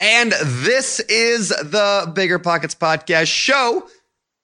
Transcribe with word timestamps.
And 0.00 0.32
this 0.32 1.00
is 1.00 1.48
the 1.48 2.10
Bigger 2.14 2.38
Pockets 2.38 2.74
Podcast 2.74 3.28
show. 3.28 3.88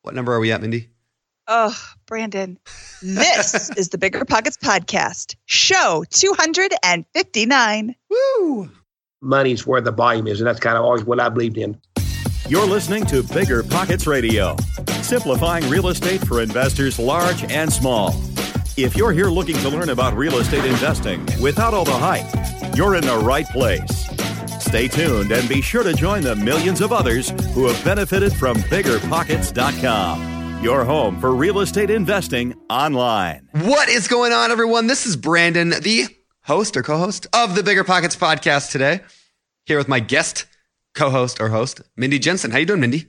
What 0.02 0.14
number 0.14 0.32
are 0.32 0.40
we 0.40 0.50
at, 0.52 0.60
Mindy? 0.60 0.88
Oh, 1.46 1.76
Brandon. 2.06 2.58
This 3.02 3.70
is 3.76 3.90
the 3.90 3.98
Bigger 3.98 4.24
Pockets 4.24 4.56
Podcast, 4.56 5.36
show 5.46 6.04
259. 6.10 7.94
Woo! 8.10 8.70
money's 9.22 9.66
where 9.66 9.80
the 9.80 9.92
volume 9.92 10.26
is, 10.26 10.40
and 10.40 10.46
that's 10.46 10.60
kind 10.60 10.76
of 10.76 10.84
always 10.84 11.04
what 11.04 11.20
I 11.20 11.28
believed 11.28 11.56
in. 11.56 11.80
You're 12.48 12.66
listening 12.66 13.06
to 13.06 13.22
Bigger 13.22 13.62
Pockets 13.62 14.06
Radio, 14.06 14.56
simplifying 15.00 15.68
real 15.70 15.88
estate 15.88 16.26
for 16.26 16.42
investors 16.42 16.98
large 16.98 17.44
and 17.50 17.72
small. 17.72 18.14
If 18.76 18.96
you're 18.96 19.12
here 19.12 19.28
looking 19.28 19.56
to 19.58 19.68
learn 19.68 19.90
about 19.90 20.14
real 20.14 20.38
estate 20.38 20.64
investing 20.64 21.24
without 21.40 21.72
all 21.72 21.84
the 21.84 21.92
hype, 21.92 22.76
you're 22.76 22.96
in 22.96 23.04
the 23.04 23.18
right 23.18 23.46
place. 23.46 24.11
Stay 24.72 24.88
tuned 24.88 25.30
and 25.32 25.46
be 25.50 25.60
sure 25.60 25.82
to 25.82 25.92
join 25.92 26.22
the 26.22 26.34
millions 26.34 26.80
of 26.80 26.94
others 26.94 27.28
who 27.52 27.66
have 27.66 27.84
benefited 27.84 28.32
from 28.32 28.56
biggerpockets.com, 28.56 30.64
your 30.64 30.82
home 30.82 31.20
for 31.20 31.34
real 31.34 31.60
estate 31.60 31.90
investing 31.90 32.54
online. 32.70 33.46
What 33.52 33.90
is 33.90 34.08
going 34.08 34.32
on, 34.32 34.50
everyone? 34.50 34.86
This 34.86 35.04
is 35.04 35.14
Brandon, 35.14 35.74
the 35.82 36.06
host 36.40 36.74
or 36.74 36.82
co-host 36.82 37.26
of 37.34 37.54
the 37.54 37.62
Bigger 37.62 37.84
Pockets 37.84 38.16
podcast 38.16 38.70
today. 38.70 39.00
Here 39.66 39.76
with 39.76 39.88
my 39.88 40.00
guest, 40.00 40.46
co-host 40.94 41.38
or 41.38 41.50
host, 41.50 41.82
Mindy 41.94 42.18
Jensen. 42.18 42.50
How 42.50 42.56
you 42.56 42.64
doing, 42.64 42.80
Mindy? 42.80 43.08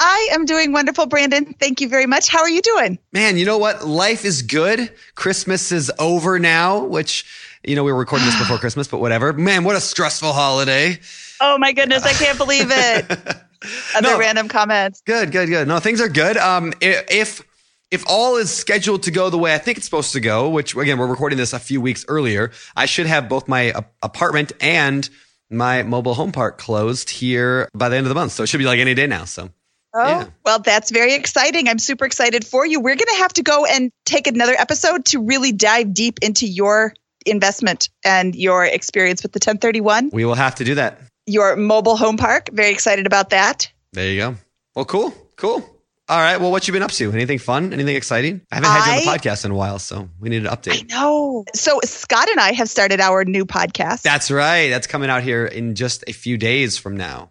I 0.00 0.30
am 0.32 0.46
doing 0.46 0.72
wonderful, 0.72 1.06
Brandon. 1.06 1.54
Thank 1.60 1.80
you 1.80 1.88
very 1.88 2.06
much. 2.06 2.28
How 2.28 2.40
are 2.40 2.50
you 2.50 2.60
doing? 2.60 2.98
Man, 3.12 3.36
you 3.36 3.44
know 3.44 3.58
what? 3.58 3.86
Life 3.86 4.24
is 4.24 4.42
good. 4.42 4.92
Christmas 5.14 5.70
is 5.70 5.92
over 6.00 6.40
now, 6.40 6.84
which 6.84 7.24
you 7.64 7.76
know 7.76 7.84
we 7.84 7.92
were 7.92 7.98
recording 7.98 8.26
this 8.26 8.38
before 8.38 8.58
Christmas, 8.58 8.88
but 8.88 8.98
whatever. 8.98 9.32
Man, 9.32 9.64
what 9.64 9.76
a 9.76 9.80
stressful 9.80 10.32
holiday. 10.32 10.98
Oh 11.40 11.58
my 11.58 11.72
goodness, 11.72 12.04
I 12.04 12.12
can't 12.12 12.38
believe 12.38 12.66
it. 12.70 13.10
Other 13.96 14.10
No. 14.10 14.18
random 14.18 14.48
comments. 14.48 15.02
Good, 15.04 15.32
good, 15.32 15.48
good. 15.48 15.66
No, 15.68 15.78
things 15.80 16.00
are 16.00 16.08
good. 16.08 16.36
Um, 16.36 16.72
if 16.80 17.42
if 17.90 18.04
all 18.06 18.36
is 18.36 18.50
scheduled 18.50 19.04
to 19.04 19.10
go 19.10 19.30
the 19.30 19.38
way 19.38 19.54
I 19.54 19.58
think 19.58 19.78
it's 19.78 19.86
supposed 19.86 20.12
to 20.12 20.20
go, 20.20 20.48
which 20.50 20.76
again 20.76 20.98
we're 20.98 21.06
recording 21.06 21.38
this 21.38 21.52
a 21.52 21.58
few 21.58 21.80
weeks 21.80 22.04
earlier, 22.08 22.50
I 22.76 22.86
should 22.86 23.06
have 23.06 23.28
both 23.28 23.48
my 23.48 23.72
apartment 24.02 24.52
and 24.60 25.08
my 25.50 25.82
mobile 25.82 26.14
home 26.14 26.30
park 26.32 26.58
closed 26.58 27.08
here 27.08 27.68
by 27.74 27.88
the 27.88 27.96
end 27.96 28.04
of 28.04 28.10
the 28.10 28.14
month. 28.14 28.32
So 28.32 28.42
it 28.42 28.48
should 28.48 28.58
be 28.58 28.64
like 28.66 28.78
any 28.80 28.94
day 28.94 29.06
now. 29.06 29.24
So 29.24 29.50
Oh, 29.94 30.06
Yeah. 30.06 30.26
well, 30.44 30.58
that's 30.58 30.90
very 30.90 31.14
exciting. 31.14 31.66
I'm 31.66 31.78
super 31.78 32.04
excited 32.04 32.46
for 32.46 32.66
you. 32.66 32.78
We're 32.78 32.94
going 32.94 33.08
to 33.08 33.16
have 33.22 33.32
to 33.32 33.42
go 33.42 33.64
and 33.64 33.90
take 34.04 34.26
another 34.26 34.54
episode 34.58 35.06
to 35.06 35.20
really 35.22 35.50
dive 35.50 35.94
deep 35.94 36.18
into 36.20 36.46
your 36.46 36.92
investment 37.30 37.88
and 38.04 38.34
your 38.34 38.64
experience 38.64 39.22
with 39.22 39.32
the 39.32 39.38
1031, 39.38 40.10
we 40.12 40.24
will 40.24 40.34
have 40.34 40.54
to 40.56 40.64
do 40.64 40.74
that. 40.76 41.00
your 41.26 41.56
mobile 41.56 41.96
home 41.96 42.16
park. 42.16 42.48
Very 42.52 42.70
excited 42.70 43.06
about 43.06 43.30
that. 43.30 43.70
There 43.92 44.08
you 44.10 44.18
go. 44.20 44.34
Well, 44.74 44.84
cool, 44.84 45.12
cool. 45.36 45.64
All 46.10 46.18
right. 46.18 46.40
Well, 46.40 46.50
what 46.50 46.66
you 46.66 46.72
been 46.72 46.82
up 46.82 46.90
to? 46.92 47.12
Anything 47.12 47.38
fun? 47.38 47.74
Anything 47.74 47.94
exciting? 47.94 48.40
I 48.50 48.54
haven't 48.54 48.70
had 48.70 48.86
you 48.86 48.92
on 49.10 49.14
the 49.14 49.18
podcast 49.18 49.44
in 49.44 49.50
a 49.50 49.54
while, 49.54 49.78
so 49.78 50.08
we 50.18 50.30
need 50.30 50.46
an 50.46 50.50
update. 50.50 50.82
I 50.90 50.94
know. 50.94 51.44
So 51.54 51.80
Scott 51.84 52.30
and 52.30 52.40
I 52.40 52.52
have 52.52 52.70
started 52.70 52.98
our 52.98 53.26
new 53.26 53.44
podcast. 53.44 54.02
That's 54.02 54.30
right. 54.30 54.70
That's 54.70 54.86
coming 54.86 55.10
out 55.10 55.22
here 55.22 55.44
in 55.44 55.74
just 55.74 56.04
a 56.06 56.12
few 56.12 56.38
days 56.38 56.78
from 56.78 56.96
now. 56.96 57.30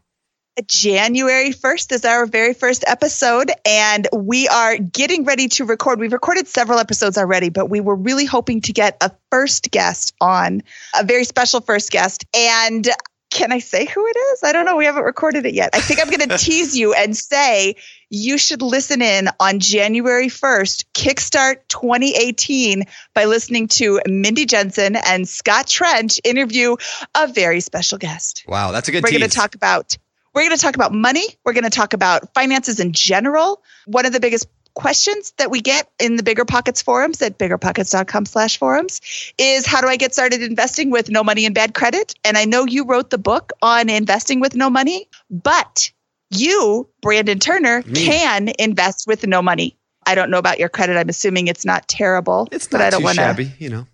January 0.66 1.52
1st 1.52 1.92
is 1.92 2.06
our 2.06 2.26
very 2.26 2.54
first 2.54 2.84
episode, 2.88 3.52
and 3.66 4.08
we 4.12 4.48
are 4.48 4.78
getting 4.78 5.24
ready 5.24 5.50
to 5.50 5.66
record. 5.66 6.00
We've 6.00 6.14
recorded 6.14 6.48
several 6.48 6.80
episodes 6.80 7.18
already, 7.18 7.50
but 7.50 7.70
we 7.70 7.80
were 7.80 7.96
really 7.96 8.26
hoping 8.26 8.62
to 8.62 8.74
get 8.74 8.98
a 9.02 9.12
first 9.30 9.70
guest 9.70 10.16
on, 10.20 10.64
a 11.00 11.04
very 11.04 11.26
special 11.26 11.62
first 11.62 11.92
guest. 11.92 12.26
And 12.36 12.88
can 13.30 13.52
I 13.52 13.60
say 13.60 13.86
who 13.86 14.08
it 14.08 14.18
is? 14.18 14.44
I 14.44 14.54
don't 14.54 14.66
know. 14.66 14.78
We 14.78 14.86
haven't 14.86 15.04
recorded 15.04 15.46
it 15.46 15.54
yet. 15.54 15.72
I 15.74 15.80
think 15.80 16.00
I'm 16.02 16.10
going 16.10 16.28
to 16.30 16.38
tease 16.38 16.76
you 16.76 16.94
and 16.94 17.16
say 17.16 17.76
you 18.10 18.38
should 18.38 18.62
listen 18.62 19.02
in 19.02 19.30
on 19.40 19.60
January 19.60 20.28
1st, 20.28 20.86
Kickstart 20.94 21.68
2018, 21.68 22.86
by 23.14 23.26
listening 23.26 23.68
to 23.68 24.00
Mindy 24.08 24.46
Jensen 24.46 24.96
and 24.96 25.28
Scott 25.28 25.68
Trench 25.68 26.20
interview 26.24 26.78
a 27.14 27.28
very 27.28 27.60
special 27.60 27.98
guest 27.98 28.44
Wow, 28.48 28.72
that's 28.72 28.88
a 28.88 28.92
good 28.92 29.04
we're 29.04 29.12
going 29.12 29.22
to 29.22 29.30
talk 29.30 29.56
about 29.56 29.98
we're 30.38 30.44
going 30.44 30.56
to 30.56 30.62
talk 30.62 30.76
about 30.76 30.94
money. 30.94 31.26
We're 31.44 31.54
going 31.54 31.64
to 31.64 31.72
talk 31.72 31.94
about 31.94 32.32
finances 32.36 32.80
in 32.80 32.94
general. 32.94 33.64
One 33.88 34.06
of 34.06 34.14
the 34.14 34.20
biggest 34.20 34.48
questions 34.76 35.34
that 35.38 35.50
we 35.50 35.62
get 35.62 35.90
in 36.00 36.16
the 36.16 36.22
bigger 36.22 36.46
pockets 36.46 36.84
forums 36.84 37.20
at 37.24 37.40
biggerpockets.com 37.40 38.28
slash 38.28 38.60
forums 38.60 39.02
is 39.40 39.66
how 39.66 39.82
do 39.82 39.88
i 39.88 39.96
get 39.96 40.14
started 40.14 40.44
investing 40.44 40.92
with 40.92 41.10
no 41.10 41.24
money 41.24 41.48
and 41.48 41.56
bad 41.56 41.74
credit? 41.74 42.14
And 42.24 42.38
i 42.38 42.46
know 42.46 42.68
you 42.68 42.86
wrote 42.86 43.10
the 43.10 43.18
book 43.18 43.54
on 43.64 43.90
investing 43.90 44.40
with 44.40 44.56
no 44.56 44.70
money 44.70 45.10
but 45.32 45.92
you 46.30 46.88
brandon 47.02 47.40
turner 47.40 47.82
Me. 47.88 48.06
can 48.06 48.52
invest 48.60 49.06
with 49.08 49.26
no 49.26 49.42
money. 49.42 49.76
I 50.06 50.14
don't 50.14 50.30
know 50.30 50.38
about 50.38 50.60
your 50.60 50.70
credit. 50.70 50.98
I'm 50.98 51.10
assuming 51.10 51.48
it's 51.48 51.66
not 51.66 51.88
terrible 51.88 52.48
It's 52.52 52.68
but 52.68 52.78
not 52.78 52.86
i 52.86 52.90
don't 52.92 53.00
too 53.00 53.06
want 53.06 53.16
to 53.16 53.24
shabby, 53.24 53.52
you 53.58 53.70
know. 53.70 53.88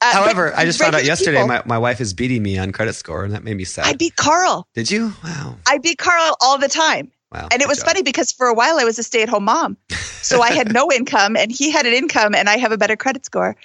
Uh, 0.00 0.12
However, 0.12 0.52
I 0.56 0.64
just 0.64 0.78
found 0.78 0.94
out 0.94 1.04
yesterday 1.04 1.40
my 1.46 1.58
my, 1.58 1.62
my 1.66 1.78
wife 1.78 2.00
is 2.00 2.14
beating 2.14 2.42
me 2.42 2.58
on 2.58 2.72
credit 2.72 2.94
score, 2.94 3.24
and 3.24 3.32
that 3.34 3.44
made 3.44 3.56
me 3.56 3.64
sad. 3.64 3.86
i 3.86 3.94
beat 3.94 4.16
carl 4.16 4.66
Did 4.74 4.90
you? 4.90 5.12
Wow. 5.24 5.56
I 5.66 5.78
beat 5.78 5.98
Carl 5.98 6.36
all 6.40 6.58
the 6.58 6.68
time. 6.68 7.10
Wow. 7.32 7.48
And 7.50 7.60
it 7.60 7.68
was 7.68 7.78
job. 7.78 7.88
funny 7.88 8.02
because 8.02 8.30
for 8.32 8.46
a 8.46 8.54
while 8.54 8.78
I 8.78 8.84
was 8.84 8.98
a 8.98 9.02
stay 9.02 9.22
at 9.22 9.28
home 9.28 9.44
mom. 9.44 9.76
So 10.22 10.42
I 10.42 10.52
had 10.52 10.72
no 10.72 10.92
income 10.98 11.36
and 11.36 11.50
he 11.50 11.70
had 11.70 11.84
an 11.86 11.92
income 11.92 12.34
and 12.34 12.48
I 12.48 12.56
have 12.56 12.72
a 12.72 12.78
better 12.78 12.96
credit 12.96 13.24
score. 13.24 13.56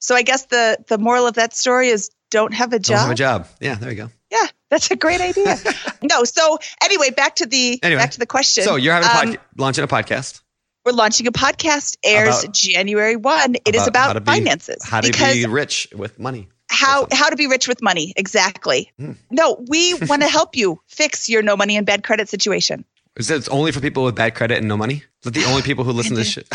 So 0.00 0.14
I 0.14 0.22
guess 0.22 0.46
the 0.46 0.78
the 0.88 0.98
moral 0.98 1.26
of 1.26 1.34
that 1.34 1.54
story 1.54 1.88
is 1.88 2.10
don't 2.30 2.52
have 2.52 2.72
a 2.72 2.78
job. 2.78 2.96
Don't 2.96 3.02
have 3.02 3.10
a 3.10 3.14
job. 3.14 3.48
Yeah, 3.60 3.74
there 3.76 3.90
you 3.90 3.96
go. 3.96 4.10
Yeah, 4.30 4.46
that's 4.70 4.90
a 4.90 4.96
great 4.96 5.20
idea. 5.20 5.56
no, 6.02 6.24
so 6.24 6.58
anyway, 6.82 7.10
back 7.10 7.36
to 7.36 7.46
the 7.46 7.78
Anyway, 7.82 8.00
back 8.00 8.10
to 8.12 8.18
the 8.18 8.26
question. 8.26 8.64
So 8.64 8.76
you're 8.76 8.92
having 8.92 9.30
a 9.30 9.32
Um, 9.32 9.38
launching 9.56 9.84
a 9.84 9.88
podcast. 9.88 10.40
We're 10.86 10.92
launching 10.92 11.26
a 11.26 11.32
podcast. 11.32 11.96
Airs 12.04 12.44
About- 12.44 12.54
January 12.54 13.16
one. 13.16 13.56
It 13.64 13.74
is 13.74 13.82
how 13.82 13.86
about 13.88 14.12
to 14.12 14.20
be- 14.20 14.26
finances 14.30 14.84
How 14.84 15.00
to 15.00 15.10
be 15.12 15.44
rich 15.46 15.88
with 15.92 16.18
money. 16.20 16.48
how 16.70 17.08
how 17.10 17.28
to 17.28 17.34
be 17.36 17.48
rich 17.48 17.66
with 17.66 17.82
money 17.82 18.12
exactly. 18.16 18.92
Hmm. 18.98 19.12
No, 19.32 19.64
we 19.68 19.94
want 20.02 20.22
to 20.22 20.28
help 20.28 20.54
you 20.56 20.80
fix 20.86 21.28
your 21.28 21.42
no 21.42 21.56
money 21.56 21.76
and 21.76 21.84
bad 21.84 22.04
credit 22.04 22.28
situation. 22.28 22.84
Is 23.16 23.30
it 23.30 23.48
only 23.50 23.72
for 23.72 23.80
people 23.80 24.04
with 24.04 24.14
bad 24.14 24.36
credit 24.36 24.58
and 24.58 24.68
no 24.68 24.76
money? 24.76 24.96
Is 24.96 25.24
that 25.24 25.34
the 25.34 25.44
only 25.46 25.62
people 25.62 25.82
who 25.82 25.90
listen 25.90 26.12
to 26.12 26.18
this 26.22 26.28
shit? 26.34 26.46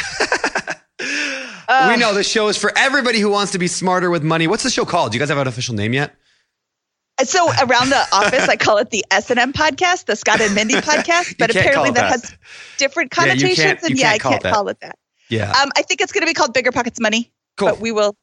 Uh, 1.68 1.90
we 1.94 1.97
know 2.00 2.14
this 2.14 2.30
show 2.30 2.47
is 2.47 2.56
for 2.58 2.72
everybody 2.78 3.20
who 3.20 3.30
wants 3.30 3.52
to 3.53 3.59
be 3.59 3.68
smarter 3.68 4.09
with 4.09 4.24
money. 4.24 4.47
What's 4.47 4.64
the 4.64 4.70
show 4.70 4.86
called? 4.86 5.12
Do 5.12 5.18
you 5.18 5.20
guys 5.20 5.30
have 5.30 5.38
an 5.40 5.47
official 5.47 5.75
name 5.75 5.91
yet? 5.94 6.16
So 7.24 7.48
around 7.64 7.90
the 7.90 8.04
office, 8.12 8.48
I 8.48 8.56
call 8.56 8.78
it 8.78 8.90
the 8.90 9.06
S 9.12 9.30
and 9.30 9.40
M 9.40 9.54
podcast, 9.54 10.06
the 10.06 10.16
Scott 10.16 10.42
and 10.42 10.54
Mindy 10.56 10.74
podcast. 10.82 11.38
But 11.38 11.50
apparently 11.52 11.92
that, 11.92 12.02
that. 12.02 12.12
has 12.12 12.38
different 12.78 13.12
Yeah, 13.16 13.24
connotations, 13.26 13.82
you 13.84 13.88
and 13.90 13.98
yeah, 14.00 14.09
I 14.12 14.18
can't 14.18 14.44
call 14.44 14.68
it 14.70 14.80
that. 14.82 14.98
Yeah. 15.30 15.50
Um, 15.52 15.72
I 15.76 15.82
think 15.84 16.02
it's 16.02 16.12
going 16.12 16.24
to 16.24 16.28
be 16.28 16.34
called 16.34 16.54
Bigger 16.54 16.72
Pockets 16.72 17.00
Money, 17.00 17.32
cool. 17.58 17.70
but 17.70 17.80
we 17.80 17.92
will 17.92 18.16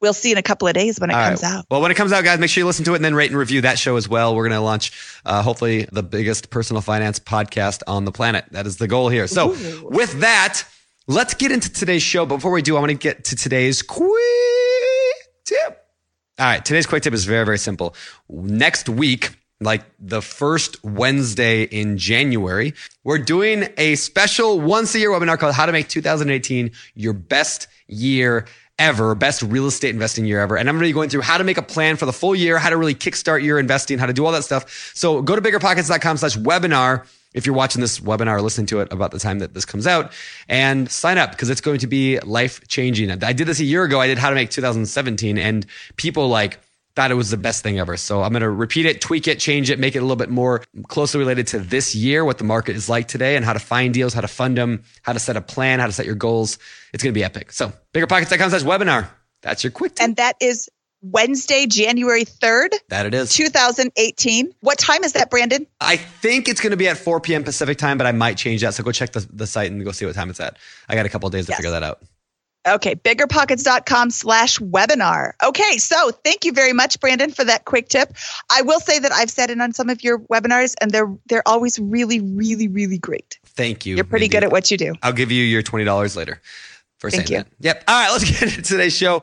we'll 0.00 0.12
see 0.12 0.30
in 0.32 0.36
a 0.38 0.42
couple 0.42 0.68
of 0.68 0.74
days 0.74 0.98
when 1.00 1.10
it 1.10 1.14
All 1.14 1.24
comes 1.28 1.42
right. 1.42 1.52
out. 1.52 1.64
Well, 1.70 1.80
when 1.80 1.90
it 1.90 1.94
comes 1.94 2.12
out, 2.12 2.22
guys, 2.24 2.38
make 2.38 2.50
sure 2.50 2.60
you 2.60 2.66
listen 2.66 2.84
to 2.86 2.92
it 2.92 2.96
and 2.96 3.04
then 3.04 3.14
rate 3.14 3.30
and 3.30 3.38
review 3.38 3.62
that 3.62 3.78
show 3.78 3.96
as 3.96 4.08
well. 4.08 4.34
We're 4.34 4.42
going 4.48 4.58
to 4.58 4.60
launch, 4.60 4.92
uh, 5.24 5.42
hopefully, 5.42 5.86
the 5.90 6.02
biggest 6.02 6.50
personal 6.50 6.82
finance 6.82 7.18
podcast 7.18 7.82
on 7.86 8.04
the 8.04 8.12
planet. 8.12 8.44
That 8.50 8.66
is 8.66 8.76
the 8.76 8.88
goal 8.88 9.08
here. 9.08 9.26
So, 9.26 9.52
Ooh. 9.54 9.88
with 9.90 10.20
that, 10.20 10.64
let's 11.06 11.32
get 11.34 11.50
into 11.52 11.72
today's 11.72 12.02
show. 12.02 12.26
But 12.26 12.36
before 12.36 12.50
we 12.50 12.62
do, 12.62 12.76
I 12.76 12.80
want 12.80 12.90
to 12.90 12.98
get 12.98 13.24
to 13.26 13.36
today's 13.36 13.80
quick 13.80 14.10
tip. 15.44 15.85
All 16.38 16.44
right, 16.44 16.62
today's 16.62 16.84
quick 16.84 17.02
tip 17.02 17.14
is 17.14 17.24
very, 17.24 17.46
very 17.46 17.56
simple. 17.56 17.94
Next 18.28 18.90
week, 18.90 19.30
like 19.58 19.84
the 19.98 20.20
first 20.20 20.84
Wednesday 20.84 21.62
in 21.62 21.96
January, 21.96 22.74
we're 23.04 23.16
doing 23.16 23.70
a 23.78 23.94
special 23.94 24.60
once 24.60 24.94
a 24.94 24.98
year 24.98 25.08
webinar 25.08 25.38
called 25.38 25.54
How 25.54 25.64
to 25.64 25.72
Make 25.72 25.88
2018 25.88 26.72
Your 26.94 27.14
Best 27.14 27.68
Year 27.86 28.44
Ever, 28.78 29.14
best 29.14 29.40
real 29.40 29.66
estate 29.66 29.94
investing 29.94 30.26
year 30.26 30.38
ever. 30.38 30.58
And 30.58 30.68
I'm 30.68 30.74
going 30.74 30.82
to 30.82 30.88
be 30.90 30.92
going 30.92 31.08
through 31.08 31.22
how 31.22 31.38
to 31.38 31.44
make 31.44 31.56
a 31.56 31.62
plan 31.62 31.96
for 31.96 32.04
the 32.04 32.12
full 32.12 32.34
year, 32.34 32.58
how 32.58 32.68
to 32.68 32.76
really 32.76 32.94
kickstart 32.94 33.42
your 33.42 33.58
investing, 33.58 33.98
how 33.98 34.04
to 34.04 34.12
do 34.12 34.26
all 34.26 34.32
that 34.32 34.44
stuff. 34.44 34.92
So 34.94 35.22
go 35.22 35.34
to 35.34 35.40
biggerpockets.com 35.40 36.18
slash 36.18 36.36
webinar 36.36 37.06
if 37.36 37.46
you're 37.46 37.54
watching 37.54 37.80
this 37.80 38.00
webinar 38.00 38.38
or 38.38 38.42
listening 38.42 38.66
to 38.66 38.80
it 38.80 38.92
about 38.92 39.12
the 39.12 39.20
time 39.20 39.38
that 39.38 39.54
this 39.54 39.64
comes 39.64 39.86
out 39.86 40.10
and 40.48 40.90
sign 40.90 41.18
up 41.18 41.30
because 41.30 41.50
it's 41.50 41.60
going 41.60 41.78
to 41.78 41.86
be 41.86 42.18
life 42.20 42.66
changing. 42.66 43.10
I 43.22 43.32
did 43.32 43.46
this 43.46 43.60
a 43.60 43.64
year 43.64 43.84
ago. 43.84 44.00
I 44.00 44.08
did 44.08 44.18
how 44.18 44.30
to 44.30 44.34
make 44.34 44.50
2017 44.50 45.38
and 45.38 45.66
people 45.96 46.28
like 46.28 46.58
thought 46.96 47.10
it 47.10 47.14
was 47.14 47.30
the 47.30 47.36
best 47.36 47.62
thing 47.62 47.78
ever. 47.78 47.98
So 47.98 48.22
I'm 48.22 48.32
going 48.32 48.40
to 48.40 48.48
repeat 48.48 48.86
it, 48.86 49.02
tweak 49.02 49.28
it, 49.28 49.38
change 49.38 49.70
it, 49.70 49.78
make 49.78 49.94
it 49.94 49.98
a 49.98 50.00
little 50.00 50.16
bit 50.16 50.30
more 50.30 50.64
closely 50.88 51.18
related 51.18 51.46
to 51.48 51.58
this 51.58 51.94
year, 51.94 52.24
what 52.24 52.38
the 52.38 52.44
market 52.44 52.74
is 52.74 52.88
like 52.88 53.06
today 53.06 53.36
and 53.36 53.44
how 53.44 53.52
to 53.52 53.58
find 53.58 53.92
deals, 53.92 54.14
how 54.14 54.22
to 54.22 54.28
fund 54.28 54.56
them, 54.56 54.82
how 55.02 55.12
to 55.12 55.18
set 55.18 55.36
a 55.36 55.42
plan, 55.42 55.78
how 55.78 55.86
to 55.86 55.92
set 55.92 56.06
your 56.06 56.14
goals. 56.14 56.58
It's 56.94 57.02
going 57.02 57.12
to 57.12 57.18
be 57.18 57.22
epic. 57.22 57.52
So 57.52 57.70
biggerpockets.com 57.92 58.48
slash 58.48 58.62
webinar. 58.62 59.08
That's 59.42 59.62
your 59.62 59.72
quick 59.72 59.96
tip. 59.96 60.04
And 60.04 60.16
that 60.16 60.36
is 60.40 60.70
Wednesday, 61.10 61.66
January 61.66 62.24
3rd, 62.24 62.70
that 62.88 63.06
it 63.06 63.14
is. 63.14 63.32
2018. 63.34 64.52
What 64.60 64.78
time 64.78 65.04
is 65.04 65.12
that, 65.12 65.30
Brandon? 65.30 65.66
I 65.80 65.96
think 65.96 66.48
it's 66.48 66.60
going 66.60 66.70
to 66.72 66.76
be 66.76 66.88
at 66.88 66.96
4 66.98 67.20
p.m. 67.20 67.44
Pacific 67.44 67.78
time, 67.78 67.98
but 67.98 68.06
I 68.06 68.12
might 68.12 68.36
change 68.36 68.62
that. 68.62 68.74
So 68.74 68.82
go 68.82 68.92
check 68.92 69.12
the, 69.12 69.26
the 69.32 69.46
site 69.46 69.70
and 69.70 69.84
go 69.84 69.92
see 69.92 70.06
what 70.06 70.14
time 70.14 70.30
it's 70.30 70.40
at. 70.40 70.56
I 70.88 70.94
got 70.94 71.06
a 71.06 71.08
couple 71.08 71.26
of 71.26 71.32
days 71.32 71.46
to 71.46 71.52
Yes. 71.52 71.58
figure 71.58 71.70
that 71.72 71.82
out. 71.82 72.02
Okay, 72.68 72.96
biggerpockets.com 72.96 74.10
slash 74.10 74.58
webinar. 74.58 75.34
Okay, 75.44 75.76
so 75.78 76.10
thank 76.24 76.44
you 76.44 76.50
very 76.52 76.72
much, 76.72 76.98
Brandon, 76.98 77.30
for 77.30 77.44
that 77.44 77.64
quick 77.64 77.88
tip. 77.88 78.12
I 78.50 78.62
will 78.62 78.80
say 78.80 78.98
that 78.98 79.12
I've 79.12 79.30
sat 79.30 79.50
in 79.50 79.60
on 79.60 79.72
some 79.72 79.88
of 79.88 80.02
your 80.02 80.18
webinars 80.18 80.74
and 80.80 80.90
they're 80.90 81.14
they're 81.28 81.46
always 81.46 81.78
really, 81.78 82.18
really, 82.20 82.66
really 82.66 82.98
great. 82.98 83.38
Thank 83.44 83.86
you. 83.86 83.94
You're 83.94 84.04
pretty 84.04 84.24
Mindy. 84.24 84.32
good 84.38 84.42
at 84.44 84.50
what 84.50 84.68
you 84.72 84.76
do. 84.78 84.94
I'll 85.04 85.12
give 85.12 85.30
you 85.30 85.44
your 85.44 85.62
twenty 85.62 85.84
dollars 85.84 86.16
later 86.16 86.40
for 86.98 87.08
Thank 87.08 87.28
saying 87.28 87.38
you. 87.38 87.44
that. 87.44 87.76
Yep. 87.76 87.84
All 87.86 88.02
right, 88.02 88.10
let's 88.10 88.24
get 88.32 88.42
into 88.42 88.62
today's 88.62 88.96
show. 88.96 89.22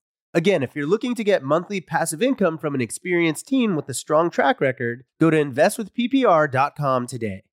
Again, 0.33 0.63
if 0.63 0.77
you're 0.77 0.87
looking 0.87 1.13
to 1.15 1.25
get 1.25 1.43
monthly 1.43 1.81
passive 1.81 2.21
income 2.21 2.57
from 2.57 2.73
an 2.73 2.79
experienced 2.79 3.49
team 3.49 3.75
with 3.75 3.89
a 3.89 3.93
strong 3.93 4.29
track 4.29 4.61
record, 4.61 5.03
go 5.19 5.29
to 5.29 5.35
investwithppr.com 5.35 7.07
today. 7.07 7.43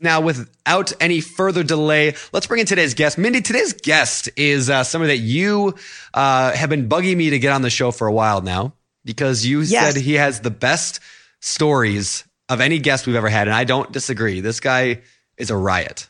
Now, 0.00 0.20
without 0.20 0.92
any 1.00 1.20
further 1.20 1.64
delay, 1.64 2.14
let's 2.32 2.46
bring 2.46 2.60
in 2.60 2.66
today's 2.66 2.94
guest. 2.94 3.18
Mindy, 3.18 3.40
today's 3.40 3.72
guest 3.72 4.28
is 4.36 4.70
uh, 4.70 4.84
somebody 4.84 5.16
that 5.16 5.22
you 5.24 5.74
uh, 6.14 6.52
have 6.52 6.70
been 6.70 6.88
bugging 6.88 7.16
me 7.16 7.30
to 7.30 7.38
get 7.40 7.52
on 7.52 7.62
the 7.62 7.70
show 7.70 7.90
for 7.90 8.06
a 8.06 8.12
while 8.12 8.40
now 8.40 8.74
because 9.04 9.44
you 9.44 9.60
Yes. 9.62 9.94
said 9.94 10.00
he 10.02 10.14
has 10.14 10.40
the 10.40 10.50
best 10.50 11.00
stories 11.40 12.24
of 12.48 12.60
any 12.60 12.78
guest 12.78 13.06
we've 13.06 13.16
ever 13.16 13.28
had. 13.28 13.48
And 13.48 13.54
I 13.56 13.64
don't 13.64 13.90
disagree. 13.90 14.40
This 14.40 14.60
guy 14.60 15.00
is 15.36 15.50
a 15.50 15.56
riot 15.56 16.08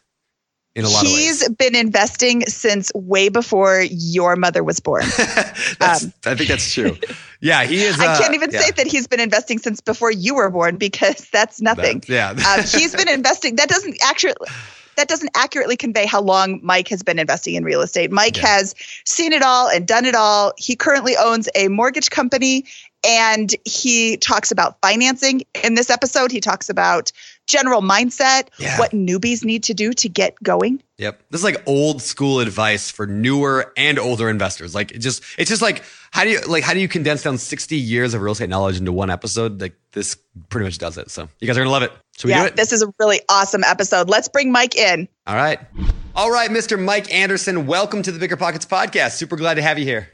in 0.79 0.85
a 0.85 0.89
lot 0.89 1.05
of 1.05 1.13
ways. 1.13 1.41
He's 1.43 1.49
been 1.49 1.75
investing 1.75 2.47
since 2.47 2.93
way 2.95 3.29
before 3.29 3.81
your 3.91 4.37
mother 4.37 4.63
was 4.63 4.81
born. 4.81 5.05
Um, 5.81 6.13
I 6.25 6.35
think 6.35 6.49
that's 6.49 6.73
true. 6.73 6.97
Yeah, 7.41 7.65
he 7.65 7.83
is. 7.83 7.99
I 8.01 8.07
uh, 8.07 8.19
can't 8.19 8.35
even 8.35 8.51
yeah. 8.51 8.61
say 8.61 8.71
that 8.73 8.87
he's 8.87 9.07
been 9.07 9.21
investing 9.21 9.59
since 9.59 9.81
before 9.81 10.11
you 10.11 10.35
were 10.35 10.51
born 10.51 10.77
because 10.77 11.29
that's 11.33 11.61
nothing. 11.61 12.01
That- 12.01 12.09
yeah. 12.09 12.31
um, 12.31 12.65
he's 12.65 12.95
been 12.95 13.09
investing. 13.09 13.57
That 13.57 13.69
doesn't 13.69 13.97
actually. 14.03 14.35
That 14.97 15.09
doesn't 15.09 15.31
accurately 15.37 15.77
convey 15.77 16.07
how 16.07 16.21
long 16.21 16.59
Mike 16.63 16.89
has 16.89 17.05
been 17.05 17.21
investing 17.21 17.55
in 17.55 17.65
real 17.65 17.83
estate. 17.83 18.11
Mike 18.11 18.37
Yeah. 18.37 18.49
has 18.49 18.75
seen 19.05 19.33
it 19.33 19.43
all 19.43 19.69
and 19.69 19.87
done 19.87 20.05
it 20.05 20.17
all. 20.17 20.53
He 20.59 20.75
currently 20.75 21.17
owns 21.17 21.49
a 21.55 21.69
mortgage 21.69 22.11
company 22.11 22.65
and 23.07 23.55
he 23.65 24.17
talks 24.17 24.51
about 24.51 24.79
financing 24.83 25.43
in 25.63 25.75
this 25.75 25.91
episode. 25.91 26.33
He 26.33 26.41
talks 26.41 26.69
about 26.69 27.13
general 27.49 27.83
mindset, 27.83 28.49
Yeah. 28.59 28.79
what 28.79 28.93
newbies 28.93 29.45
need 29.45 29.65
to 29.65 29.75
do 29.75 29.93
to 29.95 30.09
get 30.09 30.41
going. 30.43 30.81
Yep. 30.99 31.21
This 31.31 31.41
is 31.41 31.45
like 31.45 31.63
old 31.67 32.01
school 32.03 32.39
advice 32.41 32.91
for 32.91 33.07
newer 33.07 33.73
and 33.77 33.99
older 33.99 34.29
investors. 34.29 34.75
Like 34.75 34.93
it 34.93 34.99
just 34.99 35.23
it's 35.37 35.49
just 35.51 35.63
like 35.63 35.83
how 36.13 36.25
do 36.25 36.31
you 36.31 36.41
like 36.43 36.63
how 36.63 36.75
do 36.75 36.81
you 36.81 36.89
condense 36.89 37.23
down 37.23 37.39
60 37.39 37.77
years 37.77 38.15
of 38.15 38.21
real 38.21 38.33
estate 38.33 38.49
knowledge 38.49 38.79
into 38.79 38.93
one 38.93 39.11
episode? 39.11 39.61
Like 39.61 39.75
this 39.93 40.17
pretty 40.51 40.65
much 40.67 40.79
does 40.79 40.99
it. 40.99 41.11
So 41.11 41.29
you 41.41 41.47
guys 41.47 41.57
are 41.57 41.61
gonna 41.61 41.71
love 41.71 41.83
it. 41.83 41.93
Should 42.17 42.27
we 42.29 42.31
yeah, 42.33 42.43
do 42.43 42.47
it? 42.49 42.57
this 42.57 42.73
is 42.73 42.83
a 42.83 42.93
really 43.01 43.21
awesome 43.29 43.65
episode. 43.65 44.09
Let's 44.09 44.29
bring 44.29 44.53
Mike 44.53 44.77
in. 44.77 45.09
All 45.27 45.35
right. 45.37 45.59
All 46.15 46.33
right, 46.33 46.51
Mr. 46.51 46.83
Mike 46.83 47.13
Anderson, 47.15 47.67
welcome 47.67 48.03
to 48.03 48.11
the 48.11 48.19
Bigger 48.19 48.37
Pockets 48.37 48.67
podcast. 48.67 49.13
Super 49.13 49.37
glad 49.37 49.55
to 49.55 49.63
have 49.63 49.79
you 49.79 49.85
here. 49.85 50.09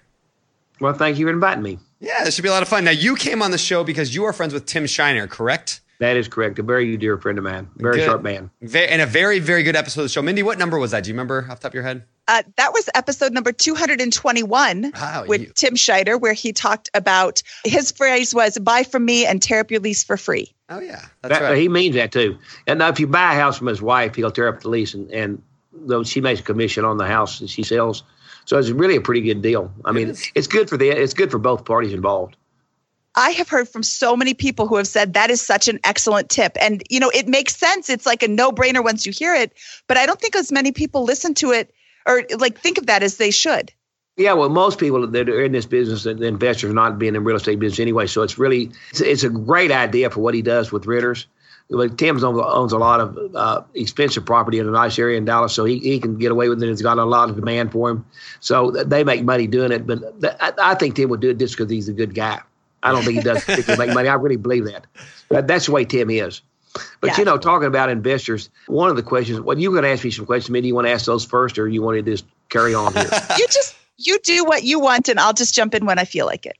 Well, 0.80 0.92
thank 0.92 1.18
you 1.18 1.24
for 1.26 1.32
inviting 1.32 1.62
me. 1.62 1.78
Yeah, 2.00 2.24
this 2.24 2.34
should 2.34 2.42
be 2.42 2.48
a 2.48 2.52
lot 2.52 2.62
of 2.62 2.68
fun. 2.68 2.84
Now 2.84 2.90
you 2.90 3.16
came 3.16 3.40
on 3.40 3.52
the 3.52 3.58
show 3.58 3.84
because 3.84 4.14
you 4.14 4.24
are 4.24 4.34
friends 4.34 4.52
with 4.52 4.66
Tim 4.66 4.86
Shiner, 4.86 5.26
correct? 5.26 5.80
That 6.00 6.16
is 6.16 6.26
correct. 6.28 6.58
A 6.58 6.62
very 6.62 6.96
dear 6.96 7.16
friend 7.18 7.38
of 7.38 7.44
mine. 7.44 7.68
Very 7.76 7.96
Good. 7.98 8.04
sharp 8.06 8.22
man. 8.22 8.50
Ve- 8.62 8.86
and 8.86 9.00
a 9.00 9.06
very, 9.06 9.38
very 9.38 9.62
good 9.62 9.76
episode 9.76 10.00
of 10.02 10.04
the 10.06 10.08
show. 10.08 10.22
Mindy, 10.22 10.42
what 10.42 10.58
number 10.58 10.78
was 10.78 10.90
that? 10.90 11.04
Do 11.04 11.08
you 11.10 11.14
remember 11.14 11.46
off 11.50 11.60
the 11.60 11.62
top 11.62 11.70
of 11.70 11.74
your 11.74 11.82
head? 11.84 12.04
Uh, 12.26 12.42
that 12.56 12.72
was 12.72 12.88
episode 12.94 13.32
number 13.32 13.52
221 13.52 14.92
Wow, 14.94 15.24
with 15.26 15.40
you- 15.42 15.52
Tim 15.54 15.74
Scheider, 15.74 16.20
where 16.20 16.32
he 16.32 16.52
talked 16.52 16.90
about 16.94 17.42
his 17.64 17.90
phrase 17.90 18.34
was 18.34 18.58
buy 18.58 18.82
from 18.82 19.04
me 19.04 19.26
and 19.26 19.42
tear 19.42 19.60
up 19.60 19.70
your 19.70 19.80
lease 19.80 20.02
for 20.04 20.16
free. 20.16 20.52
Oh 20.70 20.80
yeah, 20.80 21.04
that's 21.22 21.38
That- 21.38 21.42
right. 21.42 21.58
He 21.58 21.68
means 21.68 21.94
that 21.96 22.12
too. 22.12 22.38
And 22.66 22.78
now 22.78 22.88
if 22.88 22.98
you 22.98 23.06
buy 23.06 23.34
a 23.34 23.36
house 23.38 23.58
from 23.58 23.66
his 23.66 23.82
wife, 23.82 24.14
he'll 24.14 24.30
tear 24.30 24.48
up 24.48 24.60
the 24.60 24.68
lease 24.70 24.94
and, 24.94 25.10
and 25.10 25.42
though 25.72 26.02
she 26.02 26.20
makes 26.20 26.40
a 26.40 26.42
commission 26.42 26.84
on 26.84 26.96
the 26.96 27.06
house 27.06 27.40
that 27.40 27.50
she 27.50 27.62
sells. 27.62 28.02
So 28.46 28.58
it's 28.58 28.70
really 28.70 28.96
a 28.96 29.00
pretty 29.00 29.20
good 29.22 29.42
deal. 29.42 29.72
I 29.84 29.92
mean, 29.92 30.10
is. 30.10 30.30
it's 30.34 30.46
good 30.46 30.68
for 30.68 30.76
the 30.76 30.88
it's 30.90 31.14
good 31.14 31.30
for 31.30 31.38
both 31.38 31.64
parties 31.64 31.92
involved. 31.92 32.36
I 33.16 33.30
have 33.30 33.48
heard 33.48 33.68
from 33.68 33.82
so 33.82 34.16
many 34.16 34.34
people 34.34 34.66
who 34.66 34.76
have 34.76 34.88
said 34.88 35.14
that 35.14 35.30
is 35.30 35.40
such 35.40 35.68
an 35.68 35.78
excellent 35.84 36.30
tip. 36.30 36.56
And, 36.60 36.82
you 36.90 36.98
know, 36.98 37.10
it 37.10 37.28
makes 37.28 37.54
sense. 37.56 37.88
It's 37.88 38.06
like 38.06 38.22
a 38.22 38.28
no 38.28 38.50
brainer 38.50 38.82
once 38.82 39.06
you 39.06 39.12
hear 39.12 39.34
it. 39.34 39.52
But 39.86 39.96
I 39.96 40.06
don't 40.06 40.20
think 40.20 40.34
as 40.34 40.50
many 40.50 40.72
people 40.72 41.04
listen 41.04 41.34
to 41.34 41.52
it 41.52 41.72
or 42.06 42.24
like 42.38 42.58
think 42.58 42.78
of 42.78 42.86
that 42.86 43.02
as 43.02 43.16
they 43.16 43.30
should. 43.30 43.72
Yeah, 44.16 44.32
well, 44.34 44.48
most 44.48 44.78
people 44.78 45.06
that 45.06 45.28
are 45.28 45.44
in 45.44 45.52
this 45.52 45.66
business, 45.66 46.04
the 46.04 46.22
investors, 46.22 46.70
are 46.70 46.74
not 46.74 46.98
being 46.98 47.16
in 47.16 47.24
real 47.24 47.36
estate 47.36 47.58
business 47.58 47.80
anyway. 47.80 48.06
So 48.06 48.22
it's 48.22 48.38
really 48.38 48.70
it's, 48.90 49.00
it's 49.00 49.24
a 49.24 49.30
great 49.30 49.72
idea 49.72 50.10
for 50.10 50.20
what 50.20 50.34
he 50.34 50.42
does 50.42 50.70
with 50.70 50.86
renters. 50.86 51.26
But 51.70 51.96
Tim's 51.96 52.22
owns, 52.22 52.72
a 52.72 52.78
lot 52.78 53.00
of 53.00 53.18
uh, 53.34 53.62
expensive 53.74 54.26
property 54.26 54.58
in 54.58 54.68
a 54.68 54.70
nice 54.70 54.98
area 54.98 55.16
in 55.16 55.24
Dallas, 55.24 55.54
so 55.54 55.64
he, 55.64 55.78
he 55.78 55.98
can 55.98 56.18
get 56.18 56.30
away 56.30 56.48
with 56.50 56.62
it. 56.62 56.68
He's 56.68 56.82
got 56.82 56.98
a 56.98 57.04
lot 57.04 57.30
of 57.30 57.36
demand 57.36 57.72
for 57.72 57.88
him, 57.90 58.04
so 58.40 58.70
they 58.70 59.02
make 59.02 59.24
money 59.24 59.46
doing 59.46 59.72
it. 59.72 59.86
But 59.86 60.02
I, 60.40 60.52
I 60.58 60.74
think 60.74 60.94
Tim 60.94 61.08
would 61.08 61.20
do 61.20 61.30
it 61.30 61.38
just 61.38 61.56
because 61.56 61.70
he's 61.70 61.88
a 61.88 61.94
good 61.94 62.14
guy. 62.14 62.42
I 62.84 62.92
don't 62.92 63.02
think 63.02 63.16
he 63.18 63.22
does 63.22 63.42
particularly 63.44 63.86
make 63.86 63.94
money. 63.94 64.08
I 64.08 64.14
really 64.14 64.36
believe 64.36 64.66
that. 64.66 64.86
But 65.28 65.48
that's 65.48 65.66
the 65.66 65.72
way 65.72 65.84
Tim 65.84 66.10
is. 66.10 66.42
But 67.00 67.10
Yeah. 67.10 67.18
you 67.18 67.24
know, 67.24 67.38
talking 67.38 67.66
about 67.66 67.88
investors, 67.88 68.50
one 68.66 68.90
of 68.90 68.96
the 68.96 69.02
questions. 69.02 69.40
Well, 69.40 69.58
you're 69.58 69.72
going 69.72 69.84
to 69.84 69.90
ask 69.90 70.04
me 70.04 70.10
some 70.10 70.26
questions. 70.26 70.50
Maybe 70.50 70.68
you 70.68 70.74
want 70.74 70.86
to 70.86 70.92
ask 70.92 71.06
those 71.06 71.24
first, 71.24 71.58
or 71.58 71.66
you 71.68 71.82
want 71.82 71.96
to 71.96 72.02
just 72.02 72.24
carry 72.48 72.74
on 72.74 72.92
here? 72.92 73.04
You 73.38 73.46
just 73.46 73.74
you 73.96 74.18
do 74.24 74.44
what 74.44 74.64
you 74.64 74.80
want, 74.80 75.08
and 75.08 75.18
I'll 75.20 75.32
just 75.32 75.54
jump 75.54 75.74
in 75.74 75.86
when 75.86 75.98
I 75.98 76.04
feel 76.04 76.26
like 76.26 76.46
it. 76.46 76.56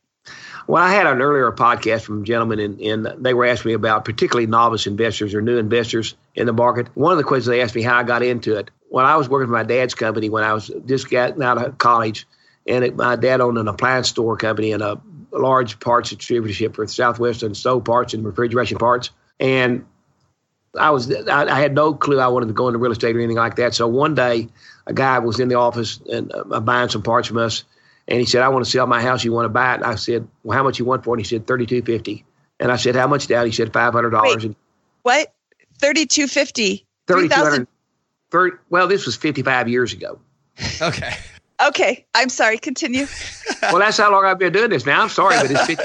Well, 0.67 0.83
I 0.83 0.93
had 0.93 1.07
an 1.07 1.21
earlier 1.21 1.51
podcast 1.53 2.03
from 2.03 2.25
gentlemen, 2.25 2.59
and, 2.59 2.81
and 2.81 3.25
they 3.25 3.35
were 3.35 3.45
asking 3.45 3.71
me 3.71 3.75
about 3.75 4.05
particularly 4.07 4.47
novice 4.47 4.87
investors 4.87 5.35
or 5.35 5.43
new 5.43 5.59
investors 5.59 6.15
in 6.37 6.47
the 6.47 6.53
market. 6.55 6.87
One 6.95 7.13
of 7.13 7.19
the 7.19 7.25
questions 7.25 7.47
they 7.47 7.61
asked 7.61 7.75
me 7.75 7.83
how 7.83 7.99
I 7.99 8.03
got 8.03 8.23
into 8.23 8.57
it. 8.57 8.71
When 8.89 9.05
I 9.05 9.17
was 9.17 9.29
working 9.29 9.49
for 9.49 9.53
my 9.53 9.65
dad's 9.65 9.95
company 9.95 10.31
when 10.31 10.45
I 10.45 10.55
was 10.55 10.71
just 10.87 11.11
getting 11.11 11.43
out 11.43 11.59
of 11.59 11.77
college, 11.79 12.27
and 12.67 12.85
it, 12.85 12.97
my 12.97 13.17
dad 13.17 13.41
owned 13.43 13.59
an 13.59 13.69
appliance 13.69 14.09
store 14.09 14.37
company 14.39 14.73
and 14.73 14.83
a 14.83 14.99
large 15.41 15.81
parts 15.81 16.13
distributorship 16.13 16.75
for 16.75 16.87
Southwest 16.87 17.43
and 17.43 17.57
stove 17.57 17.85
parts 17.85 18.15
and 18.15 18.25
refrigeration 18.25 18.79
parts. 18.79 19.11
And 19.41 19.85
I 20.79 20.91
was 20.91 21.13
I, 21.13 21.47
I 21.47 21.61
had 21.61 21.75
no 21.75 21.95
clue 21.95 22.19
I 22.19 22.29
wanted 22.29 22.47
to 22.47 22.53
go 22.53 22.69
into 22.69 22.79
real 22.79 22.93
estate 22.93 23.15
or 23.15 23.19
anything 23.21 23.37
like 23.37 23.57
that. 23.57 23.75
So 23.75 23.87
one 23.87 24.15
day, 24.15 24.49
a 24.87 24.93
guy 24.93 25.19
was 25.19 25.41
in 25.41 25.49
the 25.49 25.57
office 25.57 26.01
and 26.11 26.33
uh, 26.35 26.61
buying 26.61 26.89
some 26.89 27.03
parts 27.03 27.29
from 27.29 27.39
us, 27.39 27.65
and 28.09 28.19
he 28.19 28.27
said, 28.27 28.43
"I 28.43 28.49
want 28.49 28.65
to 28.65 28.71
sell 28.71 28.87
my 28.87 29.01
house. 29.01 29.25
You 29.25 29.33
want 29.33 29.47
to 29.47 29.51
buy 29.51 29.73
it?" 29.73 29.77
And 29.77 29.85
I 29.85 29.95
said, 29.95 30.27
"Well, 30.43 30.57
how 30.57 30.65
much 30.65 30.79
you 30.79 30.85
want 30.85 31.05
for 31.05 31.11
it?" 31.11 31.19
And 31.19 31.27
he 31.27 31.29
said, 31.29 31.47
thirty-two 31.47 31.83
fifty. 31.83 32.25
And 32.61 32.71
I 32.71 32.77
said, 32.77 32.97
"How 32.97 33.07
much 33.07 33.27
down?" 33.27 33.47
He 33.47 33.53
said, 33.53 33.73
five 33.73 33.93
hundred 33.93 34.11
dollars. 34.11 34.45
And 34.45 34.57
What? 35.03 35.33
Thirty 35.79 36.07
two 36.07 36.27
fifty. 36.27 36.87
Three 37.07 37.17
thirty-two 37.17 37.29
thousand. 37.35 37.51
hundred. 37.51 37.69
Thirty. 38.31 38.57
Well, 38.71 38.89
this 38.89 39.07
was 39.07 39.17
fifty-five 39.17 39.69
years 39.69 39.93
ago. 39.93 40.19
Okay. 40.81 41.15
Okay, 41.63 42.05
I'm 42.15 42.29
sorry. 42.29 42.59
Continue. 42.59 43.07
well, 43.63 43.79
that's 43.79 43.97
how 43.97 44.11
long 44.11 44.25
I've 44.25 44.39
been 44.39 44.53
doing 44.53 44.71
this 44.71 44.87
now. 44.87 45.03
I'm 45.03 45.09
sorry, 45.09 45.37
but 45.37 45.51
it's 45.51 45.67
50, 45.67 45.85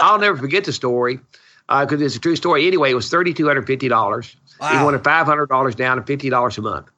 I'll 0.00 0.18
never 0.18 0.36
forget 0.36 0.64
the 0.64 0.72
story 0.72 1.20
uh, 1.68 1.84
because 1.84 2.00
it's 2.02 2.16
a 2.16 2.20
true 2.20 2.36
story. 2.36 2.66
Anyway, 2.66 2.90
it 2.90 2.94
was 2.94 3.08
thirty 3.10 3.32
two 3.32 3.46
hundred 3.46 3.66
fifty 3.66 3.88
dollars. 3.88 4.36
He 4.70 4.76
wanted 4.76 5.04
five 5.04 5.26
hundred 5.26 5.48
dollars 5.48 5.74
down 5.74 5.98
and 5.98 6.06
fifty 6.06 6.30
dollars 6.30 6.58
a 6.58 6.62
month. 6.62 6.88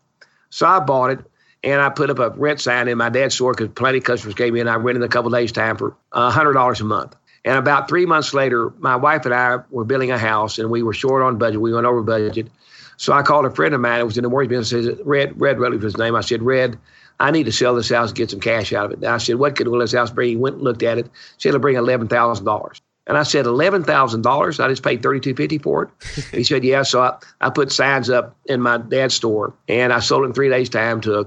So 0.50 0.66
I 0.66 0.80
bought 0.80 1.10
it 1.10 1.20
and 1.64 1.80
I 1.80 1.90
put 1.90 2.10
up 2.10 2.18
a 2.18 2.30
rent 2.30 2.60
sign 2.60 2.88
in 2.88 2.98
my 2.98 3.08
dad's 3.08 3.34
store 3.34 3.52
because 3.52 3.68
plenty 3.68 3.98
of 3.98 4.04
customers 4.04 4.34
came 4.34 4.56
in. 4.56 4.68
I 4.68 4.76
rented 4.76 5.02
a 5.02 5.08
couple 5.08 5.30
days 5.30 5.52
time 5.52 5.76
for 5.76 5.96
hundred 6.12 6.54
dollars 6.54 6.80
a 6.80 6.84
month. 6.84 7.16
And 7.44 7.56
about 7.56 7.88
three 7.88 8.04
months 8.04 8.34
later, 8.34 8.72
my 8.78 8.96
wife 8.96 9.24
and 9.24 9.34
I 9.34 9.58
were 9.70 9.84
building 9.84 10.10
a 10.10 10.18
house 10.18 10.58
and 10.58 10.70
we 10.70 10.82
were 10.82 10.92
short 10.92 11.22
on 11.22 11.38
budget. 11.38 11.60
We 11.60 11.72
went 11.72 11.86
over 11.86 12.02
budget. 12.02 12.48
So 12.96 13.12
I 13.12 13.22
called 13.22 13.46
a 13.46 13.50
friend 13.50 13.74
of 13.74 13.80
mine 13.80 14.00
who 14.00 14.06
was 14.06 14.18
in 14.18 14.24
the 14.24 14.28
mortgage 14.28 14.50
business. 14.50 14.86
Says 14.86 15.00
Red, 15.04 15.40
Red 15.40 15.60
Rutledge 15.60 15.82
was 15.82 15.94
his 15.94 15.98
name. 15.98 16.16
I 16.16 16.20
said, 16.20 16.42
Red, 16.42 16.78
I 17.20 17.30
need 17.30 17.44
to 17.44 17.52
sell 17.52 17.74
this 17.74 17.90
house 17.90 18.10
and 18.10 18.16
get 18.16 18.30
some 18.30 18.40
cash 18.40 18.72
out 18.72 18.86
of 18.86 18.92
it. 18.92 18.96
And 18.98 19.06
I 19.06 19.18
said, 19.18 19.36
What 19.36 19.56
could 19.56 19.68
will 19.68 19.80
this 19.80 19.92
house 19.92 20.10
bring? 20.10 20.28
He 20.30 20.36
went 20.36 20.56
and 20.56 20.64
looked 20.64 20.82
at 20.82 20.98
it. 20.98 21.10
Said 21.38 21.50
it'll 21.50 21.60
bring 21.60 21.76
eleven 21.76 22.08
thousand 22.08 22.44
dollars. 22.44 22.80
And 23.06 23.16
I 23.16 23.22
said, 23.22 23.46
eleven 23.46 23.82
thousand 23.84 24.20
dollars. 24.22 24.60
I 24.60 24.68
just 24.68 24.82
paid 24.82 25.02
thirty 25.02 25.18
two 25.18 25.34
fifty 25.34 25.58
for 25.58 25.84
it. 25.84 26.24
he 26.30 26.44
said, 26.44 26.62
Yeah. 26.62 26.82
So 26.82 27.00
I, 27.00 27.16
I 27.40 27.50
put 27.50 27.72
signs 27.72 28.10
up 28.10 28.36
in 28.44 28.60
my 28.60 28.78
dad's 28.78 29.14
store, 29.14 29.52
and 29.66 29.92
I 29.92 30.00
sold 30.00 30.24
it 30.24 30.26
in 30.26 30.32
three 30.34 30.48
days' 30.50 30.68
time 30.68 31.00
to 31.02 31.20
a 31.20 31.24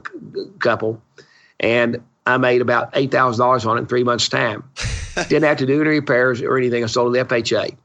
couple, 0.59 1.01
and 1.59 2.01
I 2.25 2.37
made 2.37 2.61
about 2.61 2.91
eight 2.93 3.11
thousand 3.11 3.39
dollars 3.43 3.65
on 3.65 3.77
it 3.77 3.81
in 3.81 3.87
three 3.87 4.03
months' 4.03 4.29
time. 4.29 4.63
Didn't 5.15 5.43
have 5.43 5.57
to 5.57 5.65
do 5.65 5.81
any 5.81 5.89
repairs 5.89 6.41
or 6.41 6.57
anything. 6.57 6.83
I 6.83 6.87
sold 6.87 7.15
it 7.15 7.27
to 7.27 7.35
FHA, 7.35 7.75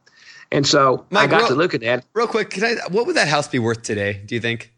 and 0.53 0.65
so 0.67 1.07
I 1.13 1.27
got 1.27 1.39
real- 1.39 1.49
to 1.49 1.55
look 1.55 1.75
at 1.75 1.81
that. 1.81 2.05
Real 2.13 2.29
quick, 2.29 2.51
can 2.51 2.63
I? 2.65 2.77
What 2.91 3.07
would 3.07 3.17
that 3.17 3.29
house 3.29 3.49
be 3.49 3.59
worth 3.59 3.83
today? 3.83 4.21
Do 4.27 4.35
you 4.35 4.41
think? 4.41 4.73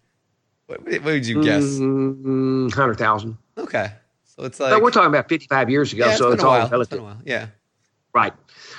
What, 0.69 0.85
what 0.85 1.05
would 1.05 1.27
you 1.27 1.43
guess? 1.43 1.65
Mm, 1.65 2.73
hundred 2.73 2.99
thousand. 2.99 3.39
Okay, 3.57 3.91
so 4.25 4.45
it's 4.45 4.61
like 4.61 4.71
But 4.71 4.83
we're 4.83 4.91
talking 4.91 5.09
about 5.09 5.29
fifty-five 5.29 5.71
years 5.71 5.93
ago, 5.93 6.07
yeah, 6.07 6.15
so 6.15 6.27
been 6.27 6.35
it's 6.35 6.45
all. 6.45 6.61
It's 6.61 6.71
relative. 6.71 6.91
been 6.91 7.01
a 7.01 7.05
while. 7.05 7.23
Yeah. 7.25 7.47
Right. 8.15 8.33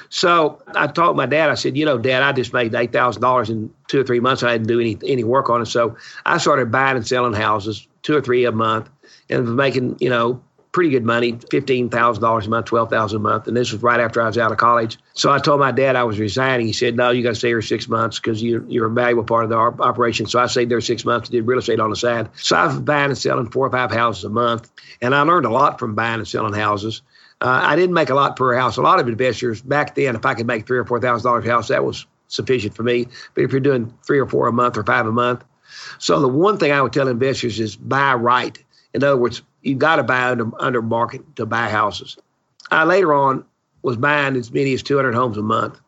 So 0.10 0.62
I 0.76 0.88
told 0.88 1.18
my 1.18 1.26
dad, 1.26 1.50
I 1.50 1.56
said, 1.56 1.78
you 1.78 1.86
know, 1.86 1.98
Dad, 1.98 2.24
I 2.24 2.32
just 2.32 2.52
made 2.54 2.74
eight 2.76 2.92
thousand 2.92 3.22
dollars 3.22 3.50
in 3.50 3.74
two 3.88 4.00
or 4.02 4.04
three 4.04 4.20
months. 4.20 4.44
I 4.44 4.54
didn't 4.54 4.68
do 4.68 4.80
any 4.80 4.98
any 5.06 5.24
work 5.24 5.50
on 5.50 5.62
it. 5.62 5.66
So 5.66 5.98
I 6.26 6.38
started 6.38 6.72
buying 6.72 6.98
and 6.98 7.08
selling 7.08 7.34
houses, 7.34 7.88
two 8.04 8.16
or 8.16 8.22
three 8.22 8.46
a 8.46 8.52
month, 8.52 8.90
and 9.30 9.56
making, 9.56 9.98
you 10.00 10.10
know, 10.10 10.44
pretty 10.72 10.90
good 10.90 11.04
money, 11.04 11.38
fifteen 11.50 11.90
thousand 11.90 12.22
dollars 12.22 12.48
a 12.48 12.50
month, 12.50 12.68
twelve 12.68 12.90
thousand 12.90 13.18
a 13.18 13.20
month. 13.20 13.48
And 13.48 13.56
this 13.56 13.72
was 13.72 13.82
right 13.82 14.00
after 14.00 14.22
I 14.22 14.28
was 14.28 14.38
out 14.38 14.52
of 14.52 14.58
college. 14.58 14.98
So 15.14 15.32
I 15.32 15.40
told 15.40 15.60
my 15.60 15.72
dad 15.72 15.96
I 15.96 16.04
was 16.04 16.20
resigning. 16.20 16.68
He 16.68 16.74
said, 16.74 16.96
No, 16.96 17.12
you 17.12 17.24
got 17.24 17.30
to 17.30 17.36
stay 17.36 17.50
here 17.50 17.62
six 17.62 17.88
months 17.88 18.20
because 18.20 18.42
you 18.42 18.66
you're 18.68 18.88
a 18.88 18.92
valuable 18.92 19.24
part 19.24 19.46
of 19.46 19.50
the 19.50 19.58
operation. 19.58 20.26
So 20.26 20.40
I 20.40 20.48
stayed 20.48 20.70
there 20.70 20.82
six 20.82 21.06
months, 21.06 21.30
did 21.30 21.48
real 21.48 21.60
estate 21.60 21.80
on 21.80 21.90
the 21.90 21.96
side. 21.96 22.30
So 22.36 22.56
I 22.56 22.66
was 22.68 22.80
buying 22.80 23.06
and 23.06 23.18
selling 23.18 23.50
four 23.50 23.68
or 23.68 23.72
five 23.72 23.92
houses 23.92 24.24
a 24.24 24.30
month, 24.30 24.72
and 25.02 25.16
I 25.16 25.22
learned 25.22 25.46
a 25.46 25.52
lot 25.52 25.80
from 25.80 25.96
buying 25.96 26.20
and 26.20 26.28
selling 26.28 26.54
houses. 26.54 27.02
Uh, 27.42 27.62
I 27.64 27.76
didn't 27.76 27.94
make 27.94 28.10
a 28.10 28.16
lot 28.16 28.36
per 28.36 28.56
house. 28.56 28.78
A 28.78 28.82
lot 28.82 29.00
of 29.00 29.08
investors 29.08 29.62
back 29.62 29.96
then, 29.96 30.16
if 30.16 30.26
I 30.26 30.34
could 30.34 30.46
make 30.46 30.68
three 30.68 30.78
or 30.78 30.86
four 30.86 31.00
thousand 31.00 31.30
dollars 31.30 31.46
a 31.46 31.50
house, 31.50 31.70
that 31.70 31.84
was 31.84 32.06
sufficient 32.28 32.76
for 32.76 32.84
me. 32.84 33.08
But 33.34 33.44
if 33.46 33.52
you're 33.52 33.62
doing 33.62 33.94
three 34.06 34.20
or 34.20 34.28
four 34.28 34.48
a 34.48 34.52
month 34.52 34.78
or 34.78 34.84
five 34.84 35.08
a 35.08 35.12
month, 35.12 35.44
so 36.00 36.20
the 36.20 36.28
one 36.28 36.58
thing 36.58 36.72
I 36.72 36.82
would 36.82 36.94
tell 36.94 37.08
investors 37.08 37.60
is 37.60 37.76
buy 37.76 38.14
right. 38.14 38.58
In 38.94 39.04
other 39.04 39.18
words, 39.18 39.42
you 39.62 39.76
got 39.76 39.98
to 39.98 40.04
buy 40.04 40.30
under 40.30 40.52
under 40.60 40.82
market 40.82 41.36
to 41.36 41.46
buy 41.46 41.70
houses. 41.70 42.18
I 42.72 42.84
later 42.84 43.14
on 43.14 43.46
was 43.82 43.98
buying 43.98 44.36
as 44.36 44.52
many 44.52 44.74
as 44.74 44.84
200 44.84 45.14
homes 45.14 45.38
a 45.38 45.42
month. 45.42 45.80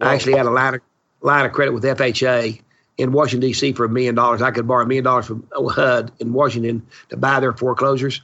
I 0.00 0.14
actually 0.14 0.36
had 0.36 0.46
a 0.46 0.50
line 0.50 0.74
of 0.74 0.80
line 1.20 1.46
of 1.46 1.52
credit 1.52 1.72
with 1.72 1.84
FHA 1.84 2.60
in 2.98 3.12
Washington 3.12 3.48
D.C. 3.48 3.72
for 3.72 3.84
a 3.84 3.88
million 3.88 4.14
dollars. 4.14 4.42
I 4.42 4.50
could 4.50 4.66
borrow 4.66 4.84
a 4.84 4.86
million 4.86 5.04
dollars 5.04 5.26
from 5.26 5.46
HUD 5.52 6.12
in 6.20 6.32
Washington 6.32 6.86
to 7.10 7.16
buy 7.16 7.40
their 7.40 7.52
foreclosures. 7.52 8.22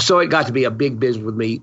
So 0.00 0.18
it 0.18 0.26
got 0.26 0.46
to 0.46 0.52
be 0.52 0.64
a 0.64 0.70
big 0.70 0.98
business 0.98 1.24
with 1.24 1.36
me 1.36 1.60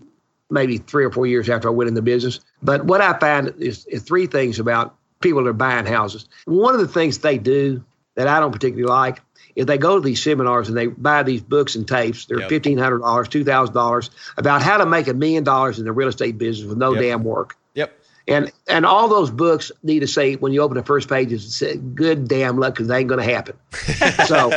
maybe 0.49 0.77
three 0.77 1.03
or 1.03 1.11
four 1.11 1.25
years 1.25 1.49
after 1.49 1.67
I 1.67 1.71
went 1.71 1.87
in 1.87 1.93
the 1.93 2.01
business. 2.01 2.39
But 2.61 2.85
what 2.85 3.01
I 3.01 3.17
found 3.17 3.55
is, 3.57 3.85
is 3.87 4.03
three 4.03 4.27
things 4.27 4.59
about 4.59 4.95
people 5.19 5.43
that 5.43 5.49
are 5.49 5.53
buying 5.53 5.85
houses. 5.85 6.29
One 6.45 6.75
of 6.75 6.79
the 6.79 6.87
things 6.87 7.19
they 7.19 7.37
do 7.37 7.83
that 8.15 8.27
I 8.27 8.39
don't 8.39 8.51
particularly 8.51 8.87
like 8.87 9.21
is 9.55 9.65
they 9.65 9.77
go 9.77 9.95
to 9.99 10.01
these 10.05 10.21
seminars 10.23 10.67
and 10.67 10.77
they 10.77 10.87
buy 10.87 11.23
these 11.23 11.41
books 11.41 11.75
and 11.75 11.87
tapes. 11.87 12.25
They're 12.25 12.39
Yep. 12.39 12.49
fifteen 12.49 12.77
hundred 12.77 12.99
dollars, 12.99 13.27
two 13.27 13.43
thousand 13.43 13.75
dollars 13.75 14.09
about 14.37 14.61
how 14.61 14.77
to 14.77 14.85
make 14.85 15.07
a 15.07 15.13
million 15.13 15.43
dollars 15.43 15.79
in 15.79 15.85
the 15.85 15.91
real 15.91 16.07
estate 16.07 16.37
business 16.37 16.67
with 16.67 16.77
no 16.77 16.93
Yep. 16.93 17.01
damn 17.01 17.23
work. 17.23 17.55
Yep. 17.75 17.99
And 18.27 18.51
and 18.67 18.85
all 18.85 19.09
those 19.09 19.29
books 19.31 19.71
need 19.83 19.99
to 19.99 20.07
say 20.07 20.35
when 20.35 20.53
you 20.53 20.61
open 20.61 20.77
the 20.77 20.83
first 20.83 21.09
page, 21.09 21.33
it 21.33 21.41
say 21.41 21.75
good 21.75 22.27
damn 22.27 22.57
luck 22.57 22.73
because 22.75 22.87
they 22.87 22.99
ain't 22.99 23.09
going 23.09 23.25
to 23.25 23.33
happen. 23.33 23.55
so 24.25 24.51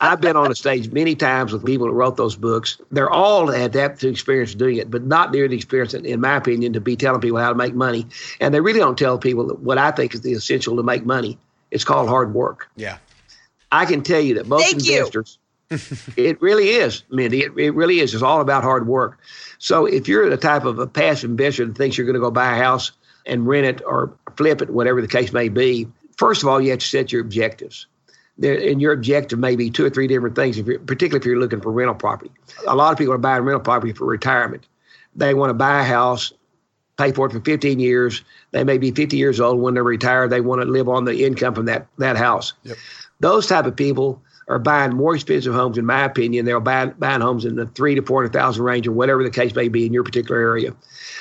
I've 0.00 0.20
been 0.20 0.34
on 0.34 0.48
the 0.48 0.54
stage 0.54 0.90
many 0.90 1.14
times 1.14 1.52
with 1.52 1.64
people 1.64 1.86
who 1.86 1.92
wrote 1.92 2.16
those 2.16 2.36
books. 2.36 2.78
They're 2.90 3.10
all 3.10 3.46
that 3.46 3.98
to 4.00 4.08
experience 4.08 4.54
doing 4.54 4.78
it, 4.78 4.90
but 4.90 5.04
not 5.04 5.30
near 5.30 5.46
the 5.46 5.54
experience, 5.56 5.92
in 5.94 6.20
my 6.20 6.36
opinion, 6.36 6.72
to 6.72 6.80
be 6.80 6.96
telling 6.96 7.20
people 7.20 7.38
how 7.38 7.50
to 7.50 7.54
make 7.54 7.74
money. 7.74 8.06
And 8.40 8.52
they 8.54 8.60
really 8.60 8.80
don't 8.80 8.98
tell 8.98 9.18
people 9.18 9.46
what 9.56 9.76
I 9.78 9.90
think 9.90 10.14
is 10.14 10.22
the 10.22 10.32
essential 10.32 10.76
to 10.76 10.82
make 10.82 11.04
money. 11.04 11.38
It's 11.70 11.84
called 11.84 12.08
hard 12.08 12.34
work. 12.34 12.68
Yeah. 12.76 12.96
I 13.72 13.86
can 13.86 14.02
tell 14.02 14.20
you 14.20 14.34
that 14.34 14.46
most 14.46 14.70
Thank 14.70 14.86
investors, 14.86 15.38
it 16.16 16.40
really 16.42 16.68
is, 16.68 17.02
Mindy. 17.10 17.42
It, 17.42 17.52
it 17.56 17.70
really 17.70 18.00
is. 18.00 18.12
It's 18.12 18.22
all 18.22 18.42
about 18.42 18.62
hard 18.62 18.86
work. 18.86 19.18
So 19.58 19.86
if 19.86 20.06
you're 20.06 20.28
the 20.28 20.36
type 20.36 20.64
of 20.64 20.78
a 20.78 20.86
passive 20.86 21.30
investor 21.30 21.64
that 21.64 21.76
thinks 21.76 21.96
you're 21.96 22.06
going 22.06 22.14
to 22.14 22.20
go 22.20 22.30
buy 22.30 22.54
a 22.54 22.62
house 22.62 22.92
and 23.24 23.46
rent 23.46 23.66
it 23.66 23.82
or 23.86 24.12
flip 24.36 24.60
it, 24.60 24.70
whatever 24.70 25.00
the 25.00 25.08
case 25.08 25.32
may 25.32 25.48
be, 25.48 25.88
first 26.18 26.42
of 26.42 26.48
all, 26.48 26.60
you 26.60 26.70
have 26.70 26.80
to 26.80 26.86
set 26.86 27.10
your 27.10 27.22
objectives. 27.22 27.86
There, 28.38 28.54
and 28.54 28.80
your 28.80 28.92
objective 28.92 29.38
may 29.38 29.56
be 29.56 29.70
two 29.70 29.84
or 29.84 29.90
three 29.90 30.06
different 30.06 30.36
things, 30.36 30.58
if 30.58 30.66
you're, 30.66 30.78
particularly 30.78 31.20
if 31.20 31.26
you're 31.26 31.38
looking 31.38 31.60
for 31.60 31.72
rental 31.72 31.94
property. 31.94 32.30
A 32.66 32.74
lot 32.74 32.92
of 32.92 32.98
people 32.98 33.14
are 33.14 33.18
buying 33.18 33.42
rental 33.42 33.60
property 33.60 33.92
for 33.92 34.06
retirement. 34.06 34.66
They 35.14 35.34
want 35.34 35.50
to 35.50 35.54
buy 35.54 35.80
a 35.80 35.84
house, 35.84 36.32
pay 36.96 37.12
for 37.12 37.26
it 37.26 37.32
for 37.32 37.40
15 37.40 37.78
years. 37.78 38.22
They 38.50 38.64
may 38.64 38.78
be 38.78 38.90
50 38.90 39.16
years 39.16 39.40
old 39.40 39.60
when 39.60 39.74
they're 39.74 39.82
retired. 39.82 40.30
They 40.30 40.40
want 40.40 40.62
to 40.62 40.66
live 40.66 40.88
on 40.88 41.04
the 41.04 41.24
income 41.24 41.54
from 41.54 41.66
that, 41.66 41.86
that 41.98 42.16
house. 42.16 42.54
Those 43.22 43.46
type 43.46 43.66
of 43.66 43.76
people 43.76 44.20
are 44.48 44.58
buying 44.58 44.92
more 44.92 45.14
expensive 45.14 45.54
homes, 45.54 45.78
in 45.78 45.86
my 45.86 46.04
opinion. 46.04 46.44
They're 46.44 46.58
buying, 46.58 46.90
buying 46.98 47.20
homes 47.20 47.44
in 47.44 47.54
the 47.54 47.66
three 47.66 47.94
to 47.94 48.02
400,000 48.02 48.62
range 48.62 48.88
or 48.88 48.92
whatever 48.92 49.22
the 49.22 49.30
case 49.30 49.54
may 49.54 49.68
be 49.68 49.86
in 49.86 49.92
your 49.92 50.02
particular 50.02 50.40
area. 50.40 50.74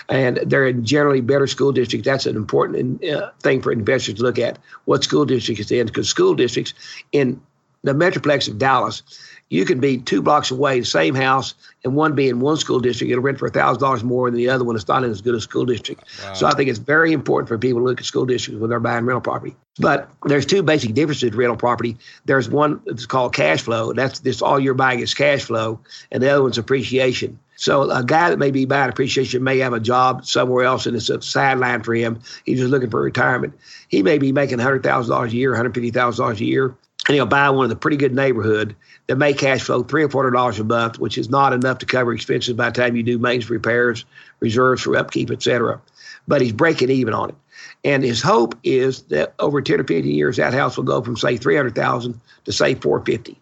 And 0.10 0.38
they're 0.38 0.67
in 0.67 0.84
generally 0.84 1.22
better 1.22 1.46
school 1.46 1.72
districts. 1.72 2.05
That's 2.05 2.25
an 2.25 2.36
important 2.36 3.05
uh, 3.05 3.29
thing 3.41 3.62
for 3.62 3.72
investors 3.72 4.15
to 4.15 4.24
look 4.24 4.39
at. 4.39 4.58
What 4.86 5.03
school 5.03 5.25
district 5.25 5.62
it's 5.62 5.72
in? 5.72 5.86
Because 5.86 6.10
school 6.10 6.34
districts 6.34 6.74
in 7.12 7.39
the 7.84 7.93
metroplex 7.93 8.48
of 8.48 8.58
Dallas, 8.58 9.03
you 9.51 9.65
can 9.65 9.81
be 9.81 9.98
two 9.98 10.22
blocks 10.22 10.50
away, 10.50 10.79
the 10.79 10.86
same 10.86 11.13
house, 11.13 11.55
and 11.84 11.93
one 11.93 12.15
be 12.15 12.29
in 12.29 12.39
one 12.39 12.55
school 12.55 12.79
district, 12.79 13.12
it'll 13.12 13.22
rent 13.22 13.38
for 13.38 13.50
thousand 13.50 13.81
dollars 13.81 14.01
more 14.01 14.29
than 14.29 14.38
the 14.38 14.48
other 14.48 14.63
one. 14.63 14.77
It's 14.77 14.88
not 14.88 15.03
in 15.03 15.12
as 15.12 15.22
good 15.22 15.36
a 15.36 15.41
school 15.41 15.65
district. 15.65 16.05
So 16.34 16.48
I 16.48 16.51
think 16.51 16.70
it's 16.70 16.79
very 16.79 17.12
important 17.12 17.50
for 17.50 17.58
people 17.58 17.81
to 17.81 17.86
look 17.86 18.00
at 18.00 18.05
school 18.05 18.25
districts 18.25 18.62
when 18.62 18.70
they're 18.70 18.79
buying 18.79 19.05
rental 19.05 19.20
property. 19.20 19.58
But 19.77 20.10
there's 20.24 20.46
two 20.46 20.63
basic 20.63 20.93
differences 20.93 21.31
in 21.31 21.36
rental 21.36 21.58
property. 21.58 21.98
There's 22.24 22.50
one 22.50 22.81
that's 22.86 23.05
called 23.05 23.34
cash 23.34 23.62
flow. 23.62 23.91
That's 23.91 24.20
this 24.20 24.41
all 24.41 24.58
you're 24.58 24.74
buying 24.74 25.01
is 25.01 25.13
cash 25.13 25.43
flow, 25.43 25.81
and 26.12 26.24
the 26.24 26.29
other 26.29 26.43
one's 26.43 26.58
appreciation. 26.58 27.38
So 27.58 27.91
a 27.91 28.03
guy 28.05 28.29
that 28.29 28.39
may 28.39 28.51
be 28.51 28.63
buying 28.63 28.89
appreciation 28.89 29.43
may 29.43 29.60
have 29.60 29.74
a 29.74 29.81
job 29.81 30.25
somewhere 30.25 30.63
else, 30.63 30.86
and 30.86 30.96
it's 30.96 31.10
a 31.10 31.22
sideline 31.22 31.84
for 31.84 31.93
him. 31.93 32.22
He's 32.46 32.60
just 32.60 32.72
looking 32.72 32.89
for 32.89 33.01
retirement. 33.01 33.53
He 33.89 34.01
may 34.01 34.17
be 34.17 34.31
making 34.31 34.60
hundred 34.60 34.81
thousand 34.84 35.12
dollars 35.12 35.34
a 35.34 35.36
year, 35.36 35.53
hundred 35.55 35.74
fifty 35.74 35.91
thousand 35.91 36.24
dollars 36.24 36.39
a 36.39 36.46
year, 36.46 36.75
and 37.08 37.15
he'll 37.15 37.25
buy 37.25 37.50
one 37.50 37.65
in 37.65 37.72
a 37.72 37.75
pretty 37.75 37.98
good 37.98 38.13
neighborhood 38.13 38.75
that 39.08 39.17
may 39.17 39.34
cash 39.34 39.62
flow 39.62 39.84
three 39.84 40.03
or 40.03 40.10
four 40.10 40.24
hundred 40.24 40.36
dollars 40.36 40.60
a 40.60 40.63
month, 40.63 41.00
which 41.00 41.17
is 41.17 41.29
not 41.29 41.53
enough 41.53 41.79
to 41.79 41.86
cover 41.86 42.13
expenses 42.13 42.53
by 42.53 42.70
the 42.70 42.79
time 42.79 42.96
you 42.96 43.03
do 43.03 43.17
maintenance 43.17 43.50
repairs, 43.50 44.05
reserves 44.39 44.84
for 44.84 44.96
upkeep, 44.96 45.31
et 45.31 45.41
cetera. 45.41 45.81
but 46.27 46.41
he's 46.41 46.53
breaking 46.53 46.89
even 46.89 47.13
on 47.13 47.29
it. 47.29 47.36
And 47.84 48.03
his 48.03 48.22
hope 48.22 48.55
is 48.63 49.01
that 49.03 49.34
over 49.39 49.62
10 49.62 49.79
or 49.79 49.84
15 49.84 50.05
years, 50.05 50.38
that 50.38 50.53
house 50.53 50.77
will 50.77 50.84
go 50.84 51.01
from 51.01 51.17
say 51.17 51.38
300,000 51.38 52.20
to 52.46 52.51
say 52.51 52.75
450, 52.75 53.39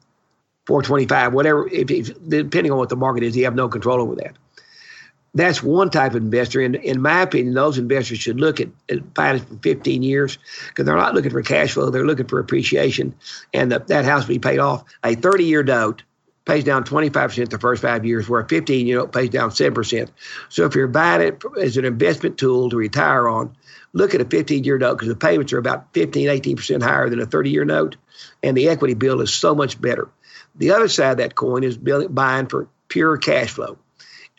425, 0.66 1.34
whatever, 1.34 1.68
if, 1.68 1.92
if, 1.92 2.30
depending 2.30 2.72
on 2.72 2.78
what 2.78 2.89
the 2.89 2.96
market 2.96 3.24
is. 3.24 3.34
He 3.36 3.42
have 3.42 3.56
no 3.56 3.68
control 3.68 4.01
over 4.01 4.16
that. 4.16 4.38
That's 5.34 5.62
one 5.62 5.90
type 5.90 6.12
of 6.12 6.24
investor. 6.24 6.62
And 6.62 6.76
in 6.76 7.02
my 7.02 7.22
opinion, 7.22 7.54
those 7.54 7.78
investors 7.78 8.20
should 8.20 8.40
look 8.40 8.60
at, 8.60 8.70
at 8.90 9.00
finance 9.16 9.44
for 9.44 9.58
15 9.58 10.02
years 10.02 10.38
because 10.68 10.86
they're 10.86 10.96
not 10.96 11.14
looking 11.14 11.32
for 11.32 11.42
cash 11.44 11.74
flow. 11.74 11.90
They're 11.90 12.06
looking 12.06 12.28
for 12.28 12.40
appreciation 12.40 13.16
and 13.54 13.72
the, 13.72 13.80
that 13.80 14.06
house 14.06 14.28
will 14.28 14.36
be 14.36 14.40
paid 14.40 14.60
off. 14.60 14.84
A 15.04 15.16
30 15.16 15.44
year 15.44 15.64
note 15.64 16.04
pays 16.46 16.64
down 16.64 16.84
25% 16.84 17.50
the 17.50 17.60
first 17.60 17.82
five 17.82 18.06
years, 18.06 18.28
where 18.28 18.42
a 18.42 18.48
15 18.48 18.88
year 18.88 18.98
note 18.98 19.12
pays 19.12 19.30
down 19.30 19.52
7%. 19.52 20.10
So 20.50 20.66
if 20.66 20.74
you're 20.74 20.88
buying 20.88 21.22
it 21.22 21.44
as 21.62 21.78
an 21.78 21.86
investment 21.86 22.40
tool 22.40 22.72
to 22.72 22.76
retire 22.76 23.28
on, 23.28 23.56
look 23.94 24.16
at 24.16 24.22
a 24.22 24.26
15 24.26 24.64
year 24.64 24.80
note 24.80 24.96
because 24.96 25.10
the 25.10 25.16
payments 25.16 25.54
are 25.54 25.60
about 25.60 25.94
15, 25.94 26.28
18% 26.28 26.82
higher 26.82 27.10
than 27.10 27.20
a 27.20 27.26
30 27.28 27.52
year 27.52 27.66
note, 27.66 27.98
and 28.42 28.58
the 28.58 28.70
equity 28.70 28.96
bill 28.96 29.22
is 29.22 29.32
so 29.32 29.54
much 29.54 29.80
better. 29.80 30.10
The 30.56 30.72
other 30.72 30.88
side 30.88 31.12
of 31.12 31.18
that 31.18 31.36
coin 31.36 31.64
is 31.64 31.78
buying 31.78 32.48
for 32.48 32.68
pure 32.88 33.18
cash 33.18 33.52
flow. 33.52 33.78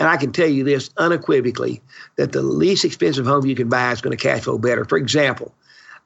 And 0.00 0.08
I 0.08 0.16
can 0.16 0.32
tell 0.32 0.48
you 0.48 0.64
this 0.64 0.90
unequivocally 0.96 1.80
that 2.16 2.32
the 2.32 2.42
least 2.42 2.84
expensive 2.84 3.26
home 3.26 3.46
you 3.46 3.54
can 3.54 3.68
buy 3.68 3.92
is 3.92 4.00
going 4.00 4.16
to 4.16 4.22
cash 4.22 4.42
flow 4.42 4.58
better. 4.58 4.84
For 4.84 4.98
example, 4.98 5.54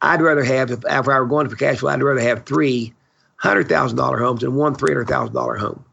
I'd 0.03 0.21
rather 0.21 0.45
have, 0.45 0.71
if, 0.71 0.81
if 0.81 1.09
I 1.09 1.19
were 1.19 1.27
going 1.27 1.49
for 1.49 1.57
cash 1.57 1.79
flow, 1.79 1.91
I'd 1.91 2.03
rather 2.03 2.21
have 2.21 2.45
three 2.45 2.93
$100,000 3.43 4.19
homes 4.19 4.41
than 4.43 4.55
one 4.55 4.75
$300,000 4.75 5.59
home 5.59 5.85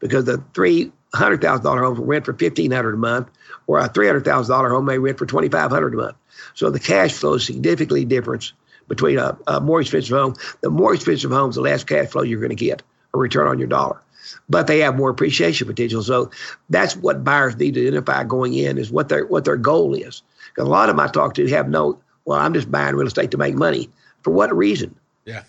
because 0.00 0.24
the 0.24 0.42
three 0.54 0.92
hundred 1.14 1.40
thousand 1.40 1.64
dollar 1.64 1.82
home 1.82 1.98
will 1.98 2.04
rent 2.04 2.24
for 2.24 2.32
fifteen 2.34 2.70
hundred 2.70 2.94
a 2.94 2.98
month, 2.98 3.28
or 3.66 3.78
a 3.78 3.88
three 3.88 4.06
hundred 4.06 4.24
thousand 4.24 4.54
dollar 4.54 4.68
home 4.70 4.84
may 4.84 4.98
rent 4.98 5.18
for 5.18 5.26
twenty 5.26 5.48
five 5.48 5.70
hundred 5.70 5.94
a 5.94 5.96
month. 5.96 6.16
So 6.54 6.70
the 6.70 6.78
cash 6.78 7.12
flow 7.12 7.34
is 7.34 7.46
significantly 7.46 8.04
different 8.04 8.52
between 8.88 9.18
a, 9.18 9.36
a, 9.46 9.60
more 9.60 9.80
expensive 9.80 10.16
home. 10.16 10.34
The 10.60 10.70
more 10.70 10.94
expensive 10.94 11.30
homes, 11.30 11.56
the 11.56 11.60
less 11.60 11.84
cash 11.84 12.08
flow 12.08 12.22
you're 12.22 12.40
going 12.40 12.50
to 12.50 12.56
get, 12.56 12.82
a 13.14 13.18
return 13.18 13.46
on 13.46 13.58
your 13.58 13.68
dollar. 13.68 14.00
But 14.48 14.66
they 14.66 14.78
have 14.80 14.96
more 14.96 15.10
appreciation 15.10 15.66
potential. 15.66 16.02
So 16.02 16.30
that's 16.70 16.96
what 16.96 17.24
buyers 17.24 17.56
need 17.56 17.74
to 17.74 17.82
identify 17.82 18.24
going 18.24 18.54
in 18.54 18.78
is 18.78 18.90
what 18.90 19.08
their 19.08 19.26
what 19.26 19.44
their 19.44 19.56
goal 19.56 19.94
is. 19.94 20.22
Because 20.48 20.66
a 20.66 20.70
lot 20.70 20.88
of 20.88 20.96
them 20.96 21.00
I 21.00 21.10
talk 21.10 21.34
to 21.34 21.48
have 21.48 21.68
no, 21.68 21.98
well, 22.24 22.38
I'm 22.38 22.54
just 22.54 22.70
buying 22.70 22.94
real 22.94 23.06
estate 23.06 23.30
to 23.32 23.38
make 23.38 23.54
money. 23.54 23.90
For 24.22 24.32
what 24.32 24.54
reason? 24.56 24.94
Yeah. 25.24 25.40
Does 25.40 25.44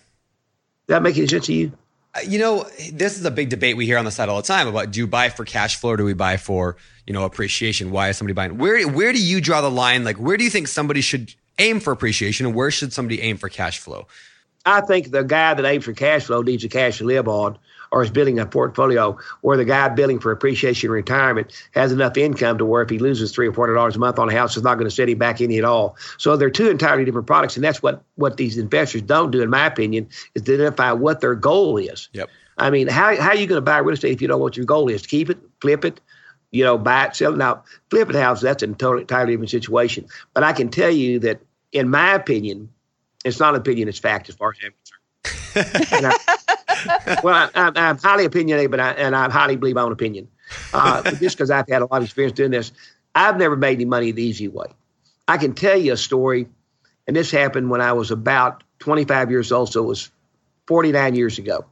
that 0.87 1.03
make 1.03 1.17
any 1.17 1.27
sense 1.27 1.45
to 1.47 1.53
you? 1.53 1.71
You 2.27 2.39
know, 2.39 2.65
this 2.91 3.17
is 3.17 3.25
a 3.25 3.31
big 3.31 3.49
debate 3.49 3.77
we 3.77 3.85
hear 3.85 3.97
on 3.97 4.05
the 4.05 4.11
side 4.11 4.29
all 4.29 4.37
the 4.37 4.47
time 4.47 4.67
about 4.67 4.91
do 4.91 4.99
you 4.99 5.07
buy 5.07 5.29
for 5.29 5.45
cash 5.45 5.75
flow 5.75 5.91
or 5.91 5.97
do 5.97 6.03
we 6.03 6.13
buy 6.13 6.37
for, 6.37 6.75
you 7.05 7.13
know, 7.13 7.23
appreciation? 7.23 7.91
Why 7.91 8.09
is 8.09 8.17
somebody 8.17 8.33
buying? 8.33 8.57
Where 8.57 8.87
where 8.87 9.13
do 9.13 9.21
you 9.21 9.41
draw 9.41 9.61
the 9.61 9.69
line? 9.71 10.03
Like 10.03 10.17
where 10.17 10.35
do 10.35 10.43
you 10.43 10.49
think 10.49 10.67
somebody 10.67 11.01
should 11.01 11.33
aim 11.59 11.79
for 11.79 11.91
appreciation 11.91 12.47
and 12.47 12.55
where 12.55 12.71
should 12.71 12.93
somebody 12.93 13.21
aim 13.21 13.37
for 13.37 13.49
cash 13.49 13.79
flow? 13.79 14.07
I 14.65 14.81
think 14.81 15.11
the 15.11 15.23
guy 15.23 15.53
that 15.53 15.65
aims 15.65 15.85
for 15.85 15.93
cash 15.93 16.23
flow 16.23 16.41
needs 16.41 16.63
a 16.63 16.69
cash 16.69 16.97
to 16.97 17.05
live 17.05 17.27
on 17.27 17.57
or 17.91 18.03
is 18.03 18.11
building 18.11 18.39
a 18.39 18.45
portfolio 18.45 19.17
where 19.41 19.57
the 19.57 19.65
guy 19.65 19.87
building 19.89 20.19
for 20.19 20.31
appreciation 20.31 20.91
retirement 20.91 21.51
has 21.71 21.91
enough 21.91 22.17
income 22.17 22.57
to 22.57 22.65
where 22.65 22.81
if 22.81 22.89
he 22.89 22.99
loses 22.99 23.31
three 23.31 23.47
or 23.47 23.53
four 23.53 23.65
hundred 23.65 23.75
dollars 23.75 23.95
a 23.95 23.99
month 23.99 24.19
on 24.19 24.29
a 24.29 24.33
house, 24.33 24.55
it's 24.55 24.63
not 24.63 24.75
going 24.75 24.89
to 24.89 24.95
set 24.95 25.09
him 25.09 25.17
back 25.17 25.41
any 25.41 25.57
at 25.57 25.63
all. 25.63 25.95
So 26.17 26.37
they're 26.37 26.49
two 26.49 26.69
entirely 26.69 27.05
different 27.05 27.27
products, 27.27 27.55
and 27.55 27.63
that's 27.63 27.81
what 27.81 28.03
what 28.15 28.37
these 28.37 28.57
investors 28.57 29.01
don't 29.01 29.31
do, 29.31 29.41
in 29.41 29.49
my 29.49 29.65
opinion, 29.65 30.07
is 30.35 30.43
to 30.43 30.53
identify 30.53 30.91
what 30.91 31.21
their 31.21 31.35
goal 31.35 31.77
is. 31.77 32.09
Yep. 32.13 32.29
I 32.57 32.69
mean, 32.69 32.87
how 32.87 33.15
how 33.15 33.29
are 33.29 33.35
you 33.35 33.47
going 33.47 33.57
to 33.57 33.61
buy 33.61 33.77
real 33.79 33.93
estate 33.93 34.11
if 34.11 34.21
you 34.21 34.27
don't 34.27 34.39
know 34.39 34.43
what 34.43 34.57
your 34.57 34.65
goal 34.65 34.89
is? 34.89 35.05
Keep 35.07 35.29
it, 35.29 35.37
flip 35.61 35.85
it, 35.85 35.99
you 36.51 36.63
know, 36.63 36.77
buy 36.77 37.05
it, 37.05 37.15
sell 37.15 37.33
it. 37.33 37.37
Now, 37.37 37.63
flip 37.89 38.09
it 38.09 38.15
house, 38.15 38.41
that's 38.41 38.63
a 38.63 38.67
totally, 38.67 39.01
entirely 39.01 39.33
different 39.33 39.49
situation. 39.49 40.05
But 40.33 40.43
I 40.43 40.53
can 40.53 40.69
tell 40.69 40.91
you 40.91 41.19
that, 41.19 41.41
in 41.71 41.89
my 41.89 42.13
opinion, 42.13 42.69
it's 43.23 43.39
not 43.39 43.55
an 43.55 43.61
opinion, 43.61 43.87
it's 43.87 43.99
fact 43.99 44.29
as 44.29 44.35
far 44.35 44.51
as 44.51 44.57
I'm 44.63 44.73
concerned. 44.73 46.05
I, 46.05 46.57
well, 47.23 47.49
I, 47.55 47.71
am 47.75 47.97
highly 47.97 48.25
opinionated, 48.25 48.71
but 48.71 48.79
I, 48.79 48.91
and 48.91 49.15
I 49.15 49.29
highly 49.29 49.55
believe 49.55 49.75
my 49.75 49.81
own 49.81 49.91
opinion. 49.91 50.27
Uh, 50.73 51.03
just 51.19 51.37
because 51.37 51.51
I've 51.51 51.67
had 51.67 51.81
a 51.81 51.85
lot 51.85 51.97
of 51.97 52.03
experience 52.03 52.35
doing 52.35 52.51
this, 52.51 52.71
I've 53.15 53.37
never 53.37 53.55
made 53.55 53.75
any 53.75 53.85
money 53.85 54.11
the 54.11 54.23
easy 54.23 54.47
way. 54.47 54.67
I 55.27 55.37
can 55.37 55.53
tell 55.53 55.77
you 55.77 55.93
a 55.93 55.97
story, 55.97 56.47
and 57.07 57.15
this 57.15 57.31
happened 57.31 57.69
when 57.69 57.81
I 57.81 57.93
was 57.93 58.11
about 58.11 58.63
25 58.79 59.31
years 59.31 59.51
old, 59.51 59.71
so 59.71 59.83
it 59.83 59.87
was 59.87 60.09
49 60.67 61.15
years 61.15 61.37
ago. 61.37 61.65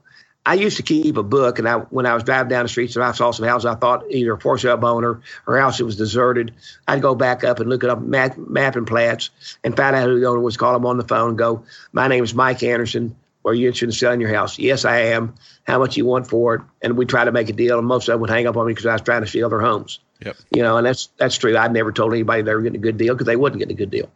I 0.47 0.53
used 0.53 0.77
to 0.77 0.83
keep 0.83 1.17
a 1.17 1.23
book, 1.23 1.59
and 1.59 1.67
I 1.67 1.75
when 1.75 2.05
I 2.05 2.13
was 2.13 2.23
driving 2.23 2.49
down 2.49 2.63
the 2.63 2.69
streets 2.69 2.95
and 2.95 3.03
I 3.03 3.11
saw 3.11 3.31
some 3.31 3.45
houses 3.45 3.65
I 3.65 3.75
thought 3.75 4.05
either 4.09 4.33
a 4.33 4.39
for 4.39 4.57
sale 4.57 4.79
owner 4.85 5.19
or 5.45 5.59
house 5.59 5.77
that 5.77 5.83
was 5.83 5.97
deserted, 5.97 6.53
I'd 6.87 7.01
go 7.01 7.15
back 7.15 7.43
up 7.43 7.59
and 7.59 7.69
look 7.69 7.83
it 7.83 7.89
up 7.89 8.01
map, 8.01 8.37
map 8.37 8.77
and 8.77 8.87
plats 8.87 9.29
and 9.65 9.75
find 9.75 9.93
out 9.93 10.07
who 10.07 10.21
the 10.21 10.25
owner 10.25 10.39
was. 10.39 10.55
Call 10.55 10.71
them 10.71 10.85
on 10.85 10.97
the 10.97 11.03
phone 11.03 11.29
and 11.29 11.37
go, 11.37 11.63
"My 11.91 12.07
name 12.07 12.23
is 12.23 12.33
Mike 12.33 12.63
Anderson. 12.63 13.13
Are 13.47 13.53
you 13.53 13.67
interested 13.67 13.85
in 13.85 13.91
selling 13.93 14.21
your 14.21 14.33
house? 14.33 14.59
Yes, 14.59 14.85
I 14.85 14.99
am. 14.99 15.35
How 15.65 15.79
much 15.79 15.95
you 15.95 16.05
want 16.05 16.27
for 16.27 16.55
it? 16.55 16.61
And 16.81 16.97
we 16.97 17.05
try 17.05 17.25
to 17.25 17.31
make 17.31 17.49
a 17.49 17.53
deal, 17.53 17.79
and 17.79 17.87
most 17.87 18.07
of 18.07 18.13
them 18.13 18.21
would 18.21 18.29
hang 18.29 18.45
up 18.45 18.57
on 18.57 18.67
me 18.67 18.73
because 18.73 18.85
I 18.85 18.93
was 18.93 19.01
trying 19.01 19.21
to 19.21 19.27
steal 19.27 19.49
their 19.49 19.61
homes. 19.61 19.99
Yep. 20.23 20.35
You 20.51 20.63
know, 20.63 20.77
and 20.77 20.85
that's 20.85 21.09
that's 21.17 21.37
true. 21.37 21.55
I 21.55 21.67
never 21.67 21.91
told 21.91 22.13
anybody 22.13 22.41
they 22.41 22.53
were 22.53 22.61
getting 22.61 22.79
a 22.79 22.83
good 22.83 22.97
deal 22.97 23.13
because 23.13 23.27
they 23.27 23.35
wasn't 23.35 23.59
getting 23.59 23.75
a 23.75 23.77
good 23.77 23.91
deal. 23.91 24.11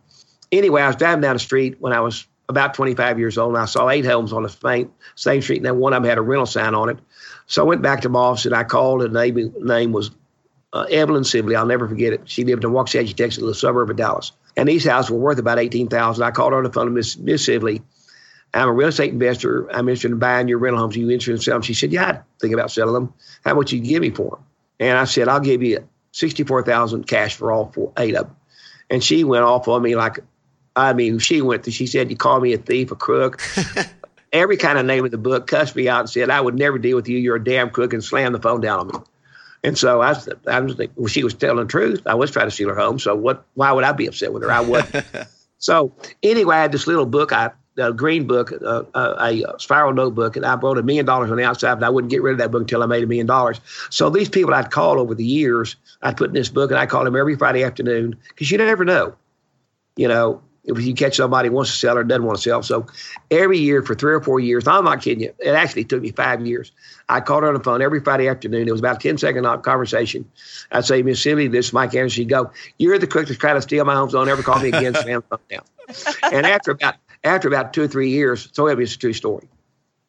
Anyway, 0.52 0.82
I 0.82 0.88
was 0.88 0.98
driving 0.98 1.22
down 1.22 1.36
the 1.36 1.40
street 1.40 1.78
when 1.80 1.94
I 1.94 2.02
was 2.02 2.28
about 2.50 2.74
25 2.74 3.20
years 3.20 3.38
old, 3.38 3.54
and 3.54 3.62
I 3.62 3.66
saw 3.66 3.90
eight 3.90 4.06
homes 4.06 4.34
on 4.34 4.44
the 4.44 4.50
same, 4.50 4.92
same 5.16 5.42
street, 5.42 5.58
and 5.58 5.66
then 5.66 5.78
one 5.78 5.94
of 5.94 6.04
them 6.04 6.10
had 6.10 6.18
a 6.18 6.22
rental 6.22 6.46
sign 6.46 6.76
on 6.76 6.90
it. 6.90 6.98
So 7.48 7.64
I 7.64 7.66
went 7.66 7.82
back 7.82 8.02
to 8.02 8.10
my 8.10 8.20
office 8.20 8.46
and 8.46 8.56
I 8.56 8.64
called, 8.64 9.02
and 9.02 9.16
the 9.16 9.32
name, 9.32 9.54
name 9.60 9.92
was 9.94 10.12
uh, 10.74 10.86
Evelyn 10.90 11.24
Sibley. 11.24 11.56
I'll 11.56 11.66
never 11.66 11.88
forget 11.88 12.14
it. 12.14 12.22
She 12.26 12.44
lived 12.44 12.64
in 12.64 12.72
Waxahachie, 12.72 13.16
Texas, 13.16 13.38
a 13.38 13.42
little 13.42 13.54
suburb 13.54 13.90
of 13.90 13.96
Dallas. 13.96 14.32
And 14.58 14.68
these 14.68 14.86
houses 14.86 15.12
were 15.12 15.18
worth 15.18 15.40
about 15.40 15.60
18000 15.60 16.24
I 16.24 16.32
called 16.32 16.52
her 16.52 16.58
on 16.58 16.64
the 16.64 16.72
phone 16.72 16.86
to 16.86 16.92
Miss, 16.92 17.18
Miss 17.18 17.46
Sibley. 17.46 17.82
I'm 18.54 18.68
a 18.68 18.74
real 18.74 18.90
estate 18.90 19.14
investor. 19.14 19.70
I'm 19.72 19.88
interested 19.88 20.12
in 20.12 20.20
buying 20.20 20.48
your 20.48 20.58
rental 20.58 20.82
homes. 20.82 20.96
Are 20.96 21.00
you 21.00 21.10
interested 21.10 21.32
in 21.34 21.40
selling 21.40 21.60
them? 21.60 21.64
She 21.64 21.74
said, 21.74 21.92
Yeah, 21.92 22.10
I 22.10 22.22
think 22.40 22.54
about 22.54 22.72
selling 22.72 22.94
them. 22.94 23.14
How 23.46 23.56
much 23.56 23.72
you 23.72 23.80
give 23.80 24.02
me 24.02 24.10
for 24.10 24.32
them? 24.32 24.46
And 24.80 24.98
I 24.98 25.06
said, 25.06 25.28
I'll 25.28 25.40
give 25.40 25.64
you 25.64 25.88
64000 26.12 27.08
cash 27.08 27.36
for 27.36 27.52
all 27.52 27.72
four, 27.72 27.94
eight 27.98 28.16
of 28.16 28.28
them. 28.28 28.36
And 28.90 29.04
she 29.04 29.24
went 29.24 29.44
off 29.44 29.68
on 29.68 29.82
me 29.82 29.96
like 29.96 30.20
I 30.76 30.94
mean, 30.94 31.20
she 31.20 31.42
went 31.42 31.64
to, 31.66 31.72
she 31.72 31.88
said, 31.88 32.10
You 32.10 32.18
call 32.18 32.40
me 32.40 32.54
a 32.54 32.58
thief, 32.58 32.92
a 32.92 32.96
crook, 32.96 33.42
every 34.34 34.58
kind 34.58 34.78
of 34.78 34.86
name 34.86 35.06
in 35.06 35.12
the 35.12 35.18
book, 35.18 35.48
cussed 35.48 35.76
me 35.76 35.90
out 35.90 36.02
and 36.02 36.10
said, 36.10 36.30
I 36.30 36.40
would 36.40 36.56
never 36.58 36.78
deal 36.78 36.96
with 36.96 37.08
you. 37.08 37.18
You're 37.18 37.36
a 37.36 37.44
damn 37.44 37.70
crook, 37.70 37.94
and 37.94 38.04
slammed 38.04 38.36
the 38.36 38.40
phone 38.40 38.62
down 38.62 38.80
on 38.80 38.88
me. 38.88 38.94
And 39.64 39.78
so 39.78 40.02
I, 40.02 40.16
I 40.48 40.60
was 40.60 40.76
thinking, 40.76 40.96
well, 40.96 41.08
she 41.08 41.24
was 41.24 41.36
telling 41.36 41.58
the 41.58 41.66
truth. 41.66 42.02
I 42.08 42.16
was 42.16 42.32
trying 42.32 42.48
to 42.48 42.52
steal 42.52 42.70
her 42.70 42.76
home. 42.76 43.00
So 43.00 43.16
what? 43.16 43.46
Why 43.54 43.72
would 43.72 43.84
I 43.84 43.92
be 43.92 44.08
upset 44.08 44.34
with 44.34 44.44
her? 44.44 44.52
I 44.52 44.62
wasn't. 44.62 45.06
so 45.60 45.94
anyway, 46.24 46.56
I 46.56 46.62
had 46.62 46.72
this 46.72 46.88
little 46.88 47.06
book, 47.06 47.32
I, 47.32 47.52
a 47.78 47.94
green 47.94 48.28
book, 48.28 48.52
uh, 48.52 48.84
uh, 48.94 49.16
a 49.20 49.60
spiral 49.60 49.94
notebook, 49.94 50.36
and 50.36 50.46
I 50.46 50.56
wrote 50.56 50.78
a 50.78 50.84
million 50.84 51.06
dollars 51.06 51.32
on 51.32 51.38
the 51.38 51.44
outside, 51.44 51.76
but 51.76 51.86
I 51.86 51.90
wouldn't 51.90 52.12
get 52.12 52.22
rid 52.22 52.34
of 52.34 52.38
that 52.40 52.52
book 52.52 52.62
until 52.62 52.84
I 52.84 52.86
made 52.86 53.04
a 53.04 53.08
million 53.08 53.28
dollars. 53.28 53.62
So 53.90 54.10
these 54.10 54.30
people 54.30 54.54
I'd 54.54 54.72
call 54.72 55.00
over 55.00 55.16
the 55.16 55.26
years, 55.26 55.76
I'd 56.02 56.18
put 56.18 56.30
in 56.30 56.34
this 56.34 56.50
book, 56.50 56.72
and 56.72 56.80
I 56.80 56.86
call 56.86 57.04
them 57.04 57.16
every 57.16 57.36
Friday 57.36 57.64
afternoon 57.64 58.18
because 58.30 58.52
you 58.52 58.58
never 58.58 58.84
know. 58.84 59.16
You 59.96 60.08
know, 60.08 60.42
if 60.64 60.80
you 60.86 60.94
catch 60.94 61.16
somebody 61.16 61.50
who 61.50 61.56
wants 61.56 61.72
to 61.72 61.78
sell 61.78 61.98
or 61.98 62.04
doesn't 62.04 62.24
want 62.24 62.38
to 62.38 62.44
sell. 62.44 62.62
So 62.62 62.86
every 63.30 63.58
year 63.58 63.82
for 63.82 63.96
three 63.96 64.14
or 64.14 64.22
four 64.22 64.40
years, 64.40 64.68
I'm 64.68 64.86
not 64.86 65.02
kidding 65.02 65.24
you. 65.24 65.34
It 65.40 65.50
actually 65.50 65.86
took 65.86 66.02
me 66.02 66.12
five 66.12 66.46
years. 66.46 66.72
I 67.10 67.20
called 67.20 67.44
her 67.44 67.50
on 67.50 67.56
the 67.56 67.64
phone 67.64 67.82
every 67.82 68.00
Friday 68.00 68.28
afternoon. 68.28 68.68
It 68.68 68.72
was 68.72 68.80
about 68.80 68.98
a 68.98 69.00
10 69.00 69.18
second 69.18 69.44
conversation. 69.64 70.30
I'd 70.72 70.86
say, 70.86 71.02
Miss 71.02 71.22
Sibley, 71.22 71.48
this 71.48 71.68
is 71.68 71.74
Mike 71.74 71.96
Anderson. 71.96 72.10
She'd 72.10 72.30
go, 72.30 72.52
You're 72.78 73.00
the 73.00 73.08
quickest 73.08 73.40
trying 73.40 73.56
to 73.56 73.62
steal 73.62 73.84
my 73.86 73.96
home 73.96 74.10
Don't 74.10 74.30
ever 74.30 74.44
call 74.44 74.60
me 74.60 74.70
again. 74.70 74.94
Phone 74.94 75.24
down. 75.50 75.64
And 76.32 76.46
after 76.46 76.72
about 76.72 76.96
after 77.24 77.48
about 77.48 77.74
two 77.74 77.84
or 77.84 77.88
three 77.88 78.10
years, 78.10 78.50
so 78.54 78.68
it 78.68 78.78
was 78.78 78.96
a 78.96 78.98
true 78.98 79.14
story. 79.14 79.48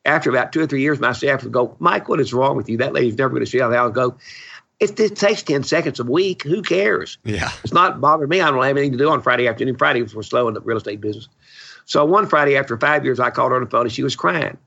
After 0.05 0.31
about 0.31 0.53
two 0.53 0.61
or 0.61 0.67
three 0.67 0.83
years, 0.83 0.99
my 0.99 1.13
staff 1.13 1.45
would 1.45 1.53
go, 1.53 1.77
Mike, 1.79 2.09
what 2.09 2.21
is 2.21 2.33
wrong 2.33 2.57
with 2.57 2.69
you? 2.69 2.79
That 2.79 2.93
lady's 2.93 3.17
never 3.17 3.31
going 3.31 3.45
to 3.45 3.51
sell 3.51 3.71
the 3.71 3.77
house. 3.77 3.93
Go, 3.93 4.17
it, 4.81 4.99
it, 4.99 5.15
takes 5.15 5.43
10 5.45 5.63
seconds 5.63 6.01
a 6.01 6.05
week. 6.05 6.43
Who 6.43 6.63
cares? 6.63 7.19
Yeah. 7.23 7.53
It's 7.63 7.73
not 7.73 8.01
bothering 8.01 8.29
me. 8.29 8.41
I 8.41 8.51
don't 8.51 8.63
have 8.65 8.77
anything 8.77 8.93
to 8.93 8.99
do 8.99 9.11
on 9.11 9.23
Friday 9.23 9.47
afternoon. 9.47 9.77
Fridays 9.77 10.13
were 10.13 10.25
slow 10.25 10.49
in 10.49 10.55
the 10.55 10.61
real 10.61 10.77
estate 10.77 11.01
business. 11.01 11.29
So 11.85 12.05
one 12.05 12.27
Friday 12.27 12.57
after 12.57 12.77
five 12.77 13.05
years, 13.05 13.21
I 13.21 13.31
called 13.31 13.53
her 13.53 13.57
on 13.57 13.65
the 13.65 13.71
phone 13.71 13.83
and 13.83 13.93
she 13.93 14.03
was 14.03 14.17
crying. 14.17 14.59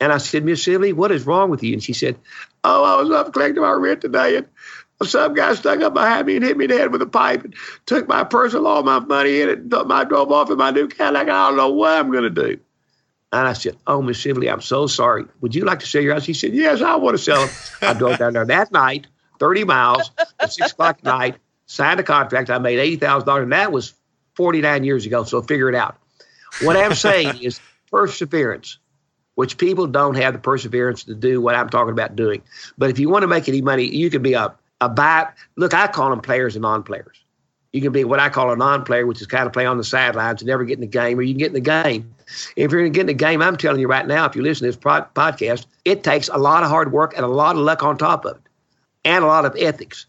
And 0.00 0.12
I 0.12 0.18
said, 0.18 0.44
Miss 0.44 0.62
Sibley, 0.62 0.92
what 0.92 1.12
is 1.12 1.26
wrong 1.26 1.48
with 1.48 1.62
you? 1.62 1.72
And 1.72 1.82
she 1.82 1.92
said, 1.92 2.18
Oh, 2.64 2.84
I 2.84 3.00
was 3.00 3.10
up 3.10 3.32
collecting 3.32 3.62
my 3.62 3.70
rent 3.70 4.00
today 4.00 4.36
and 4.36 4.48
some 5.04 5.34
guy 5.34 5.54
stuck 5.54 5.80
up 5.80 5.94
behind 5.94 6.26
me 6.26 6.36
and 6.36 6.44
hit 6.44 6.56
me 6.56 6.64
in 6.64 6.70
the 6.70 6.78
head 6.78 6.92
with 6.92 7.02
a 7.02 7.06
pipe 7.06 7.44
and 7.44 7.54
took 7.86 8.08
my 8.08 8.24
purse 8.24 8.54
and 8.54 8.66
all 8.66 8.82
my 8.82 8.98
money 8.98 9.40
in 9.40 9.48
it 9.48 9.58
and 9.58 9.88
my 9.88 10.04
drove 10.04 10.32
off 10.32 10.50
in 10.50 10.58
my 10.58 10.70
new 10.70 10.88
Cadillac. 10.88 11.28
I 11.28 11.48
don't 11.48 11.56
know 11.56 11.70
what 11.70 11.98
I'm 11.98 12.10
going 12.10 12.24
to 12.24 12.30
do. 12.30 12.58
And 13.32 13.48
I 13.48 13.54
said, 13.54 13.76
Oh, 13.86 14.02
Miss 14.02 14.20
Sibley, 14.20 14.48
I'm 14.50 14.60
so 14.60 14.86
sorry. 14.86 15.24
Would 15.40 15.54
you 15.54 15.64
like 15.64 15.80
to 15.80 15.86
sell 15.86 16.02
your 16.02 16.14
house? 16.14 16.24
She 16.24 16.34
said, 16.34 16.52
Yes, 16.52 16.82
I 16.82 16.96
want 16.96 17.16
to 17.16 17.22
sell 17.22 17.44
it. 17.44 17.50
I 17.80 17.94
drove 17.94 18.18
down 18.18 18.34
there 18.34 18.44
that 18.44 18.72
night 18.72 19.06
30 19.42 19.64
miles 19.64 20.10
at 20.38 20.52
six 20.52 20.70
o'clock 20.70 20.98
at 20.98 21.04
night, 21.04 21.36
signed 21.66 21.98
a 21.98 22.04
contract. 22.04 22.48
I 22.48 22.58
made 22.58 23.00
$80,000, 23.00 23.42
and 23.42 23.52
that 23.52 23.72
was 23.72 23.92
49 24.34 24.84
years 24.84 25.04
ago. 25.04 25.24
So 25.24 25.42
figure 25.42 25.68
it 25.68 25.74
out. 25.74 25.96
What 26.58 26.76
I'm 26.76 26.94
saying 26.94 27.42
is 27.42 27.60
perseverance, 27.90 28.78
which 29.34 29.58
people 29.58 29.88
don't 29.88 30.14
have 30.16 30.34
the 30.34 30.38
perseverance 30.38 31.02
to 31.04 31.14
do 31.14 31.40
what 31.40 31.56
I'm 31.56 31.70
talking 31.70 31.92
about 31.92 32.14
doing. 32.14 32.42
But 32.78 32.90
if 32.90 33.00
you 33.00 33.08
want 33.08 33.22
to 33.22 33.26
make 33.26 33.48
any 33.48 33.62
money, 33.62 33.84
you 33.84 34.10
can 34.10 34.22
be 34.22 34.34
a, 34.34 34.54
a. 34.88 35.36
Look, 35.56 35.74
I 35.74 35.86
call 35.86 36.10
them 36.10 36.20
players 36.20 36.56
and 36.56 36.62
non 36.62 36.82
players. 36.82 37.22
You 37.72 37.80
can 37.80 37.92
be 37.92 38.04
what 38.04 38.20
I 38.20 38.28
call 38.28 38.52
a 38.52 38.56
non-player, 38.56 39.06
which 39.06 39.22
is 39.22 39.26
kind 39.26 39.46
of 39.46 39.52
play 39.54 39.64
on 39.64 39.78
the 39.78 39.84
sidelines 39.84 40.42
and 40.42 40.46
never 40.46 40.64
get 40.64 40.74
in 40.74 40.82
the 40.82 40.86
game, 40.86 41.18
or 41.18 41.22
you 41.22 41.32
can 41.32 41.38
get 41.38 41.48
in 41.48 41.54
the 41.54 41.60
game. 41.60 42.14
If 42.54 42.70
you're 42.70 42.82
going 42.82 42.92
to 42.92 42.96
get 42.96 43.00
in 43.02 43.06
the 43.06 43.14
game, 43.14 43.40
I'm 43.40 43.56
telling 43.56 43.80
you 43.80 43.88
right 43.88 44.06
now, 44.06 44.26
if 44.26 44.36
you 44.36 44.42
listen 44.42 44.70
to 44.70 44.76
this 44.76 44.76
podcast, 44.76 45.64
it 45.86 46.04
takes 46.04 46.28
a 46.28 46.36
lot 46.36 46.62
of 46.62 46.68
hard 46.68 46.92
work 46.92 47.14
and 47.16 47.24
a 47.24 47.28
lot 47.28 47.56
of 47.56 47.62
luck 47.62 47.82
on 47.82 47.96
top 47.96 48.26
of 48.26 48.36
it, 48.36 48.42
and 49.06 49.24
a 49.24 49.26
lot 49.26 49.46
of 49.46 49.56
ethics. 49.58 50.04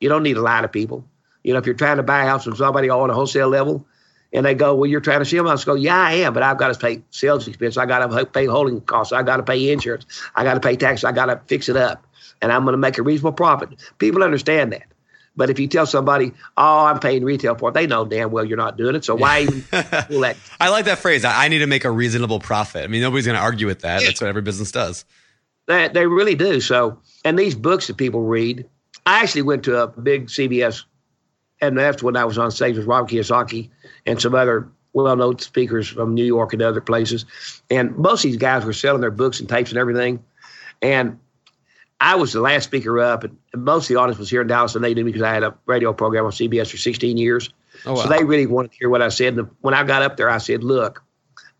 You 0.00 0.08
don't 0.08 0.24
need 0.24 0.36
a 0.36 0.42
lot 0.42 0.64
of 0.64 0.72
people. 0.72 1.04
You 1.44 1.52
know, 1.52 1.60
if 1.60 1.66
you're 1.66 1.76
trying 1.76 1.98
to 1.98 2.02
buy 2.02 2.24
a 2.24 2.26
house 2.26 2.44
from 2.44 2.56
somebody 2.56 2.90
on 2.90 3.10
a 3.10 3.14
wholesale 3.14 3.48
level, 3.48 3.86
and 4.32 4.44
they 4.44 4.54
go, 4.54 4.74
"Well, 4.74 4.90
you're 4.90 5.00
trying 5.00 5.20
to 5.20 5.24
sell 5.24 5.48
I 5.48 5.56
go, 5.64 5.74
"Yeah, 5.74 5.96
I 5.96 6.12
am, 6.14 6.34
but 6.34 6.42
I've 6.42 6.58
got 6.58 6.74
to 6.74 6.78
pay 6.78 7.02
sales 7.10 7.46
expense. 7.46 7.76
I 7.76 7.86
got 7.86 8.04
to 8.04 8.26
pay 8.26 8.46
holding 8.46 8.80
costs. 8.80 9.12
I 9.12 9.22
got 9.22 9.36
to 9.36 9.44
pay 9.44 9.70
insurance. 9.70 10.04
I 10.34 10.42
got 10.42 10.54
to 10.54 10.60
pay 10.60 10.74
taxes. 10.74 11.04
I 11.04 11.12
got 11.12 11.26
to 11.26 11.40
fix 11.46 11.68
it 11.68 11.76
up, 11.76 12.04
and 12.44 12.52
I'm 12.52 12.62
going 12.64 12.74
to 12.74 12.78
make 12.78 12.98
a 12.98 13.02
reasonable 13.02 13.32
profit." 13.32 13.70
People 13.98 14.22
understand 14.22 14.72
that. 14.72 14.84
But 15.36 15.50
if 15.50 15.58
you 15.58 15.66
tell 15.66 15.86
somebody, 15.86 16.32
"Oh, 16.56 16.84
I'm 16.84 17.00
paying 17.00 17.24
retail 17.24 17.56
for 17.56 17.70
it," 17.70 17.72
they 17.72 17.86
know 17.86 18.04
damn 18.04 18.30
well 18.30 18.44
you're 18.44 18.56
not 18.56 18.76
doing 18.76 18.94
it. 18.94 19.04
So 19.04 19.14
why 19.14 19.40
even 19.42 19.64
that? 19.70 20.36
I 20.60 20.68
like 20.68 20.84
that 20.84 20.98
phrase. 20.98 21.24
I 21.24 21.48
need 21.48 21.58
to 21.58 21.66
make 21.66 21.84
a 21.84 21.90
reasonable 21.90 22.40
profit. 22.40 22.84
I 22.84 22.86
mean, 22.86 23.00
nobody's 23.00 23.26
going 23.26 23.36
to 23.36 23.42
argue 23.42 23.66
with 23.66 23.80
that. 23.80 24.02
That's 24.02 24.20
what 24.20 24.28
every 24.28 24.42
business 24.42 24.70
does. 24.70 25.04
They, 25.66 25.88
they 25.88 26.06
really 26.06 26.34
do. 26.34 26.60
So, 26.60 26.98
and 27.24 27.38
these 27.38 27.54
books 27.54 27.86
that 27.86 27.96
people 27.96 28.22
read, 28.22 28.68
I 29.06 29.22
actually 29.22 29.42
went 29.42 29.64
to 29.64 29.82
a 29.82 29.86
big 29.88 30.26
CBS, 30.26 30.84
and 31.60 31.76
that's 31.78 32.02
when 32.02 32.16
I 32.16 32.26
was 32.26 32.38
on 32.38 32.50
stage 32.50 32.76
with 32.76 32.86
Robert 32.86 33.10
Kiyosaki 33.10 33.70
and 34.06 34.20
some 34.20 34.34
other 34.34 34.68
well-known 34.92 35.38
speakers 35.40 35.88
from 35.88 36.14
New 36.14 36.24
York 36.24 36.52
and 36.52 36.62
other 36.62 36.80
places. 36.80 37.24
And 37.70 37.96
most 37.96 38.24
of 38.24 38.30
these 38.30 38.38
guys 38.38 38.64
were 38.64 38.72
selling 38.72 39.00
their 39.00 39.10
books 39.10 39.40
and 39.40 39.48
tapes 39.48 39.70
and 39.70 39.78
everything. 39.78 40.22
And 40.80 41.18
I 42.00 42.16
was 42.16 42.32
the 42.32 42.40
last 42.40 42.64
speaker 42.64 43.00
up, 43.00 43.24
and 43.24 43.38
most 43.54 43.84
of 43.84 43.94
the 43.94 44.00
audience 44.00 44.18
was 44.18 44.28
here 44.28 44.42
in 44.42 44.46
Dallas, 44.46 44.74
and 44.74 44.84
they 44.84 44.92
knew 44.94 45.04
me 45.04 45.12
because 45.12 45.22
I 45.22 45.32
had 45.32 45.42
a 45.42 45.56
radio 45.66 45.92
program 45.92 46.24
on 46.24 46.32
CBS 46.32 46.70
for 46.70 46.76
16 46.76 47.16
years. 47.16 47.50
Oh, 47.86 47.94
wow. 47.94 48.02
So 48.02 48.08
they 48.08 48.24
really 48.24 48.46
wanted 48.46 48.72
to 48.72 48.78
hear 48.78 48.90
what 48.90 49.00
I 49.00 49.08
said. 49.08 49.38
And 49.38 49.48
when 49.60 49.74
I 49.74 49.84
got 49.84 50.02
up 50.02 50.16
there, 50.16 50.28
I 50.28 50.38
said, 50.38 50.64
"Look, 50.64 51.02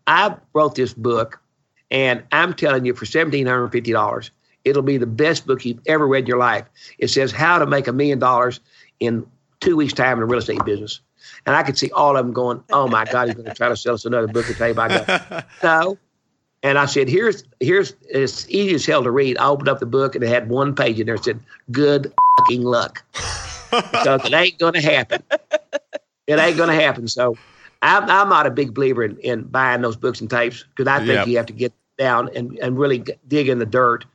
I 0.07 0.35
wrote 0.53 0.75
this 0.75 0.93
book, 0.93 1.41
and 1.89 2.23
I'm 2.31 2.53
telling 2.53 2.85
you, 2.85 2.93
for 2.93 3.05
$1,750, 3.05 4.29
it'll 4.65 4.83
be 4.83 4.97
the 4.97 5.07
best 5.07 5.47
book 5.47 5.65
you've 5.65 5.81
ever 5.87 6.07
read 6.07 6.25
in 6.25 6.27
your 6.27 6.37
life. 6.37 6.65
It 6.99 7.07
says 7.07 7.31
how 7.31 7.57
to 7.57 7.65
make 7.65 7.87
a 7.87 7.93
million 7.93 8.19
dollars 8.19 8.59
in 8.99 9.25
two 9.61 9.75
weeks' 9.75 9.93
time 9.93 10.13
in 10.13 10.19
the 10.19 10.25
real 10.25 10.39
estate 10.39 10.63
business." 10.65 10.99
And 11.47 11.55
I 11.55 11.63
could 11.63 11.77
see 11.77 11.89
all 11.91 12.15
of 12.15 12.23
them 12.23 12.33
going, 12.33 12.63
"Oh 12.71 12.87
my 12.87 13.05
God, 13.05 13.27
he's 13.27 13.35
going 13.35 13.47
to 13.47 13.53
try 13.55 13.69
to 13.69 13.77
sell 13.77 13.95
us 13.95 14.05
another 14.05 14.27
book 14.27 14.47
of 14.49 14.57
tape." 14.57 14.77
I 14.77 14.87
go, 14.89 15.41
"No." 15.63 15.97
And 16.65 16.79
I 16.79 16.87
said, 16.87 17.07
"Here's 17.07 17.43
here's 17.59 17.93
it's 18.09 18.49
easy 18.49 18.73
as 18.73 18.87
hell 18.87 19.03
to 19.03 19.11
read." 19.11 19.37
I 19.37 19.45
opened 19.49 19.69
up 19.69 19.79
the 19.79 19.85
book 19.85 20.15
and 20.15 20.23
it 20.23 20.27
had 20.27 20.49
one 20.49 20.73
page 20.73 20.99
in 20.99 21.05
there. 21.05 21.13
It 21.13 21.23
said, 21.23 21.39
"Good 21.69 22.11
fucking 22.39 22.63
luck," 22.63 23.03
because 23.69 24.25
it 24.25 24.33
ain't 24.33 24.57
going 24.57 24.73
to 24.73 24.81
happen. 24.81 25.21
It 26.25 26.39
ain't 26.39 26.57
going 26.57 26.69
to 26.69 26.75
happen. 26.75 27.07
So, 27.07 27.37
I'm 27.83 28.09
I'm 28.09 28.29
not 28.29 28.47
a 28.47 28.49
big 28.49 28.73
believer 28.73 29.03
in, 29.03 29.15
in 29.19 29.43
buying 29.43 29.81
those 29.81 29.95
books 29.95 30.21
and 30.21 30.27
tapes 30.27 30.65
because 30.75 30.87
I 30.91 30.97
think 31.05 31.09
yep. 31.09 31.27
you 31.27 31.37
have 31.37 31.45
to 31.45 31.53
get 31.53 31.71
down 31.99 32.31
and 32.35 32.57
and 32.57 32.79
really 32.79 33.05
dig 33.27 33.47
in 33.47 33.59
the 33.59 33.67
dirt. 33.67 34.05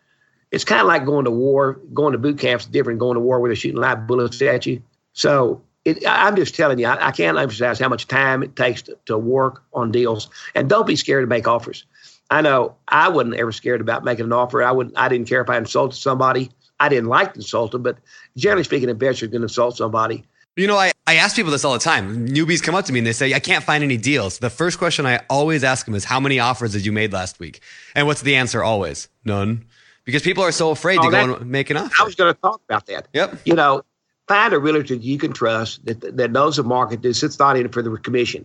It's 0.51 0.65
kind 0.65 0.81
of 0.81 0.89
like 0.89 1.05
going 1.05 1.27
to 1.27 1.31
war. 1.31 1.75
Going 1.95 2.11
to 2.15 2.19
boot 2.19 2.41
camps 2.41 2.67
different. 2.67 2.99
Going 2.99 3.15
to 3.15 3.21
war 3.21 3.39
where 3.39 3.49
they're 3.49 3.55
shooting 3.55 3.81
live 3.81 4.09
bullets 4.09 4.43
at 4.43 4.67
you. 4.67 4.83
So 5.13 5.63
it, 5.85 6.03
I'm 6.07 6.37
just 6.37 6.55
telling 6.57 6.79
you, 6.79 6.87
I, 6.87 7.09
I, 7.09 7.11
can't 7.11 7.39
emphasize 7.39 7.79
how 7.79 7.89
much 7.89 8.07
time 8.07 8.43
it 8.43 8.55
takes 8.55 8.83
to, 8.83 8.99
to, 9.07 9.17
work 9.17 9.63
on 9.73 9.91
deals. 9.91 10.29
And 10.55 10.69
don't 10.69 10.87
be 10.87 10.97
scared 10.97 11.23
to 11.23 11.27
make 11.27 11.49
offers. 11.49 11.85
I 12.31 12.43
know 12.43 12.77
I 12.87 13.09
wasn't 13.09 13.35
ever 13.35 13.53
scared 13.53 13.81
about 13.81 14.05
making 14.05 14.27
an 14.27 14.33
offer. 14.33 14.63
I 14.63 14.71
wouldn't. 14.71 14.97
I 14.97 15.09
didn't 15.09 15.29
care 15.29 15.41
if 15.41 15.51
I 15.51 15.59
insulted 15.59 15.97
somebody. 15.97 16.51
I 16.79 16.89
didn't 16.89 17.09
like 17.09 17.35
to 17.35 17.41
insult 17.41 17.73
them, 17.73 17.83
but 17.83 17.99
generally 18.37 18.65
speaking, 18.65 18.89
investors 18.89 19.31
can 19.31 19.43
insult 19.43 19.77
somebody. 19.77 20.25
You 20.57 20.67
know, 20.67 20.77
I, 20.77 20.93
I 21.07 21.17
ask 21.17 21.37
people 21.37 21.53
this 21.53 21.65
all 21.65 21.73
the 21.73 21.79
time. 21.79 22.29
Newbies 22.29 22.63
come 22.63 22.75
up 22.75 22.85
to 22.87 22.93
me 22.93 22.99
and 22.99 23.07
they 23.07 23.13
say, 23.13 23.35
I 23.35 23.39
can't 23.39 23.65
find 23.65 23.85
any 23.85 23.97
deals. 23.97 24.39
The 24.39 24.51
first 24.51 24.79
question 24.79 25.07
I 25.07 25.21
always 25.29 25.63
ask 25.65 25.87
them 25.87 25.95
is, 25.95 26.05
How 26.05 26.21
many 26.21 26.39
offers 26.39 26.73
did 26.73 26.87
you 26.87 26.93
made 26.93 27.13
last 27.13 27.39
week? 27.39 27.61
And 27.95 28.07
what's 28.07 28.23
the 28.23 28.37
answer 28.37 28.63
always? 28.63 29.09
None. 29.25 29.67
Because 30.05 30.23
people 30.23 30.43
are 30.43 30.53
so 30.53 30.71
afraid 30.71 30.99
oh, 31.01 31.05
to 31.05 31.11
that, 31.11 31.27
go 31.27 31.35
and 31.37 31.51
make 31.51 31.71
an 31.71 31.77
offer. 31.77 31.95
I 32.01 32.05
was 32.05 32.15
going 32.15 32.35
to 32.35 32.41
talk 32.41 32.61
about 32.69 32.87
that. 32.87 33.09
Yep. 33.13 33.41
You 33.45 33.55
know, 33.55 33.85
find 34.27 34.53
a 34.53 34.59
realtor 34.59 34.95
you 34.95 35.19
can 35.19 35.33
trust 35.33 35.85
that, 35.87 36.17
that 36.17 36.31
knows 36.31 36.57
the 36.57 36.63
market, 36.63 37.03
that 37.03 37.15
sits 37.15 37.39
not 37.39 37.57
in 37.57 37.69
for 37.69 37.83
the 37.83 37.97
commission. 37.97 38.45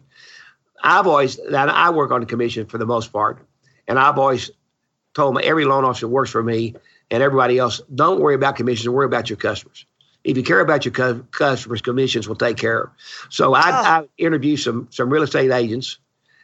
I've 0.84 1.08
always, 1.08 1.39
I 1.39 1.89
work 1.89 2.12
on 2.12 2.19
the 2.19 2.26
commission 2.26 2.65
for 2.65 2.78
the 2.78 2.86
most 2.86 3.12
part, 3.12 3.39
and 3.88 4.00
I've 4.00 4.17
always 4.17 4.52
told 5.13 5.36
my, 5.36 5.41
every 5.41 5.65
loan 5.65 5.86
officer 5.86 6.08
works 6.08 6.32
for 6.32 6.43
me 6.43 6.76
and 7.12 7.24
everybody 7.24 7.58
else, 7.58 7.82
don't 7.93 8.19
worry 8.19 8.36
about 8.36 8.56
commissions, 8.56 8.89
worry 8.89 9.06
about 9.06 9.30
your 9.30 9.38
customers. 9.38 9.86
If 10.24 10.38
you 10.38 10.43
care 10.43 10.60
about 10.60 10.86
your 10.86 10.91
cu- 10.91 11.24
customers, 11.32 11.82
commissions 11.82 12.28
will 12.28 12.36
take 12.36 12.58
care 12.58 12.84
of. 12.84 12.89
So 13.30 13.54
I, 13.54 13.69
oh. 13.69 13.84
I 13.84 14.08
interview 14.17 14.58
some 14.58 14.88
some 14.91 15.10
real 15.10 15.24
estate 15.24 15.52
agents 15.52 16.00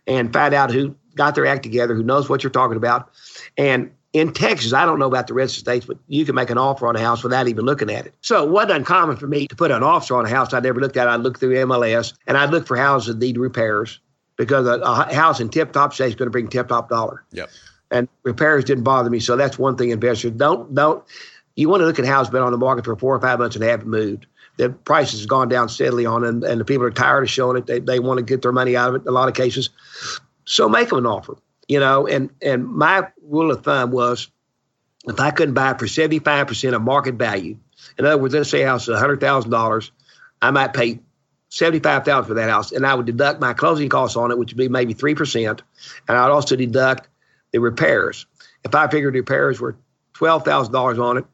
and 0.05 0.31
find 0.31 0.53
out 0.53 0.71
who 0.71 0.95
got 1.15 1.35
their 1.35 1.47
act 1.47 1.63
together, 1.63 1.95
who 1.95 2.03
knows 2.03 2.29
what 2.29 2.43
you're 2.43 2.51
talking 2.51 2.77
about, 2.77 3.09
and 3.57 3.91
in 4.13 4.33
Texas, 4.33 4.73
I 4.73 4.85
don't 4.85 4.99
know 4.99 5.07
about 5.07 5.27
the 5.27 5.33
rest 5.33 5.57
of 5.57 5.63
the 5.63 5.71
states, 5.71 5.85
but 5.85 5.97
you 6.07 6.25
can 6.25 6.35
make 6.35 6.49
an 6.49 6.57
offer 6.57 6.85
on 6.87 6.95
a 6.95 6.99
house 6.99 7.23
without 7.23 7.47
even 7.47 7.65
looking 7.65 7.89
at 7.89 8.05
it. 8.05 8.13
So 8.21 8.43
it 8.43 8.49
wasn't 8.49 8.71
uncommon 8.73 9.15
for 9.15 9.27
me 9.27 9.47
to 9.47 9.55
put 9.55 9.71
an 9.71 9.83
offer 9.83 10.15
on 10.17 10.25
a 10.25 10.29
house 10.29 10.53
I 10.53 10.59
never 10.59 10.81
looked 10.81 10.97
at. 10.97 11.07
I'd 11.07 11.21
look 11.21 11.39
through 11.39 11.55
MLS 11.65 12.13
and 12.27 12.37
I'd 12.37 12.49
look 12.49 12.67
for 12.67 12.75
houses 12.75 13.15
that 13.15 13.25
need 13.25 13.37
repairs 13.37 13.99
because 14.45 14.67
a, 14.67 14.79
a 14.81 15.13
house 15.13 15.39
in 15.39 15.49
tip 15.49 15.71
top 15.71 15.93
shape 15.93 16.09
is 16.09 16.15
going 16.15 16.27
to 16.27 16.31
bring 16.31 16.47
tip 16.47 16.67
top 16.67 16.89
dollar. 16.89 17.23
Yep. 17.31 17.49
And 17.91 18.07
repairs 18.23 18.63
didn't 18.63 18.83
bother 18.83 19.09
me. 19.09 19.19
So 19.19 19.35
that's 19.35 19.59
one 19.59 19.77
thing 19.77 19.89
investors 19.89 20.31
don't 20.31 20.73
don't 20.73 21.03
you 21.55 21.69
want 21.69 21.81
to 21.81 21.85
look 21.85 21.99
at 21.99 22.05
houses 22.05 22.31
been 22.31 22.41
on 22.41 22.51
the 22.51 22.57
market 22.57 22.85
for 22.85 22.95
four 22.95 23.15
or 23.15 23.19
five 23.19 23.39
months 23.39 23.55
and 23.55 23.63
haven't 23.63 23.87
moved. 23.87 24.25
The 24.57 24.69
prices 24.69 25.19
has 25.19 25.25
gone 25.25 25.49
down 25.49 25.69
steadily 25.69 26.05
on 26.05 26.23
and, 26.23 26.43
and 26.43 26.59
the 26.59 26.65
people 26.65 26.85
are 26.85 26.91
tired 26.91 27.23
of 27.23 27.29
showing 27.29 27.57
it. 27.57 27.67
They, 27.67 27.79
they 27.79 27.99
want 27.99 28.19
to 28.19 28.23
get 28.23 28.41
their 28.41 28.51
money 28.51 28.75
out 28.75 28.89
of 28.89 28.95
it 28.95 29.01
in 29.01 29.07
a 29.07 29.11
lot 29.11 29.27
of 29.27 29.33
cases. 29.33 29.69
So 30.45 30.69
make 30.69 30.89
them 30.89 30.99
an 30.99 31.05
offer 31.05 31.37
you 31.71 31.79
know, 31.79 32.05
and 32.05 32.29
and 32.41 32.67
my 32.67 33.07
rule 33.23 33.49
of 33.49 33.63
thumb 33.63 33.91
was 33.91 34.29
if 35.07 35.17
I 35.21 35.31
couldn't 35.31 35.53
buy 35.53 35.71
it 35.71 35.79
for 35.79 35.85
75% 35.85 36.75
of 36.75 36.81
market 36.81 37.15
value, 37.15 37.57
in 37.97 38.05
other 38.05 38.17
words, 38.17 38.33
let's 38.33 38.49
say 38.49 38.63
a 38.63 38.67
house 38.67 38.89
is 38.89 38.99
$100,000, 38.99 39.91
I 40.41 40.51
might 40.51 40.73
pay 40.73 40.99
75000 41.51 42.27
for 42.27 42.33
that 42.33 42.49
house, 42.49 42.71
and 42.71 42.85
I 42.85 42.95
would 42.95 43.05
deduct 43.05 43.39
my 43.39 43.53
closing 43.53 43.89
costs 43.89 44.17
on 44.17 44.31
it, 44.31 44.37
which 44.37 44.51
would 44.51 44.57
be 44.57 44.69
maybe 44.69 44.93
3%, 44.93 45.59
and 46.07 46.17
I'd 46.17 46.29
also 46.31 46.55
deduct 46.55 47.07
the 47.51 47.59
repairs. 47.59 48.25
If 48.63 48.73
I 48.73 48.87
figured 48.87 49.13
repairs 49.13 49.59
were 49.59 49.75
$12,000 50.15 51.03
on 51.03 51.17
it, 51.17 51.25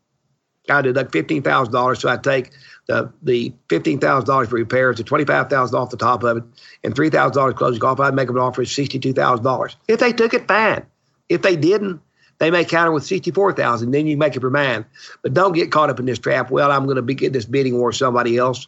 I'd 0.70 0.84
deduct 0.84 1.14
$15,000, 1.14 1.98
so 1.98 2.10
I'd 2.10 2.24
take 2.24 2.52
the 2.88 3.12
the 3.22 3.54
fifteen 3.70 4.00
thousand 4.00 4.28
dollars 4.28 4.50
for 4.50 4.56
repairs, 4.56 4.98
the 4.98 5.04
twenty 5.04 5.26
five 5.26 5.50
thousand 5.50 5.78
off 5.78 5.90
the 5.90 5.98
top 5.98 6.24
of 6.24 6.38
it, 6.38 6.44
and 6.84 6.96
three 6.96 7.10
thousand 7.10 7.36
dollars 7.36 7.54
closing 7.54 7.80
costs. 7.80 8.02
I'd 8.02 8.16
make 8.16 8.28
them 8.28 8.38
an 8.38 8.42
offer 8.42 8.62
of 8.62 8.70
sixty 8.70 8.98
two 8.98 9.14
thousand 9.14 9.44
dollars. 9.44 9.76
If 9.88 10.00
they 10.00 10.14
took 10.14 10.34
it, 10.34 10.48
fine. 10.48 10.86
If 11.30 11.42
they 11.42 11.56
didn't, 11.56 12.02
they 12.40 12.50
may 12.50 12.64
counter 12.66 12.92
with 12.92 13.06
sixty 13.06 13.32
four 13.32 13.54
thousand. 13.54 13.92
Then 13.92 14.08
you 14.08 14.18
make 14.18 14.36
up 14.36 14.42
your 14.42 14.52
mind. 14.52 14.86
But 15.22 15.34
don't 15.34 15.54
get 15.54 15.72
caught 15.72 15.90
up 15.90 16.00
in 16.00 16.06
this 16.06 16.20
trap. 16.20 16.50
Well, 16.50 16.72
I'm 16.72 16.86
going 16.86 16.96
to 16.96 17.02
be 17.02 17.14
getting 17.14 17.34
this 17.34 17.46
bidding 17.46 17.78
war 17.78 17.88
with 17.88 17.98
somebody 17.98 18.38
else. 18.38 18.68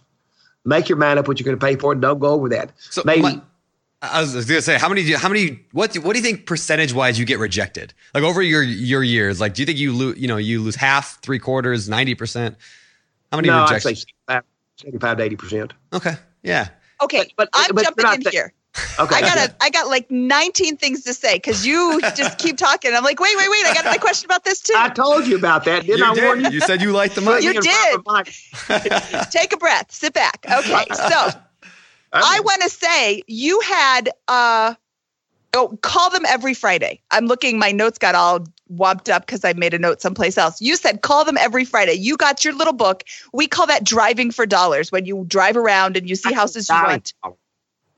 Make 0.66 0.90
your 0.90 0.98
mind 0.98 1.20
up 1.20 1.28
what 1.28 1.40
you're 1.40 1.46
going 1.46 1.58
to 1.58 1.66
pay 1.66 1.76
for 1.76 1.94
it. 1.94 2.02
Don't 2.02 2.20
go 2.20 2.30
over 2.30 2.50
that. 2.50 2.72
So 2.80 3.02
maybe. 3.06 3.22
My- 3.22 3.42
I 4.02 4.22
was 4.22 4.32
going 4.34 4.46
to 4.46 4.62
say, 4.62 4.78
how 4.78 4.88
many, 4.88 5.12
how 5.12 5.28
many, 5.28 5.60
what, 5.74 5.94
what 5.98 6.14
do 6.14 6.20
you 6.20 6.24
think 6.24 6.46
percentage 6.46 6.94
wise 6.94 7.20
you 7.20 7.26
get 7.26 7.38
rejected? 7.38 7.94
Like 8.14 8.24
over 8.24 8.42
your, 8.42 8.64
your 8.64 9.04
years, 9.04 9.42
like, 9.42 9.56
do 9.56 9.62
you 9.62 9.66
think 9.66 9.78
you 9.78 9.92
lose, 9.92 10.18
you 10.18 10.28
know, 10.30 10.38
you 10.38 10.62
lose 10.62 10.78
half, 10.78 11.22
three 11.22 11.38
quarters, 11.38 11.90
90%? 11.90 12.56
How 13.30 13.38
many 13.38 13.50
no, 13.50 13.64
rejections? 13.64 14.06
I'd 14.30 14.44
say 14.44 14.86
75 14.86 15.18
to 15.18 15.30
80%. 15.30 15.72
Okay. 15.92 16.14
Yeah. 16.44 16.70
Okay. 17.02 17.30
But, 17.36 17.50
but 17.52 17.62
I'm 17.62 17.76
but 17.76 17.84
jumping 17.84 18.06
in 18.14 18.22
th- 18.22 18.34
here. 18.34 18.54
Okay. 19.00 19.16
I 19.16 19.22
got 19.22 19.38
a, 19.38 19.56
I 19.62 19.70
got 19.70 19.88
like 19.88 20.12
19 20.12 20.78
things 20.78 21.04
to 21.04 21.14
say 21.14 21.36
because 21.36 21.66
you 21.66 22.02
just 22.16 22.38
keep 22.38 22.58
talking. 22.58 22.94
I'm 22.94 23.04
like, 23.04 23.20
wait, 23.20 23.36
wait, 23.38 23.50
wait. 23.50 23.66
I 23.66 23.74
got 23.74 23.96
a 23.96 24.00
question 24.00 24.26
about 24.26 24.44
this 24.44 24.62
too. 24.62 24.74
I 24.76 24.90
told 24.90 25.28
you 25.28 25.38
about 25.38 25.66
that. 25.66 25.86
Didn't 25.86 26.00
you 26.00 26.06
I 26.06 26.14
did. 26.14 26.24
warn 26.24 26.42
you? 26.42 26.50
You 26.50 26.62
said 26.62 26.82
you 26.82 26.92
liked 26.92 27.16
the 27.16 27.22
money. 27.22 27.46
You 27.46 27.54
did. 27.62 28.00
Take 29.32 29.54
a 29.54 29.58
breath. 29.58 29.92
Sit 29.92 30.14
back. 30.14 30.46
Okay. 30.52 30.86
So 30.92 31.30
I 32.14 32.42
want 32.44 32.62
to 32.64 32.70
say 32.70 33.24
you 33.28 33.60
had 33.62 34.10
uh 34.28 34.76
oh 35.54 35.78
call 35.82 36.10
them 36.10 36.26
every 36.28 36.54
Friday. 36.54 37.02
I'm 37.12 37.26
looking. 37.28 37.58
My 37.58 37.72
notes 37.72 37.98
got 37.98 38.16
all 38.16 38.46
womped 38.72 39.12
up 39.12 39.26
because 39.26 39.44
I 39.44 39.54
made 39.54 39.74
a 39.74 39.80
note 39.80 40.02
someplace 40.02 40.38
else. 40.38 40.62
You 40.62 40.76
said 40.76 41.02
call 41.02 41.26
them 41.26 41.38
every 41.38 41.66
Friday. 41.66 41.94
You 41.94 42.18
got 42.18 42.44
your 42.44 42.54
little 42.54 42.74
book. 42.74 43.04
We 43.34 43.48
call 43.48 43.68
that 43.68 43.84
driving 43.84 44.32
for 44.32 44.46
dollars 44.46 44.92
when 44.92 45.06
you 45.06 45.26
drive 45.28 45.58
around 45.58 45.98
and 45.98 46.10
you 46.10 46.16
see 46.16 46.34
houses 46.34 46.70
you 46.70 46.76
want. 46.76 47.14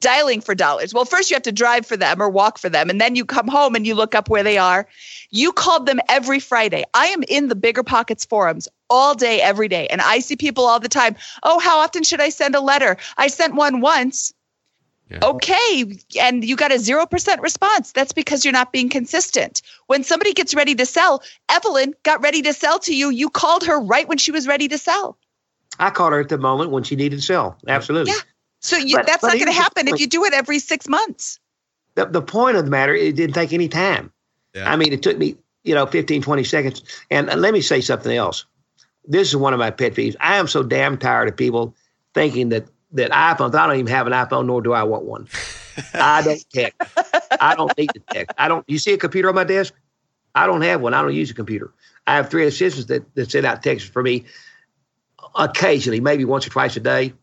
Dialing 0.02 0.42
for 0.42 0.54
dollars. 0.54 0.94
Well, 0.94 1.06
first 1.06 1.30
you 1.30 1.36
have 1.36 1.44
to 1.44 1.52
drive 1.52 1.86
for 1.86 1.96
them 1.96 2.22
or 2.22 2.30
walk 2.30 2.58
for 2.58 2.70
them, 2.70 2.90
and 2.90 3.00
then 3.00 3.16
you 3.16 3.24
come 3.24 3.48
home 3.48 3.76
and 3.76 3.88
you 3.88 3.96
look 3.96 4.16
up 4.16 4.30
where 4.30 4.44
they 4.44 4.58
are. 4.58 4.88
You 5.30 5.54
called 5.54 5.86
them 5.86 6.02
every 6.10 6.40
Friday. 6.40 6.84
I 6.94 7.06
am 7.08 7.24
in 7.30 7.48
the 7.48 7.56
Bigger 7.56 7.84
Pockets 7.84 8.26
forums 8.26 8.68
all 8.90 9.16
day, 9.16 9.42
every 9.42 9.68
day, 9.68 9.88
and 9.88 10.02
I 10.02 10.20
see 10.20 10.36
people 10.36 10.66
all 10.66 10.80
the 10.80 10.90
time. 10.90 11.16
Oh, 11.44 11.60
how 11.60 11.80
often 11.80 12.04
should 12.04 12.20
I 12.20 12.30
send 12.30 12.56
a 12.56 12.60
letter? 12.60 12.98
I 13.18 13.28
sent 13.28 13.56
one 13.56 13.80
once. 13.80 14.34
Yeah. 15.12 15.20
Okay. 15.24 16.00
And 16.20 16.44
you 16.44 16.56
got 16.56 16.72
a 16.72 16.76
0% 16.76 17.42
response. 17.42 17.92
That's 17.92 18.14
because 18.14 18.46
you're 18.46 18.54
not 18.54 18.72
being 18.72 18.90
consistent. 18.90 19.62
When 19.88 20.04
somebody 20.04 20.34
gets 20.34 20.56
ready 20.56 20.74
to 20.76 20.86
sell, 20.86 21.22
Evelyn 21.50 21.94
got 22.04 22.22
ready 22.22 22.42
to 22.44 22.54
sell 22.54 22.80
to 22.80 22.96
you. 22.96 23.10
You 23.10 23.30
called 23.30 23.66
her 23.66 23.80
right 23.80 24.08
when 24.08 24.18
she 24.18 24.32
was 24.32 24.48
ready 24.48 24.68
to 24.70 24.78
sell. 24.78 25.18
I 25.80 25.90
called 25.90 26.14
her 26.14 26.22
at 26.22 26.30
the 26.30 26.38
moment 26.38 26.72
when 26.72 26.84
she 26.84 26.96
needed 26.96 27.18
to 27.18 27.22
sell. 27.22 27.58
Absolutely. 27.68 28.14
Yeah. 28.14 28.20
So 28.62 28.78
you, 28.78 28.98
But- 28.98 29.08
that's 29.08 29.22
but 29.22 29.28
not 29.30 29.34
going 29.34 29.48
to 29.48 29.60
happen 29.60 29.88
if 29.88 30.00
you 30.00 30.08
do 30.08 30.24
it 30.26 30.34
every 30.34 30.60
six 30.60 30.88
months. 30.88 31.40
The, 31.96 32.06
the 32.06 32.22
point 32.22 32.56
of 32.56 32.64
the 32.64 32.72
matter, 32.72 32.96
it 32.96 33.16
didn't 33.16 33.36
take 33.36 33.52
any 33.52 33.68
time. 33.68 34.14
Yeah. 34.56 34.72
I 34.72 34.78
mean, 34.78 34.94
it 34.94 35.02
took 35.04 35.18
me, 35.18 35.36
you 35.64 35.76
know, 35.76 35.86
15, 35.86 36.22
20 36.22 36.44
seconds. 36.46 36.84
And, 37.10 37.30
and 37.30 37.42
let 37.42 37.54
me 37.54 37.60
say 37.62 37.82
something 37.82 38.16
else. 38.16 38.46
This 39.06 39.28
is 39.28 39.36
one 39.36 39.52
of 39.54 39.60
my 39.60 39.72
pet 39.72 39.94
peeves. 39.94 40.16
I 40.22 40.38
am 40.38 40.48
so 40.48 40.64
damn 40.64 40.98
tired 40.98 41.28
of 41.28 41.36
people 41.36 41.76
thinking 42.14 42.50
that 42.50 42.66
that 42.94 43.12
iPhones, 43.12 43.56
I 43.56 43.68
don't 43.68 43.78
even 43.78 43.88
have 43.88 44.06
an 44.08 44.14
iPhone, 44.14 44.46
nor 44.46 44.62
do 44.62 44.74
I 44.74 44.84
want 44.84 45.06
one. 45.06 45.28
I 45.94 46.22
don't 46.22 46.50
tech. 46.52 46.76
I 47.40 47.56
don't 47.56 47.76
need 47.78 47.90
to 47.94 48.02
tech. 48.12 48.34
I 48.38 48.48
don't, 48.48 48.66
you 48.68 48.78
see 48.78 48.94
a 48.94 48.98
computer 48.98 49.30
on 49.30 49.36
my 49.36 49.46
desk? 49.46 49.74
I 50.36 50.46
don't 50.46 50.62
have 50.62 50.82
one. 50.82 50.94
I 50.94 51.02
don't 51.02 51.14
use 51.14 51.32
a 51.32 51.34
computer. 51.34 51.72
I 52.06 52.16
have 52.16 52.30
three 52.30 52.46
assistants 52.46 52.88
that, 52.90 53.16
that 53.16 53.32
send 53.32 53.46
out 53.46 53.64
texts 53.64 53.90
for 53.90 54.04
me 54.04 54.26
occasionally, 55.36 56.02
maybe 56.02 56.26
once 56.26 56.46
or 56.46 56.50
twice 56.50 56.76
a 56.76 56.80
day. 56.80 57.14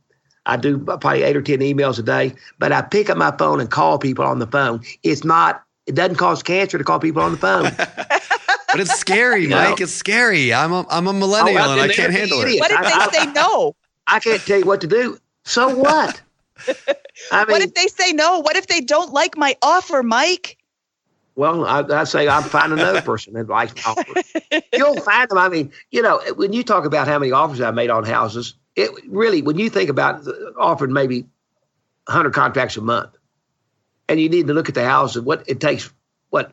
I 0.49 0.57
do 0.57 0.79
probably 0.79 1.23
eight 1.23 1.37
or 1.37 1.43
10 1.43 1.59
emails 1.61 1.99
a 1.99 2.03
day, 2.03 2.33
but 2.59 2.73
I 2.73 2.83
pick 2.83 3.09
up 3.11 3.17
my 3.17 3.31
phone 3.37 3.61
and 3.61 3.71
call 3.71 3.99
people 3.99 4.25
on 4.25 4.39
the 4.41 4.47
phone. 4.47 4.81
It's 5.05 5.23
not, 5.23 5.63
it 5.87 5.95
doesn't 5.95 6.17
cause 6.17 6.43
cancer 6.43 6.79
to 6.79 6.85
call 6.85 6.99
people 6.99 7.23
on 7.23 7.33
the 7.33 7.39
phone. 7.39 7.71
But 8.71 8.81
it's 8.81 8.99
scary, 8.99 9.45
You 9.45 9.49
know? 9.49 9.71
Mike. 9.71 9.81
It's 9.81 9.93
scary. 9.95 10.53
I'm 10.53 10.73
a, 10.75 10.85
I'm 10.91 11.07
a 11.07 11.13
millennial 11.15 11.57
Oh, 11.57 11.73
and 11.73 11.81
I 11.81 11.87
can't 11.89 11.97
they're 11.97 12.11
handle 12.21 12.43
it. 12.43 12.61
What 12.61 12.71
if 12.71 12.79
I- 12.79 13.09
they 13.11 13.19
say 13.19 13.33
no? 13.33 13.75
I 14.07 14.21
can't 14.21 14.43
tell 14.43 14.59
you 14.59 14.67
what 14.67 14.83
to 14.83 14.87
do. 14.87 15.19
So 15.45 15.75
what? 15.75 16.21
I 16.69 17.45
mean, 17.45 17.47
What 17.49 17.63
if 17.63 17.73
they 17.73 17.87
say 17.87 18.13
no? 18.13 18.41
What 18.41 18.57
if 18.57 18.67
they 18.67 18.81
don't 18.83 19.11
like 19.13 19.39
my 19.39 19.57
offer, 19.63 20.03
Mike? 20.03 20.59
well, 21.35 21.65
I, 21.65 21.81
I 22.01 22.05
say 22.05 22.29
I'm 22.29 22.43
find 22.43 22.73
another 22.75 23.01
person 23.01 23.33
that 23.35 23.49
likes 23.49 23.75
my 23.77 23.93
offer. 23.93 24.61
You'll 24.75 25.01
find 25.01 25.31
them. 25.31 25.39
I 25.39 25.49
mean, 25.49 25.71
you 25.91 26.03
know, 26.03 26.21
when 26.37 26.53
you 26.53 26.63
talk 26.63 26.85
about 26.85 27.07
how 27.09 27.19
many 27.19 27.33
offers 27.33 27.61
I 27.63 27.71
made 27.71 27.89
on 27.91 28.05
houses, 28.05 28.55
it 28.79 28.91
really, 29.09 29.43
when 29.43 29.59
you 29.59 29.69
think 29.69 29.91
about 29.91 30.27
offering 30.59 30.93
maybe 30.93 31.23
100 32.07 32.33
contracts 32.33 32.77
a 32.77 32.81
month, 32.81 33.11
and 34.09 34.19
you 34.21 34.29
need 34.29 34.47
to 34.47 34.55
look 34.55 34.69
at 34.69 34.75
the 34.75 34.85
house 34.85 35.17
and 35.17 35.27
what 35.27 35.45
it 35.49 35.61
takes, 35.61 35.93
what 36.31 36.53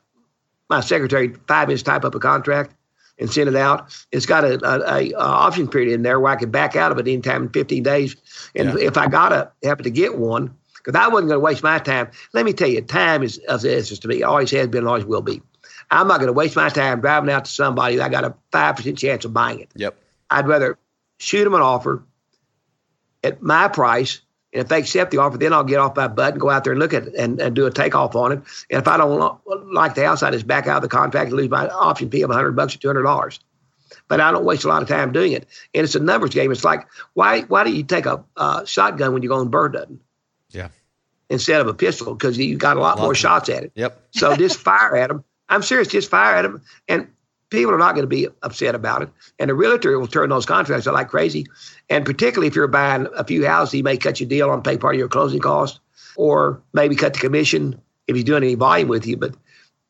my 0.70 0.82
secretary 0.82 1.34
five 1.48 1.68
minutes 1.68 1.84
to 1.84 1.92
type 1.92 2.04
up 2.04 2.16
a 2.16 2.20
contract 2.20 2.76
and 3.18 3.32
send 3.32 3.48
it 3.48 3.56
out. 3.56 3.96
It's 4.12 4.26
got 4.26 4.44
a, 4.44 4.60
a, 4.66 4.80
a, 4.80 5.12
a 5.12 5.18
option 5.18 5.70
period 5.70 5.94
in 5.94 6.02
there 6.02 6.20
where 6.20 6.34
I 6.34 6.36
can 6.36 6.52
back 6.52 6.76
out 6.76 6.92
of 6.92 6.98
it 6.98 7.08
anytime 7.08 7.44
in 7.44 7.50
15 7.50 7.84
days. 7.84 8.16
And 8.56 8.78
Yeah. 8.78 8.88
if 8.88 8.98
I 8.98 9.08
gotta 9.08 9.52
happen 9.64 9.84
to 9.86 9.90
get 9.90 10.18
one, 10.18 10.54
because 10.84 11.00
I 11.00 11.08
wasn't 11.08 11.30
going 11.30 11.40
to 11.40 11.44
waste 11.44 11.64
my 11.64 11.80
time. 11.80 12.12
Let 12.34 12.46
me 12.46 12.54
tell 12.54 12.68
you, 12.68 12.80
time 12.82 13.24
is 13.24 13.40
of 13.48 13.62
the 13.62 13.76
essence 13.76 14.00
to 14.00 14.08
me. 14.08 14.22
Always 14.22 14.52
has 14.52 14.68
been, 14.68 14.86
always 14.86 15.04
will 15.04 15.22
be. 15.24 15.42
I'm 15.90 16.08
not 16.08 16.18
going 16.18 16.28
to 16.28 16.34
waste 16.34 16.56
my 16.56 16.70
time 16.70 17.02
driving 17.02 17.32
out 17.32 17.46
to 17.46 17.52
somebody 17.52 17.96
that 17.96 18.06
I 18.06 18.10
got 18.10 18.24
a 18.24 18.36
five 18.52 18.76
percent 18.76 18.98
chance 18.98 19.26
of 19.26 19.34
buying 19.34 19.62
it. 19.62 19.70
Yep. 19.76 19.96
I'd 20.30 20.48
rather 20.48 20.78
shoot 21.18 21.44
them 21.44 21.54
an 21.56 21.62
offer 21.62 22.04
at 23.26 23.42
my 23.42 23.68
price. 23.68 24.22
And 24.54 24.62
if 24.62 24.70
they 24.70 24.80
accept 24.80 25.12
the 25.12 25.18
offer, 25.18 25.38
then 25.38 25.52
I'll 25.52 25.66
get 25.66 25.80
off 25.80 25.98
my 25.98 26.08
butt 26.08 26.34
and 26.34 26.40
go 26.42 26.50
out 26.50 26.64
there 26.64 26.72
and 26.72 26.80
look 26.80 26.94
at 26.94 27.08
it 27.08 27.16
and, 27.16 27.42
and 27.42 27.54
do 27.56 27.66
a 27.66 27.72
takeoff 27.72 28.16
on 28.16 28.32
it. 28.32 28.36
And 28.70 28.82
if 28.82 28.88
I 28.88 28.96
don't 28.96 29.40
like 29.74 29.96
the 29.96 30.06
house, 30.06 30.24
I 30.24 30.32
just 30.32 30.48
back 30.48 30.68
out 30.68 30.78
of 30.78 30.82
the 30.84 30.88
contract 30.88 31.28
and 31.30 31.36
lose 31.38 31.50
my 31.50 31.68
option 31.68 32.10
fee 32.10 32.22
of 32.22 32.30
100 32.30 32.56
bucks 32.56 32.74
or 32.76 32.80
200 32.80 33.04
dollars. 33.04 33.40
But 34.08 34.22
I 34.22 34.32
don't 34.32 34.46
waste 34.46 34.64
a 34.64 34.68
lot 34.70 34.82
of 34.82 34.88
time 34.88 35.12
doing 35.12 35.34
it. 35.34 35.48
And 35.74 35.84
it's 35.84 35.96
a 35.96 36.00
numbers 36.00 36.30
game. 36.30 36.52
It's 36.52 36.64
like 36.64 36.88
why 37.16 37.42
why 37.42 37.64
do 37.66 37.72
you 37.72 37.84
take 37.84 38.06
a 38.06 38.24
uh, 38.38 38.64
shotgun 38.64 39.12
when 39.14 39.24
you're 39.24 39.30
going 39.36 39.50
bird 39.50 39.76
hunting 39.76 40.00
Yeah. 40.52 40.70
instead 41.30 41.60
of 41.60 41.68
a 41.68 41.74
pistol? 41.74 42.14
Because 42.16 42.38
you 42.38 42.56
got 42.58 42.78
a 42.78 42.80
lot 42.80 42.92
Lot 42.92 42.98
more 43.00 43.08
more. 43.08 43.16
shots 43.16 43.50
at 43.50 43.64
it. 43.64 43.72
Yep. 43.76 44.00
So 44.12 44.36
just 44.38 44.58
fire 44.60 44.96
at 44.96 45.08
them. 45.10 45.24
I'm 45.50 45.64
serious, 45.64 45.88
just 45.90 46.10
fire 46.10 46.36
at 46.36 46.44
them. 46.44 46.62
And 46.88 47.08
people 47.56 47.74
are 47.74 47.78
not 47.80 47.96
going 47.96 48.04
to 48.04 48.08
be 48.08 48.28
upset 48.44 48.76
about 48.76 49.02
it. 49.02 49.10
And 49.39 49.50
the 49.50 49.56
realtor 49.56 49.98
will 50.00 50.08
turn 50.08 50.30
those 50.30 50.46
contracts 50.46 50.88
out 50.88 50.94
like 50.94 51.10
crazy. 51.10 51.46
And 51.89 52.06
particularly 52.06 52.48
if 52.48 52.56
you're 52.56 52.68
buying 52.68 53.08
a 53.15 53.24
few 53.24 53.46
houses, 53.46 53.72
he 53.74 53.82
may 53.84 53.98
cut 53.98 54.20
you 54.20 54.26
a 54.26 54.30
deal 54.30 54.50
on 54.50 54.62
pay 54.62 54.78
part 54.78 54.96
of 54.96 55.00
your 55.00 55.08
closing 55.08 55.39
cost 55.39 55.80
or 56.15 56.62
maybe 56.74 56.96
cut 56.96 57.13
the 57.13 57.20
commission 57.20 57.80
if 58.08 58.15
he's 58.15 58.26
doing 58.26 58.44
any 58.44 58.56
volume 58.56 58.88
with 58.88 59.06
you. 59.06 59.18
But 59.18 59.36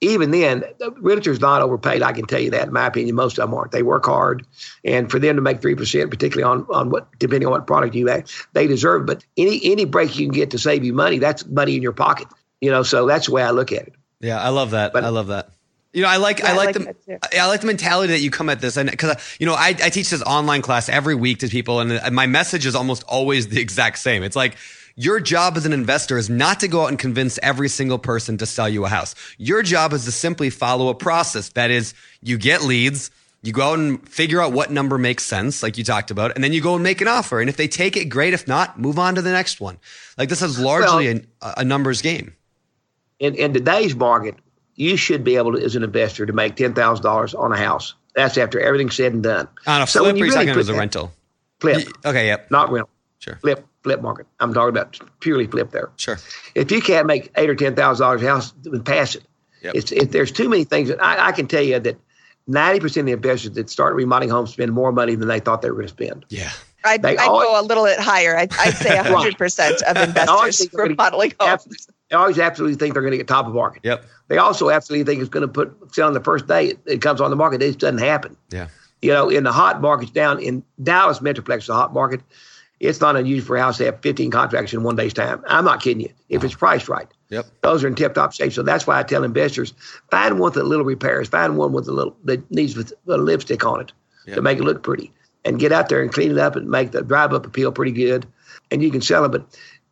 even 0.01 0.31
then, 0.31 0.63
the 0.79 0.91
realtor's 0.97 1.39
not 1.39 1.61
overpaid. 1.61 2.01
I 2.03 2.11
can 2.11 2.25
tell 2.25 2.41
you 2.41 2.51
that. 2.51 2.67
In 2.67 2.73
my 2.73 2.87
opinion, 2.87 3.15
most 3.15 3.39
of 3.39 3.49
them 3.49 3.57
aren't. 3.57 3.71
They 3.71 3.81
work 3.81 4.05
hard, 4.05 4.45
and 4.83 5.09
for 5.09 5.19
them 5.19 5.37
to 5.37 5.41
make 5.41 5.61
three 5.61 5.73
percent, 5.73 6.11
particularly 6.11 6.43
on 6.43 6.67
on 6.69 6.89
what 6.89 7.07
depending 7.17 7.47
on 7.47 7.51
what 7.53 7.65
product 7.65 7.95
you 7.95 8.07
have, 8.07 8.29
they 8.53 8.67
deserve. 8.67 9.03
it. 9.03 9.05
But 9.05 9.25
any 9.37 9.59
any 9.63 9.85
break 9.85 10.17
you 10.19 10.27
can 10.27 10.35
get 10.35 10.51
to 10.51 10.59
save 10.59 10.83
you 10.83 10.91
money, 10.93 11.17
that's 11.17 11.45
money 11.45 11.77
in 11.77 11.81
your 11.81 11.93
pocket. 11.93 12.27
You 12.59 12.71
know, 12.71 12.83
so 12.83 13.07
that's 13.07 13.27
the 13.27 13.31
way 13.31 13.41
I 13.43 13.51
look 13.51 13.71
at 13.71 13.87
it. 13.87 13.93
Yeah, 14.19 14.39
I 14.41 14.49
love 14.49 14.71
that. 14.71 14.91
But- 14.91 15.05
I 15.05 15.09
love 15.09 15.27
that. 15.27 15.49
You 15.95 16.01
know, 16.01 16.09
I 16.09 16.17
like 16.17 16.39
Yeah, 16.39 16.47
I 16.47 16.51
I 16.51 16.55
like, 16.55 16.75
like 16.79 17.05
the. 17.05 17.39
I 17.41 17.47
like 17.47 17.61
the 17.61 17.67
mentality 17.67 18.11
that 18.13 18.19
you 18.19 18.29
come 18.29 18.49
at 18.49 18.59
this, 18.59 18.75
and 18.77 18.91
because 18.91 19.15
you 19.39 19.45
know 19.45 19.53
I, 19.53 19.69
I 19.69 19.89
teach 19.89 20.09
this 20.09 20.21
online 20.23 20.61
class 20.61 20.89
every 20.89 21.15
week 21.15 21.39
to 21.39 21.47
people, 21.47 21.79
and 21.79 22.13
my 22.13 22.27
message 22.27 22.65
is 22.65 22.75
almost 22.75 23.03
always 23.03 23.47
the 23.47 23.61
exact 23.61 23.99
same. 23.99 24.21
It's 24.21 24.35
like 24.35 24.57
your 24.95 25.19
job 25.21 25.55
as 25.57 25.65
an 25.65 25.73
investor 25.73 26.17
is 26.17 26.29
not 26.29 26.59
to 26.59 26.67
go 26.67 26.83
out 26.83 26.89
and 26.89 26.99
convince 26.99 27.39
every 27.41 27.69
single 27.69 27.97
person 27.97 28.37
to 28.39 28.45
sell 28.45 28.67
you 28.69 28.85
a 28.85 28.89
house. 28.89 29.15
Your 29.37 29.63
job 29.63 29.93
is 29.93 30.05
to 30.05 30.11
simply 30.11 30.49
follow 30.49 30.89
a 30.89 30.95
process. 30.95 31.49
That 31.49 31.71
is, 31.71 31.93
you 32.21 32.37
get 32.37 32.61
leads. 32.63 33.09
You 33.41 33.53
go 33.53 33.71
out 33.73 33.79
and 33.79 34.07
figure 34.09 34.41
out 34.41 34.53
what 34.53 34.71
number 34.71 34.97
makes 34.97 35.23
sense, 35.23 35.61
like 35.63 35.77
you 35.77 35.83
talked 35.83 36.11
about, 36.11 36.33
and 36.35 36.43
then 36.43 36.51
you 36.51 36.61
go 36.61 36.73
and 36.75 36.83
make 36.83 36.99
an 36.99 37.07
offer. 37.07 37.39
And 37.39 37.47
if 37.49 37.57
they 37.57 37.67
take 37.67 37.95
it, 37.95 38.05
great. 38.05 38.33
If 38.33 38.47
not, 38.47 38.79
move 38.79 38.97
on 38.99 39.15
to 39.15 39.21
the 39.21 39.31
next 39.31 39.61
one. 39.61 39.77
Like 40.17 40.29
this 40.29 40.41
is 40.41 40.59
largely 40.59 41.13
Well- 41.13 41.21
a, 41.41 41.53
a 41.57 41.63
numbers 41.63 42.01
game. 42.01 42.33
in, 43.19 43.35
in 43.35 43.53
today's 43.53 43.95
market, 43.95 44.35
you 44.75 44.97
should 44.97 45.23
be 45.23 45.35
able 45.37 45.53
to, 45.53 45.63
as 45.63 45.75
an 45.75 45.83
investor, 45.83 46.25
to 46.25 46.33
make 46.33 46.55
ten 46.55 46.73
thousand 46.73 47.03
dollars 47.03 47.33
on 47.33 47.51
a 47.51 47.57
house. 47.57 47.95
That's 48.15 48.37
after 48.37 48.59
everything's 48.59 48.95
said 48.95 49.13
and 49.13 49.23
done. 49.23 49.47
On 49.67 49.81
a 49.81 49.85
flip, 49.85 50.03
when 50.03 50.15
or 50.15 50.17
you 50.17 50.25
you're 50.25 50.33
really 50.33 50.45
talking 50.47 50.59
as 50.59 50.69
a 50.69 50.73
rental. 50.73 51.11
Flip, 51.59 51.87
Okay, 52.05 52.27
yep, 52.27 52.49
not 52.51 52.69
rental. 52.71 52.89
sure, 53.19 53.37
Flip, 53.41 53.65
flip 53.83 54.01
market. 54.01 54.27
I'm 54.39 54.53
talking 54.53 54.69
about 54.69 54.99
purely 55.19 55.47
flip 55.47 55.71
there. 55.71 55.89
sure. 55.97 56.17
If 56.53 56.71
you 56.71 56.81
can't 56.81 57.07
make 57.07 57.31
eight 57.37 57.49
or 57.49 57.55
ten 57.55 57.75
thousand 57.75 58.03
dollars 58.05 58.21
a 58.23 58.27
house, 58.27 58.53
then 58.63 58.83
pass 58.83 59.15
it. 59.15 59.23
Yep. 59.63 59.75
It's 59.75 59.91
it, 59.91 60.11
there's 60.11 60.31
too 60.31 60.47
many 60.49 60.63
things. 60.63 60.89
That 60.89 61.01
I, 61.03 61.27
I 61.27 61.31
can 61.31 61.47
tell 61.47 61.63
you 61.63 61.79
that 61.79 61.97
ninety 62.47 62.79
percent 62.79 63.03
of 63.03 63.05
the 63.07 63.13
investors 63.13 63.51
that 63.51 63.69
start 63.69 63.95
remodeling 63.95 64.29
homes 64.29 64.51
spend 64.51 64.71
more 64.73 64.91
money 64.91 65.15
than 65.15 65.27
they 65.27 65.39
thought 65.39 65.61
they 65.61 65.69
were 65.69 65.75
going 65.75 65.87
to 65.87 65.93
spend. 65.93 66.25
Yeah. 66.29 66.51
I'd, 66.83 67.03
I'd 67.03 67.17
always- 67.17 67.47
go 67.47 67.59
a 67.59 67.63
little 67.63 67.83
bit 67.85 67.97
higher. 67.99 68.37
I'd, 68.37 68.53
I'd 68.59 68.75
say 68.75 68.89
100% 68.95 69.81
of 69.81 69.97
investors 69.97 70.57
think 70.59 70.71
they're 70.71 70.85
remodeling 70.85 71.33
homes. 71.39 71.87
They 72.09 72.15
always 72.15 72.37
absolutely 72.37 72.77
think 72.77 72.93
they're 72.93 73.01
going 73.01 73.11
to 73.11 73.17
get 73.17 73.27
top 73.27 73.47
of 73.47 73.53
market. 73.53 73.81
Yep. 73.83 74.05
They 74.27 74.37
also 74.37 74.69
absolutely 74.69 75.05
think 75.11 75.21
it's 75.21 75.29
going 75.29 75.41
to 75.47 75.51
put 75.51 75.93
sell 75.93 76.07
on 76.07 76.13
the 76.13 76.21
first 76.21 76.47
day 76.47 76.67
it, 76.67 76.79
it 76.85 77.01
comes 77.01 77.19
on 77.21 77.29
the 77.29 77.35
market. 77.35 77.61
It 77.61 77.67
just 77.67 77.79
doesn't 77.79 77.97
happen. 77.99 78.37
Yeah. 78.51 78.67
You 79.01 79.11
know, 79.11 79.29
in 79.29 79.43
the 79.43 79.51
hot 79.51 79.81
markets 79.81 80.11
down 80.11 80.39
in 80.39 80.63
Dallas 80.81 81.19
Metroplex, 81.19 81.69
a 81.69 81.73
hot 81.73 81.93
market. 81.93 82.21
It's 82.81 82.99
not 82.99 83.15
unusual 83.15 83.45
for 83.47 83.55
a 83.55 83.61
house 83.61 83.77
to 83.77 83.85
have 83.85 84.01
15 84.01 84.31
contracts 84.31 84.73
in 84.73 84.83
one 84.83 84.97
day's 84.97 85.13
time. 85.13 85.41
I'm 85.47 85.63
not 85.63 85.81
kidding 85.81 86.01
you. 86.01 86.09
If 86.27 86.43
it's 86.43 86.53
priced 86.55 86.89
right, 86.89 87.07
Yep. 87.29 87.45
those 87.61 87.83
are 87.83 87.87
in 87.87 87.95
tip-top 87.95 88.33
shape. 88.33 88.51
So 88.51 88.63
that's 88.63 88.85
why 88.85 88.99
I 88.99 89.03
tell 89.03 89.23
investors: 89.23 89.73
find 90.11 90.39
one 90.39 90.51
with 90.51 90.57
a 90.57 90.63
little 90.63 90.83
repairs, 90.85 91.29
find 91.29 91.57
one 91.57 91.71
with 91.71 91.87
a 91.87 91.93
little 91.93 92.15
that 92.25 92.49
needs 92.51 92.75
with 92.75 92.91
a 93.07 93.17
lipstick 93.17 93.65
on 93.65 93.79
it 93.79 93.93
Yep. 94.27 94.35
to 94.35 94.41
make 94.41 94.57
it 94.59 94.63
look 94.63 94.83
pretty, 94.83 95.11
and 95.45 95.57
get 95.57 95.71
out 95.71 95.87
there 95.87 96.01
and 96.01 96.11
clean 96.11 96.31
it 96.31 96.37
up 96.37 96.57
and 96.57 96.69
make 96.69 96.91
the 96.91 97.01
drive-up 97.01 97.45
appeal 97.45 97.71
pretty 97.71 97.93
good, 97.93 98.27
and 98.71 98.83
you 98.83 98.91
can 98.91 99.01
sell 99.01 99.23
it. 99.23 99.29
But 99.31 99.45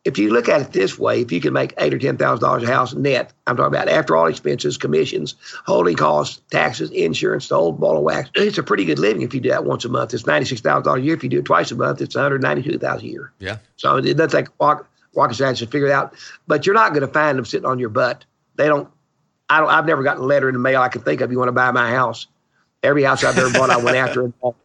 if 0.04 0.18
you 0.18 0.30
look 0.30 0.48
at 0.48 0.60
it 0.60 0.72
this 0.72 0.98
way, 0.98 1.22
if 1.22 1.32
you 1.32 1.40
can 1.40 1.54
make 1.54 1.72
eight 1.78 1.94
or 1.94 1.98
ten 1.98 2.18
thousand 2.18 2.42
dollars 2.42 2.62
a 2.62 2.66
house 2.66 2.92
net, 2.94 3.32
I'm 3.46 3.56
talking 3.56 3.74
about 3.74 3.88
after 3.88 4.16
all 4.16 4.26
expenses, 4.26 4.76
commissions, 4.76 5.34
holding 5.64 5.96
costs, 5.96 6.42
taxes, 6.50 6.90
insurance, 6.90 7.48
the 7.48 7.54
old 7.54 7.80
ball 7.80 7.96
of 7.96 8.02
wax, 8.02 8.30
it's 8.34 8.58
a 8.58 8.62
pretty 8.62 8.84
good 8.84 8.98
living 8.98 9.22
if 9.22 9.32
you 9.32 9.40
do 9.40 9.48
that 9.48 9.64
once 9.64 9.84
a 9.84 9.88
month. 9.88 10.12
It's 10.12 10.26
ninety 10.26 10.46
six 10.46 10.60
thousand 10.60 10.84
dollars 10.84 11.02
a 11.02 11.04
year. 11.04 11.14
If 11.14 11.22
you 11.22 11.30
do 11.30 11.38
it 11.38 11.46
twice 11.46 11.70
a 11.70 11.76
month, 11.76 12.02
it's 12.02 12.14
one 12.14 12.22
hundred 12.22 12.42
ninety 12.42 12.62
two 12.62 12.78
thousand 12.78 13.06
a 13.06 13.10
year. 13.10 13.32
Yeah. 13.38 13.58
So 13.76 13.96
it 13.96 14.14
doesn't 14.14 14.38
take 14.38 14.48
rock, 14.60 14.86
rocket 15.14 15.34
science 15.34 15.60
to 15.60 15.66
figure 15.66 15.88
it 15.88 15.92
out. 15.92 16.14
But 16.46 16.66
you're 16.66 16.74
not 16.74 16.90
going 16.90 17.06
to 17.06 17.12
find 17.12 17.38
them 17.38 17.46
sitting 17.46 17.66
on 17.66 17.78
your 17.78 17.88
butt. 17.88 18.26
They 18.56 18.66
don't. 18.66 18.88
I 19.48 19.60
don't. 19.60 19.70
I've 19.70 19.86
never 19.86 20.02
gotten 20.02 20.22
a 20.22 20.26
letter 20.26 20.48
in 20.48 20.54
the 20.54 20.58
mail 20.58 20.82
I 20.82 20.88
can 20.88 21.00
think 21.00 21.22
of. 21.22 21.32
You 21.32 21.38
want 21.38 21.48
to 21.48 21.52
buy 21.52 21.70
my 21.70 21.90
house? 21.90 22.26
Every 22.82 23.02
house 23.02 23.24
I've 23.24 23.38
ever 23.38 23.50
bought, 23.50 23.70
I 23.70 23.78
went 23.78 23.96
after. 23.96 24.22
And 24.22 24.38
bought. 24.40 24.56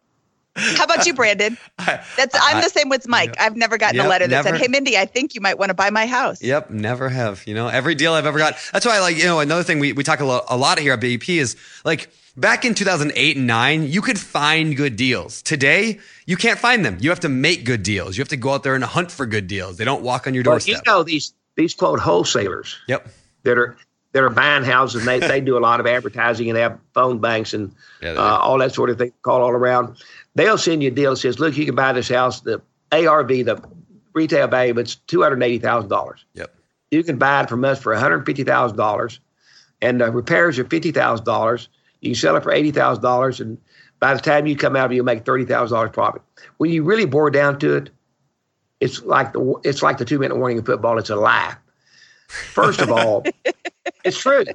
How 0.78 0.84
about 0.84 1.06
you, 1.06 1.14
Brandon? 1.14 1.58
That's 1.86 2.36
I'm 2.36 2.58
I- 2.58 2.62
the 2.62 2.70
same 2.70 2.90
with 2.90 3.08
Mike. 3.08 3.36
I've 3.40 3.56
never 3.56 3.78
gotten 3.78 3.98
Yep, 3.98 4.06
a 4.06 4.10
letter 4.10 4.28
that 4.28 4.44
never. 4.46 4.50
said, 4.58 4.62
"Hey, 4.62 4.68
Mindy, 4.68 4.98
I 4.98 5.06
think 5.06 5.36
you 5.36 5.42
might 5.42 5.58
want 5.58 5.70
to 5.70 5.74
buy 5.74 5.90
my 5.90 6.06
house." 6.06 6.42
Yep, 6.42 6.70
never 6.72 7.10
have. 7.10 7.46
You 7.48 7.54
know, 7.56 7.68
every 7.68 7.96
deal 7.96 8.14
I've 8.14 8.26
ever 8.26 8.38
got. 8.38 8.56
That's 8.74 8.86
why, 8.86 9.00
like, 9.00 9.18
you 9.18 9.24
know, 9.26 9.40
another 9.40 9.64
thing 9.64 9.80
we, 9.80 9.94
we 9.94 10.04
talk 10.04 10.20
a 10.20 10.26
lot, 10.26 10.46
a 10.50 10.58
lot 10.58 10.80
here 10.80 10.94
at 10.94 11.02
BEP 11.02 11.30
is 11.30 11.56
like 11.86 12.10
back 12.38 12.64
in 12.66 12.74
2008 12.74 13.38
and 13.38 13.48
9, 13.48 13.88
you 13.88 14.02
could 14.02 14.20
find 14.20 14.76
good 14.78 14.96
deals. 14.96 15.42
Today, 15.42 16.00
you 16.26 16.38
can't 16.38 16.60
find 16.60 16.86
them. 16.86 16.98
You 17.02 17.10
have 17.10 17.20
to 17.22 17.30
make 17.30 17.66
good 17.66 17.84
deals. 17.84 18.18
You 18.18 18.22
have 18.22 18.30
to 18.30 18.38
go 18.38 18.52
out 18.54 18.64
there 18.64 18.76
and 18.76 18.84
hunt 18.84 19.12
for 19.12 19.26
good 19.26 19.48
deals. 19.48 19.78
They 19.78 19.86
don't 19.86 20.04
walk 20.04 20.28
on 20.28 20.34
your 20.34 20.44
But 20.44 20.68
you 20.68 20.78
know 20.86 21.04
these 21.04 21.34
these 21.56 21.74
quote 21.74 22.00
wholesalers 22.00 22.78
Yep. 22.88 23.10
that 23.44 23.58
are 23.58 23.78
that 24.14 24.24
are 24.24 24.30
buying 24.30 24.64
houses. 24.64 25.06
And 25.06 25.08
they 25.08 25.20
they 25.28 25.42
do 25.42 25.58
a 25.58 25.60
lot 25.60 25.80
of 25.80 25.86
advertising 25.88 26.48
and 26.50 26.56
they 26.56 26.62
have 26.62 26.80
phone 26.94 27.20
banks 27.20 27.54
and 27.54 27.74
Yeah, 28.02 28.12
uh, 28.14 28.38
all 28.38 28.58
that 28.60 28.74
sort 28.74 28.90
of 28.90 28.98
thing. 28.98 29.12
Call 29.22 29.42
all 29.42 29.52
around. 29.52 29.98
They'll 30.40 30.58
send 30.58 30.82
you 30.82 30.88
a 30.88 30.92
deal 30.92 31.12
that 31.12 31.18
says, 31.18 31.38
"Look, 31.38 31.58
you 31.58 31.66
can 31.66 31.76
buy 31.76 31.92
this 31.92 32.08
house. 32.08 32.40
The 32.40 32.62
ARV, 32.94 33.28
the 33.28 33.62
retail 34.14 34.48
value, 34.48 34.80
it's 34.80 34.96
two 34.96 35.22
hundred 35.22 35.44
eighty 35.44 35.60
thousand 35.60 35.90
dollars." 35.90 36.24
Yep. 36.34 36.56
you 36.92 37.04
can 37.04 37.18
buy 37.18 37.42
it 37.44 37.50
from 37.50 37.66
us 37.66 37.82
for 37.82 37.94
$150,000 37.94 39.20
and 39.82 40.02
the 40.02 40.12
repairs 40.12 40.58
are 40.58 40.64
$50,000. 40.64 41.68
You 42.00 42.10
can 42.12 42.16
sell 42.16 42.36
it 42.38 42.44
for 42.44 42.52
$80,000 42.52 43.42
and 43.42 43.58
by 44.00 44.14
the 44.14 44.22
time 44.22 44.48
you 44.48 44.56
come 44.56 44.78
out, 44.78 44.86
of 44.86 44.92
it, 44.92 44.96
you'll 44.96 45.06
make 45.06 45.26
$30,000 45.26 45.92
profit. 45.92 46.22
When 46.58 46.72
you 46.72 46.84
really 46.84 47.06
bore 47.06 47.30
down 47.30 47.60
to 47.60 47.76
it, 47.76 47.90
it's 48.80 49.04
like 49.04 49.34
the 49.34 49.56
it's 49.66 49.84
like 49.84 49.98
the 49.98 50.06
two 50.06 50.20
minute 50.20 50.38
warning 50.38 50.58
in 50.58 50.64
football. 50.64 50.98
It's 50.98 51.10
a 51.10 51.18
lie. 51.18 51.54
First 52.30 52.80
of 52.80 52.90
all, 52.90 53.26
it's 54.06 54.18
true. 54.18 54.46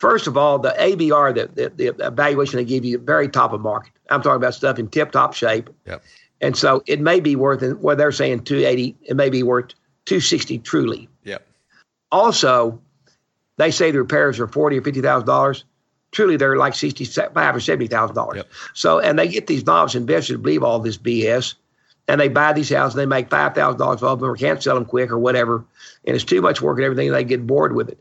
First 0.00 0.26
of 0.26 0.36
all, 0.36 0.58
the 0.58 0.74
ABR, 0.78 1.34
the, 1.34 1.68
the, 1.68 1.92
the 1.92 2.06
evaluation 2.06 2.56
they 2.56 2.64
give 2.64 2.84
you, 2.84 2.98
very 2.98 3.28
top 3.28 3.52
of 3.52 3.60
market. 3.60 3.92
I'm 4.08 4.22
talking 4.22 4.36
about 4.36 4.54
stuff 4.54 4.78
in 4.78 4.88
tip 4.88 5.12
top 5.12 5.34
shape. 5.34 5.70
Yep. 5.86 6.02
And 6.40 6.56
so 6.56 6.82
it 6.86 7.00
may 7.00 7.20
be 7.20 7.36
worth, 7.36 7.62
well, 7.78 7.96
they're 7.96 8.10
saying 8.10 8.44
280, 8.44 8.96
it 9.02 9.14
may 9.14 9.28
be 9.28 9.42
worth 9.42 9.74
260 10.06 10.58
truly. 10.60 11.08
Yep. 11.24 11.46
Also, 12.10 12.80
they 13.58 13.70
say 13.70 13.90
the 13.90 13.98
repairs 13.98 14.40
are 14.40 14.48
forty 14.48 14.78
or 14.78 14.82
fifty 14.82 15.02
thousand 15.02 15.26
dollars. 15.26 15.64
Truly, 16.12 16.38
they're 16.38 16.56
like 16.56 16.74
sixty-five 16.74 17.54
or 17.54 17.60
seventy 17.60 17.86
thousand 17.86 18.16
dollars. 18.16 18.38
Yep. 18.38 18.48
So, 18.72 18.98
and 19.00 19.18
they 19.18 19.28
get 19.28 19.46
these 19.46 19.66
novice 19.66 19.94
investors 19.94 20.34
to 20.36 20.38
believe 20.38 20.62
all 20.62 20.80
this 20.80 20.96
BS, 20.96 21.54
and 22.08 22.20
they 22.20 22.28
buy 22.28 22.54
these 22.54 22.70
houses. 22.70 22.94
and 22.94 23.02
They 23.02 23.06
make 23.06 23.28
five 23.28 23.54
thousand 23.54 23.78
dollars 23.78 24.02
off 24.02 24.18
them, 24.18 24.30
or 24.30 24.34
can't 24.34 24.62
sell 24.62 24.74
them 24.76 24.86
quick, 24.86 25.10
or 25.10 25.18
whatever. 25.18 25.62
And 26.06 26.16
it's 26.16 26.24
too 26.24 26.40
much 26.40 26.62
work 26.62 26.78
and 26.78 26.84
everything. 26.86 27.08
And 27.08 27.16
they 27.16 27.22
get 27.24 27.46
bored 27.46 27.74
with 27.74 27.90
it. 27.90 28.00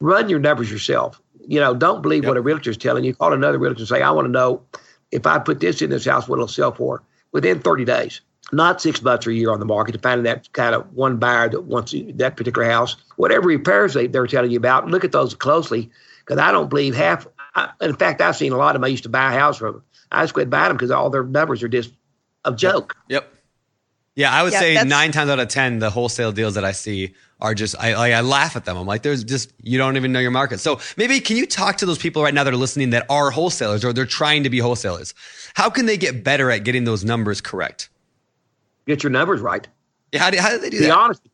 Run 0.00 0.28
your 0.28 0.38
numbers 0.38 0.70
yourself. 0.70 1.20
You 1.46 1.60
know, 1.60 1.74
don't 1.74 2.02
believe 2.02 2.24
Yep. 2.24 2.28
what 2.28 2.36
a 2.36 2.40
realtor 2.40 2.70
is 2.70 2.76
telling 2.76 3.04
you. 3.04 3.14
Call 3.14 3.32
another 3.32 3.58
realtor 3.58 3.80
and 3.80 3.88
say, 3.88 4.02
"I 4.02 4.10
want 4.10 4.26
to 4.26 4.32
know 4.32 4.62
if 5.12 5.26
I 5.26 5.38
put 5.38 5.60
this 5.60 5.82
in 5.82 5.90
this 5.90 6.04
house, 6.04 6.28
what 6.28 6.36
it'll 6.36 6.48
sell 6.48 6.72
for 6.72 7.02
within 7.32 7.60
thirty 7.60 7.84
days." 7.84 8.20
Not 8.52 8.80
six 8.82 9.00
months 9.02 9.26
or 9.26 9.30
a 9.30 9.34
year 9.34 9.52
on 9.52 9.60
the 9.60 9.66
market 9.66 9.92
to 9.92 9.98
find 10.00 10.26
that 10.26 10.52
kind 10.54 10.74
of 10.74 10.92
one 10.92 11.18
buyer 11.18 11.48
that 11.48 11.62
wants 11.62 11.94
that 12.14 12.36
particular 12.36 12.68
house. 12.68 12.96
Whatever 13.16 13.46
repairs 13.46 13.94
they, 13.94 14.08
they're 14.08 14.26
telling 14.26 14.50
you 14.50 14.56
about, 14.56 14.88
look 14.88 15.04
at 15.04 15.12
those 15.12 15.34
closely 15.34 15.88
because 16.20 16.38
I 16.38 16.50
don't 16.50 16.68
believe 16.68 16.96
half. 16.96 17.28
I, 17.54 17.70
in 17.80 17.94
fact, 17.94 18.20
I've 18.20 18.34
seen 18.36 18.52
a 18.52 18.56
lot 18.56 18.74
of 18.74 18.80
them. 18.80 18.84
I 18.84 18.88
used 18.88 19.04
to 19.04 19.08
buy 19.08 19.32
a 19.32 19.38
house 19.38 19.58
from 19.58 19.74
them. 19.74 19.82
I 20.10 20.22
just 20.24 20.34
quit 20.34 20.50
buying 20.50 20.68
them 20.68 20.76
because 20.76 20.90
all 20.90 21.10
their 21.10 21.22
numbers 21.22 21.62
are 21.62 21.68
just 21.68 21.92
a 22.44 22.52
joke. 22.52 22.96
Yep. 23.08 23.32
Yeah, 24.16 24.32
I 24.32 24.42
would 24.42 24.52
Yeah, 24.52 24.58
say 24.60 24.84
nine 24.84 25.12
times 25.12 25.30
out 25.30 25.38
of 25.38 25.48
ten, 25.48 25.78
the 25.78 25.90
wholesale 25.90 26.32
deals 26.32 26.54
that 26.54 26.64
I 26.64 26.72
see 26.72 27.14
are 27.40 27.54
just 27.54 27.74
I 27.78 27.94
like 27.94 28.12
I 28.12 28.20
laugh 28.20 28.56
at 28.56 28.64
them. 28.64 28.76
I'm 28.76 28.86
like, 28.86 29.02
there's 29.02 29.24
just 29.24 29.52
you 29.62 29.78
don't 29.78 29.96
even 29.96 30.12
know 30.12 30.20
your 30.20 30.30
market. 30.30 30.60
So 30.60 30.80
maybe 30.96 31.20
can 31.20 31.36
you 31.36 31.46
talk 31.46 31.76
to 31.78 31.86
those 31.86 31.98
people 31.98 32.22
right 32.22 32.34
now 32.34 32.44
that 32.44 32.52
are 32.52 32.56
listening 32.56 32.90
that 32.90 33.06
are 33.08 33.30
wholesalers 33.30 33.84
or 33.84 33.92
they're 33.92 34.06
trying 34.06 34.42
to 34.44 34.50
be 34.50 34.58
wholesalers? 34.58 35.14
How 35.54 35.70
can 35.70 35.86
they 35.86 35.96
get 35.96 36.22
better 36.24 36.50
at 36.50 36.64
getting 36.64 36.84
those 36.84 37.04
numbers 37.04 37.40
correct? 37.40 37.88
Get 38.86 39.02
your 39.02 39.10
numbers 39.10 39.40
right. 39.40 39.66
Yeah, 40.12 40.20
how 40.20 40.30
do, 40.30 40.38
how 40.38 40.50
do 40.50 40.58
they 40.58 40.70
do 40.70 40.78
Be 40.78 40.86
that? 40.86 40.96
honest. 40.96 41.22
with. 41.22 41.32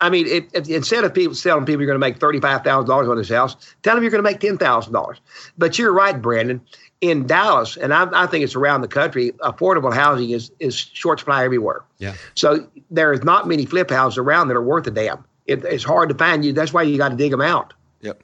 I 0.00 0.10
mean, 0.10 0.26
instead 0.52 1.04
of 1.04 1.14
people 1.14 1.34
telling 1.36 1.64
people 1.64 1.80
you're 1.82 1.86
going 1.86 1.94
to 1.94 2.00
make 2.04 2.18
thirty-five 2.18 2.64
thousand 2.64 2.88
dollars 2.88 3.08
on 3.08 3.16
this 3.18 3.28
house, 3.28 3.56
tell 3.84 3.94
them 3.94 4.02
you're 4.02 4.10
going 4.10 4.22
to 4.24 4.28
make 4.28 4.40
ten 4.40 4.58
thousand 4.58 4.92
dollars. 4.92 5.20
But 5.56 5.78
you're 5.78 5.92
right, 5.92 6.20
Brandon. 6.20 6.60
In 7.02 7.26
Dallas, 7.26 7.76
and 7.76 7.92
I, 7.92 8.06
I 8.22 8.26
think 8.26 8.44
it's 8.44 8.54
around 8.54 8.80
the 8.82 8.88
country, 8.88 9.32
affordable 9.40 9.92
housing 9.92 10.30
is 10.30 10.52
is 10.60 10.76
short 10.76 11.18
supply 11.18 11.44
everywhere. 11.44 11.82
Yeah. 11.98 12.14
So 12.36 12.66
there 12.92 13.12
is 13.12 13.24
not 13.24 13.48
many 13.48 13.66
flip 13.66 13.90
houses 13.90 14.18
around 14.18 14.46
that 14.48 14.56
are 14.56 14.62
worth 14.62 14.86
a 14.86 14.92
damn. 14.92 15.24
It, 15.46 15.64
it's 15.64 15.82
hard 15.82 16.08
to 16.10 16.14
find 16.14 16.44
you. 16.44 16.52
That's 16.52 16.72
why 16.72 16.84
you 16.84 16.96
got 16.98 17.08
to 17.08 17.16
dig 17.16 17.32
them 17.32 17.40
out. 17.40 17.74
Yep. 18.02 18.22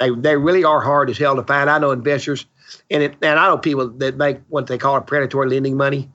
They 0.00 0.10
they 0.10 0.36
really 0.36 0.64
are 0.64 0.80
hard 0.80 1.10
as 1.10 1.16
hell 1.16 1.36
to 1.36 1.44
find. 1.44 1.70
I 1.70 1.78
know 1.78 1.92
investors, 1.92 2.44
and 2.90 3.04
it, 3.04 3.14
and 3.22 3.38
I 3.38 3.46
know 3.46 3.56
people 3.56 3.88
that 3.88 4.16
make 4.16 4.38
what 4.48 4.66
they 4.66 4.78
call 4.78 4.96
a 4.96 5.00
predatory 5.00 5.48
lending 5.48 5.76
money. 5.76 6.10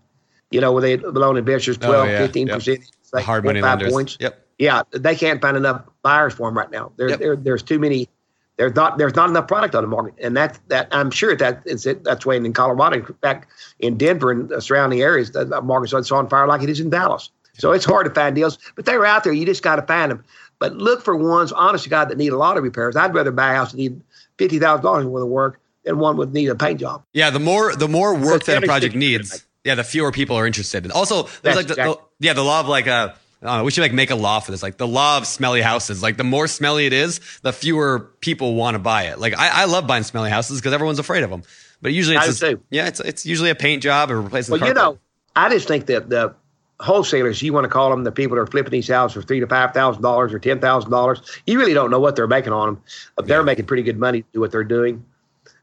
You 0.51 0.59
know, 0.59 0.73
where 0.73 0.81
they 0.81 0.97
loan 0.97 1.37
investors 1.37 1.77
Oh, 1.81 1.87
12, 1.87 2.07
yeah, 2.09 2.17
15 2.19 2.47
yep. 2.47 2.55
percent, 2.57 2.91
The 3.13 3.21
hard 3.21 3.45
money 3.45 3.61
lenders. 3.61 3.91
points. 3.93 4.17
Yep. 4.19 4.45
Yeah, 4.59 4.81
they 4.91 5.15
can't 5.15 5.41
find 5.41 5.55
enough 5.55 5.83
buyers 6.01 6.33
for 6.33 6.49
them 6.49 6.57
right 6.57 6.69
now. 6.71 6.91
There, 6.97 7.09
Yep. 7.09 7.19
there 7.19 7.35
there's 7.37 7.63
too 7.63 7.79
many. 7.79 8.09
There's 8.57 8.75
not 8.75 8.97
there's 8.97 9.15
not 9.15 9.29
enough 9.29 9.47
product 9.47 9.75
on 9.75 9.83
the 9.83 9.87
market, 9.87 10.15
and 10.19 10.35
that 10.35 10.59
that 10.67 10.87
I'm 10.91 11.11
sure 11.11 11.35
that 11.35 11.61
is 11.65 11.85
it. 11.85 12.03
That's 12.03 12.25
way 12.25 12.37
in 12.37 12.53
Colorado. 12.53 12.97
In 12.97 13.05
fact, 13.21 13.47
in 13.79 13.97
Denver 13.97 14.31
and 14.31 14.63
surrounding 14.63 15.01
areas, 15.01 15.31
the 15.31 15.61
market's 15.61 16.11
on 16.11 16.27
fire 16.27 16.47
like 16.47 16.63
it 16.63 16.69
is 16.69 16.79
in 16.79 16.89
Dallas. 16.89 17.29
So 17.59 17.71
it's 17.71 17.85
hard 17.85 18.07
to 18.07 18.13
find 18.13 18.35
deals, 18.35 18.57
but 18.75 18.85
they're 18.85 19.05
out 19.05 19.23
there. 19.23 19.33
You 19.33 19.45
just 19.45 19.63
got 19.63 19.77
to 19.77 19.81
find 19.83 20.11
them. 20.11 20.23
But 20.59 20.75
look 20.75 21.03
for 21.03 21.15
ones, 21.15 21.51
honest 21.51 21.83
to 21.83 21.89
God, 21.89 22.09
that 22.09 22.17
need 22.17 22.33
a 22.33 22.37
lot 22.37 22.57
of 22.57 22.63
repairs. 22.63 22.95
I'd 22.95 23.13
rather 23.13 23.31
buy 23.31 23.53
a 23.53 23.55
house 23.55 23.71
that 23.71 23.77
need 23.77 24.01
fifty 24.37 24.57
thousand 24.57 24.83
dollars 24.83 25.05
worth 25.05 25.23
of 25.23 25.29
work 25.29 25.59
than 25.83 25.99
one 25.99 26.17
would 26.17 26.33
need 26.33 26.49
a 26.49 26.55
paint 26.55 26.79
job. 26.79 27.03
Yeah, 27.13 27.29
the 27.29 27.39
more 27.39 27.75
the 27.75 27.87
more 27.87 28.15
work 28.15 28.43
that 28.45 28.63
a 28.63 28.65
project 28.65 28.95
needs, 28.95 29.45
yeah, 29.63 29.75
the 29.75 29.83
fewer 29.83 30.11
people 30.11 30.35
are 30.35 30.47
interested. 30.47 30.85
in 30.85 30.91
Also, 30.91 31.23
there's 31.23 31.41
That's 31.41 31.57
like 31.57 31.67
the, 31.67 31.75
the 31.75 31.99
yeah 32.19 32.33
the 32.33 32.43
law 32.43 32.61
of 32.61 32.67
like 32.67 32.87
uh 32.87 32.91
I 32.95 33.05
don't 33.07 33.17
know, 33.41 33.63
we 33.63 33.71
should 33.71 33.81
like 33.81 33.93
make 33.93 34.09
a 34.09 34.15
law 34.15 34.39
for 34.39 34.51
this. 34.51 34.63
Like 34.63 34.77
the 34.77 34.87
law 34.87 35.17
of 35.17 35.27
smelly 35.27 35.61
houses. 35.61 36.01
Like 36.01 36.17
the 36.17 36.23
more 36.23 36.47
smelly 36.47 36.85
it 36.85 36.93
is, 36.93 37.19
the 37.43 37.53
fewer 37.53 37.99
people 38.21 38.55
want 38.55 38.75
to 38.75 38.79
buy 38.79 39.03
it. 39.03 39.19
Like 39.19 39.37
I, 39.37 39.63
I 39.63 39.65
love 39.65 39.87
buying 39.87 40.03
smelly 40.03 40.29
houses 40.29 40.59
because 40.59 40.73
everyone's 40.73 40.99
afraid 40.99 41.23
of 41.23 41.29
them. 41.29 41.43
But 41.81 41.93
usually 41.93 42.17
it's 42.17 42.39
too. 42.39 42.61
yeah, 42.69 42.87
it's 42.87 42.99
it's 42.99 43.25
usually 43.25 43.49
a 43.49 43.55
paint 43.55 43.83
job 43.83 44.09
or 44.09 44.21
replacing 44.21 44.59
Well, 44.59 44.67
you 44.67 44.73
know, 44.73 44.97
I 45.35 45.49
just 45.49 45.67
think 45.67 45.85
that 45.87 46.09
the 46.09 46.33
wholesalers, 46.79 47.41
you 47.41 47.53
want 47.53 47.65
to 47.65 47.69
call 47.69 47.89
them 47.89 48.03
the 48.03 48.11
people 48.11 48.35
that 48.35 48.41
are 48.41 48.47
flipping 48.47 48.71
these 48.71 48.87
houses 48.87 49.13
for 49.13 49.27
three 49.27 49.39
to 49.39 49.47
five 49.47 49.73
thousand 49.73 50.01
dollars 50.01 50.33
or 50.33 50.39
ten 50.39 50.59
thousand 50.59 50.89
dollars. 50.89 51.21
You 51.45 51.59
really 51.59 51.73
don't 51.73 51.91
know 51.91 51.99
what 51.99 52.15
they're 52.15 52.27
making 52.27 52.53
on 52.53 52.67
them. 52.67 52.83
Uh, 53.17 53.21
they're 53.21 53.43
making 53.43 53.65
pretty 53.65 53.83
good 53.83 53.99
money 53.99 54.21
to 54.21 54.27
do 54.33 54.39
what 54.39 54.51
they're 54.51 54.63
doing. 54.63 55.05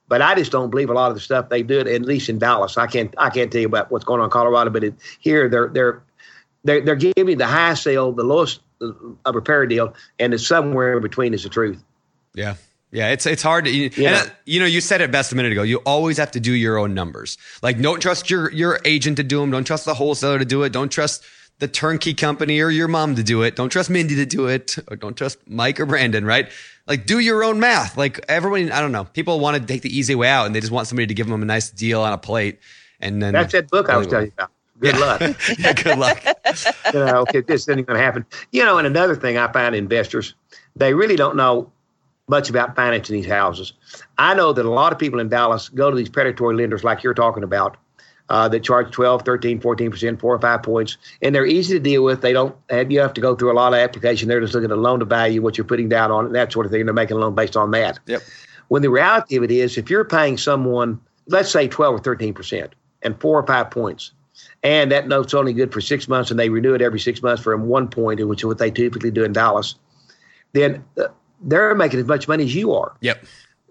But 0.07 0.21
I 0.23 0.35
just 0.35 0.53
don't 0.53 0.71
believe 0.71 0.91
a 0.91 0.93
lot 0.93 1.11
of 1.11 1.15
the 1.15 1.21
stuff 1.21 1.49
they 1.49 1.63
do. 1.63 1.81
At 1.81 2.03
least 2.03 2.29
in 2.29 2.39
Dallas, 2.39 2.77
I 2.77 2.87
can't 2.87 3.15
I 3.19 3.31
can't 3.31 3.51
tell 3.51 3.61
you 3.61 3.67
about 3.67 3.91
what's 3.91 4.05
going 4.05 4.21
on 4.21 4.27
in 4.27 4.31
Colorado. 4.31 4.71
But 4.71 4.85
it, 4.85 4.95
here, 5.19 5.49
they're 5.49 5.69
they're 5.69 6.03
they're 6.65 6.81
they're 6.81 6.97
giving 6.97 7.39
the 7.39 7.47
high 7.47 7.75
sale, 7.75 8.13
the 8.13 8.25
lowest 8.25 8.61
uh, 8.81 9.33
repair 9.33 9.67
deal, 9.67 9.95
and 10.19 10.35
it's 10.35 10.47
somewhere 10.47 10.97
in 10.97 11.03
between 11.03 11.35
is 11.35 11.43
the 11.45 11.49
truth. 11.49 11.83
Yeah. 12.35 12.57
Yeah, 12.91 13.11
it's 13.11 13.27
it's 13.27 13.43
hard 13.43 13.65
to 13.65 13.73
you, 13.73 13.91
Yeah. 13.97 14.21
and, 14.21 14.31
uh, 14.31 14.35
you 14.45 14.61
know 14.61 14.67
you 14.67 14.81
said 14.81 15.01
it 15.01 15.11
best 15.11 15.33
a 15.33 15.37
minute 15.37 15.51
ago. 15.51 15.65
You 15.65 15.79
always 15.79 16.17
have 16.19 16.31
to 16.31 16.41
do 16.41 16.53
your 16.53 16.79
own 16.79 16.95
numbers. 16.95 17.39
Like 17.61 17.81
don't 17.81 18.01
trust 18.01 18.31
your 18.31 18.53
your 18.53 18.79
agent 18.85 19.17
to 19.17 19.25
do 19.25 19.41
them. 19.41 19.51
Don't 19.51 19.65
trust 19.65 19.85
the 19.85 19.95
wholesaler 19.95 20.39
to 20.39 20.45
do 20.45 20.63
it. 20.63 20.73
Don't 20.73 20.93
trust 20.93 21.25
the 21.59 21.67
turnkey 21.67 22.15
company 22.15 22.61
or 22.61 22.71
your 22.71 22.87
mom 22.87 23.17
to 23.17 23.25
do 23.25 23.43
it. 23.43 23.57
Don't 23.57 23.69
trust 23.69 23.91
Mindy 23.91 24.15
to 24.15 24.27
do 24.27 24.47
it. 24.47 24.77
Or 24.89 24.97
don't 24.97 25.17
trust 25.17 25.39
Mike 25.49 25.81
or 25.81 25.87
Brandon. 25.87 26.25
Right? 26.25 26.49
Like 26.87 27.05
do 27.05 27.19
your 27.19 27.43
own 27.43 27.59
math. 27.59 27.97
Like 27.97 28.25
everyone, 28.29 28.71
I 28.71 28.81
don't 28.81 28.93
know. 28.93 29.05
People 29.07 29.41
want 29.41 29.57
to 29.61 29.67
take 29.67 29.83
the 29.83 29.97
easy 29.97 30.15
way 30.15 30.29
out, 30.29 30.47
and 30.47 30.55
they 30.55 30.61
just 30.61 30.73
want 30.73 30.87
somebody 30.87 31.09
to 31.09 31.15
give 31.15 31.27
them 31.27 31.43
a 31.43 31.47
nice 31.47 31.71
deal 31.71 32.01
on 32.01 32.13
a 32.13 32.19
plate. 32.19 32.61
And 33.01 33.21
then 33.21 33.33
That's 33.33 33.53
that 33.55 33.71
book 33.71 33.89
I 33.89 33.97
was 33.97 34.07
telling 34.07 34.27
you 34.27 34.33
about. 34.37 34.53
Good 34.85 34.97
Yeah. 34.97 35.01
luck. 35.07 35.21
yeah, 35.59 35.73
good 35.73 35.99
luck. 35.99 36.23
you 36.93 37.01
know, 37.01 37.17
okay, 37.23 37.41
this 37.41 37.63
isn't 37.63 37.87
going 37.87 37.99
to 37.99 38.05
happen. 38.05 38.25
You 38.53 38.65
know, 38.65 38.79
and 38.79 38.87
another 38.87 39.17
thing 39.17 39.39
I 39.39 39.51
find 39.53 39.75
investors, 39.75 40.35
they 40.77 40.95
really 40.95 41.17
don't 41.17 41.37
know 41.37 41.71
much 42.29 42.49
about 42.51 42.75
financing 42.77 43.17
these 43.17 43.27
houses. 43.31 43.73
I 44.19 44.35
know 44.35 44.53
that 44.53 44.65
a 44.65 44.71
lot 44.71 44.93
of 44.93 44.99
people 44.99 45.21
in 45.21 45.29
Dallas 45.29 45.69
go 45.69 45.91
to 45.91 45.97
these 45.97 46.09
predatory 46.09 46.57
lenders 46.57 46.85
like 46.85 47.03
you're 47.03 47.15
talking 47.15 47.43
about 47.43 47.77
uh, 48.31 48.49
that 48.49 48.61
charge 48.63 48.91
12, 48.91 49.23
13, 49.23 49.61
14%, 49.61 50.21
four 50.21 50.35
or 50.35 50.39
five 50.41 50.63
points, 50.63 50.97
and 51.21 51.35
they're 51.35 51.45
easy 51.45 51.75
to 51.75 51.81
deal 51.81 52.03
with. 52.03 52.23
They 52.23 52.33
don't 52.33 52.57
have, 52.71 52.91
you 52.91 53.01
have 53.01 53.13
to 53.15 53.21
go 53.21 53.35
through 53.35 53.53
a 53.53 53.55
lot 53.55 53.75
of 53.75 53.79
application. 53.79 54.29
They're 54.29 54.41
just 54.41 54.55
looking 54.55 54.71
at 54.71 54.79
loan 54.79 55.01
to 55.01 55.05
value, 55.05 55.43
what 55.43 55.59
you're 55.59 55.67
putting 55.67 55.91
down 55.91 56.11
on 56.11 56.25
it, 56.25 56.27
and 56.29 56.35
that 56.37 56.51
sort 56.53 56.65
of 56.65 56.73
thing. 56.73 56.81
And 56.81 56.89
they're 56.89 56.95
making 56.95 57.19
a 57.19 57.21
loan 57.21 57.35
based 57.35 57.57
on 57.57 57.71
that. 57.73 57.99
Yep. 58.07 58.23
When 58.69 58.81
the 58.81 58.89
reality 58.91 59.37
of 59.37 59.43
it 59.43 59.51
is, 59.51 59.77
if 59.77 59.91
you're 59.91 60.07
paying 60.07 60.39
someone, 60.39 60.99
let's 61.27 61.51
say 61.51 61.69
12 61.69 61.97
or 61.97 61.99
13% 61.99 62.71
and 63.03 63.21
four 63.21 63.39
or 63.39 63.47
five 63.47 63.71
points, 63.71 64.13
and 64.63 64.91
that 64.93 65.09
note's 65.09 65.35
only 65.35 65.53
good 65.53 65.73
for 65.73 65.81
six 65.81 66.09
months 66.09 66.31
and 66.31 66.39
they 66.39 66.49
renew 66.49 66.75
it 66.75 66.83
every 66.83 67.01
six 67.01 67.23
months 67.23 67.43
for 67.43 67.57
one 67.57 67.89
point, 67.89 68.27
which 68.27 68.41
is 68.41 68.47
what 68.47 68.59
they 68.59 68.71
typically 68.71 69.11
do 69.11 69.25
in 69.25 69.33
Dallas, 69.33 69.75
then 70.53 70.85
uh, 70.99 71.09
they're 71.43 71.75
making 71.75 72.01
as 72.01 72.07
much 72.07 72.29
money 72.29 72.45
as 72.45 72.55
you 72.55 72.73
are. 72.73 72.97
Yep. 73.01 73.25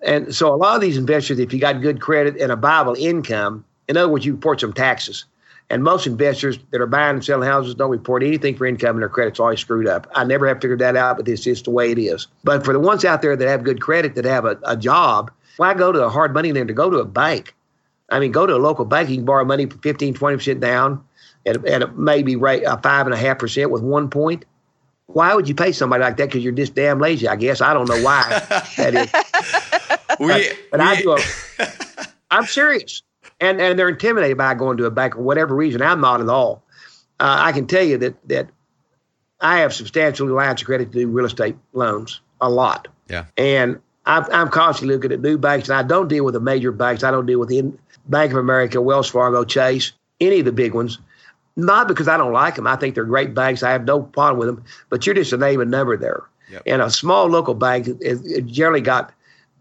And 0.04 0.36
so 0.36 0.54
a 0.54 0.58
lot 0.58 0.76
of 0.76 0.82
these 0.82 0.98
investors, 0.98 1.40
if 1.40 1.54
you 1.54 1.60
got 1.60 1.82
good 1.82 2.02
credit 2.02 2.38
and 2.38 2.52
a 2.52 2.56
viable 2.56 2.96
income, 2.96 3.66
in 3.88 3.98
other 3.98 4.10
words, 4.10 4.26
you 4.26 4.34
report 4.34 4.60
some 4.60 4.74
taxes. 4.74 5.26
And 5.70 5.84
most 5.84 6.06
investors 6.06 6.60
that 6.72 6.82
are 6.82 6.86
buying 6.86 7.16
and 7.16 7.26
selling 7.26 7.48
houses 7.48 7.74
don't 7.74 7.90
report 7.90 8.22
anything 8.22 8.56
for 8.56 8.66
income 8.66 8.98
and 8.98 9.02
their 9.02 9.10
credit's 9.10 9.40
always 9.40 9.62
screwed 9.62 9.88
up. 9.88 10.08
I 10.14 10.24
never 10.24 10.48
have 10.48 10.62
figured 10.62 10.80
that 10.80 10.96
out, 10.96 11.18
but 11.18 11.28
it's 11.28 11.44
just 11.44 11.66
the 11.66 11.72
way 11.72 11.92
it 11.92 11.98
is. 11.98 12.28
But 12.44 12.66
for 12.66 12.74
the 12.74 12.80
ones 12.80 13.06
out 13.06 13.22
there 13.22 13.36
that 13.36 13.48
have 13.48 13.64
good 13.64 13.82
credit, 13.82 14.16
that 14.16 14.26
have 14.26 14.46
a, 14.46 14.60
a 14.66 14.76
job, 14.76 15.32
why 15.58 15.74
go 15.74 15.92
to 15.92 16.04
a 16.04 16.10
hard 16.10 16.34
money 16.34 16.52
lender? 16.52 16.74
To 16.74 16.74
go 16.74 16.90
to 16.90 16.98
a 16.98 17.06
bank. 17.06 17.56
I 18.14 18.20
mean, 18.20 18.32
go 18.32 18.46
to 18.46 18.56
a 18.56 18.58
local 18.58 18.86
bank. 18.86 19.10
You 19.10 19.16
can 19.18 19.26
borrow 19.26 19.44
money 19.44 19.66
for 19.66 19.78
15, 19.80 20.14
20% 20.14 20.60
down 20.60 21.04
at, 21.46 21.66
at 21.66 21.98
maybe 21.98 22.36
rate 22.36 22.64
a 22.64 22.78
five 22.78 23.08
and 23.08 23.14
a 23.14 23.18
half 23.18 23.40
percent 23.40 23.72
with 23.72 23.82
one 23.82 24.10
point. 24.10 24.46
Why 25.08 25.34
would 25.34 25.48
you 25.50 25.56
pay 25.56 25.72
somebody 25.72 26.02
like 26.04 26.18
that? 26.18 26.28
Because 26.30 26.44
you're 26.44 26.54
just 26.54 26.76
damn 26.76 27.00
lazy, 27.00 27.28
I 27.28 27.36
guess. 27.36 27.60
I 27.60 27.74
don't 27.74 27.90
know 27.90 28.02
why 28.04 28.24
that 28.78 28.94
is. 28.96 29.12
We, 30.20 30.48
But 30.70 30.80
I 30.80 30.94
we- 30.94 31.02
do. 31.02 31.14
A, 31.14 31.68
I'm 32.30 32.46
serious, 32.46 33.02
and 33.42 33.60
and 33.60 33.78
they're 33.80 33.90
intimidated 33.90 34.38
by 34.38 34.54
going 34.54 34.78
to 34.78 34.86
a 34.86 34.92
bank 34.92 35.16
for 35.16 35.22
whatever 35.22 35.56
reason. 35.56 35.82
I'm 35.82 36.02
not 36.02 36.22
at 36.22 36.30
all. 36.30 36.64
Uh, 37.20 37.38
I 37.40 37.52
can 37.52 37.66
tell 37.66 37.84
you 37.84 37.98
that 37.98 38.28
that 38.30 38.48
I 39.42 39.60
have 39.60 39.74
substantial 39.74 40.28
lines 40.28 40.62
of 40.62 40.68
credit 40.68 40.92
to 40.92 41.00
do 41.00 41.08
real 41.08 41.26
estate 41.26 41.56
loans, 41.74 42.22
a 42.42 42.50
lot, 42.50 42.88
yeah. 43.10 43.26
and 43.38 43.82
I'm, 44.06 44.26
I'm 44.32 44.50
constantly 44.50 44.96
looking 44.96 45.12
at 45.12 45.22
new 45.22 45.38
banks. 45.38 45.68
And 45.70 45.78
I 45.78 45.84
don't 45.84 46.08
deal 46.08 46.26
with 46.26 46.36
the 46.36 46.40
major 46.40 46.72
banks. 46.72 47.04
I 47.04 47.10
don't 47.12 47.26
deal 47.26 47.40
with 47.40 47.50
the 47.50 47.74
Bank 48.08 48.32
of 48.32 48.38
America, 48.38 48.82
Wells 48.82 49.10
Fargo, 49.10 49.44
Chase, 49.44 49.92
any 50.20 50.40
of 50.40 50.46
the 50.46 50.52
big 50.52 50.74
ones. 50.74 51.00
Not 51.56 51.88
because 51.88 52.08
I 52.08 52.18
don't 52.18 52.34
like 52.34 52.56
them. 52.56 52.66
I 52.66 52.76
think 52.76 52.96
they're 52.96 53.04
great 53.04 53.34
banks. 53.34 53.62
I 53.62 53.72
have 53.72 53.86
no 53.86 54.02
problem 54.02 54.40
with 54.40 54.48
them. 54.48 54.64
But 54.90 55.06
you're 55.06 55.16
just 55.16 55.34
a 55.34 55.38
name 55.38 55.62
and 55.62 55.70
number 55.70 55.96
there. 55.96 56.24
Yep. 56.52 56.64
And 56.66 56.82
a 56.82 56.90
small 56.90 57.28
local 57.28 57.54
bank 57.54 57.88
is, 58.02 58.22
is 58.24 58.42
generally 58.52 58.82
got 58.82 59.14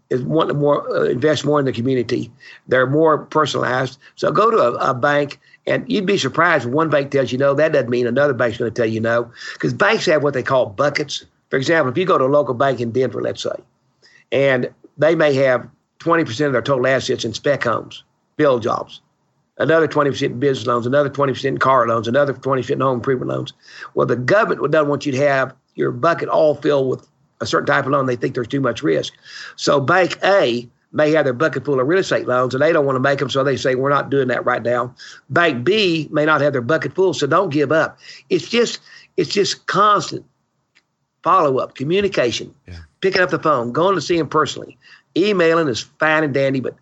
is 0.09 0.21
wanting 0.21 0.55
to 0.55 0.59
more 0.59 0.87
uh, 0.95 1.05
invest 1.05 1.45
more 1.45 1.59
in 1.59 1.65
the 1.65 1.71
community. 1.71 2.31
They're 2.67 2.87
more 2.87 3.19
personalized. 3.25 3.97
So 4.15 4.31
go 4.31 4.51
to 4.51 4.57
a, 4.57 4.91
a 4.91 4.93
bank 4.93 5.39
And 5.65 5.89
you'd 5.89 6.05
be 6.05 6.17
surprised 6.17 6.65
when 6.65 6.73
one 6.73 6.89
bank 6.89 7.11
tells 7.11 7.31
you 7.31 7.37
no, 7.37 7.53
that 7.53 7.73
doesn't 7.73 7.89
mean 7.89 8.05
another 8.05 8.33
bank's 8.33 8.57
going 8.57 8.71
to 8.71 8.81
tell 8.81 8.89
you 8.89 8.99
no. 8.99 9.31
Because 9.53 9.73
banks 9.73 10.05
have 10.05 10.23
what 10.23 10.33
they 10.33 10.43
call 10.43 10.67
buckets. 10.67 11.25
For 11.49 11.57
example, 11.57 11.91
if 11.91 11.97
you 11.97 12.05
go 12.05 12.17
to 12.17 12.25
a 12.25 12.27
local 12.27 12.53
bank 12.53 12.79
in 12.79 12.91
Denver, 12.91 13.21
let's 13.21 13.43
say, 13.43 13.55
and 14.31 14.73
they 14.97 15.15
may 15.15 15.33
have 15.35 15.67
20% 15.99 16.45
of 16.47 16.51
their 16.51 16.61
total 16.61 16.87
assets 16.87 17.23
in 17.23 17.33
spec 17.33 17.63
homes, 17.63 18.03
build 18.37 18.63
jobs, 18.63 19.01
another 19.57 19.87
20% 19.87 20.21
in 20.23 20.39
business 20.39 20.67
loans, 20.67 20.85
another 20.85 21.09
20% 21.09 21.45
in 21.45 21.57
car 21.57 21.87
loans, 21.87 22.07
another 22.07 22.33
20% 22.33 22.69
in 22.69 22.79
home 22.79 22.95
improvement 22.95 23.29
loans. 23.29 23.53
Well, 23.93 24.07
the 24.07 24.15
government 24.15 24.71
doesn't 24.71 24.89
want 24.89 25.05
you 25.05 25.11
to 25.11 25.17
have 25.19 25.53
your 25.75 25.91
bucket 25.91 26.29
all 26.29 26.55
filled 26.55 26.89
with 26.89 27.07
a 27.41 27.45
certain 27.45 27.67
type 27.67 27.85
of 27.85 27.91
loan. 27.91 28.05
They 28.05 28.15
think 28.15 28.35
there's 28.35 28.47
too 28.47 28.61
much 28.61 28.83
risk. 28.83 29.13
So 29.55 29.79
Bank 29.79 30.17
A 30.23 30.67
may 30.91 31.11
have 31.11 31.25
their 31.25 31.33
bucket 31.33 31.65
full 31.65 31.79
of 31.79 31.87
real 31.87 31.99
estate 31.99 32.27
loans 32.27 32.53
and 32.53 32.61
they 32.61 32.71
don't 32.71 32.85
want 32.85 32.95
to 32.95 32.99
make 32.99 33.19
them, 33.19 33.29
so 33.29 33.43
they 33.43 33.57
say, 33.57 33.75
We're 33.75 33.89
not 33.89 34.09
doing 34.09 34.27
that 34.27 34.45
right 34.45 34.61
now. 34.61 34.95
Bank 35.29 35.63
B 35.63 36.07
may 36.11 36.25
not 36.25 36.41
have 36.41 36.53
their 36.53 36.61
bucket 36.61 36.93
full, 36.93 37.13
so 37.13 37.27
don't 37.27 37.49
give 37.49 37.71
up. 37.71 37.97
It's 38.29 38.47
just 38.47 38.79
it's 39.17 39.31
just 39.31 39.65
constant 39.67 40.25
follow 41.23 41.57
up, 41.57 41.75
communication, 41.75 42.53
yeah. 42.67 42.79
picking 43.01 43.21
up 43.21 43.29
the 43.29 43.39
phone, 43.39 43.71
going 43.71 43.95
to 43.95 44.01
see 44.01 44.17
them 44.17 44.27
personally. 44.27 44.77
Emailing 45.17 45.67
is 45.67 45.81
fine 45.81 46.23
and 46.23 46.33
dandy, 46.33 46.59
but 46.59 46.75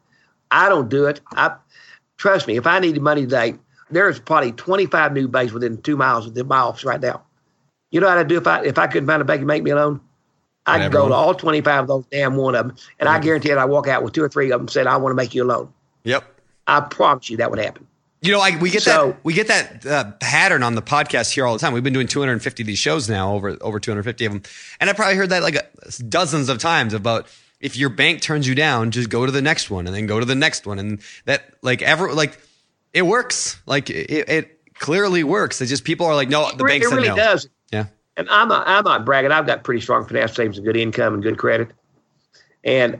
I 0.52 0.70
don't 0.70 0.90
do 0.90 1.06
it. 1.06 1.22
I 1.32 1.56
trust 2.18 2.48
me, 2.48 2.58
if 2.58 2.68
I 2.68 2.80
needed 2.80 3.02
money 3.02 3.22
today, 3.22 3.56
there's 3.90 4.20
probably 4.20 4.52
25 4.52 5.14
new 5.14 5.28
banks 5.28 5.54
within 5.54 5.82
two 5.82 5.98
miles 5.98 6.28
of 6.28 6.48
my 6.48 6.58
office 6.58 6.84
right 6.84 7.02
now. 7.02 7.24
You 7.90 8.00
know 8.00 8.08
what 8.08 8.18
I'd 8.18 8.28
do 8.28 8.38
if 8.38 8.48
I 8.48 8.64
if 8.64 8.78
I 8.78 8.88
couldn't 8.88 9.08
find 9.08 9.22
a 9.22 9.26
bank 9.26 9.42
to 9.42 9.46
make 9.46 9.64
me 9.64 9.72
a 9.72 9.76
loan? 9.76 10.00
I'd 10.66 10.92
go 10.92 11.08
to 11.08 11.14
all 11.14 11.34
25 11.34 11.82
of 11.82 11.88
those 11.88 12.06
damn 12.12 12.36
one 12.36 12.56
of 12.56 12.68
them, 12.68 12.78
and 13.00 13.10
I 13.10 13.20
guarantee 13.20 13.50
it, 13.50 13.58
I 13.58 13.66
walk 13.66 13.88
out 13.88 14.04
with 14.04 14.14
two 14.14 14.24
or 14.24 14.30
three 14.30 14.52
of 14.52 14.60
them 14.60 14.68
saying, 14.68 14.88
I 14.88 14.96
want 14.98 15.12
to 15.12 15.16
make 15.16 15.34
you 15.34 15.44
a 15.44 15.46
loan. 15.46 15.74
Yep. 16.04 16.24
I 16.68 16.82
promise 16.82 17.30
you 17.30 17.38
that 17.38 17.50
would 17.50 17.60
happen. 17.60 17.88
You 18.22 18.32
know, 18.32 18.40
I, 18.40 18.56
we 18.58 18.70
get 18.70 18.84
so, 18.84 19.08
that 19.08 19.26
we 19.26 19.34
get 19.34 19.48
that 19.48 19.86
uh, 19.86 20.12
pattern 20.20 20.62
on 20.62 20.76
the 20.76 20.82
podcast 20.84 21.32
here 21.32 21.48
all 21.48 21.54
the 21.54 21.60
time. 21.60 21.74
We've 21.74 21.84
been 21.84 21.94
doing 21.94 22.08
250 22.08 22.62
of 22.62 22.68
these 22.68 22.78
shows 22.78 23.10
now, 23.10 23.34
over 23.34 23.58
over 23.62 23.80
250 23.80 24.26
of 24.26 24.34
them, 24.34 24.44
and 24.80 24.90
I 24.90 24.94
probably 24.94 25.16
heard 25.16 25.32
that 25.32 25.42
like 25.42 25.58
dozens 26.08 26.48
of 26.48 26.60
times 26.60 26.94
about 26.94 27.28
if 27.62 27.78
your 27.78 27.90
bank 27.90 28.22
turns 28.22 28.48
you 28.48 28.56
down, 28.56 28.92
just 28.92 29.10
go 29.10 29.26
to 29.26 29.32
the 29.32 29.42
next 29.42 29.70
one 29.70 29.88
and 29.88 29.96
then 29.96 30.08
go 30.08 30.20
to 30.20 30.26
the 30.26 30.36
next 30.36 30.66
one, 30.66 30.80
and 30.80 31.02
that 31.26 31.46
like 31.62 31.82
ever 31.82 32.12
like 32.14 32.38
it 32.92 33.04
works. 33.04 33.62
Like 33.66 33.90
it, 33.90 34.30
it 34.30 34.74
clearly 34.74 35.24
works. 35.24 35.62
It's 35.62 35.70
just 35.70 35.84
people 35.84 36.08
are 36.08 36.16
like, 36.16 36.28
no, 36.28 36.52
the 36.52 36.64
bank 36.64 36.84
it 36.84 36.88
really 36.88 37.08
no. 37.08 37.16
does. 37.16 37.48
Yeah, 37.72 37.86
and 38.18 38.28
I'm 38.30 38.50
not 38.50 38.68
I'm 38.68 38.84
not 38.84 39.06
bragging. 39.06 39.32
I've 39.32 39.46
got 39.46 39.64
pretty 39.64 39.82
strong 39.82 40.06
financial 40.06 40.36
savings 40.36 40.58
and 40.58 40.66
good 40.66 40.76
income 40.76 41.14
and 41.14 41.24
good 41.24 41.38
credit, 41.38 41.72
and 42.64 43.00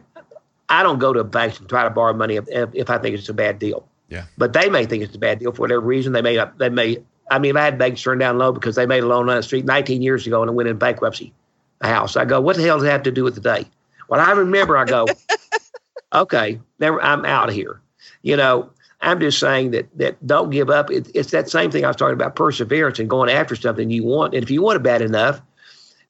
I 0.70 0.84
don't 0.84 1.00
go 1.00 1.12
to 1.12 1.24
banks 1.24 1.60
and 1.60 1.68
try 1.68 1.84
to 1.84 1.90
borrow 1.90 2.14
money 2.14 2.38
if, 2.38 2.48
if 2.48 2.90
I 2.90 2.98
think 3.00 3.18
it's 3.18 3.28
a 3.30 3.34
bad 3.34 3.60
deal. 3.60 3.88
Yeah. 4.08 4.26
But 4.38 4.54
they 4.54 4.70
may 4.70 4.86
think 4.86 5.04
it's 5.04 5.16
a 5.16 5.20
bad 5.20 5.40
deal 5.40 5.52
for 5.52 5.62
whatever 5.62 5.82
reason. 5.82 6.14
They 6.14 6.22
may 6.22 6.44
they 6.58 6.70
may. 6.70 7.04
I 7.30 7.40
mean, 7.40 7.58
I 7.58 7.64
had 7.64 7.78
banks 7.78 8.02
turn 8.02 8.20
down 8.20 8.38
loan 8.38 8.54
because 8.54 8.76
they 8.76 8.86
made 8.86 9.04
a 9.04 9.08
loan 9.08 9.30
on 9.30 9.38
the 9.38 9.44
street 9.44 9.64
19 9.64 10.02
years 10.02 10.28
ago 10.28 10.42
and 10.42 10.50
it 10.50 10.54
went 10.54 10.68
in 10.70 10.78
bankruptcy. 10.78 11.34
A 11.80 11.88
house. 11.88 12.16
I 12.16 12.26
go, 12.26 12.40
what 12.40 12.58
the 12.58 12.62
hell 12.62 12.78
does 12.78 12.84
that 12.84 12.92
have 12.92 13.04
to 13.04 13.12
do 13.12 13.24
with 13.24 13.34
today? 13.34 13.66
Well, 14.12 14.20
I 14.20 14.32
remember. 14.34 14.78
I 14.78 14.84
go, 14.84 15.08
okay, 16.14 16.60
never. 16.80 17.02
I'm 17.02 17.24
out 17.24 17.48
of 17.48 17.56
here. 17.56 17.82
You 18.24 18.36
know, 18.36 18.70
I'm 19.00 19.22
just 19.22 19.40
saying 19.40 19.72
that 19.72 19.88
that 19.98 20.28
don't 20.28 20.50
give 20.50 20.70
up. 20.70 20.92
It, 20.92 21.10
it's 21.16 21.32
that 21.32 21.50
same 21.50 21.72
thing 21.72 21.86
I 21.86 21.88
was 21.88 21.96
talking 21.96 22.14
about 22.14 22.36
perseverance 22.36 23.00
and 23.00 23.10
going 23.10 23.30
after 23.30 23.56
something 23.56 23.90
you 23.90 24.04
want. 24.04 24.34
And 24.34 24.44
if 24.44 24.52
you 24.52 24.62
want 24.62 24.76
it 24.76 24.84
bad 24.84 25.02
enough, 25.02 25.42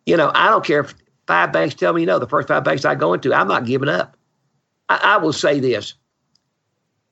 you 0.08 0.18
know, 0.18 0.32
I 0.34 0.50
don't 0.50 0.66
care 0.66 0.80
if 0.80 0.96
five 1.28 1.54
banks 1.54 1.76
tell 1.76 1.94
me 1.94 2.04
no. 2.06 2.18
The 2.18 2.28
first 2.28 2.48
five 2.48 2.64
banks 2.64 2.86
I 2.86 2.96
go 2.96 3.14
into, 3.14 3.36
I'm 3.36 3.48
not 3.48 3.68
giving 3.68 3.88
up. 3.88 4.18
I, 4.90 5.00
I 5.04 5.18
will 5.18 5.32
say 5.32 5.60
this: 5.60 5.94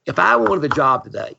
if 0.07 0.17
I 0.17 0.37
wanted 0.37 0.61
the 0.61 0.69
job 0.69 1.03
today, 1.03 1.35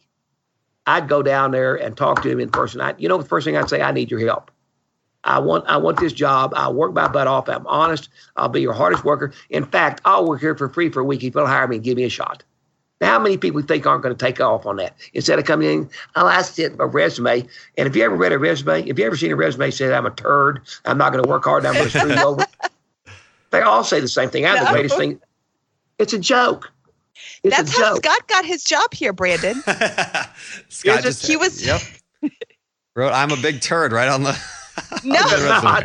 I'd 0.87 1.09
go 1.09 1.25
down 1.25 1.51
there 1.51 1.75
and 1.75 1.97
talk 1.97 2.23
to 2.23 2.31
him 2.31 2.39
in 2.39 2.51
person. 2.51 2.81
I, 2.81 2.95
you 2.99 3.09
know, 3.09 3.19
the 3.19 3.29
first 3.29 3.47
thing 3.47 3.57
I'd 3.57 3.69
say, 3.69 3.83
I 3.83 3.91
need 3.91 4.13
your 4.13 4.21
help. 4.21 4.53
I 5.25 5.39
want 5.39 5.67
I 5.67 5.77
want 5.77 6.01
this 6.01 6.13
job. 6.13 6.53
I'll 6.57 6.75
work 6.75 6.95
my 6.95 7.09
butt 7.09 7.27
off. 7.27 7.49
I'm 7.49 7.67
honest. 7.67 8.09
I'll 8.37 8.49
be 8.49 8.61
your 8.61 8.73
hardest 8.73 9.05
worker. 9.05 9.33
In 9.51 9.67
fact, 9.67 10.01
I'll 10.05 10.27
work 10.27 10.41
here 10.41 10.55
for 10.55 10.69
free 10.69 10.89
for 10.89 11.01
a 11.01 11.05
week 11.05 11.23
if 11.23 11.35
you'll 11.35 11.47
hire 11.47 11.69
me 11.69 11.77
and 11.77 11.85
give 11.85 11.97
me 11.97 12.05
a 12.05 12.09
shot. 12.09 12.43
Now, 13.01 13.13
how 13.13 13.19
many 13.19 13.39
people 13.39 13.63
think 13.63 13.87
aren't 13.87 14.03
going 14.03 14.15
to 14.15 14.27
take 14.27 14.41
off 14.41 14.67
on 14.67 14.77
that? 14.77 14.95
Instead 15.15 15.39
of 15.39 15.47
coming 15.47 15.71
in, 15.71 15.91
oh, 16.17 16.27
I 16.27 16.43
sit 16.43 16.75
a 16.79 16.87
resume. 16.87 17.47
And 17.79 17.89
if 17.89 17.97
you 17.97 18.05
ever 18.05 18.15
read 18.15 18.33
a 18.33 18.39
resume, 18.39 18.83
if 18.87 18.99
you 18.99 19.07
ever 19.07 19.17
seen 19.17 19.33
a 19.33 19.37
resume 19.37 19.71
say 19.71 19.93
I'm 19.93 20.05
a 20.05 20.11
turd, 20.11 20.61
I'm 20.85 20.99
not 20.99 21.13
going 21.13 21.25
to 21.25 21.29
work 21.29 21.45
hard, 21.45 21.65
I'm 21.65 21.75
going 21.75 21.89
to 21.89 21.99
screw 21.99 22.15
you 22.15 22.23
over. 22.23 22.47
They 23.51 23.63
all 23.63 23.83
say 23.83 23.99
the 23.99 24.07
same 24.07 24.31
thing. 24.31 24.47
I'm 24.47 24.55
no. 24.55 24.65
the 24.65 24.71
greatest 24.71 24.97
thing. 24.97 25.21
It's 25.99 26.13
a 26.13 26.21
joke. 26.21 26.71
It's 27.43 27.57
That's 27.57 27.73
how 27.73 27.95
joke. 27.95 28.05
Scott 28.05 28.29
got 28.29 28.45
his 28.45 28.63
job 28.63 28.95
here, 28.95 29.13
Brandon. 29.13 29.61
Scott 30.69 31.03
just, 31.03 31.27
he 31.27 31.37
was. 31.37 31.65
Yep. 31.67 31.81
Wrote, 32.95 33.13
I'm 33.13 33.33
a 33.33 33.37
big 33.37 33.61
turd 33.61 33.91
right 33.91 34.09
on 34.09 34.23
the. 34.23 34.41
No, 35.05 35.21
no, 35.21 35.81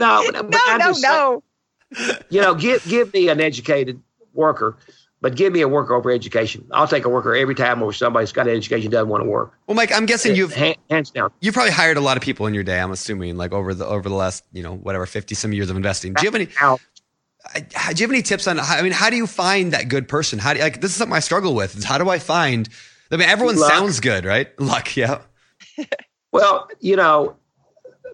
no, 0.00 0.30
no, 0.30 0.76
no, 0.76 0.92
no. 0.98 1.42
You 2.28 2.40
know, 2.40 2.54
give 2.54 2.84
give 2.88 3.12
me 3.12 3.28
an 3.28 3.40
educated 3.40 4.00
worker, 4.32 4.76
but 5.20 5.34
give 5.34 5.52
me 5.52 5.60
a 5.60 5.68
worker 5.68 5.94
over 5.94 6.10
education. 6.10 6.66
I'll 6.70 6.86
take 6.86 7.04
a 7.04 7.08
worker 7.08 7.34
every 7.34 7.54
time 7.54 7.82
over 7.82 7.92
somebody's 7.92 8.32
got 8.32 8.46
an 8.46 8.56
education 8.56 8.90
doesn't 8.90 9.08
want 9.08 9.24
to 9.24 9.28
work. 9.28 9.52
Well, 9.66 9.74
Mike, 9.74 9.92
I'm 9.92 10.06
guessing 10.06 10.36
you've 10.36 10.54
hands 10.54 11.10
down. 11.10 11.32
You've 11.40 11.54
probably 11.54 11.72
hired 11.72 11.96
a 11.96 12.00
lot 12.00 12.16
of 12.16 12.22
people 12.22 12.46
in 12.46 12.54
your 12.54 12.62
day. 12.62 12.80
I'm 12.80 12.92
assuming, 12.92 13.36
like 13.36 13.52
over 13.52 13.74
the 13.74 13.86
over 13.86 14.08
the 14.08 14.14
last 14.14 14.44
you 14.52 14.62
know 14.62 14.76
whatever 14.76 15.06
fifty 15.06 15.34
some 15.34 15.52
years 15.52 15.70
of 15.70 15.76
investing. 15.76 16.14
Do 16.14 16.22
you 16.22 16.28
have 16.28 16.34
any? 16.34 16.48
do 17.54 17.62
you 17.96 18.04
have 18.04 18.10
any 18.10 18.22
tips 18.22 18.46
on? 18.46 18.58
How, 18.58 18.78
I 18.78 18.82
mean, 18.82 18.92
how 18.92 19.10
do 19.10 19.16
you 19.16 19.26
find 19.26 19.72
that 19.72 19.88
good 19.88 20.08
person? 20.08 20.38
How 20.38 20.52
do 20.52 20.58
you, 20.58 20.64
like 20.64 20.80
this 20.80 20.92
is 20.92 20.96
something 20.96 21.16
I 21.16 21.20
struggle 21.20 21.54
with? 21.54 21.76
Is 21.76 21.84
how 21.84 21.98
do 21.98 22.08
I 22.08 22.18
find? 22.18 22.68
I 23.10 23.16
mean, 23.16 23.28
everyone 23.28 23.56
Luck. 23.56 23.72
sounds 23.72 24.00
good, 24.00 24.24
right? 24.24 24.58
Luck, 24.60 24.96
yeah. 24.96 25.22
well, 26.32 26.68
you 26.80 26.96
know, 26.96 27.36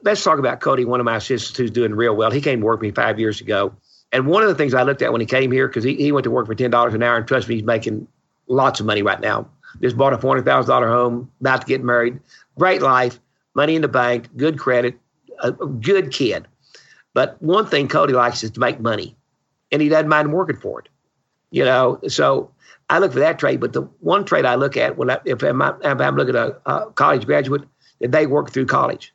let's 0.03 0.23
talk 0.23 0.39
about 0.39 0.61
Cody, 0.61 0.85
one 0.85 1.01
of 1.01 1.05
my 1.05 1.17
assistants 1.17 1.57
who's 1.57 1.71
doing 1.71 1.95
real 1.95 2.15
well. 2.15 2.31
He 2.31 2.41
came 2.41 2.61
to 2.61 2.67
work 2.67 2.81
with 2.81 2.89
me 2.89 2.93
five 2.93 3.19
years 3.19 3.41
ago, 3.41 3.75
and 4.13 4.27
one 4.27 4.43
of 4.43 4.49
the 4.49 4.55
things 4.55 4.75
I 4.75 4.83
looked 4.83 5.03
at 5.03 5.13
when 5.13 5.21
he 5.21 5.27
came 5.27 5.51
here 5.51 5.69
because 5.69 5.85
he, 5.85 5.95
he 5.95 6.13
went 6.13 6.25
to 6.25 6.31
work 6.31 6.47
for 6.47 6.55
ten 6.55 6.71
dollars 6.71 6.95
an 6.95 7.03
hour, 7.03 7.17
and 7.17 7.27
trust 7.27 7.49
me, 7.49 7.57
he's 7.57 7.65
making 7.65 8.09
lots 8.47 8.81
of 8.81 8.87
money 8.87 9.03
right 9.03 9.21
now. 9.21 9.49
Just 9.81 9.97
bought 9.97 10.13
a 10.13 10.19
four 10.19 10.31
hundred 10.31 10.45
thousand 10.45 10.71
dollar 10.71 10.89
home, 10.89 11.31
about 11.41 11.63
to 11.63 11.67
get 11.67 11.83
married, 11.83 12.21
great 12.59 12.83
life, 12.83 13.21
money 13.55 13.77
in 13.77 13.83
the 13.83 13.89
bank, 13.89 14.29
good 14.37 14.59
credit, 14.59 14.99
a 15.43 15.53
good 15.53 16.13
kid. 16.13 16.47
But 17.15 17.41
one 17.43 17.67
thing 17.67 17.89
Cody 17.89 18.13
likes 18.13 18.45
is 18.45 18.53
to 18.53 18.61
make 18.61 18.81
money, 18.81 19.17
and 19.73 19.83
he 19.83 19.89
doesn't 19.89 20.09
mind 20.09 20.33
working 20.33 20.57
for 20.57 20.81
it. 20.81 20.89
You 21.51 21.65
know, 21.65 22.01
so 22.09 22.51
I 22.91 22.99
look 22.99 23.13
for 23.13 23.21
that 23.21 23.39
trade. 23.39 23.61
But 23.61 23.73
the 23.73 23.83
one 24.01 24.25
trade 24.25 24.45
I 24.45 24.57
look 24.57 24.77
at 24.77 24.97
when 24.97 25.11
I, 25.11 25.21
if 25.25 25.43
I'm, 25.43 25.63
if 25.63 26.01
I'm 26.01 26.17
looking 26.17 26.37
at 26.37 26.49
a, 26.49 26.71
a 26.71 26.91
college 26.93 27.25
graduate, 27.27 27.63
they 28.01 28.27
work 28.27 28.51
through 28.51 28.67
college? 28.67 29.15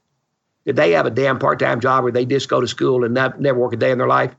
Did 0.66 0.76
they 0.76 0.91
have 0.91 1.05
a 1.05 1.12
damn 1.12 1.39
part-time 1.39 1.80
job, 1.80 2.05
or 2.05 2.12
they 2.12 2.26
just 2.26 2.49
go 2.49 2.62
to 2.62 2.68
school 2.68 3.03
and 3.03 3.14
not, 3.14 3.39
never 3.41 3.59
work 3.59 3.74
a 3.74 3.78
day 3.78 3.91
in 3.91 3.97
their 3.97 4.07
life? 4.07 4.36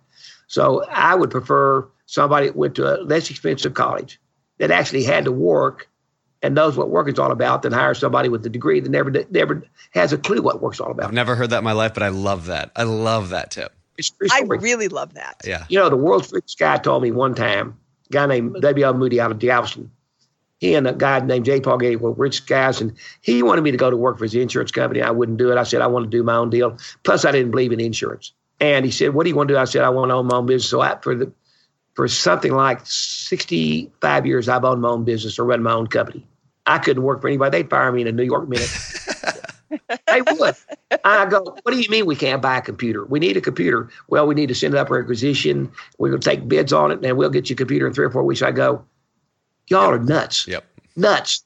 So 0.47 0.85
I 0.85 1.15
would 1.15 1.31
prefer 1.31 1.89
somebody 2.07 2.47
that 2.47 2.57
went 2.57 2.75
to 2.77 2.95
a 2.95 3.03
less 3.03 3.31
expensive 3.31 3.75
college 3.75 4.21
that 4.59 4.71
actually 4.71 5.03
had 5.05 5.25
to 5.25 5.33
work 5.33 5.89
and 6.43 6.55
knows 6.55 6.77
what 6.77 6.91
work 6.91 7.09
is 7.09 7.19
all 7.19 7.31
about 7.31 7.63
than 7.63 7.73
hire 7.73 7.95
somebody 7.95 8.29
with 8.29 8.45
a 8.45 8.49
degree 8.49 8.81
that 8.81 8.91
never 8.91 9.11
never 9.31 9.63
has 9.93 10.13
a 10.13 10.19
clue 10.19 10.43
what 10.43 10.61
work's 10.61 10.81
all 10.81 10.91
about. 10.91 11.07
I've 11.07 11.13
never 11.13 11.37
heard 11.37 11.51
that 11.51 11.59
in 11.59 11.65
my 11.65 11.73
life, 11.73 11.95
but 11.95 12.03
I 12.03 12.09
love 12.09 12.47
that. 12.47 12.71
I 12.77 12.83
love 12.83 13.31
that 13.31 13.51
tip. 13.51 13.73
I 14.31 14.43
really 14.43 14.89
love 14.89 15.15
that. 15.15 15.41
Yeah. 15.45 15.65
You 15.69 15.79
know, 15.79 15.89
the 15.89 15.97
world's 15.97 16.33
richest 16.33 16.59
guy 16.59 16.77
told 16.79 17.03
me 17.03 17.13
one 17.13 17.35
time, 17.35 17.79
a 18.11 18.13
guy 18.13 18.27
named 18.27 18.57
W.L. 18.61 18.95
Moody 18.95 19.21
out 19.21 19.31
of 19.31 19.39
Galveston. 19.39 19.91
He 20.63 20.77
and 20.77 20.87
a 20.87 20.93
guy 20.93 21.19
named 21.19 21.45
J. 21.45 21.61
Paul 21.61 21.79
Getty 21.79 21.97
were 21.97 22.13
rich 22.13 22.47
guys, 22.47 22.81
and 22.81 22.97
he 23.21 23.43
wanted 23.43 23.63
me 23.63 23.73
to 23.73 23.77
go 23.77 23.91
to 23.91 23.97
work 23.97 24.17
for 24.17 24.25
his 24.25 24.37
insurance 24.37 24.71
company. 24.71 25.03
I 25.03 25.11
wouldn't 25.11 25.39
do 25.39 25.51
it. 25.51 25.59
I 25.59 25.65
said, 25.65 25.83
I 25.83 25.89
want 25.89 26.05
to 26.05 26.09
do 26.09 26.23
my 26.23 26.37
own 26.37 26.51
deal. 26.51 26.79
Plus, 27.03 27.25
I 27.25 27.33
didn't 27.33 27.51
believe 27.51 27.73
in 27.73 27.81
insurance. 27.81 28.33
And 28.61 28.85
he 28.85 28.93
said, 28.93 29.13
What 29.13 29.25
do 29.25 29.31
you 29.31 29.35
want 29.35 29.49
to 29.49 29.55
do? 29.55 29.59
I 29.59 29.65
said, 29.65 29.83
I 29.83 29.89
want 29.89 30.11
to 30.11 30.15
own 30.15 30.29
my 30.29 30.37
own 30.37 30.47
business. 30.47 30.71
So 30.71 30.81
I, 30.81 30.97
for 31.03 31.17
the 31.17 31.33
for 31.95 32.07
something 32.07 32.53
like 32.53 32.81
65 32.85 34.25
years, 34.25 34.49
I've 34.49 34.65
owned 34.65 34.83
my 34.83 34.91
own 34.91 35.03
business 35.03 35.37
or 35.37 35.47
run 35.47 35.65
my 35.65 35.73
own 35.73 35.89
company. 35.89 36.25
I 36.65 36.79
couldn't 36.79 37.03
work 37.03 37.23
for 37.23 37.27
anybody. 37.27 37.59
They'd 37.59 37.69
fire 37.69 37.91
me 37.91 38.03
in 38.03 38.07
a 38.07 38.13
New 38.13 38.23
York 38.23 38.49
minute. 38.49 38.71
they 40.07 40.23
would. 40.23 40.55
I 41.05 41.27
go, 41.27 41.43
what 41.43 41.73
do 41.73 41.81
you 41.81 41.91
mean 41.91 42.07
we 42.07 42.15
can't 42.15 42.41
buy 42.41 42.59
a 42.59 42.63
computer? 42.63 43.05
We 43.05 43.19
need 43.19 43.37
a 43.37 43.41
computer. 43.41 43.91
Well, 44.07 44.29
we 44.29 44.37
need 44.37 44.47
to 44.47 44.55
send 44.55 44.75
it 44.75 44.79
up 44.79 44.87
for 44.87 45.01
acquisition. 45.01 45.73
We're 45.99 46.11
going 46.11 46.21
to 46.21 46.31
take 46.31 46.47
bids 46.47 46.73
on 46.73 46.93
it, 46.93 47.05
and 47.05 47.17
we'll 47.17 47.31
get 47.31 47.51
you 47.51 47.55
a 47.55 47.57
computer 47.57 47.89
in 47.89 47.95
three 47.95 48.05
or 48.05 48.11
four 48.11 48.23
weeks. 48.23 48.43
I 48.43 48.53
go, 48.53 48.85
y'all 49.69 49.91
are 49.91 49.99
nuts. 49.99 50.47
Yep. 50.47 50.65
Nuts. 50.97 51.45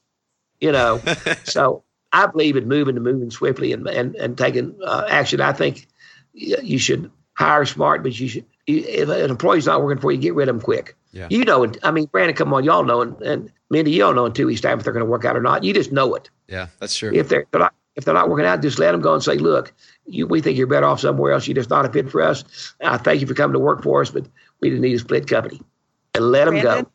You 0.59 0.71
know, 0.71 1.01
so 1.43 1.83
I 2.11 2.25
believe 2.27 2.55
in 2.55 2.67
moving 2.67 2.95
and 2.95 3.03
moving 3.03 3.31
swiftly 3.31 3.73
and 3.73 3.87
and, 3.87 4.15
and 4.15 4.37
taking 4.37 4.75
uh, 4.83 5.05
action. 5.07 5.41
I 5.41 5.53
think 5.53 5.87
you 6.33 6.79
should 6.79 7.11
hire 7.33 7.65
smart, 7.65 8.03
but 8.03 8.19
you 8.19 8.27
should. 8.27 8.45
If 8.65 9.07
an 9.07 9.29
employee's 9.29 9.65
not 9.65 9.81
working 9.81 10.01
for 10.01 10.11
you, 10.11 10.17
get 10.17 10.35
rid 10.35 10.49
of 10.49 10.55
them 10.55 10.61
quick. 10.61 10.97
Yeah. 11.13 11.27
You 11.29 11.45
know, 11.45 11.71
I 11.83 11.91
mean, 11.91 12.05
Brandon, 12.07 12.35
come 12.35 12.53
on, 12.53 12.65
y'all 12.65 12.83
know, 12.83 13.01
and, 13.01 13.19
and 13.21 13.51
Mindy, 13.69 13.91
you 13.91 13.99
don't 13.99 14.15
know 14.15 14.25
in 14.25 14.33
two 14.33 14.45
weeks' 14.45 14.59
time 14.59 14.77
if 14.77 14.83
they're 14.83 14.93
going 14.93 15.05
to 15.05 15.09
work 15.09 15.23
out 15.23 15.37
or 15.37 15.41
not. 15.41 15.63
You 15.63 15.73
just 15.73 15.91
know 15.91 16.13
it. 16.15 16.29
Yeah, 16.47 16.67
that's 16.79 16.95
true. 16.95 17.11
If 17.13 17.29
they're, 17.29 17.45
they're 17.51 17.61
not, 17.61 17.73
if 17.95 18.05
they're 18.05 18.13
not 18.13 18.29
working 18.29 18.45
out, 18.45 18.61
just 18.61 18.77
let 18.77 18.91
them 18.91 19.01
go 19.01 19.13
and 19.13 19.23
say, 19.23 19.35
look, 19.35 19.73
you, 20.05 20.27
we 20.27 20.41
think 20.41 20.57
you're 20.57 20.67
better 20.67 20.85
off 20.85 20.99
somewhere 20.99 21.31
else. 21.31 21.47
You're 21.47 21.55
just 21.55 21.69
not 21.69 21.85
a 21.85 21.89
fit 21.89 22.09
for 22.09 22.21
us. 22.21 22.73
I 22.81 22.97
thank 22.97 23.21
you 23.21 23.27
for 23.27 23.33
coming 23.33 23.53
to 23.53 23.59
work 23.59 23.83
for 23.83 24.01
us, 24.01 24.11
but 24.11 24.27
we 24.61 24.69
didn't 24.69 24.81
need 24.81 24.95
a 24.95 24.99
split 24.99 25.27
company. 25.27 25.61
And 26.13 26.31
let 26.31 26.45
them 26.45 26.59
Brandon? 26.59 26.87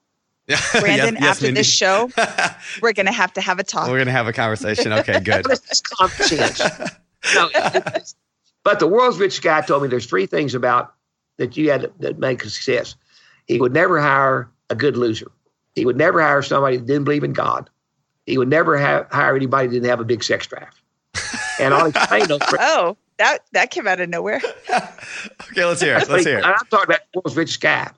Go. 0.56 0.80
Brandon, 0.80 1.14
Yes- 1.14 1.22
yes, 1.22 1.30
after 1.30 1.44
Mindy. 1.46 1.60
this 1.60 1.72
show, 1.72 2.10
we're 2.82 2.92
going 2.92 3.06
to 3.06 3.12
have 3.12 3.32
to 3.34 3.40
have 3.40 3.58
a 3.58 3.62
talk. 3.64 3.88
We're 3.88 3.98
gonna 3.98 4.10
have 4.12 4.26
a 4.26 4.32
conversation. 4.32 4.92
Okay, 4.92 5.20
good. 5.24 5.44
It's 5.50 5.80
common 5.80 6.10
sense. 6.16 6.60
No, 7.34 7.48
but 8.64 8.78
the 8.78 8.86
world's 8.86 9.18
richest 9.18 9.42
guy 9.42 9.60
told 9.60 9.82
me 9.82 9.88
there's 9.88 10.06
three 10.06 10.26
things 10.26 10.54
about 10.54 10.94
that 11.38 11.56
you 11.56 11.70
had 11.70 11.90
that 12.00 12.18
make 12.18 12.44
a 12.44 12.50
success. 12.50 12.94
He 13.46 13.60
would 13.60 13.72
never 13.72 14.00
hire 14.00 14.48
a 14.70 14.74
good 14.74 14.96
loser. 14.96 15.30
He 15.74 15.84
would 15.84 15.96
never 15.96 16.20
hire 16.22 16.42
somebody 16.42 16.76
that 16.76 16.86
didn't 16.86 17.04
believe 17.04 17.24
in 17.24 17.32
God. 17.32 17.68
He 18.26 18.38
would 18.38 18.48
never 18.48 18.78
ha- 18.78 19.06
hire 19.10 19.34
anybody 19.34 19.66
that 19.68 19.72
didn't 19.74 19.88
have 19.88 20.00
a 20.00 20.04
big 20.04 20.22
sex 20.22 20.46
drive. 20.46 20.68
And 21.58 21.74
I'll 21.74 21.86
explain 21.86 22.26
those. 22.28 22.40
three- 22.48 22.58
Oh, 22.60 22.96
that 23.18 23.38
that 23.52 23.70
came 23.70 23.86
out 23.86 24.00
of 24.00 24.08
nowhere. 24.08 24.40
Okay, 24.70 25.64
let's 25.64 25.80
hear 25.80 25.96
it. 25.98 26.08
Let's 26.08 26.24
hear 26.24 26.38
it. 26.38 26.44
I'm 26.44 26.54
talking 26.70 26.84
about 26.86 27.00
the 27.12 27.20
world's 27.20 27.36
richest 27.36 27.60
guy. 27.60 27.90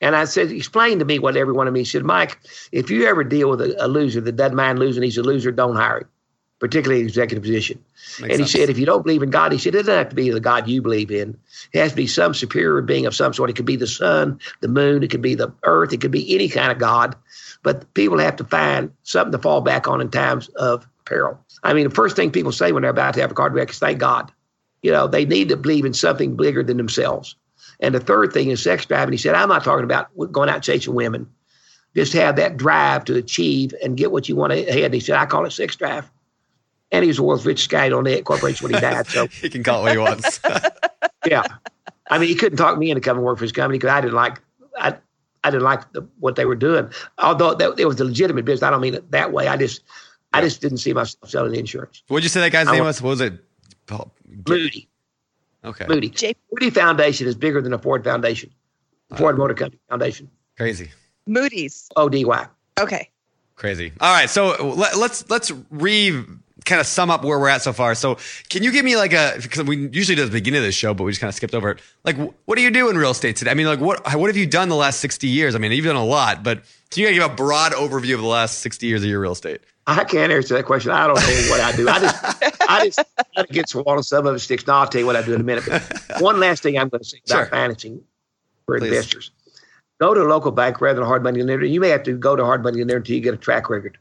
And 0.00 0.16
I 0.16 0.24
said, 0.24 0.50
explain 0.50 0.98
to 0.98 1.04
me 1.04 1.18
what 1.18 1.36
every 1.36 1.52
one 1.52 1.68
of 1.68 1.74
me 1.74 1.80
He 1.80 1.84
said, 1.84 2.04
Mike, 2.04 2.38
if 2.72 2.90
you 2.90 3.06
ever 3.06 3.24
deal 3.24 3.50
with 3.50 3.60
a, 3.60 3.84
a 3.84 3.88
loser 3.88 4.20
that 4.20 4.36
doesn't 4.36 4.56
mind 4.56 4.78
losing, 4.78 5.02
he's 5.02 5.18
a 5.18 5.22
loser, 5.22 5.52
don't 5.52 5.76
hire 5.76 5.98
him, 5.98 6.08
particularly 6.58 7.00
in 7.00 7.06
executive 7.06 7.42
position. 7.42 7.82
Makes 8.20 8.20
and 8.20 8.30
he 8.32 8.36
sense. 8.46 8.50
said, 8.52 8.70
if 8.70 8.78
you 8.78 8.86
don't 8.86 9.02
believe 9.02 9.22
in 9.22 9.30
God, 9.30 9.52
he 9.52 9.58
said, 9.58 9.74
it 9.74 9.78
doesn't 9.78 9.94
have 9.94 10.08
to 10.10 10.14
be 10.14 10.30
the 10.30 10.40
God 10.40 10.68
you 10.68 10.82
believe 10.82 11.10
in. 11.10 11.38
It 11.72 11.80
has 11.80 11.92
to 11.92 11.96
be 11.96 12.06
some 12.06 12.34
superior 12.34 12.82
being 12.82 13.06
of 13.06 13.14
some 13.14 13.32
sort. 13.32 13.50
It 13.50 13.56
could 13.56 13.66
be 13.66 13.76
the 13.76 13.86
sun, 13.86 14.40
the 14.60 14.68
moon, 14.68 15.02
it 15.02 15.10
could 15.10 15.22
be 15.22 15.34
the 15.34 15.52
earth, 15.62 15.92
it 15.92 16.00
could 16.00 16.10
be 16.10 16.34
any 16.34 16.48
kind 16.48 16.70
of 16.70 16.78
God. 16.78 17.16
But 17.62 17.92
people 17.94 18.18
have 18.18 18.36
to 18.36 18.44
find 18.44 18.92
something 19.04 19.32
to 19.32 19.38
fall 19.38 19.62
back 19.62 19.88
on 19.88 20.00
in 20.00 20.10
times 20.10 20.48
of 20.48 20.86
peril. 21.04 21.38
I 21.62 21.72
mean, 21.72 21.88
the 21.88 21.94
first 21.94 22.16
thing 22.16 22.30
people 22.30 22.52
say 22.52 22.72
when 22.72 22.82
they're 22.82 22.90
about 22.90 23.14
to 23.14 23.20
have 23.20 23.30
a 23.30 23.34
car 23.34 23.50
wreck 23.50 23.70
is 23.70 23.78
thank 23.78 23.98
God. 23.98 24.30
You 24.82 24.92
know, 24.92 25.06
they 25.06 25.24
need 25.24 25.48
to 25.48 25.56
believe 25.56 25.86
in 25.86 25.94
something 25.94 26.36
bigger 26.36 26.62
than 26.62 26.76
themselves. 26.76 27.36
And 27.84 27.94
the 27.94 28.00
third 28.00 28.32
thing 28.32 28.48
is 28.48 28.62
sex 28.62 28.86
drive. 28.86 29.04
And 29.04 29.12
he 29.12 29.18
said, 29.18 29.34
I'm 29.34 29.48
not 29.50 29.62
talking 29.62 29.84
about 29.84 30.08
going 30.32 30.48
out 30.48 30.62
chasing 30.62 30.94
women. 30.94 31.30
Just 31.94 32.14
have 32.14 32.36
that 32.36 32.56
drive 32.56 33.04
to 33.04 33.16
achieve 33.16 33.74
and 33.82 33.94
get 33.96 34.10
what 34.10 34.26
you 34.28 34.36
want 34.36 34.54
ahead. 34.54 34.84
And 34.84 34.94
he 34.94 35.00
said, 35.00 35.16
I 35.16 35.26
call 35.26 35.44
it 35.44 35.50
sex 35.50 35.76
drive. 35.76 36.10
And 36.90 37.02
he 37.04 37.08
was 37.08 37.18
the 37.18 37.22
world's 37.24 37.44
richest 37.44 37.68
guy 37.68 37.90
on 37.90 38.04
the 38.04 38.22
corporation 38.22 38.64
when 38.64 38.74
he 38.74 38.80
died. 38.80 39.06
So, 39.06 39.26
he 39.42 39.50
can 39.50 39.62
call 39.62 39.80
it 39.80 39.82
what 39.82 39.92
he 39.92 39.98
wants. 39.98 40.40
yeah. 41.26 41.44
I 42.08 42.18
mean, 42.18 42.28
he 42.28 42.34
couldn't 42.34 42.56
talk 42.56 42.78
me 42.78 42.90
into 42.90 43.02
coming 43.02 43.22
work 43.22 43.36
for 43.36 43.44
his 43.44 43.52
company 43.52 43.78
because 43.78 43.90
I 43.90 44.00
didn't 44.00 44.14
like, 44.14 44.40
I, 44.78 44.96
I 45.44 45.50
didn't 45.50 45.64
like 45.64 45.92
the, 45.92 46.08
what 46.20 46.36
they 46.36 46.46
were 46.46 46.56
doing. 46.56 46.90
Although 47.18 47.54
that, 47.54 47.78
it 47.78 47.84
was 47.84 48.00
a 48.00 48.04
legitimate 48.04 48.46
business. 48.46 48.66
I 48.66 48.70
don't 48.70 48.80
mean 48.80 48.94
it 48.94 49.10
that 49.10 49.30
way. 49.30 49.46
I 49.46 49.58
just, 49.58 49.82
I 50.32 50.40
just 50.40 50.62
didn't 50.62 50.78
see 50.78 50.94
myself 50.94 51.30
selling 51.30 51.54
insurance. 51.54 52.02
What'd 52.08 52.24
you 52.24 52.30
say 52.30 52.40
that 52.40 52.50
guy's 52.52 52.66
I 52.66 52.72
name 52.72 52.80
want- 52.80 52.88
was? 52.88 53.02
What 53.02 53.10
was 53.10 53.20
it? 53.20 53.34
Paul- 53.86 54.10
Moody. 54.48 54.88
Okay. 55.64 55.86
Moody. 55.88 56.10
J- 56.10 56.36
Moody 56.52 56.70
Foundation 56.70 57.26
is 57.26 57.34
bigger 57.34 57.60
than 57.62 57.72
the 57.72 57.78
Ford 57.78 58.04
Foundation, 58.04 58.50
the 59.08 59.16
Ford 59.16 59.38
Motor 59.38 59.54
Company 59.54 59.80
Foundation, 59.88 60.30
Crazy. 60.56 60.90
Moody's. 61.26 61.88
ODY. 61.96 62.24
Okay. 62.78 63.08
Crazy. 63.56 63.92
All 64.00 64.12
right, 64.12 64.28
so 64.28 64.74
let, 64.74 64.96
let's 64.96 65.28
let's 65.30 65.52
re 65.70 66.24
kind 66.64 66.80
of 66.80 66.86
sum 66.86 67.10
up 67.10 67.24
where 67.24 67.38
we're 67.38 67.48
at 67.48 67.62
so 67.62 67.72
far. 67.72 67.94
So, 67.94 68.18
can 68.48 68.62
you 68.62 68.72
give 68.72 68.84
me 68.84 68.96
like 68.96 69.12
a 69.12 69.34
because 69.40 69.62
we 69.64 69.88
usually 69.88 70.16
do 70.16 70.24
the 70.24 70.30
beginning 70.30 70.58
of 70.58 70.64
the 70.64 70.72
show, 70.72 70.92
but 70.92 71.04
we 71.04 71.12
just 71.12 71.20
kind 71.20 71.28
of 71.28 71.34
skipped 71.34 71.54
over 71.54 71.70
it. 71.70 71.80
Like, 72.04 72.16
what 72.46 72.56
do 72.56 72.62
you 72.62 72.70
do 72.70 72.90
in 72.90 72.98
real 72.98 73.12
estate 73.12 73.36
today? 73.36 73.50
I 73.50 73.54
mean, 73.54 73.66
like, 73.66 73.80
what 73.80 74.04
what 74.16 74.28
have 74.28 74.36
you 74.36 74.46
done 74.46 74.68
the 74.68 74.76
last 74.76 74.98
sixty 75.00 75.28
years? 75.28 75.54
I 75.54 75.58
mean, 75.58 75.70
you've 75.72 75.84
done 75.84 75.96
a 75.96 76.04
lot, 76.04 76.42
but 76.42 76.64
can 76.90 77.04
you 77.04 77.12
give 77.12 77.22
a 77.22 77.34
broad 77.34 77.72
overview 77.72 78.14
of 78.14 78.20
the 78.20 78.26
last 78.26 78.58
sixty 78.58 78.86
years 78.86 79.02
of 79.02 79.08
your 79.08 79.20
real 79.20 79.32
estate? 79.32 79.60
I 79.86 80.04
can't 80.04 80.32
answer 80.32 80.54
that 80.54 80.64
question. 80.64 80.90
I 80.92 81.06
don't 81.06 81.16
know 81.16 81.50
what 81.50 81.60
I 81.60 81.76
do. 81.76 81.88
I 81.88 81.98
just, 82.00 82.24
I 82.70 82.84
just 82.86 83.00
I 83.36 83.42
get 83.44 83.68
swallowed. 83.68 84.04
Some 84.04 84.26
of 84.26 84.34
it 84.34 84.38
sticks. 84.38 84.66
Now 84.66 84.78
I'll 84.80 84.86
tell 84.88 85.00
you 85.00 85.06
what 85.06 85.16
I 85.16 85.22
do 85.22 85.34
in 85.34 85.40
a 85.40 85.44
minute. 85.44 85.64
But 85.68 86.20
one 86.20 86.40
last 86.40 86.62
thing 86.62 86.78
I'm 86.78 86.88
going 86.88 87.02
to 87.02 87.08
say 87.08 87.20
about 87.26 87.36
Sure. 87.36 87.46
financing 87.46 88.02
for 88.66 88.78
Please. 88.78 88.88
investors: 88.88 89.30
go 90.00 90.14
to 90.14 90.22
a 90.22 90.24
local 90.28 90.52
bank 90.52 90.80
rather 90.80 91.00
than 91.00 91.06
hard 91.06 91.22
money 91.22 91.42
lender. 91.42 91.66
You 91.66 91.80
may 91.80 91.90
have 91.90 92.02
to 92.04 92.16
go 92.16 92.34
to 92.34 92.44
hard 92.44 92.62
money 92.62 92.78
lender 92.78 92.96
until 92.96 93.14
you 93.14 93.20
get 93.20 93.34
a 93.34 93.38
track 93.38 93.68
record. 93.68 93.98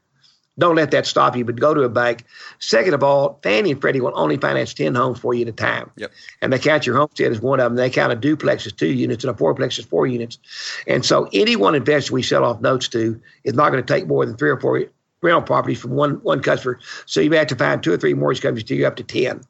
Don't 0.60 0.76
let 0.76 0.92
that 0.92 1.08
stop 1.08 1.36
you, 1.36 1.44
but 1.44 1.56
go 1.56 1.74
to 1.74 1.82
a 1.82 1.90
bank. 1.90 2.26
Second 2.60 2.94
of 2.94 3.04
all, 3.04 3.40
Fannie 3.42 3.72
and 3.72 3.82
Freddie 3.82 4.02
will 4.02 4.14
only 4.14 4.38
finance 4.38 4.72
10 4.76 4.94
homes 4.94 5.18
for 5.20 5.34
you 5.34 5.42
at 5.42 5.48
a 5.48 5.52
time. 5.52 5.90
Yep. 5.98 6.12
And 6.44 6.54
they 6.54 6.60
count 6.60 6.86
your 6.86 6.96
homestead 6.96 7.32
as 7.32 7.42
one 7.42 7.60
of 7.60 7.64
them. 7.72 7.76
They 7.76 7.90
count 7.90 8.14
a 8.14 8.16
duplex 8.16 8.68
as 8.68 8.72
two 8.74 8.94
units 8.94 9.24
and 9.24 9.32
a 9.32 9.34
fourplex 9.34 9.80
as 9.80 9.86
four 9.86 10.06
units. 10.06 10.38
And 10.86 11.04
so 11.04 11.28
any 11.34 11.56
one 11.56 11.74
investor 11.74 12.14
we 12.14 12.22
sell 12.22 12.46
off 12.46 12.62
notes 12.62 12.88
to 12.90 13.20
is 13.44 13.56
not 13.56 13.72
going 13.72 13.84
to 13.84 13.94
take 13.94 14.06
more 14.08 14.28
than 14.28 14.38
three 14.38 14.52
or 14.52 14.60
four 14.60 14.80
rental 15.24 15.42
properties 15.42 15.80
from 15.80 15.92
one, 15.92 16.16
one 16.24 16.42
customer. 16.42 16.80
So 17.06 17.22
you 17.22 17.30
may 17.30 17.38
have 17.38 17.48
to 17.48 17.56
find 17.56 17.82
two 17.82 17.94
or 17.94 17.98
three 17.98 18.14
mortgage 18.14 18.42
companies 18.42 18.66
to 18.66 18.76
you're 18.76 18.88
up 18.88 18.98
to 18.98 19.04
10. 19.04 19.42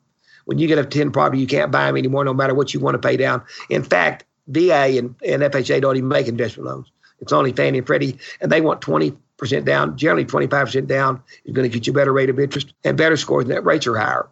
When 0.45 0.57
you 0.57 0.67
get 0.67 0.77
up 0.77 0.89
to 0.89 0.97
10 0.97 1.11
property, 1.11 1.39
you 1.39 1.47
can't 1.47 1.71
buy 1.71 1.87
them 1.87 1.97
anymore, 1.97 2.23
no 2.23 2.33
matter 2.33 2.53
what 2.53 2.73
you 2.73 2.79
want 2.79 2.95
to 2.95 3.07
pay 3.07 3.17
down. 3.17 3.41
In 3.69 3.83
fact, 3.83 4.25
VA 4.47 4.97
and, 4.97 5.15
and 5.25 5.41
FHA 5.41 5.81
don't 5.81 5.97
even 5.97 6.09
make 6.09 6.27
investment 6.27 6.67
loans. 6.67 6.91
It's 7.19 7.31
only 7.31 7.53
Fannie 7.53 7.77
and 7.77 7.87
Freddie, 7.87 8.17
and 8.41 8.51
they 8.51 8.59
want 8.59 8.81
20% 8.81 9.15
down. 9.63 9.97
Generally, 9.97 10.25
25% 10.25 10.87
down 10.87 11.21
is 11.45 11.53
going 11.53 11.69
to 11.69 11.73
get 11.73 11.87
you 11.87 11.93
a 11.93 11.95
better 11.95 12.11
rate 12.11 12.29
of 12.29 12.39
interest 12.39 12.73
and 12.83 12.97
better 12.97 13.15
scores, 13.15 13.43
and 13.43 13.51
that 13.51 13.63
rates 13.63 13.87
are 13.87 13.97
higher. 13.97 14.27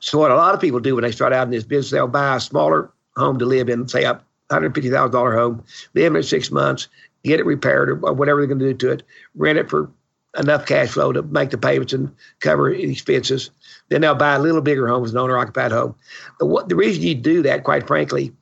So 0.00 0.18
what 0.18 0.30
a 0.30 0.36
lot 0.36 0.54
of 0.54 0.60
people 0.60 0.80
do 0.80 0.94
when 0.94 1.04
they 1.04 1.12
start 1.12 1.32
out 1.32 1.46
in 1.46 1.50
this 1.50 1.64
business, 1.64 1.90
they'll 1.90 2.06
buy 2.06 2.36
a 2.36 2.40
smaller 2.40 2.90
home 3.16 3.38
to 3.38 3.46
live 3.46 3.70
in, 3.70 3.88
say 3.88 4.04
a 4.04 4.20
$150,000 4.50 5.34
home, 5.34 5.64
live 5.94 6.12
in 6.12 6.20
it 6.20 6.24
six 6.24 6.50
months, 6.50 6.88
get 7.22 7.40
it 7.40 7.46
repaired 7.46 7.88
or 7.88 8.12
whatever 8.12 8.40
they're 8.40 8.46
going 8.46 8.58
to 8.58 8.74
do 8.74 8.74
to 8.74 8.92
it, 8.92 9.02
rent 9.34 9.58
it 9.58 9.70
for 9.70 9.90
enough 10.36 10.66
cash 10.66 10.90
flow 10.90 11.12
to 11.12 11.22
make 11.22 11.50
the 11.50 11.58
payments 11.58 11.92
and 11.92 12.14
cover 12.40 12.70
expenses. 12.70 13.50
Then 13.88 14.00
they'll 14.00 14.14
buy 14.14 14.34
a 14.34 14.38
little 14.38 14.62
bigger 14.62 14.88
home 14.88 15.04
as 15.04 15.12
an 15.12 15.18
owner 15.18 15.38
occupied 15.38 15.72
home. 15.72 15.94
The, 16.40 16.46
what, 16.46 16.68
the 16.68 16.76
reason 16.76 17.02
you 17.02 17.14
do 17.14 17.42
that, 17.42 17.64
quite 17.64 17.86
frankly, 17.86 18.32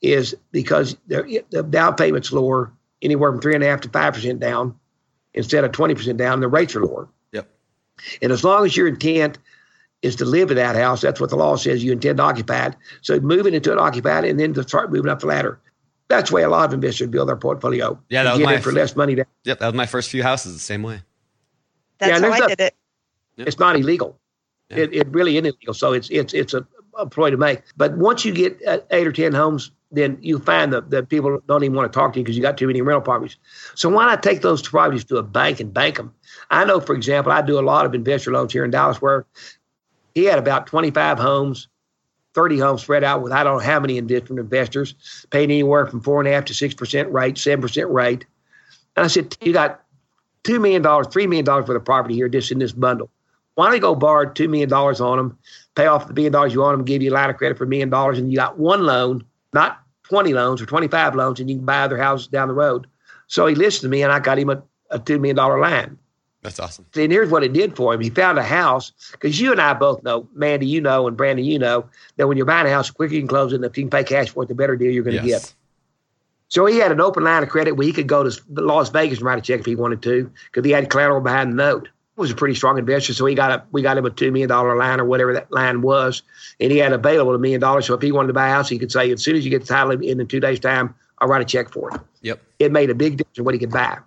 is 0.00 0.34
because 0.52 0.96
the, 1.06 1.44
the 1.50 1.62
down 1.62 1.94
payment's 1.94 2.32
lower, 2.32 2.72
anywhere 3.02 3.30
from 3.32 3.40
three 3.40 3.54
and 3.54 3.62
a 3.62 3.68
half 3.68 3.80
to 3.82 3.88
five 3.88 4.14
percent 4.14 4.40
down, 4.40 4.74
instead 5.34 5.64
of 5.64 5.72
twenty 5.72 5.94
percent 5.94 6.18
down. 6.18 6.40
The 6.40 6.48
rates 6.48 6.74
are 6.74 6.84
lower. 6.84 7.08
Yep. 7.32 7.48
And 8.22 8.32
as 8.32 8.42
long 8.42 8.64
as 8.64 8.76
your 8.76 8.88
intent 8.88 9.38
is 10.02 10.16
to 10.16 10.24
live 10.24 10.50
in 10.50 10.56
that 10.56 10.76
house, 10.76 11.00
that's 11.00 11.20
what 11.20 11.30
the 11.30 11.36
law 11.36 11.56
says. 11.56 11.82
You 11.82 11.92
intend 11.92 12.18
to 12.18 12.22
occupy 12.22 12.66
it. 12.66 12.76
So 13.02 13.18
moving 13.20 13.54
into 13.54 13.72
an 13.72 13.78
occupied, 13.78 14.24
and 14.24 14.38
then 14.38 14.54
to 14.54 14.62
start 14.62 14.92
moving 14.92 15.10
up 15.10 15.20
the 15.20 15.26
ladder. 15.26 15.60
That's 16.08 16.30
the 16.30 16.36
way 16.36 16.42
a 16.42 16.48
lot 16.48 16.64
of 16.64 16.72
investors 16.72 17.08
build 17.08 17.28
their 17.28 17.36
portfolio. 17.36 18.00
Yeah, 18.08 18.22
that 18.22 18.36
was 18.36 18.42
my- 18.42 18.58
for 18.58 18.72
less 18.72 18.96
money. 18.96 19.14
Down. 19.16 19.26
Yep, 19.44 19.58
that 19.58 19.66
was 19.66 19.74
my 19.74 19.86
first 19.86 20.10
few 20.10 20.22
houses 20.22 20.54
the 20.54 20.58
same 20.58 20.82
way. 20.82 21.02
That's 21.98 22.10
Yeah, 22.10 22.16
and 22.16 22.24
how 22.24 22.32
I 22.32 22.44
a- 22.44 22.48
did 22.48 22.60
it. 22.60 22.74
It's 23.38 23.58
not 23.58 23.76
illegal. 23.76 24.18
Yeah. 24.70 24.78
It, 24.78 24.94
it 24.94 25.08
really 25.08 25.36
isn't 25.36 25.46
illegal. 25.46 25.74
So 25.74 25.92
it's 25.92 26.08
it's 26.10 26.34
it's 26.34 26.54
a, 26.54 26.66
a 26.96 27.06
ploy 27.06 27.30
to 27.30 27.36
make. 27.36 27.62
But 27.76 27.96
once 27.96 28.24
you 28.24 28.32
get 28.32 28.60
uh, 28.66 28.78
eight 28.90 29.06
or 29.06 29.12
ten 29.12 29.32
homes, 29.32 29.70
then 29.90 30.18
you 30.20 30.38
find 30.38 30.72
that, 30.72 30.90
that 30.90 31.08
people 31.08 31.40
don't 31.46 31.64
even 31.64 31.76
want 31.76 31.90
to 31.90 31.96
talk 31.96 32.12
to 32.12 32.18
you 32.18 32.24
because 32.24 32.36
you 32.36 32.42
got 32.42 32.58
too 32.58 32.66
many 32.66 32.82
rental 32.82 33.00
properties. 33.00 33.36
So 33.74 33.88
why 33.88 34.06
not 34.06 34.22
take 34.22 34.42
those 34.42 34.60
properties 34.62 35.04
to 35.04 35.16
a 35.16 35.22
bank 35.22 35.60
and 35.60 35.72
bank 35.72 35.96
them? 35.96 36.12
I 36.50 36.64
know, 36.64 36.80
for 36.80 36.94
example, 36.94 37.32
I 37.32 37.40
do 37.42 37.58
a 37.58 37.62
lot 37.62 37.86
of 37.86 37.94
investor 37.94 38.32
loans 38.32 38.52
here 38.52 38.64
in 38.64 38.70
Dallas 38.70 39.00
where 39.00 39.24
he 40.14 40.24
had 40.24 40.38
about 40.38 40.66
25 40.66 41.18
homes, 41.18 41.68
30 42.34 42.58
homes 42.58 42.82
spread 42.82 43.04
out 43.04 43.22
with 43.22 43.32
I 43.32 43.42
don't 43.44 43.58
know 43.58 43.64
how 43.64 43.80
many 43.80 44.00
different 44.02 44.40
investors, 44.40 44.94
paying 45.30 45.50
anywhere 45.50 45.86
from 45.86 46.02
four 46.02 46.20
and 46.20 46.28
a 46.28 46.32
half 46.32 46.44
to 46.46 46.54
six 46.54 46.74
percent 46.74 47.10
rate, 47.10 47.38
seven 47.38 47.62
percent 47.62 47.88
rate. 47.90 48.26
And 48.96 49.04
I 49.04 49.06
said, 49.08 49.36
you 49.40 49.52
got 49.52 49.82
two 50.44 50.60
million 50.60 50.82
dollars, 50.82 51.06
three 51.08 51.26
million 51.26 51.44
dollars 51.44 51.66
worth 51.68 51.76
of 51.76 51.84
property 51.84 52.14
here 52.14 52.28
just 52.28 52.50
in 52.50 52.58
this 52.58 52.72
bundle. 52.72 53.10
Why 53.54 53.66
don't 53.66 53.74
you 53.74 53.80
go 53.80 53.94
borrow 53.94 54.30
two 54.30 54.48
million 54.48 54.68
dollars 54.68 55.00
on 55.00 55.18
them, 55.18 55.38
pay 55.74 55.86
off 55.86 56.06
the 56.06 56.14
million 56.14 56.32
dollars 56.32 56.52
you 56.54 56.60
want 56.60 56.76
them, 56.78 56.84
give 56.84 57.02
you 57.02 57.10
a 57.10 57.14
line 57.14 57.30
of 57.30 57.36
credit 57.36 57.58
for 57.58 57.64
a 57.64 57.68
million 57.68 57.90
dollars, 57.90 58.18
and 58.18 58.30
you 58.30 58.36
got 58.38 58.58
one 58.58 58.84
loan, 58.84 59.24
not 59.52 59.80
20 60.04 60.32
loans 60.32 60.62
or 60.62 60.66
25 60.66 61.14
loans, 61.14 61.40
and 61.40 61.50
you 61.50 61.56
can 61.56 61.64
buy 61.66 61.80
other 61.80 61.98
houses 61.98 62.28
down 62.28 62.48
the 62.48 62.54
road. 62.54 62.86
So 63.26 63.46
he 63.46 63.54
listened 63.54 63.82
to 63.82 63.88
me, 63.88 64.02
and 64.02 64.12
I 64.12 64.20
got 64.20 64.38
him 64.38 64.48
a, 64.50 64.62
a 64.90 64.98
two 64.98 65.18
million 65.18 65.36
dollar 65.36 65.58
line. 65.60 65.98
That's 66.42 66.60
awesome. 66.60 66.86
And 66.94 67.10
here's 67.10 67.30
what 67.30 67.42
it 67.42 67.52
did 67.52 67.74
for 67.76 67.92
him. 67.92 68.00
He 68.00 68.10
found 68.10 68.38
a 68.38 68.42
house 68.44 68.92
because 69.10 69.40
you 69.40 69.50
and 69.50 69.60
I 69.60 69.74
both 69.74 70.02
know, 70.04 70.28
Mandy, 70.34 70.66
you 70.66 70.80
know, 70.80 71.08
and 71.08 71.16
Brandon, 71.16 71.44
you 71.44 71.58
know, 71.58 71.84
that 72.16 72.28
when 72.28 72.36
you're 72.36 72.46
buying 72.46 72.66
a 72.66 72.70
house, 72.70 72.88
the 72.88 72.94
quicker 72.94 73.14
you 73.14 73.20
can 73.20 73.28
close 73.28 73.52
it, 73.52 73.56
and 73.56 73.64
if 73.64 73.76
you 73.76 73.82
can 73.82 73.90
pay 73.90 74.04
cash 74.04 74.30
for 74.30 74.44
it, 74.44 74.48
the 74.48 74.54
better 74.54 74.76
deal 74.76 74.90
you're 74.92 75.02
going 75.04 75.20
to 75.20 75.26
Yes. 75.26 75.42
get. 75.46 75.54
So 76.48 76.66
he 76.66 76.78
had 76.78 76.92
an 76.92 77.00
open 77.00 77.24
line 77.24 77.42
of 77.42 77.48
credit 77.48 77.72
where 77.72 77.86
he 77.86 77.92
could 77.92 78.06
go 78.06 78.28
to 78.28 78.42
Las 78.50 78.88
Vegas 78.90 79.18
and 79.18 79.26
write 79.26 79.38
a 79.38 79.42
check 79.42 79.60
if 79.60 79.66
he 79.66 79.76
wanted 79.76 80.02
to 80.02 80.30
because 80.46 80.64
he 80.64 80.72
had 80.72 80.88
collateral 80.90 81.20
behind 81.20 81.52
the 81.52 81.56
note. 81.56 81.88
He 82.16 82.20
was 82.20 82.30
a 82.30 82.34
pretty 82.34 82.54
strong 82.54 82.78
investor, 82.78 83.14
so 83.14 83.26
he 83.26 83.34
got 83.34 83.52
a 83.52 83.64
we 83.70 83.82
got 83.82 83.96
him 83.96 84.04
a 84.04 84.10
two 84.10 84.32
million 84.32 84.48
dollar 84.48 84.76
line 84.76 84.98
or 84.98 85.04
whatever 85.04 85.32
that 85.34 85.52
line 85.52 85.82
was, 85.82 86.22
and 86.58 86.72
he 86.72 86.78
had 86.78 86.92
available 86.92 87.34
a 87.34 87.38
million 87.38 87.60
dollars. 87.60 87.86
So 87.86 87.94
if 87.94 88.02
he 88.02 88.10
wanted 88.10 88.28
to 88.28 88.32
buy 88.32 88.48
a 88.48 88.50
house, 88.50 88.68
he 88.68 88.78
could 88.78 88.90
say, 88.90 89.12
as 89.12 89.22
soon 89.22 89.36
as 89.36 89.44
you 89.44 89.50
get 89.50 89.60
the 89.60 89.68
title 89.68 89.92
in 89.92 90.20
in 90.20 90.26
two 90.26 90.40
days' 90.40 90.58
time, 90.58 90.94
I'll 91.18 91.28
write 91.28 91.42
a 91.42 91.44
check 91.44 91.70
for 91.70 91.94
it. 91.94 92.00
Yep. 92.22 92.42
It 92.58 92.72
made 92.72 92.90
a 92.90 92.94
big 92.94 93.18
difference 93.18 93.38
in 93.38 93.44
what 93.44 93.54
he 93.54 93.60
could 93.60 93.70
buy. 93.70 93.98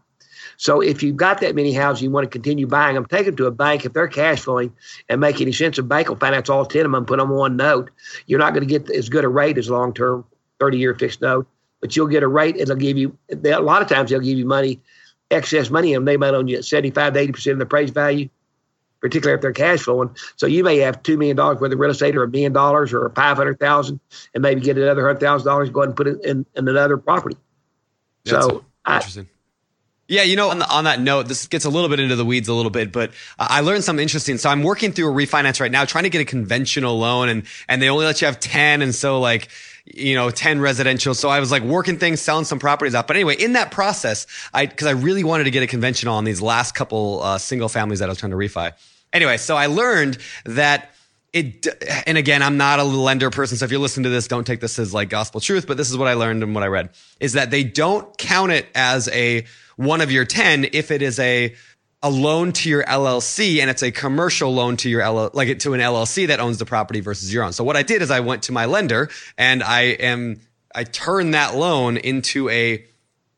So 0.58 0.80
if 0.82 1.02
you've 1.02 1.18
got 1.18 1.42
that 1.42 1.56
many 1.56 1.74
houses, 1.74 2.04
you 2.04 2.12
want 2.12 2.26
to 2.26 2.30
continue 2.30 2.68
buying 2.68 2.96
them, 2.96 3.06
take 3.06 3.26
them 3.26 3.36
to 3.38 3.48
a 3.48 3.52
bank. 3.52 3.86
If 3.86 3.94
they're 3.94 4.08
cash 4.08 4.42
flowing 4.42 4.72
and 5.10 5.20
make 5.20 5.42
any 5.42 5.52
sense, 5.52 5.78
a 5.78 5.84
bank 5.84 6.10
will 6.10 6.18
finance 6.18 6.50
all 6.50 6.66
10 6.66 6.86
of 6.86 6.92
them, 6.92 7.06
put 7.06 7.18
them 7.18 7.32
on 7.32 7.38
one 7.38 7.56
note. 7.56 7.90
You're 8.28 8.40
not 8.40 8.54
going 8.54 8.68
to 8.68 8.80
get 8.80 8.90
as 8.92 9.10
good 9.10 9.24
a 9.24 9.28
rate 9.28 9.58
as 9.58 9.70
long 9.72 9.94
term, 9.94 10.24
30 10.60 10.78
year 10.78 10.94
fixed 10.94 11.22
note, 11.22 11.48
but 11.82 11.96
you'll 11.96 12.08
get 12.08 12.24
a 12.24 12.28
rate. 12.28 12.56
It'll 12.58 12.76
give 12.76 12.98
you, 12.98 13.18
they- 13.28 13.52
a 13.52 13.60
lot 13.60 13.82
of 13.82 13.90
times 13.90 14.10
they'll 14.10 14.20
give 14.20 14.38
you 14.38 14.46
money, 14.46 14.80
excess 15.30 15.70
money, 15.70 15.94
and 15.94 16.08
they 16.08 16.18
might 16.18 16.34
own 16.34 16.48
you 16.48 16.58
at 16.58 16.66
75 16.66 17.14
to 17.14 17.20
80% 17.20 17.52
of 17.54 17.58
the 17.58 17.64
appraised 17.66 17.94
value, 17.94 18.30
particularly 19.02 19.36
if 19.36 19.42
they're 19.42 19.52
cash 19.52 19.82
flowing. 19.82 20.16
So 20.36 20.46
you 20.46 20.64
may 20.64 20.78
have 20.78 21.02
$2 21.04 21.18
million 21.18 21.36
worth 21.38 21.62
of 21.62 21.80
real 21.80 21.92
estate 21.92 22.16
or 22.16 22.24
a 22.24 22.28
million 22.30 22.54
dollars 22.54 22.94
or 22.94 23.10
500000 23.10 24.00
and 24.34 24.42
maybe 24.42 24.62
get 24.62 24.78
another 24.78 25.04
$100,000, 25.04 25.72
go 25.74 25.82
ahead 25.82 25.90
and 25.90 25.98
put 25.98 26.08
it 26.08 26.24
in, 26.24 26.46
in 26.56 26.68
another 26.68 26.98
property. 26.98 27.36
That's 28.26 28.46
So 28.46 28.64
I, 28.86 28.98
Interesting. 28.98 29.28
Yeah, 30.12 30.24
you 30.24 30.36
know, 30.36 30.50
on, 30.50 30.60
the, 30.60 30.70
on, 30.70 30.84
that 30.84 31.00
note, 31.00 31.30
this 31.30 31.48
gets 31.48 31.64
a 31.64 31.70
little 31.70 31.88
bit 31.88 32.02
into 32.02 32.18
the 32.18 32.26
weeds 32.26 32.50
a 32.50 32.54
little 32.54 32.70
bit, 32.70 32.92
but 32.92 33.12
I 33.40 33.62
learned 33.62 33.86
something 33.86 34.04
interesting. 34.04 34.38
So 34.38 34.50
I'm 34.50 34.62
working 34.62 34.92
through 34.92 35.10
a 35.10 35.14
refinance 35.16 35.62
right 35.62 35.72
now, 35.72 35.86
trying 35.86 36.04
to 36.04 36.10
get 36.10 36.20
a 36.20 36.26
conventional 36.26 37.00
loan, 37.00 37.30
and 37.30 37.44
and 37.70 37.82
they 37.82 37.88
only 37.88 38.06
let 38.06 38.20
you 38.20 38.26
have 38.26 38.38
ten, 38.38 38.82
and 38.82 38.94
so 38.94 39.22
like 39.22 39.48
you 39.86 40.16
know, 40.16 40.30
10 40.30 40.60
residential. 40.60 41.14
So 41.16 41.30
I 41.30 41.40
was 41.40 41.50
like 41.50 41.64
working 41.64 41.98
things, 41.98 42.22
selling 42.22 42.46
some 42.46 42.60
properties 42.60 42.94
out. 42.94 43.08
But 43.08 43.16
anyway, 43.16 43.36
in 43.36 43.54
that 43.54 43.72
process, 43.72 44.28
I, 44.54 44.68
cause 44.68 44.88
I 44.88 44.92
really 44.92 45.24
wanted 45.24 45.46
to 45.46 45.52
get 45.52 45.64
a 45.64 45.68
conventional 45.68 46.16
on 46.16 46.24
these 46.24 46.40
last 46.40 46.76
couple, 46.76 47.22
uh, 47.24 47.38
single 47.40 47.68
families 47.68 48.00
that 48.00 48.06
I 48.06 48.10
was 48.10 48.20
trying 48.20 48.32
to 48.32 48.38
refi. 48.38 48.74
Anyway, 49.12 49.38
so 49.38 49.58
I 49.58 49.66
learned 49.66 50.20
that 50.46 50.92
it, 51.34 51.66
and 52.06 52.18
again, 52.18 52.44
I'm 52.44 52.58
not 52.58 52.80
a 52.80 52.84
lender 52.84 53.30
person. 53.30 53.58
So 53.58 53.66
if 53.66 53.72
you're 53.72 53.80
listening 53.80 54.04
to 54.04 54.10
this, 54.10 54.28
don't 54.28 54.46
take 54.46 54.60
this 54.60 54.78
as 54.78 54.94
like 54.94 55.10
gospel 55.10 55.42
truth, 55.42 55.66
but 55.66 55.78
this 55.78 55.90
is 55.90 55.98
what 55.98 56.08
I 56.08 56.14
learned 56.14 56.44
and 56.44 56.54
what 56.54 56.64
I 56.64 56.68
read 56.68 56.90
is 57.20 57.34
that 57.34 57.52
they 57.52 57.64
don't 57.64 58.16
count 58.18 58.52
it 58.52 58.68
as 58.76 59.08
a 59.10 59.46
one 59.82 60.02
of 60.02 60.12
your 60.12 60.26
10 60.26 60.68
if 60.74 60.92
it 60.92 61.02
is 61.02 61.20
a, 61.20 61.56
a 62.04 62.10
loan 62.10 62.52
to 62.52 62.70
your 62.70 62.84
LLC 62.84 63.60
and 63.62 63.70
it's 63.70 63.84
a 63.84 63.92
commercial 63.92 64.54
loan 64.54 64.78
to 64.78 64.90
your 64.90 65.08
LL, 65.08 65.32
like 65.34 65.50
it 65.50 65.60
to 65.62 65.74
an 65.74 65.80
LLC 65.80 66.28
that 66.28 66.40
owns 66.40 66.58
the 66.58 66.66
property 66.66 67.00
versus 67.00 67.34
your 67.34 67.44
own. 67.44 67.54
So 67.54 67.64
what 67.64 67.76
I 67.76 67.84
did 67.84 68.02
is 68.02 68.12
I 68.12 68.20
went 68.20 68.44
to 68.44 68.52
my 68.52 68.66
lender 68.66 69.10
and 69.38 69.64
I 69.64 69.82
am, 69.82 70.40
I 70.74 70.84
turned 70.84 71.34
that 71.34 71.56
loan 71.56 71.98
into 71.98 72.50
a 72.50 72.86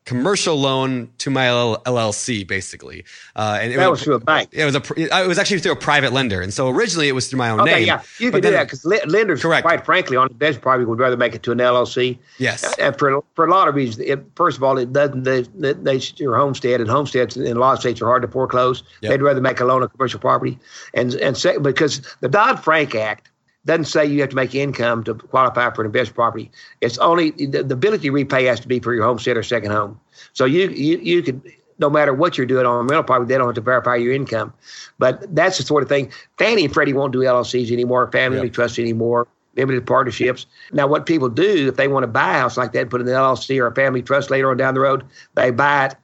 commercial 0.04 0.56
loan 0.56 1.10
to 1.18 1.30
my 1.30 1.46
LLC, 1.46 2.46
basically. 2.46 3.04
Uh, 3.34 3.58
and 3.60 3.72
it 3.72 3.76
that 3.76 3.90
was, 3.90 4.00
was, 4.00 4.04
through 4.04 4.14
a 4.14 4.20
bank. 4.20 4.50
It 4.52 4.64
was 4.64 4.74
a. 4.74 4.82
It 4.96 5.28
was 5.28 5.38
actually 5.38 5.60
through 5.60 5.72
a 5.72 5.76
private 5.76 6.12
lender, 6.12 6.40
and 6.40 6.52
so 6.52 6.68
originally 6.68 7.08
it 7.08 7.12
was 7.12 7.28
through 7.28 7.38
my 7.38 7.50
own 7.50 7.60
okay, 7.60 7.76
name. 7.76 7.86
yeah, 7.86 8.02
you 8.18 8.30
can 8.30 8.40
do 8.40 8.50
that 8.50 8.64
because 8.64 8.84
lenders, 8.84 9.42
correct. 9.42 9.64
quite 9.64 9.84
frankly, 9.84 10.16
on 10.16 10.28
the 10.28 10.34
bench 10.34 10.60
probably 10.60 10.84
would 10.84 10.98
rather 10.98 11.16
make 11.16 11.34
it 11.34 11.42
to 11.44 11.52
an 11.52 11.58
LLC. 11.58 12.18
Yes, 12.38 12.78
and 12.78 12.96
for 12.98 13.22
for 13.34 13.46
a 13.46 13.50
lot 13.50 13.68
of 13.68 13.74
reasons. 13.74 14.06
It, 14.06 14.24
first 14.36 14.56
of 14.56 14.62
all, 14.62 14.78
it 14.78 14.92
doesn't 14.92 15.22
they, 15.24 15.42
they 15.42 16.00
your 16.16 16.36
homestead, 16.36 16.80
and 16.80 16.90
homesteads 16.90 17.36
in 17.36 17.56
a 17.56 17.60
lot 17.60 17.74
of 17.74 17.80
states 17.80 18.00
are 18.02 18.06
hard 18.06 18.22
to 18.22 18.28
foreclose. 18.28 18.82
Yep. 19.00 19.10
They'd 19.10 19.22
rather 19.22 19.40
make 19.40 19.60
a 19.60 19.64
loan 19.64 19.82
on 19.82 19.88
commercial 19.88 20.20
property, 20.20 20.58
and 20.92 21.14
and 21.14 21.36
say, 21.36 21.58
because 21.58 22.02
the 22.20 22.28
Dodd 22.28 22.62
Frank 22.62 22.94
Act 22.94 23.30
doesn't 23.66 23.86
say 23.86 24.04
you 24.04 24.20
have 24.20 24.30
to 24.30 24.36
make 24.36 24.54
income 24.54 25.04
to 25.04 25.14
qualify 25.14 25.72
for 25.72 25.82
an 25.82 25.86
investment 25.86 26.16
property. 26.16 26.50
It's 26.80 26.98
only 26.98 27.30
the, 27.30 27.62
the 27.62 27.74
ability 27.74 28.08
to 28.08 28.10
repay 28.10 28.44
has 28.44 28.60
to 28.60 28.68
be 28.68 28.78
for 28.78 28.94
your 28.94 29.04
homestead 29.04 29.36
or 29.36 29.42
second 29.42 29.70
home. 29.70 29.98
So 30.32 30.44
you 30.44 30.68
you 30.70 30.98
you 30.98 31.22
could 31.22 31.42
no 31.78 31.90
matter 31.90 32.14
what 32.14 32.38
you're 32.38 32.46
doing 32.46 32.66
on 32.66 32.76
a 32.76 32.78
rental 32.78 33.02
property, 33.02 33.28
they 33.28 33.38
don't 33.38 33.48
have 33.48 33.54
to 33.56 33.60
verify 33.60 33.96
your 33.96 34.12
income. 34.12 34.52
But 34.98 35.34
that's 35.34 35.58
the 35.58 35.64
sort 35.64 35.82
of 35.82 35.88
thing. 35.88 36.12
Fannie 36.38 36.64
and 36.64 36.72
Freddie 36.72 36.92
won't 36.92 37.12
do 37.12 37.20
LLCs 37.20 37.72
anymore, 37.72 38.10
family 38.12 38.42
yep. 38.42 38.52
trusts 38.52 38.78
anymore, 38.78 39.26
limited 39.56 39.86
partnerships. 39.86 40.46
Now, 40.72 40.86
what 40.86 41.06
people 41.06 41.28
do 41.28 41.68
if 41.68 41.76
they 41.76 41.88
want 41.88 42.04
to 42.04 42.08
buy 42.08 42.36
a 42.36 42.38
house 42.38 42.56
like 42.56 42.72
that, 42.72 42.90
put 42.90 43.00
in 43.00 43.08
an 43.08 43.14
LLC 43.14 43.58
or 43.58 43.66
a 43.66 43.74
family 43.74 44.02
trust 44.02 44.30
later 44.30 44.50
on 44.50 44.56
down 44.56 44.74
the 44.74 44.80
road, 44.80 45.04
they 45.34 45.50
buy 45.50 45.86
it, 45.86 45.96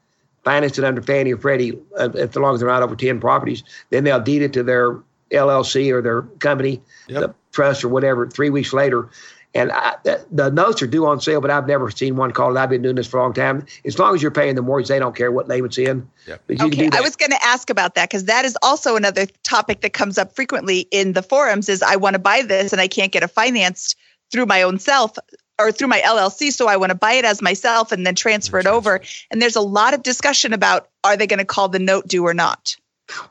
finance 0.45 0.79
it 0.79 0.85
under 0.85 1.03
Fannie 1.03 1.33
or 1.33 1.39
Freddie, 1.39 1.79
uh, 1.99 2.09
as 2.19 2.35
long 2.37 2.55
as 2.55 2.61
they're 2.61 2.69
not 2.69 2.83
over 2.83 2.97
10 2.97 3.21
properties. 3.21 3.63
Then 3.91 4.05
they'll 4.05 4.21
deed 4.21 4.43
it 4.43 4.53
to 4.55 4.63
their 4.63 4.99
LLC 5.31 5.93
or 5.93 6.03
their 6.03 6.23
company, 6.41 6.83
yep. 7.09 7.21
the 7.21 7.35
trust 7.53 7.85
or 7.85 7.89
whatever, 7.89 8.27
three 8.29 8.51
weeks 8.51 8.73
later. 8.73 9.09
And 9.53 9.73
I, 9.73 9.97
the, 10.05 10.25
the, 10.31 10.51
notes 10.51 10.81
are 10.81 10.87
due 10.87 11.07
on 11.07 11.21
sale, 11.21 11.41
but 11.41 11.51
I've 11.51 11.67
never 11.67 11.91
seen 11.91 12.15
one 12.15 12.31
called. 12.31 12.57
I've 12.57 12.71
been 12.71 12.83
doing 12.83 12.95
this 12.95 13.09
for 13.09 13.19
a 13.19 13.23
long 13.23 13.33
time. 13.33 13.67
As 13.85 13.99
long 13.99 14.15
as 14.15 14.23
you're 14.23 14.31
paying 14.31 14.55
the 14.55 14.63
mortgage, 14.63 14.89
they 14.89 15.01
don't 15.01 15.17
care 15.17 15.33
what 15.33 15.49
name 15.49 15.65
it's 15.65 15.77
in. 15.77 16.09
Yep. 16.29 16.43
okay, 16.61 16.89
I 16.93 17.01
was 17.01 17.17
going 17.17 17.33
to 17.33 17.45
ask 17.45 17.69
about 17.69 17.97
that 17.97 18.09
because 18.09 18.27
that 18.27 18.45
is 18.45 18.57
also 18.63 18.95
another 18.95 19.27
topic 19.43 19.81
that 19.81 19.93
comes 19.93 20.19
up 20.19 20.37
frequently 20.37 20.87
in 20.93 21.15
the 21.15 21.23
forums. 21.23 21.69
Is 21.69 21.83
I 21.83 21.97
want 21.97 22.15
to 22.15 22.21
buy 22.21 22.43
this 22.43 22.73
and 22.73 22.81
I 22.81 22.87
can't 22.87 23.11
get 23.11 23.25
it 23.25 23.29
financed 23.29 23.97
through 24.31 24.47
my 24.47 24.63
own 24.63 24.79
self 24.79 25.19
or 25.59 25.73
through 25.73 25.89
my 25.89 26.01
LLC, 26.01 26.53
so 26.53 26.69
I 26.69 26.77
want 26.77 26.91
to 26.91 26.97
buy 26.97 27.15
it 27.15 27.25
as 27.25 27.43
myself 27.43 27.91
and 27.91 28.07
then 28.07 28.15
transfer 28.15 28.61
it 28.61 28.67
over. 28.67 29.01
And 29.33 29.43
there's 29.43 29.57
a 29.57 29.61
lot 29.61 29.95
of 29.95 30.05
discussion 30.05 30.53
about 30.53 30.89
are 31.03 31.17
they 31.17 31.27
going 31.27 31.39
to 31.39 31.45
call 31.45 31.69
the 31.69 31.81
note 31.81 32.07
due 32.07 32.25
or 32.25 32.35
not. 32.35 32.77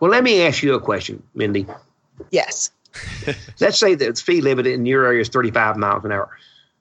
Well, 0.01 0.11
let 0.11 0.23
me 0.23 0.41
ask 0.45 0.61
you 0.61 0.73
a 0.73 0.81
question, 0.81 1.23
Mindy. 1.33 1.65
Yes. 2.29 2.71
Let's 3.59 3.79
say 3.79 3.95
the 3.95 4.15
speed 4.15 4.43
limit 4.43 4.67
in 4.67 4.85
your 4.85 5.05
area 5.05 5.21
is 5.21 5.29
35 5.29 5.77
miles 5.77 6.05
an 6.05 6.11
hour. 6.11 6.29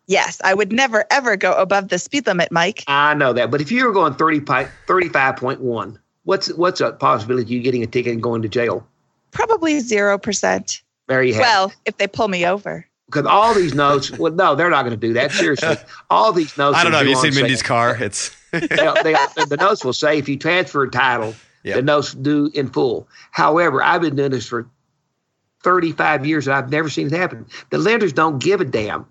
Yes, 0.07 0.41
I 0.43 0.55
would 0.55 0.73
never 0.73 1.05
ever 1.11 1.37
go 1.37 1.53
above 1.53 1.89
the 1.89 1.99
speed 1.99 2.27
limit, 2.27 2.51
Mike. 2.51 2.83
I 2.87 3.13
know 3.15 3.35
that, 3.35 3.51
but 3.51 3.61
if 3.61 3.71
you 3.71 3.85
were 3.85 3.93
going 3.93 4.15
30, 4.15 4.41
35.1, 4.41 5.99
what's 6.25 6.53
what's 6.55 6.81
a 6.81 6.93
possibility 6.93 7.43
of 7.43 7.51
you 7.51 7.61
getting 7.61 7.83
a 7.83 7.87
ticket 7.87 8.13
and 8.13 8.23
going 8.23 8.43
to 8.43 8.49
jail? 8.49 8.87
Probably 9.33 9.81
zero 9.81 10.17
percent. 10.17 10.83
There 11.09 11.23
you 11.23 11.35
have. 11.35 11.43
Well, 11.43 11.73
if 11.85 11.99
they 11.99 12.07
pull 12.07 12.29
me 12.29 12.47
over. 12.47 12.87
Because 13.07 13.25
all 13.25 13.55
these 13.55 13.75
notes, 13.75 14.11
well, 14.11 14.33
no, 14.33 14.55
they're 14.55 14.69
not 14.69 14.83
going 14.83 14.99
to 14.99 15.07
do 15.07 15.15
that. 15.15 15.33
Seriously, 15.33 15.77
all 16.11 16.33
these 16.33 16.57
notes. 16.59 16.77
I 16.77 16.83
don't 16.83 16.93
know. 16.93 16.99
Have 16.99 17.07
you 17.07 17.17
seen 17.17 17.35
Mindy's 17.35 17.63
car? 17.63 17.97
It's 18.03 18.35
they, 18.53 18.61
they, 18.61 19.15
the 19.49 19.57
notes 19.59 19.85
will 19.85 19.93
say 19.93 20.19
if 20.19 20.29
you 20.29 20.39
transfer 20.39 20.83
a 20.85 20.91
title, 20.91 21.35
yep. 21.63 21.77
the 21.77 21.83
notes 21.83 22.15
due 22.15 22.51
in 22.55 22.69
full. 22.69 23.09
However, 23.31 23.83
I've 23.83 24.03
been 24.03 24.17
doing 24.17 24.31
this 24.31 24.47
for 24.47 24.69
35 25.63 26.27
years 26.27 26.47
and 26.47 26.57
I've 26.57 26.71
never 26.71 26.89
seen 26.89 27.09
it 27.09 27.13
happen. 27.13 27.47
The 27.71 27.79
lenders 27.79 28.13
don't 28.13 28.39
give 28.39 28.61
a 28.61 28.65
damn. 28.65 29.07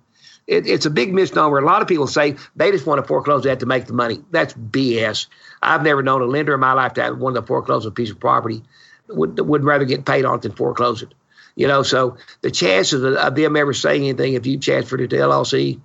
It, 0.47 0.65
it's 0.65 0.85
a 0.85 0.89
big 0.89 1.13
misnomer. 1.13 1.57
A 1.57 1.65
lot 1.65 1.81
of 1.81 1.87
people 1.87 2.07
say 2.07 2.35
they 2.55 2.71
just 2.71 2.85
want 2.85 3.01
to 3.01 3.07
foreclose 3.07 3.43
that 3.43 3.59
to 3.59 3.65
make 3.65 3.85
the 3.85 3.93
money. 3.93 4.23
That's 4.31 4.53
BS. 4.53 5.27
I've 5.61 5.83
never 5.83 6.01
known 6.01 6.21
a 6.21 6.25
lender 6.25 6.53
in 6.53 6.59
my 6.59 6.73
lifetime 6.73 7.19
want 7.19 7.35
to 7.35 7.41
foreclose 7.41 7.85
a 7.85 7.91
piece 7.91 8.11
of 8.11 8.19
property 8.19 8.63
would 9.09 9.39
would 9.39 9.63
rather 9.63 9.85
get 9.85 10.05
paid 10.05 10.25
on 10.25 10.39
than 10.39 10.53
foreclose 10.53 11.01
it. 11.01 11.13
You 11.55 11.67
know, 11.67 11.83
so 11.83 12.17
the 12.41 12.51
chances 12.51 13.03
of 13.03 13.35
them 13.35 13.55
ever 13.55 13.73
saying 13.73 14.03
anything 14.03 14.33
if 14.33 14.45
you 14.45 14.57
transferred 14.57 15.01
it 15.01 15.09
to 15.09 15.15
LLC 15.17 15.81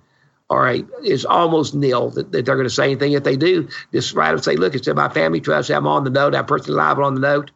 all 0.49 0.59
right, 0.59 0.85
is 1.03 1.25
almost 1.25 1.73
nil 1.73 2.11
that, 2.11 2.31
that 2.31 2.45
they're 2.45 2.55
going 2.55 2.67
to 2.67 2.73
say 2.73 2.83
anything. 2.83 3.13
If 3.13 3.23
they 3.23 3.35
do, 3.35 3.67
just 3.91 4.13
write 4.13 4.33
and 4.33 4.43
say, 4.43 4.55
look, 4.55 4.75
it's 4.75 4.87
in 4.87 4.95
my 4.95 5.09
family 5.09 5.39
trust. 5.39 5.71
I'm 5.71 5.87
on 5.87 6.03
the 6.03 6.11
note. 6.11 6.35
I'm 6.35 6.45
personally 6.45 6.77
liable 6.77 7.05
on 7.05 7.15
the 7.15 7.21
note 7.21 7.49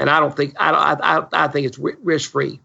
and 0.00 0.08
I 0.10 0.20
don't 0.20 0.36
think 0.36 0.54
I 0.58 0.70
I 0.70 1.26
I 1.32 1.48
think 1.48 1.66
it's 1.66 1.78
risk 1.78 2.30
free. 2.30 2.60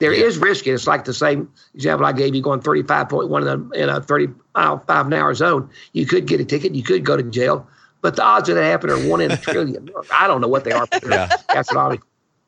There 0.00 0.14
yeah. 0.14 0.24
is 0.24 0.38
risk. 0.38 0.66
It's 0.66 0.86
like 0.86 1.04
the 1.04 1.14
same 1.14 1.50
example 1.74 2.06
I 2.06 2.12
gave 2.12 2.34
you 2.34 2.40
going 2.40 2.60
35.1 2.60 3.42
in 3.42 3.48
a, 3.48 3.82
in 3.82 3.88
a 3.90 4.00
30 4.00 4.28
mile 4.54 4.78
five 4.78 5.06
an 5.06 5.12
hour 5.12 5.34
zone. 5.34 5.68
You 5.92 6.06
could 6.06 6.26
get 6.26 6.40
a 6.40 6.44
ticket. 6.44 6.74
You 6.74 6.82
could 6.82 7.04
go 7.04 7.18
to 7.18 7.22
jail. 7.22 7.66
But 8.00 8.16
the 8.16 8.22
odds 8.22 8.48
of 8.48 8.54
that 8.54 8.64
happening 8.64 8.96
are 8.96 9.08
one 9.08 9.20
in 9.20 9.30
a 9.30 9.36
trillion. 9.36 9.90
I 10.12 10.26
don't 10.26 10.40
know 10.40 10.48
what 10.48 10.64
they 10.64 10.72
are. 10.72 10.88
Yeah. 11.06 11.28
That's 11.52 11.72
what 11.74 11.92
I 11.92 11.98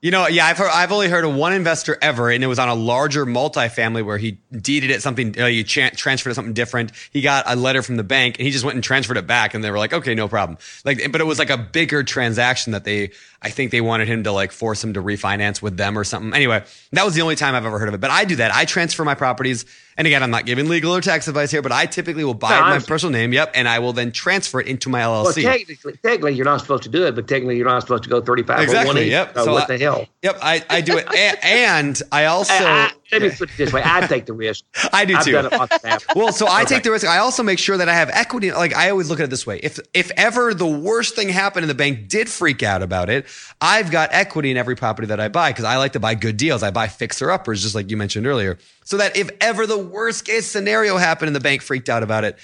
you 0.03 0.11
know, 0.11 0.27
yeah, 0.27 0.47
I've 0.47 0.59
heard, 0.59 0.71
I've 0.73 0.91
only 0.91 1.09
heard 1.09 1.25
of 1.25 1.33
one 1.33 1.53
investor 1.53 1.97
ever, 2.03 2.29
and 2.29 2.43
it 2.43 2.49
was 2.49 2.59
on 2.59 2.69
a 2.69 2.75
larger 2.75 3.25
multifamily 3.25 4.05
where 4.05 4.19
he 4.19 4.33
deeded 4.51 4.91
it 4.91 5.01
something, 5.01 5.41
uh, 5.41 5.47
you 5.47 5.63
tra- 5.63 5.93
transferred 5.93 6.31
it 6.31 6.35
something 6.35 6.55
different. 6.55 6.91
He 7.13 7.21
got 7.21 7.45
a 7.47 7.55
letter 7.55 7.83
from 7.83 7.97
the 7.97 8.03
bank, 8.03 8.37
and 8.41 8.45
he 8.45 8.51
just 8.51 8.65
went 8.65 8.75
and 8.75 8.83
transferred 8.83 9.17
it 9.17 9.29
back, 9.29 9.55
and 9.55 9.63
they 9.63 9.71
were 9.71 9.79
like, 9.79 9.93
okay, 9.93 10.17
no 10.17 10.27
problem. 10.27 10.59
Like, 10.85 11.13
but 11.13 11.21
it 11.21 11.25
was 11.25 11.39
like 11.39 11.51
a 11.51 11.57
bigger 11.57 12.03
transaction 12.03 12.73
that 12.73 12.83
they, 12.83 13.13
I 13.41 13.51
think 13.51 13.71
they 13.71 13.81
wanted 13.81 14.09
him 14.09 14.25
to 14.25 14.33
like 14.33 14.51
force 14.51 14.83
him 14.83 14.95
to 14.95 15.01
refinance 15.01 15.63
with 15.63 15.77
them 15.77 15.97
or 15.97 16.03
something. 16.03 16.35
Anyway, 16.35 16.65
that 16.91 17.05
was 17.05 17.15
the 17.15 17.23
only 17.23 17.37
time 17.37 17.55
I've 17.55 17.65
ever 17.65 17.79
heard 17.79 17.89
of 17.89 17.95
it. 17.95 18.01
But 18.01 18.11
I 18.11 18.25
do 18.25 18.35
that. 18.37 18.53
I 18.53 18.65
transfer 18.65 19.05
my 19.05 19.15
properties 19.15 19.65
and 19.97 20.07
again, 20.07 20.23
I'm 20.23 20.31
not 20.31 20.47
giving 20.47 20.69
legal 20.69 20.95
or 20.95 21.01
tax 21.01 21.29
advice 21.29 21.51
here, 21.51 21.63
but 21.63 21.73
I 21.73 21.87
typically 21.87 22.25
will 22.25 22.35
buy 22.35 22.59
no, 22.59 22.63
my 22.63 22.79
personal 22.79 23.13
name, 23.13 23.33
yep, 23.33 23.53
and 23.55 23.69
I 23.69 23.79
will 23.79 23.93
then 23.93 24.13
transfer 24.13 24.61
it 24.61 24.67
into 24.67 24.89
my 24.89 25.01
LLC. 25.01 25.45
Well, 25.45 25.53
technically, 25.53 25.93
technically, 26.03 26.35
you're 26.35 26.45
not 26.45 26.61
supposed 26.61 26.83
to 26.85 26.89
do 26.89 27.07
it, 27.07 27.15
but 27.15 27.29
technically, 27.29 27.57
you're 27.57 27.67
not 27.67 27.83
supposed 27.83 28.05
to 28.05 28.11
go 28.11 28.21
35 28.21 28.61
exactly, 28.61 29.11
yep. 29.11 29.35
So, 29.35 29.45
so 29.45 29.53
what 29.53 29.71
I, 29.71 29.77
the 29.77 29.85
hell? 29.85 30.07
Yep, 30.23 30.39
I, 30.43 30.65
I 30.71 30.81
do 30.81 30.99
it, 30.99 31.07
and, 31.15 31.39
and 31.43 32.03
I 32.11 32.25
also. 32.27 32.53
I, 32.55 32.91
let 33.13 33.23
me 33.23 33.31
put 33.31 33.51
it 33.51 33.57
this 33.57 33.73
way: 33.73 33.83
I 33.85 34.07
take 34.07 34.27
the 34.27 34.33
risk. 34.33 34.65
I 34.93 35.05
do 35.05 35.17
I've 35.17 35.25
too. 35.25 35.33
well, 36.17 36.33
so 36.33 36.47
I 36.47 36.63
okay. 36.63 36.77
take 36.77 36.83
the 36.83 36.91
risk. 36.91 37.07
I 37.07 37.19
also 37.19 37.43
make 37.43 37.59
sure 37.59 37.77
that 37.77 37.89
I 37.89 37.95
have 37.95 38.09
equity. 38.11 38.53
Like 38.53 38.75
I 38.75 38.91
always 38.91 39.11
look 39.11 39.21
at 39.21 39.25
it 39.25 39.31
this 39.31 39.47
way: 39.47 39.61
if 39.63 39.79
if 39.93 40.11
ever 40.17 40.55
the 40.55 40.67
worst 40.67 41.15
thing 41.15 41.29
happened 41.29 41.65
and 41.65 41.71
the 41.71 41.75
bank 41.75 42.09
did 42.09 42.29
freak 42.29 42.63
out 42.63 42.83
about 42.83 43.11
it, 43.11 43.27
I've 43.61 43.91
got 43.91 44.11
equity 44.13 44.51
in 44.51 44.57
every 44.57 44.77
property 44.77 45.09
that 45.09 45.21
I 45.21 45.29
buy 45.29 45.51
because 45.51 45.65
I 45.65 45.77
like 45.77 45.93
to 45.93 46.01
buy 46.01 46.15
good 46.15 46.37
deals. 46.37 46.63
I 46.63 46.71
buy 46.71 46.89
fixer 46.89 47.31
uppers, 47.31 47.63
just 47.63 47.75
like 47.75 47.91
you 47.91 47.97
mentioned 47.97 48.27
earlier, 48.27 48.59
so 48.85 48.97
that 48.97 49.17
if 49.17 49.31
ever 49.41 49.67
the 49.67 49.79
worst 49.79 50.25
case 50.25 50.47
scenario 50.47 50.97
happened 50.97 51.29
and 51.29 51.37
the 51.37 51.41
bank 51.41 51.63
freaked 51.63 51.89
out 51.89 52.03
about 52.03 52.25
it. 52.25 52.39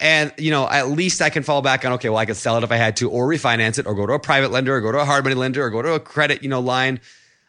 And 0.00 0.32
you 0.38 0.50
know, 0.50 0.68
at 0.68 0.88
least 0.88 1.22
I 1.22 1.30
can 1.30 1.44
fall 1.44 1.62
back 1.62 1.84
on 1.84 1.92
okay, 1.92 2.08
well, 2.08 2.18
I 2.18 2.26
could 2.26 2.36
sell 2.36 2.58
it 2.58 2.64
if 2.64 2.72
I 2.72 2.76
had 2.76 2.96
to, 2.96 3.08
or 3.08 3.28
refinance 3.28 3.78
it, 3.78 3.86
or 3.86 3.94
go 3.94 4.04
to 4.06 4.14
a 4.14 4.18
private 4.18 4.50
lender, 4.50 4.74
or 4.74 4.80
go 4.80 4.90
to 4.90 4.98
a 4.98 5.04
hard 5.04 5.22
money 5.22 5.36
lender, 5.36 5.64
or 5.64 5.70
go 5.70 5.82
to 5.82 5.92
a 5.94 6.00
credit, 6.00 6.42
you 6.42 6.48
know, 6.48 6.58
line. 6.58 6.98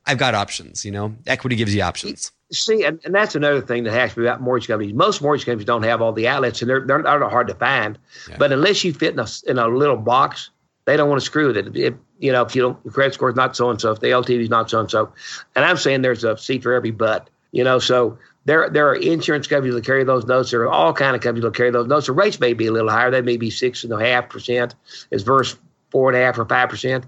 I've 0.06 0.20
got 0.20 0.36
options. 0.36 0.86
You 0.86 0.92
know, 0.92 1.16
equity 1.26 1.56
gives 1.56 1.74
you 1.74 1.82
options 1.82 2.32
see, 2.56 2.84
and, 2.84 3.00
and 3.06 3.14
that's 3.14 3.36
another 3.36 3.62
thing 3.62 3.84
that 3.84 3.94
has 3.94 4.12
to 4.14 4.22
be 4.22 4.26
about 4.26 4.42
mortgage 4.42 4.68
companies. 4.68 4.94
Most 4.94 5.22
mortgage 5.22 5.46
companies 5.46 5.66
don't 5.66 5.84
have 5.84 6.02
all 6.02 6.14
the 6.14 6.28
outlets, 6.28 6.62
and 6.62 6.70
they're 6.70 6.86
they're, 6.86 7.04
they're 7.04 7.30
hard 7.30 7.48
to 7.48 7.56
find. 7.56 7.98
Yeah. 8.30 8.38
But 8.38 8.52
unless 8.52 8.84
you 8.84 8.94
fit 8.94 9.14
in 9.14 9.20
a 9.20 9.28
in 9.48 9.58
a 9.60 9.68
little 9.68 9.98
box, 9.98 10.50
they 10.86 10.98
don't 10.98 11.10
want 11.10 11.22
to 11.22 11.26
screw 11.26 11.48
with 11.48 11.58
it. 11.58 11.76
If, 11.76 11.94
you 12.20 12.32
know, 12.32 12.44
if 12.44 12.56
you 12.56 12.62
don't, 12.62 12.78
your 12.84 12.94
credit 12.94 13.14
score 13.14 13.30
is 13.30 13.36
not 13.36 13.56
so 13.56 13.70
and 13.70 13.80
so, 13.80 13.92
if 13.92 14.00
the 14.00 14.08
LTV 14.08 14.42
is 14.42 14.50
not 14.50 14.70
so 14.70 14.80
and 14.80 14.90
so, 14.90 15.12
and 15.56 15.66
I'm 15.66 15.78
saying 15.78 16.02
there's 16.02 16.24
a 16.24 16.38
seat 16.38 16.64
for 16.64 16.74
every 16.74 16.92
butt. 16.92 17.30
You 17.52 17.64
know, 17.64 17.80
so 17.80 18.18
there 18.46 18.70
there 18.70 18.88
are 18.88 18.96
insurance 18.96 19.48
companies 19.48 19.76
that 19.76 19.86
carry 19.86 20.04
those 20.04 20.26
notes. 20.26 20.52
There 20.52 20.62
are 20.62 20.72
all 20.72 20.94
kind 20.94 21.16
of 21.16 21.22
companies 21.22 21.44
that 21.44 21.56
carry 21.56 21.72
those 21.72 21.88
notes. 21.88 22.06
The 22.06 22.14
rates 22.14 22.40
may 22.40 22.54
be 22.54 22.68
a 22.68 22.72
little 22.72 22.90
higher. 22.90 23.12
They 23.12 23.22
may 23.22 23.38
be 23.38 23.50
six 23.50 23.84
and 23.84 23.92
a 23.92 24.00
half 24.00 24.30
percent 24.30 24.76
as 25.12 25.24
versus 25.24 25.58
four 25.90 26.10
and 26.10 26.18
a 26.18 26.24
half 26.24 26.38
or 26.38 26.46
five 26.46 26.70
percent. 26.70 27.06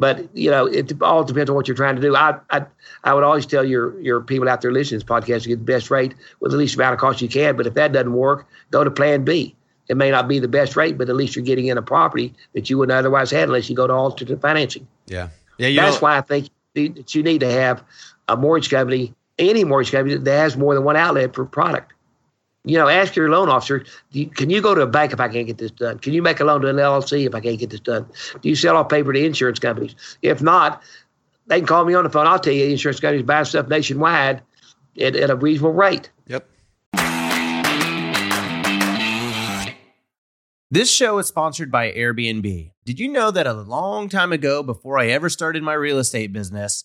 But 0.00 0.34
you 0.34 0.50
know, 0.50 0.64
it 0.64 0.90
all 1.02 1.22
depends 1.24 1.50
on 1.50 1.56
what 1.56 1.68
you're 1.68 1.76
trying 1.76 1.94
to 1.94 2.00
do. 2.00 2.16
I 2.16 2.38
I, 2.48 2.64
I 3.04 3.12
would 3.12 3.22
always 3.22 3.44
tell 3.44 3.62
your 3.62 4.00
your 4.00 4.22
people 4.22 4.48
out 4.48 4.62
there 4.62 4.72
listening 4.72 4.98
to 4.98 5.06
this 5.06 5.12
podcast 5.12 5.42
to 5.42 5.50
get 5.50 5.58
the 5.58 5.72
best 5.72 5.90
rate 5.90 6.14
with 6.40 6.52
the 6.52 6.56
least 6.56 6.74
amount 6.74 6.94
of 6.94 7.00
cost 7.00 7.20
you 7.20 7.28
can. 7.28 7.54
But 7.54 7.66
if 7.66 7.74
that 7.74 7.92
doesn't 7.92 8.14
work, 8.14 8.48
go 8.70 8.82
to 8.82 8.90
Plan 8.90 9.24
B. 9.24 9.54
It 9.88 9.98
may 9.98 10.10
not 10.10 10.26
be 10.26 10.38
the 10.38 10.48
best 10.48 10.74
rate, 10.74 10.96
but 10.96 11.10
at 11.10 11.16
least 11.16 11.36
you're 11.36 11.44
getting 11.44 11.66
in 11.66 11.76
a 11.76 11.82
property 11.82 12.32
that 12.54 12.70
you 12.70 12.78
wouldn't 12.78 12.96
otherwise 12.96 13.30
have 13.32 13.50
unless 13.50 13.68
you 13.68 13.76
go 13.76 13.86
to 13.86 13.92
alternative 13.92 14.40
financing. 14.40 14.88
Yeah. 15.06 15.28
Yeah. 15.58 15.82
That's 15.82 15.96
know, 15.96 16.00
why 16.00 16.16
I 16.16 16.22
think 16.22 16.48
that 16.74 17.14
you 17.14 17.22
need 17.22 17.40
to 17.40 17.50
have 17.50 17.84
a 18.26 18.36
mortgage 18.36 18.70
company, 18.70 19.12
any 19.38 19.64
mortgage 19.64 19.92
company 19.92 20.16
that 20.16 20.30
has 20.30 20.56
more 20.56 20.74
than 20.74 20.84
one 20.84 20.96
outlet 20.96 21.34
for 21.34 21.44
product. 21.44 21.92
You 22.64 22.76
know, 22.76 22.88
ask 22.88 23.16
your 23.16 23.30
loan 23.30 23.48
officer, 23.48 23.84
you, 24.10 24.26
can 24.26 24.50
you 24.50 24.60
go 24.60 24.74
to 24.74 24.82
a 24.82 24.86
bank 24.86 25.12
if 25.12 25.20
I 25.20 25.28
can't 25.28 25.46
get 25.46 25.56
this 25.56 25.70
done? 25.70 25.98
Can 25.98 26.12
you 26.12 26.20
make 26.20 26.40
a 26.40 26.44
loan 26.44 26.60
to 26.60 26.68
an 26.68 26.76
LLC 26.76 27.26
if 27.26 27.34
I 27.34 27.40
can't 27.40 27.58
get 27.58 27.70
this 27.70 27.80
done? 27.80 28.06
Do 28.42 28.48
you 28.48 28.54
sell 28.54 28.76
off 28.76 28.90
paper 28.90 29.12
to 29.12 29.24
insurance 29.24 29.58
companies? 29.58 29.94
If 30.20 30.42
not, 30.42 30.82
they 31.46 31.58
can 31.58 31.66
call 31.66 31.86
me 31.86 31.94
on 31.94 32.04
the 32.04 32.10
phone. 32.10 32.26
I'll 32.26 32.38
tell 32.38 32.52
you, 32.52 32.66
insurance 32.66 33.00
companies 33.00 33.24
buy 33.24 33.44
stuff 33.44 33.68
nationwide 33.68 34.42
at, 35.00 35.16
at 35.16 35.30
a 35.30 35.36
reasonable 35.36 35.72
rate. 35.72 36.10
Yep. 36.26 36.46
This 40.70 40.90
show 40.90 41.18
is 41.18 41.26
sponsored 41.26 41.72
by 41.72 41.90
Airbnb. 41.90 42.72
Did 42.84 43.00
you 43.00 43.08
know 43.08 43.30
that 43.30 43.46
a 43.46 43.54
long 43.54 44.08
time 44.08 44.32
ago, 44.32 44.62
before 44.62 44.98
I 44.98 45.08
ever 45.08 45.28
started 45.28 45.62
my 45.62 45.72
real 45.72 45.98
estate 45.98 46.32
business, 46.32 46.84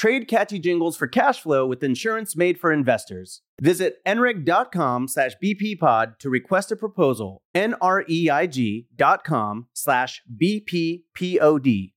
Trade 0.00 0.28
catchy 0.28 0.58
jingles 0.58 0.96
for 0.96 1.06
cash 1.06 1.42
flow 1.42 1.66
with 1.66 1.84
insurance 1.84 2.34
made 2.34 2.58
for 2.58 2.72
investors. 2.72 3.42
Visit 3.60 3.96
nreig.com 4.06 5.08
slash 5.08 5.32
bppod 5.44 6.18
to 6.20 6.30
request 6.30 6.72
a 6.72 6.76
proposal. 6.76 7.42
N-R-E-I-G 7.54 8.86
dot 8.96 9.24
com 9.24 9.66
slash 9.74 10.22
bppod. 10.42 11.92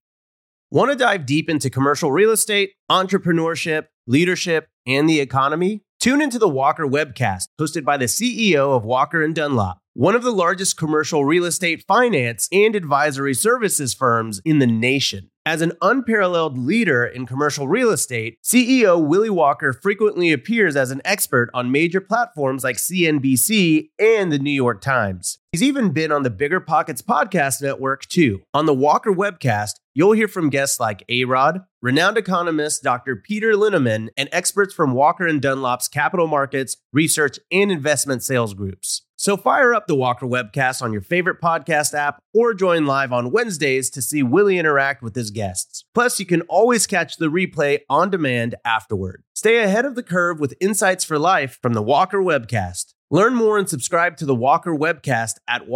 Want 0.70 0.92
to 0.92 0.98
dive 0.98 1.26
deep 1.26 1.50
into 1.50 1.70
commercial 1.70 2.12
real 2.12 2.32
estate, 2.32 2.72
entrepreneurship, 2.92 3.86
leadership, 4.06 4.68
and 4.86 5.08
the 5.08 5.22
economy? 5.22 5.84
Tune 6.02 6.22
into 6.22 6.38
the 6.38 6.50
Walker 6.50 6.86
Webcast, 6.86 7.46
hosted 7.58 7.86
by 7.86 7.96
the 7.96 8.08
CEO 8.08 8.76
of 8.76 8.84
Walker 8.84 9.24
and 9.24 9.34
Dunlop, 9.34 9.78
one 9.94 10.14
of 10.14 10.24
the 10.24 10.34
largest 10.34 10.76
commercial 10.76 11.24
real 11.24 11.46
estate 11.46 11.86
finance 11.88 12.50
and 12.52 12.76
advisory 12.76 13.34
services 13.34 13.94
firms 13.94 14.42
in 14.44 14.60
the 14.60 14.68
nation. 14.68 15.30
As 15.46 15.62
an 15.62 15.74
unparalleled 15.82 16.58
leader 16.58 17.06
in 17.06 17.26
commercial 17.26 17.68
real 17.68 17.90
estate, 17.90 18.38
CEO 18.46 19.06
Willie 19.06 19.30
Walker 19.30 19.74
frequently 19.74 20.32
appears 20.32 20.78
as 20.78 20.90
an 20.90 21.02
expert 21.04 21.50
on 21.54 21.70
major 21.70 22.00
platforms 22.00 22.64
like 22.64 22.78
CNBC 22.78 23.90
and 24.00 24.32
the 24.32 24.40
New 24.40 24.52
York 24.52 24.80
Times. 24.80 25.40
He's 25.52 25.62
even 25.62 25.92
been 25.92 26.14
on 26.14 26.24
the 26.24 26.30
Bigger 26.30 26.62
Pockets 26.62 27.02
podcast 27.02 27.62
network 27.62 28.06
too. 28.06 28.42
On 28.54 28.66
the 28.66 28.74
Walker 28.74 29.12
webcast, 29.12 29.74
you'll 29.94 30.14
hear 30.14 30.28
from 30.28 30.50
guests 30.50 30.80
like 30.80 31.04
A-Rod, 31.10 31.62
renowned 31.82 32.18
economist 32.18 32.84
Dr. 32.84 33.16
Peter 33.16 33.54
Linneman, 33.54 34.10
and 34.18 34.30
experts 34.32 34.74
from 34.74 34.94
Walker 34.94 35.28
and 35.28 35.42
Dunlop's 35.42 35.88
capital 35.88 36.28
markets, 36.28 36.78
research, 36.92 37.40
and 37.52 37.72
investment 37.72 38.24
sales 38.24 38.54
groups. 38.54 39.04
So 39.16 39.38
fire 39.38 39.74
up 39.74 39.88
the 39.88 39.96
Walker 39.96 40.26
webcast 40.26 40.82
on 40.82 40.92
your 40.92 41.02
favorite 41.02 41.40
podcast 41.40 41.94
app 41.94 42.22
or 42.34 42.54
join 42.54 42.86
live 42.86 43.14
on 43.14 43.32
Wednesdays 43.32 43.90
to 43.92 44.02
see 44.02 44.22
Willie 44.22 44.58
interact 44.58 45.02
with 45.02 45.16
his 45.16 45.32
guests. 45.32 45.86
Plus, 45.94 46.20
you 46.20 46.26
can 46.26 46.42
always 46.42 46.86
catch 46.86 47.16
the 47.16 47.32
replay 47.32 47.80
on 47.90 48.10
demand 48.10 48.56
afterward. 48.66 49.24
Stay 49.34 49.64
ahead 49.64 49.86
of 49.86 49.96
the 49.96 50.04
curve 50.04 50.42
with 50.42 50.56
insights 50.60 51.06
for 51.06 51.18
life 51.18 51.58
from 51.62 51.74
the 51.74 51.82
Walker 51.82 52.20
webcast. 52.20 52.96
Learn 53.10 53.36
more 53.36 53.58
and 53.58 53.70
subscribe 53.70 54.18
to 54.18 54.26
the 54.26 54.36
Walker 54.36 54.76
webcast 54.76 55.36
at 55.48 55.68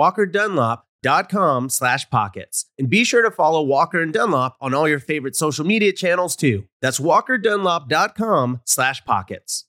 walkerdunlop.com 1.04 1.70
slash 1.70 2.10
pockets. 2.10 2.66
And 2.78 2.90
be 2.90 3.04
sure 3.04 3.22
to 3.22 3.32
follow 3.32 3.62
Walker 3.62 4.02
and 4.02 4.14
Dunlop 4.14 4.56
on 4.62 4.74
all 4.74 4.88
your 4.88 5.00
favorite 5.00 5.36
social 5.36 5.66
media 5.66 5.94
channels 5.94 6.36
too. 6.36 6.66
That's 6.82 7.00
walkerdunlop.com 7.00 8.62
slash 8.66 9.04
pockets. 9.06 9.66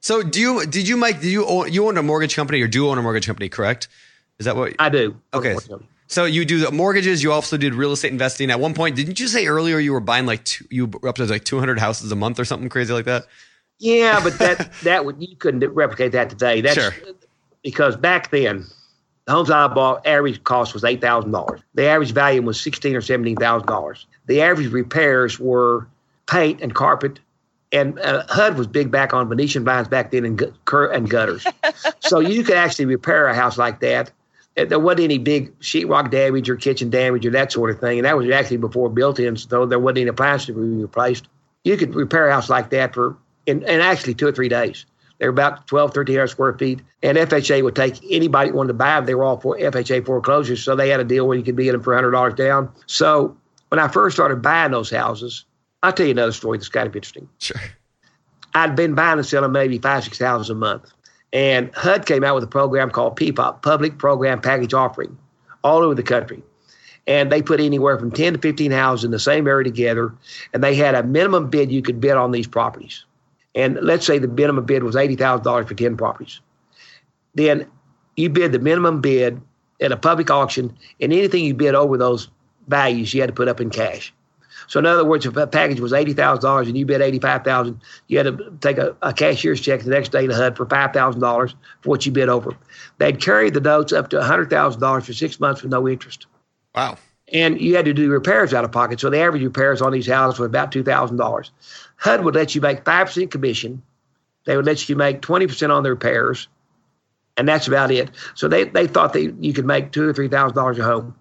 So 0.00 0.22
do 0.22 0.40
you 0.40 0.66
did 0.66 0.88
you 0.88 0.96
Mike 0.96 1.20
did 1.20 1.30
you 1.30 1.46
own, 1.46 1.72
you 1.72 1.86
own 1.86 1.98
a 1.98 2.02
mortgage 2.02 2.34
company 2.34 2.60
or 2.62 2.68
do 2.68 2.88
own 2.88 2.96
a 2.96 3.02
mortgage 3.02 3.26
company 3.26 3.48
correct? 3.48 3.88
Is 4.38 4.46
that 4.46 4.56
what 4.56 4.74
I 4.78 4.88
do? 4.88 5.16
Okay. 5.34 5.56
So 6.06 6.24
you 6.24 6.44
do 6.44 6.58
the 6.58 6.72
mortgages. 6.72 7.22
You 7.22 7.30
also 7.30 7.56
did 7.56 7.74
real 7.74 7.92
estate 7.92 8.10
investing. 8.10 8.50
At 8.50 8.58
one 8.58 8.74
point, 8.74 8.96
didn't 8.96 9.20
you 9.20 9.28
say 9.28 9.46
earlier 9.46 9.78
you 9.78 9.92
were 9.92 10.00
buying 10.00 10.26
like 10.26 10.44
two, 10.44 10.64
you 10.68 10.86
were 10.86 11.08
up 11.08 11.16
to 11.16 11.26
like 11.26 11.44
200 11.44 11.78
houses 11.78 12.10
a 12.10 12.16
month 12.16 12.40
or 12.40 12.44
something 12.44 12.68
crazy 12.68 12.92
like 12.92 13.04
that? 13.04 13.26
Yeah, 13.78 14.20
but 14.22 14.38
that 14.38 14.72
that 14.82 15.04
would 15.04 15.20
you 15.20 15.36
couldn't 15.36 15.64
replicate 15.72 16.12
that 16.12 16.30
today. 16.30 16.62
That's 16.62 16.74
sure. 16.74 16.94
because 17.62 17.96
back 17.96 18.30
then 18.30 18.66
the 19.26 19.32
homes 19.32 19.50
I 19.50 19.68
bought 19.68 20.06
average 20.06 20.42
cost 20.44 20.74
was 20.74 20.84
eight 20.84 21.00
thousand 21.00 21.32
dollars. 21.32 21.60
The 21.74 21.86
average 21.86 22.12
value 22.12 22.42
was 22.42 22.60
sixteen 22.60 22.96
or 22.96 23.00
seventeen 23.00 23.36
thousand 23.36 23.66
dollars. 23.66 24.06
The 24.26 24.42
average 24.42 24.72
repairs 24.72 25.38
were 25.38 25.86
paint 26.26 26.60
and 26.60 26.74
carpet 26.74 27.20
and 27.72 27.98
uh, 28.00 28.24
HUD 28.28 28.56
was 28.56 28.66
big 28.66 28.90
back 28.90 29.14
on 29.14 29.28
Venetian 29.28 29.64
blinds 29.64 29.88
back 29.88 30.10
then 30.10 30.24
and, 30.24 30.38
gu- 30.38 30.90
and 30.90 31.08
gutters. 31.08 31.46
so 32.00 32.18
you 32.18 32.42
could 32.42 32.56
actually 32.56 32.86
repair 32.86 33.26
a 33.28 33.34
house 33.34 33.58
like 33.58 33.80
that. 33.80 34.10
There 34.56 34.80
wasn't 34.80 35.02
any 35.02 35.18
big 35.18 35.56
sheetrock 35.60 36.10
damage 36.10 36.50
or 36.50 36.56
kitchen 36.56 36.90
damage 36.90 37.24
or 37.24 37.30
that 37.30 37.52
sort 37.52 37.70
of 37.70 37.78
thing. 37.78 37.98
And 37.98 38.04
that 38.04 38.16
was 38.16 38.28
actually 38.30 38.56
before 38.56 38.90
built-ins, 38.90 39.46
though 39.46 39.64
there 39.64 39.78
wasn't 39.78 39.98
any 39.98 40.08
appliances 40.08 40.46
to 40.46 40.52
be 40.54 40.82
replaced. 40.82 41.28
You 41.64 41.76
could 41.76 41.94
repair 41.94 42.28
a 42.28 42.32
house 42.32 42.50
like 42.50 42.70
that 42.70 42.92
for, 42.92 43.16
in, 43.46 43.62
in 43.62 43.80
actually 43.80 44.14
two 44.14 44.26
or 44.26 44.32
three 44.32 44.48
days. 44.48 44.84
They're 45.20 45.28
about 45.28 45.66
12, 45.66 45.90
1300 45.90 46.26
square 46.28 46.54
feet. 46.54 46.80
And 47.02 47.16
FHA 47.16 47.62
would 47.62 47.76
take 47.76 48.00
anybody 48.10 48.50
who 48.50 48.56
wanted 48.56 48.68
to 48.68 48.74
buy 48.74 48.96
them. 48.96 49.04
They 49.04 49.14
were 49.14 49.24
all 49.24 49.38
for 49.38 49.56
FHA 49.56 50.06
foreclosures. 50.06 50.64
So 50.64 50.74
they 50.74 50.88
had 50.88 50.98
a 50.98 51.04
deal 51.04 51.28
where 51.28 51.36
you 51.36 51.44
could 51.44 51.56
be 51.56 51.68
in 51.68 51.72
them 51.72 51.82
for 51.82 51.94
$100 51.94 52.34
down. 52.34 52.72
So 52.86 53.36
when 53.68 53.78
I 53.78 53.88
first 53.88 54.16
started 54.16 54.40
buying 54.40 54.72
those 54.72 54.90
houses, 54.90 55.44
I'll 55.82 55.92
tell 55.92 56.06
you 56.06 56.12
another 56.12 56.32
story 56.32 56.56
that's 56.56 56.68
kind 56.68 56.88
of 56.88 56.96
interesting. 56.96 57.28
Sure. 57.38 57.60
I'd 58.54 58.74
been 58.74 58.94
buying 58.94 59.18
and 59.18 59.26
selling 59.26 59.52
maybe 59.52 59.78
five, 59.78 60.04
six 60.04 60.18
houses 60.18 60.50
a 60.50 60.54
month. 60.54 60.90
And 61.32 61.72
HUD 61.74 62.06
came 62.06 62.24
out 62.24 62.34
with 62.34 62.42
a 62.42 62.48
program 62.48 62.90
called 62.90 63.16
PPOP, 63.16 63.62
Public 63.62 63.98
Program 63.98 64.40
Package 64.40 64.74
Offering, 64.74 65.16
all 65.62 65.82
over 65.82 65.94
the 65.94 66.02
country. 66.02 66.42
And 67.06 67.30
they 67.30 67.42
put 67.42 67.60
anywhere 67.60 67.98
from 67.98 68.10
10 68.10 68.34
to 68.34 68.38
15 68.38 68.72
houses 68.72 69.04
in 69.04 69.10
the 69.10 69.18
same 69.18 69.46
area 69.46 69.64
together. 69.64 70.14
And 70.52 70.64
they 70.64 70.74
had 70.74 70.94
a 70.94 71.02
minimum 71.02 71.50
bid 71.50 71.70
you 71.70 71.82
could 71.82 72.00
bid 72.00 72.12
on 72.12 72.32
these 72.32 72.46
properties. 72.46 73.04
And 73.54 73.78
let's 73.82 74.06
say 74.06 74.18
the 74.18 74.28
minimum 74.28 74.64
bid 74.64 74.82
was 74.82 74.96
eighty 74.96 75.16
thousand 75.16 75.44
dollars 75.44 75.66
for 75.66 75.74
ten 75.74 75.96
properties, 75.96 76.40
then 77.34 77.66
you 78.16 78.28
bid 78.28 78.52
the 78.52 78.58
minimum 78.58 79.00
bid 79.00 79.40
at 79.80 79.92
a 79.92 79.96
public 79.96 80.30
auction, 80.30 80.76
and 81.00 81.12
anything 81.12 81.44
you 81.44 81.54
bid 81.54 81.74
over 81.74 81.96
those 81.96 82.28
values, 82.68 83.14
you 83.14 83.20
had 83.20 83.28
to 83.28 83.34
put 83.34 83.48
up 83.48 83.60
in 83.60 83.70
cash. 83.70 84.12
So 84.66 84.78
in 84.78 84.86
other 84.86 85.04
words, 85.04 85.26
if 85.26 85.36
a 85.36 85.46
package 85.46 85.80
was 85.80 85.92
eighty 85.92 86.12
thousand 86.12 86.42
dollars 86.42 86.68
and 86.68 86.76
you 86.76 86.86
bid 86.86 87.00
eighty 87.00 87.18
five 87.18 87.42
thousand, 87.42 87.80
you 88.08 88.18
had 88.18 88.26
to 88.26 88.52
take 88.60 88.78
a, 88.78 88.96
a, 89.02 89.12
cashier's 89.12 89.60
check 89.60 89.80
the 89.80 89.90
next 89.90 90.10
day 90.10 90.26
to 90.26 90.34
HUD 90.34 90.56
for 90.56 90.66
five 90.66 90.92
thousand 90.92 91.20
dollars 91.20 91.54
for 91.80 91.90
what 91.90 92.06
you 92.06 92.12
bid 92.12 92.28
over. 92.28 92.56
They'd 92.98 93.20
carry 93.20 93.50
the 93.50 93.60
notes 93.60 93.92
up 93.92 94.10
to 94.10 94.22
hundred 94.22 94.50
thousand 94.50 94.80
dollars 94.80 95.06
for 95.06 95.12
six 95.12 95.40
months 95.40 95.62
with 95.62 95.72
no 95.72 95.88
interest. 95.88 96.26
Wow. 96.74 96.98
And 97.32 97.60
you 97.60 97.76
had 97.76 97.84
to 97.84 97.94
do 97.94 98.10
repairs 98.10 98.52
out 98.52 98.64
of 98.64 98.72
pocket. 98.72 99.00
So 99.00 99.08
the 99.08 99.18
average 99.18 99.42
repairs 99.42 99.80
on 99.80 99.92
these 99.92 100.06
houses 100.06 100.38
was 100.38 100.46
about 100.46 100.72
two 100.72 100.84
thousand 100.84 101.16
dollars. 101.16 101.50
HUD 102.00 102.24
would 102.24 102.34
let 102.34 102.54
you 102.54 102.60
make 102.60 102.84
five 102.84 103.06
percent 103.06 103.30
commission. 103.30 103.82
They 104.46 104.56
would 104.56 104.66
let 104.66 104.88
you 104.88 104.96
make 104.96 105.20
twenty 105.20 105.46
percent 105.46 105.70
on 105.70 105.82
the 105.82 105.90
repairs, 105.90 106.48
and 107.36 107.48
that's 107.48 107.68
about 107.68 107.90
it. 107.90 108.10
So 108.34 108.48
they, 108.48 108.64
they 108.64 108.86
thought 108.86 109.12
that 109.12 109.22
you 109.22 109.52
could 109.52 109.66
make 109.66 109.92
two 109.92 110.08
or 110.08 110.12
three 110.12 110.28
thousand 110.28 110.56
dollars 110.56 110.78
a 110.78 110.84
home. 110.84 111.14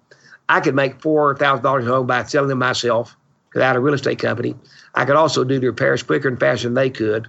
I 0.48 0.62
could 0.62 0.76
make 0.76 1.02
four 1.02 1.36
thousand 1.36 1.64
dollars 1.64 1.86
a 1.86 1.90
home 1.90 2.08
by 2.08 2.24
selling 2.24 2.50
them 2.50 2.60
myself 2.60 3.16
had 3.54 3.76
a 3.76 3.80
real 3.80 3.94
estate 3.94 4.20
company. 4.20 4.56
I 4.94 5.06
could 5.06 5.16
also 5.16 5.44
do 5.44 5.60
the 5.60 5.68
repairs 5.68 6.04
quicker 6.04 6.28
and 6.28 6.40
faster 6.40 6.68
than 6.68 6.76
they 6.76 6.90
could, 6.90 7.28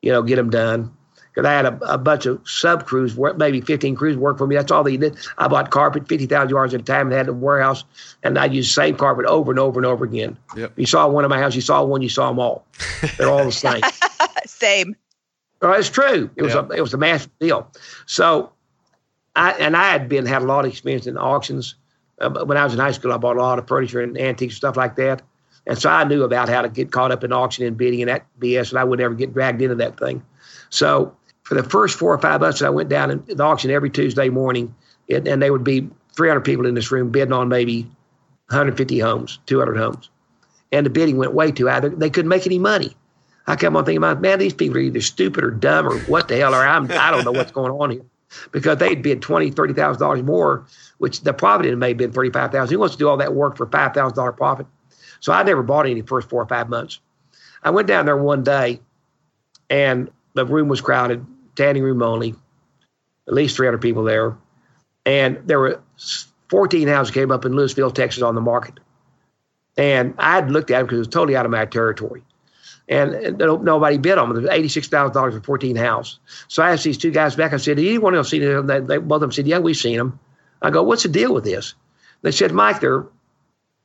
you 0.00 0.12
know, 0.12 0.22
get 0.22 0.36
them 0.36 0.50
done. 0.50 0.96
Because 1.32 1.46
I 1.46 1.52
had 1.52 1.64
a, 1.64 1.94
a, 1.94 1.98
bunch 1.98 2.26
of 2.26 2.40
sub 2.46 2.84
crews, 2.84 3.16
maybe 3.36 3.62
15 3.62 3.94
crews 3.94 4.16
work 4.16 4.36
for 4.36 4.46
me. 4.46 4.54
That's 4.54 4.70
all 4.70 4.84
they 4.84 4.98
did. 4.98 5.16
I 5.38 5.48
bought 5.48 5.70
carpet 5.70 6.06
50,000 6.06 6.50
yards 6.50 6.74
at 6.74 6.80
a 6.80 6.84
time 6.84 7.06
and 7.06 7.16
had 7.16 7.28
a 7.28 7.32
warehouse, 7.32 7.84
and 8.22 8.38
I 8.38 8.46
used 8.46 8.68
the 8.68 8.74
same 8.74 8.96
carpet 8.96 9.24
over 9.24 9.50
and 9.50 9.58
over 9.58 9.80
and 9.80 9.86
over 9.86 10.04
again. 10.04 10.36
Yep. 10.56 10.72
You 10.76 10.86
saw 10.86 11.08
one 11.08 11.24
in 11.24 11.30
my 11.30 11.38
house, 11.38 11.54
you 11.54 11.62
saw 11.62 11.82
one, 11.84 12.02
you 12.02 12.10
saw 12.10 12.28
them 12.28 12.38
all. 12.38 12.66
They're 13.16 13.30
all 13.30 13.44
the 13.44 13.52
same. 13.52 13.80
same. 14.46 14.94
Well, 15.62 15.72
it's 15.74 15.88
true. 15.88 16.28
It 16.36 16.42
was 16.42 16.54
yep. 16.54 16.70
a 16.70 16.72
it 16.74 16.80
was 16.80 16.92
a 16.92 16.98
massive 16.98 17.30
deal. 17.38 17.70
So, 18.06 18.52
I 19.36 19.52
and 19.52 19.76
I 19.76 19.92
had 19.92 20.08
been 20.08 20.26
had 20.26 20.42
a 20.42 20.46
lot 20.46 20.64
of 20.64 20.70
experience 20.70 21.06
in 21.06 21.16
auctions. 21.16 21.76
Uh, 22.20 22.44
when 22.44 22.58
I 22.58 22.64
was 22.64 22.74
in 22.74 22.80
high 22.80 22.90
school, 22.92 23.12
I 23.12 23.16
bought 23.16 23.36
a 23.36 23.40
lot 23.40 23.58
of 23.58 23.68
furniture 23.68 24.00
and 24.00 24.18
antiques 24.18 24.54
and 24.54 24.58
stuff 24.58 24.76
like 24.76 24.96
that. 24.96 25.22
And 25.66 25.78
so 25.78 25.88
I 25.88 26.04
knew 26.04 26.24
about 26.24 26.48
how 26.48 26.62
to 26.62 26.68
get 26.68 26.90
caught 26.90 27.12
up 27.12 27.22
in 27.22 27.32
auction 27.32 27.64
and 27.64 27.76
bidding 27.76 28.02
and 28.02 28.08
that 28.08 28.26
BS, 28.40 28.70
and 28.70 28.78
I 28.78 28.84
would 28.84 28.98
never 28.98 29.14
get 29.14 29.32
dragged 29.32 29.62
into 29.62 29.76
that 29.76 29.98
thing. 29.98 30.22
So 30.70 31.16
for 31.42 31.54
the 31.54 31.62
first 31.62 31.98
four 31.98 32.12
or 32.14 32.18
five 32.18 32.40
months, 32.40 32.62
I 32.62 32.68
went 32.70 32.88
down 32.88 33.10
in 33.10 33.24
the 33.26 33.42
auction 33.42 33.70
every 33.70 33.90
Tuesday 33.90 34.28
morning, 34.28 34.74
and, 35.08 35.26
and 35.26 35.42
there 35.42 35.52
would 35.52 35.64
be 35.64 35.88
300 36.14 36.40
people 36.40 36.66
in 36.66 36.74
this 36.74 36.90
room 36.92 37.10
bidding 37.10 37.32
on 37.32 37.48
maybe 37.48 37.82
150 38.48 38.98
homes, 38.98 39.38
200 39.46 39.76
homes. 39.76 40.10
And 40.70 40.86
the 40.86 40.90
bidding 40.90 41.16
went 41.16 41.34
way 41.34 41.50
too 41.52 41.68
high. 41.68 41.80
They 41.80 42.10
couldn't 42.10 42.28
make 42.28 42.46
any 42.46 42.58
money. 42.58 42.96
I 43.46 43.56
kept 43.56 43.74
on 43.74 43.84
thinking 43.84 44.00
man, 44.00 44.38
these 44.38 44.54
people 44.54 44.76
are 44.76 44.80
either 44.80 45.00
stupid 45.00 45.42
or 45.42 45.50
dumb 45.50 45.88
or 45.88 45.98
what 46.00 46.28
the 46.28 46.36
hell 46.36 46.54
are 46.54 46.66
I'm, 46.66 46.90
I 46.92 47.10
don't 47.10 47.24
know 47.24 47.32
what's 47.32 47.50
going 47.50 47.72
on 47.72 47.90
here. 47.90 48.04
Because 48.50 48.78
they'd 48.78 49.02
bid 49.02 49.20
twenty, 49.20 49.50
thirty 49.50 49.74
thousand 49.74 50.00
dollars 50.00 50.22
more, 50.22 50.64
which 50.98 51.20
the 51.20 51.34
profit 51.34 51.76
may 51.76 51.88
have 51.88 51.98
been 51.98 52.12
thirty 52.12 52.30
five 52.30 52.50
thousand. 52.50 52.72
Who 52.72 52.78
wants 52.78 52.94
to 52.94 52.98
do 52.98 53.08
all 53.08 53.18
that 53.18 53.34
work 53.34 53.58
for 53.58 53.66
five 53.66 53.92
thousand 53.92 54.16
dollar 54.16 54.32
profit? 54.32 54.66
So 55.20 55.32
I 55.32 55.42
never 55.42 55.62
bought 55.62 55.86
any 55.86 56.00
first 56.00 56.30
four 56.30 56.40
or 56.40 56.46
five 56.46 56.70
months. 56.70 57.00
I 57.62 57.70
went 57.70 57.88
down 57.88 58.06
there 58.06 58.16
one 58.16 58.42
day 58.42 58.80
and 59.68 60.10
the 60.34 60.46
room 60.46 60.68
was 60.68 60.80
crowded, 60.80 61.26
standing 61.54 61.82
room 61.82 62.02
only, 62.02 62.34
at 63.28 63.34
least 63.34 63.56
300 63.56 63.78
people 63.78 64.04
there. 64.04 64.36
And 65.04 65.40
there 65.46 65.58
were 65.58 65.82
14 66.48 66.88
houses 66.88 67.12
came 67.12 67.30
up 67.30 67.44
in 67.44 67.52
Lewisville, 67.52 67.94
Texas 67.94 68.22
on 68.22 68.34
the 68.34 68.40
market. 68.40 68.78
And 69.76 70.14
I 70.18 70.34
had 70.34 70.50
looked 70.50 70.70
at 70.70 70.78
them 70.78 70.86
because 70.86 70.96
it 70.96 71.00
was 71.00 71.08
totally 71.08 71.36
out 71.36 71.46
of 71.46 71.50
my 71.50 71.64
territory. 71.64 72.22
And 72.88 73.38
nobody 73.38 73.96
bid 73.96 74.18
on 74.18 74.28
them. 74.28 74.38
It 74.38 74.42
was 74.42 74.50
$86,000 74.50 75.32
for 75.32 75.40
14 75.40 75.76
houses. 75.76 76.18
So 76.48 76.62
I 76.62 76.72
asked 76.72 76.84
these 76.84 76.98
two 76.98 77.10
guys 77.10 77.36
back. 77.36 77.52
I 77.52 77.56
said, 77.56 77.78
anyone 77.78 78.14
else 78.14 78.30
see 78.30 78.38
them? 78.40 78.66
They, 78.66 78.80
they, 78.80 78.98
both 78.98 79.16
of 79.16 79.20
them 79.22 79.32
said, 79.32 79.46
Yeah, 79.46 79.60
we've 79.60 79.76
seen 79.76 79.96
them. 79.96 80.18
I 80.60 80.70
go, 80.70 80.82
What's 80.82 81.04
the 81.04 81.08
deal 81.08 81.32
with 81.32 81.44
this? 81.44 81.74
They 82.22 82.32
said, 82.32 82.52
Mike, 82.52 82.80
they're 82.80 83.06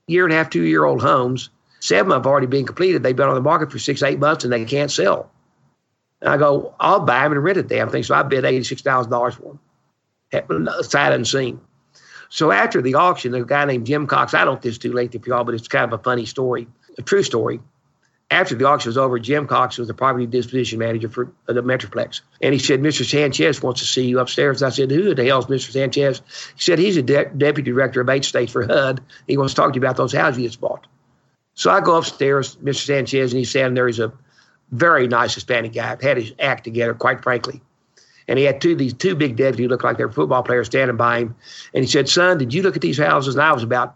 year 0.07 0.25
and 0.25 0.33
a 0.33 0.37
half, 0.37 0.49
two 0.49 0.63
year 0.63 0.83
old 0.83 1.01
homes. 1.01 1.49
Seven 1.79 2.07
of 2.07 2.09
them 2.09 2.19
have 2.19 2.27
already 2.27 2.47
been 2.47 2.65
completed. 2.65 3.03
They've 3.03 3.15
been 3.15 3.29
on 3.29 3.35
the 3.35 3.41
market 3.41 3.71
for 3.71 3.79
six, 3.79 4.01
eight 4.03 4.19
months 4.19 4.43
and 4.43 4.51
they 4.51 4.65
can't 4.65 4.91
sell. 4.91 5.31
And 6.22 6.30
I 6.30 6.38
go, 6.38 6.74
I'll 6.80 7.01
buy 7.01 7.24
them 7.24 7.34
and 7.34 7.43
rent 7.43 7.57
the 7.57 7.63
damn 7.63 7.89
thing. 7.89 8.03
So 8.03 8.15
I 8.15 8.24
bid 8.24 8.43
$86,000 8.43 9.34
for 9.34 9.59
them, 10.32 10.70
sight 10.84 11.13
unseen. 11.13 11.61
So 12.30 12.51
after 12.51 12.82
the 12.82 12.95
auction, 12.95 13.34
a 13.36 13.45
guy 13.45 13.65
named 13.65 13.86
Jim 13.86 14.07
Cox, 14.07 14.34
I 14.34 14.43
don't 14.43 14.61
this 14.61 14.78
too 14.78 14.91
late 14.91 15.11
for 15.11 15.30
y'all, 15.30 15.43
but 15.43 15.55
it's 15.55 15.68
kind 15.68 15.91
of 15.91 15.99
a 15.99 16.03
funny 16.03 16.26
story, 16.26 16.68
a 16.97 17.01
true 17.01 17.24
story 17.24 17.59
after 18.30 18.55
the 18.55 18.65
auction 18.65 18.89
was 18.89 18.97
over, 18.97 19.20
Jim 19.20 19.47
Cox 19.47 19.78
was 19.78 19.88
the 19.88 19.93
property 19.93 20.26
disposition 20.26 20.80
manager 20.80 21.07
for 21.07 21.32
uh, 21.47 21.53
the 21.53 21.63
Metroplex. 21.63 22.22
And 22.41 22.53
he 22.53 22.59
said, 22.59 22.82
Mr. 22.82 23.09
Sanchez 23.09 23.61
wants 23.61 23.80
to 23.80 23.88
see 23.88 24.05
you 24.05 24.20
upstairs. 24.20 24.61
I 24.61 24.70
said, 24.70 24.91
Who 24.91 25.15
the 25.15 25.26
hell 25.26 25.39
is 25.39 25.45
Mr. 25.45 25.72
Sanchez? 25.72 26.22
He 26.55 26.61
said, 26.61 26.78
He's 26.80 26.97
a 26.97 27.01
de- 27.01 27.30
deputy 27.30 27.72
director 27.72 28.01
of 28.01 28.09
eight 28.09 28.26
states 28.26 28.51
for 28.51 28.65
HUD. 28.65 29.01
He 29.28 29.38
wants 29.38 29.53
to 29.53 29.61
talk 29.61 29.72
to 29.72 29.80
you 29.80 29.82
about 29.82 29.95
those 29.95 30.13
houses 30.13 30.41
you 30.41 30.47
just 30.47 30.59
bought. 30.59 30.88
So 31.53 31.72
I 31.72 31.80
go 31.80 31.95
upstairs, 31.95 32.57
Mr. 32.57 32.86
Sanchez, 32.86 33.32
and 33.32 33.39
he's 33.39 33.49
standing 33.49 33.76
there. 33.76 33.88
He's 33.88 33.99
a 33.99 34.11
very 34.72 35.07
nice 35.07 35.34
Hispanic 35.34 35.74
guy, 35.74 35.97
had 36.01 36.18
his 36.18 36.34
act 36.39 36.63
together, 36.63 36.93
quite 36.93 37.24
frankly. 37.24 37.61
And 38.28 38.38
he 38.38 38.45
had 38.45 38.59
two 38.59 38.76
these 38.76 38.93
two 38.93 39.15
big 39.15 39.38
deputies 39.38 39.65
who 39.65 39.70
looked 39.70 39.84
like 39.84 39.97
they 39.97 40.05
were 40.05 40.11
football 40.11 40.43
players 40.43 40.68
standing 40.68 40.97
by 40.97 41.20
him. 41.20 41.36
And 41.74 41.84
he 41.84 41.89
said, 41.89 42.09
Son, 42.09 42.38
did 42.38 42.53
you 42.53 42.61
look 42.61 42.76
at 42.76 42.82
these 42.82 42.97
houses? 42.97 43.36
And 43.36 43.43
I 43.43 43.53
was 43.53 43.63
about 43.63 43.95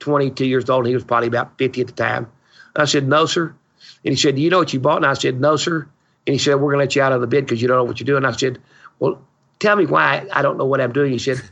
22 0.00 0.44
years 0.44 0.68
old, 0.68 0.80
and 0.80 0.88
he 0.88 0.94
was 0.94 1.04
probably 1.04 1.28
about 1.28 1.56
50 1.56 1.80
at 1.80 1.86
the 1.86 1.92
time. 1.92 2.30
I 2.74 2.84
said, 2.84 3.06
No, 3.06 3.26
sir. 3.26 3.54
And 4.04 4.12
he 4.12 4.16
said, 4.16 4.34
Do 4.34 4.42
you 4.42 4.50
know 4.50 4.58
what 4.58 4.72
you 4.72 4.80
bought? 4.80 4.96
And 4.96 5.06
I 5.06 5.14
said, 5.14 5.40
No, 5.40 5.56
sir. 5.56 5.88
And 6.26 6.34
he 6.34 6.38
said, 6.38 6.54
We're 6.54 6.72
going 6.72 6.78
to 6.78 6.84
let 6.84 6.96
you 6.96 7.02
out 7.02 7.12
of 7.12 7.20
the 7.20 7.28
bid 7.28 7.44
because 7.44 7.62
you 7.62 7.68
don't 7.68 7.76
know 7.76 7.84
what 7.84 8.00
you're 8.00 8.06
doing. 8.06 8.24
And 8.24 8.26
I 8.26 8.36
said, 8.36 8.58
Well, 8.98 9.22
tell 9.60 9.76
me 9.76 9.86
why 9.86 10.26
I 10.32 10.42
don't 10.42 10.58
know 10.58 10.64
what 10.64 10.80
I'm 10.80 10.92
doing. 10.92 11.12
He 11.12 11.18
said, 11.18 11.40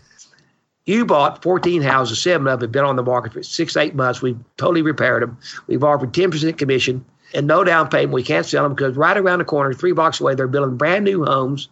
You 0.85 1.07
bought 1.07 1.45
14 1.45 1.81
houses, 1.83 2.21
seven 2.21 2.49
of 2.49 2.59
them 2.59 2.67
have 2.67 2.73
been 2.73 2.85
on 2.85 2.97
the 2.97 3.05
market 3.05 3.33
for 3.33 3.43
six, 3.45 3.77
eight 3.77 3.95
months. 3.95 4.21
We've 4.21 4.39
totally 4.57 4.83
repaired 4.83 5.23
them. 5.23 5.39
We've 5.69 5.85
offered 5.85 6.13
10% 6.13 6.59
commission 6.59 7.05
and 7.35 7.47
no 7.47 7.65
down 7.65 7.89
payment. 7.89 8.13
We 8.13 8.23
can't 8.23 8.47
sell 8.47 8.63
them 8.65 8.75
because 8.75 8.97
right 8.97 9.17
around 9.17 9.39
the 9.39 9.45
corner, 9.45 9.73
three 9.73 9.93
blocks 9.93 10.21
away, 10.21 10.35
they're 10.35 10.49
building 10.49 10.77
brand 10.77 11.05
new 11.05 11.25
homes 11.25 11.69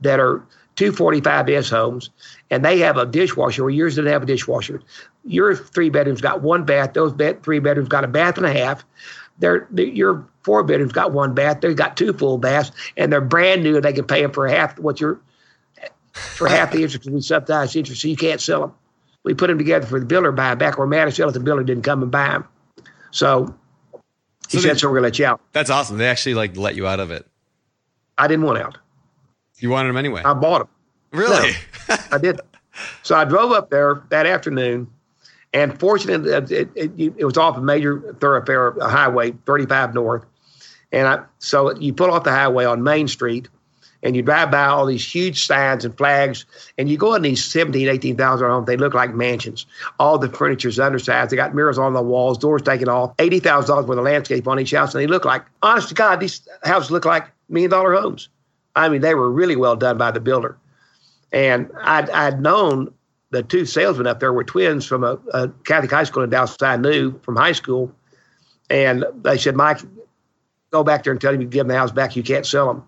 that 0.00 0.20
are 0.20 0.44
245S 0.76 1.70
homes, 1.70 2.10
and 2.50 2.64
they 2.64 2.78
have 2.78 2.96
a 2.96 3.04
dishwasher 3.04 3.62
where 3.62 3.70
yours 3.70 3.96
didn't 3.96 4.12
have 4.12 4.22
a 4.22 4.26
dishwasher. 4.26 4.80
Your 5.24 5.54
three 5.54 5.90
bedrooms 5.90 6.20
got 6.20 6.42
one 6.42 6.64
bath. 6.64 6.94
Those 6.94 7.12
bed, 7.12 7.42
three 7.42 7.58
bedrooms 7.58 7.88
got 7.88 8.04
a 8.04 8.08
bath 8.08 8.38
and 8.38 8.46
a 8.46 8.52
half. 8.52 8.84
Your 9.40 10.26
four 10.42 10.62
bedrooms 10.62 10.92
got 10.92 11.12
one 11.12 11.34
bath. 11.34 11.60
They've 11.60 11.76
got 11.76 11.96
two 11.96 12.12
full 12.12 12.38
baths, 12.38 12.72
and 12.96 13.12
they're 13.12 13.20
brand 13.20 13.62
new. 13.62 13.80
They 13.80 13.92
can 13.92 14.06
pay 14.06 14.22
them 14.22 14.32
for 14.32 14.48
half 14.48 14.78
what 14.78 15.00
you're 15.00 15.20
for 16.14 16.48
half 16.48 16.72
the 16.72 16.82
interest 16.82 17.08
we 17.08 17.20
subsidize 17.20 17.76
interest, 17.76 18.02
so 18.02 18.08
you 18.08 18.16
can't 18.16 18.40
sell 18.40 18.60
them. 18.60 18.74
We 19.22 19.34
put 19.34 19.48
them 19.48 19.58
together 19.58 19.86
for 19.86 20.00
the 20.00 20.06
builder 20.06 20.32
buy 20.32 20.54
back, 20.54 20.78
or 20.78 20.86
mad 20.86 21.08
as 21.08 21.18
if 21.18 21.32
the 21.32 21.40
builder 21.40 21.62
didn't 21.62 21.84
come 21.84 22.02
and 22.02 22.10
buy 22.10 22.28
them. 22.28 22.44
So 23.10 23.54
he 24.50 24.58
so 24.58 24.62
said, 24.62 24.76
they, 24.76 24.78
"So 24.78 24.88
we're 24.88 24.96
gonna 24.96 25.06
let 25.06 25.18
you 25.18 25.26
out." 25.26 25.40
That's 25.52 25.70
awesome. 25.70 25.98
They 25.98 26.08
actually 26.08 26.34
like 26.34 26.56
let 26.56 26.74
you 26.76 26.86
out 26.86 27.00
of 27.00 27.10
it. 27.10 27.26
I 28.18 28.28
didn't 28.28 28.44
want 28.44 28.58
out. 28.58 28.78
You 29.58 29.70
wanted 29.70 29.88
them 29.88 29.96
anyway. 29.96 30.22
I 30.24 30.34
bought 30.34 30.60
them. 30.60 30.68
Really? 31.12 31.52
No, 31.88 31.96
I 32.12 32.18
did. 32.18 32.40
So 33.02 33.14
I 33.14 33.24
drove 33.24 33.52
up 33.52 33.70
there 33.70 34.02
that 34.10 34.26
afternoon 34.26 34.88
and 35.52 35.78
fortunately, 35.78 36.32
it, 36.32 36.70
it, 36.76 36.92
it, 36.96 37.24
was 37.24 37.36
off 37.36 37.56
a 37.56 37.60
major 37.60 38.14
thoroughfare, 38.20 38.68
a 38.68 38.88
highway, 38.88 39.32
35 39.46 39.94
North. 39.94 40.24
And 40.92 41.08
I, 41.08 41.24
so 41.38 41.76
you 41.76 41.92
pull 41.92 42.10
off 42.10 42.24
the 42.24 42.30
highway 42.30 42.64
on 42.64 42.82
Main 42.82 43.08
Street 43.08 43.48
and 44.02 44.16
you 44.16 44.22
drive 44.22 44.50
by 44.50 44.64
all 44.64 44.86
these 44.86 45.06
huge 45.06 45.44
signs 45.44 45.84
and 45.84 45.96
flags 45.96 46.46
and 46.78 46.88
you 46.88 46.96
go 46.96 47.14
in 47.14 47.22
these 47.22 47.44
17, 47.44 47.88
18,000 47.88 48.48
homes. 48.48 48.66
They 48.66 48.76
look 48.76 48.94
like 48.94 49.14
mansions. 49.14 49.66
All 49.98 50.18
the 50.18 50.28
furniture's 50.28 50.78
undersized. 50.78 51.30
They 51.30 51.36
got 51.36 51.54
mirrors 51.54 51.78
on 51.78 51.92
the 51.92 52.02
walls, 52.02 52.38
doors 52.38 52.62
taken 52.62 52.88
off, 52.88 53.16
$80,000 53.18 53.86
worth 53.86 53.98
of 53.98 54.04
landscape 54.04 54.48
on 54.48 54.58
each 54.58 54.70
house. 54.70 54.94
And 54.94 55.02
they 55.02 55.06
look 55.06 55.24
like, 55.24 55.44
honest 55.62 55.88
to 55.88 55.94
God, 55.94 56.20
these 56.20 56.46
houses 56.64 56.90
look 56.90 57.04
like 57.04 57.26
million 57.48 57.70
dollar 57.70 57.94
homes. 57.94 58.28
I 58.76 58.88
mean, 58.88 59.00
they 59.00 59.14
were 59.14 59.30
really 59.30 59.56
well 59.56 59.76
done 59.76 59.98
by 59.98 60.10
the 60.10 60.20
builder. 60.20 60.56
And 61.32 61.70
I'd, 61.82 62.08
I'd 62.10 62.40
known 62.40 62.92
the 63.30 63.42
two 63.42 63.64
salesmen 63.64 64.06
up 64.06 64.20
there 64.20 64.32
were 64.32 64.44
twins 64.44 64.86
from 64.86 65.04
a, 65.04 65.18
a 65.32 65.48
Catholic 65.64 65.90
high 65.90 66.04
school 66.04 66.22
in 66.22 66.30
Dallas 66.30 66.56
I 66.60 66.76
knew 66.76 67.18
from 67.20 67.36
high 67.36 67.52
school. 67.52 67.92
And 68.68 69.04
they 69.22 69.38
said, 69.38 69.56
Mike, 69.56 69.80
go 70.70 70.82
back 70.84 71.04
there 71.04 71.12
and 71.12 71.20
tell 71.20 71.34
him 71.34 71.40
you 71.40 71.46
give 71.46 71.60
them 71.60 71.68
the 71.68 71.78
house 71.78 71.92
back. 71.92 72.16
You 72.16 72.22
can't 72.22 72.46
sell 72.46 72.66
them. 72.66 72.84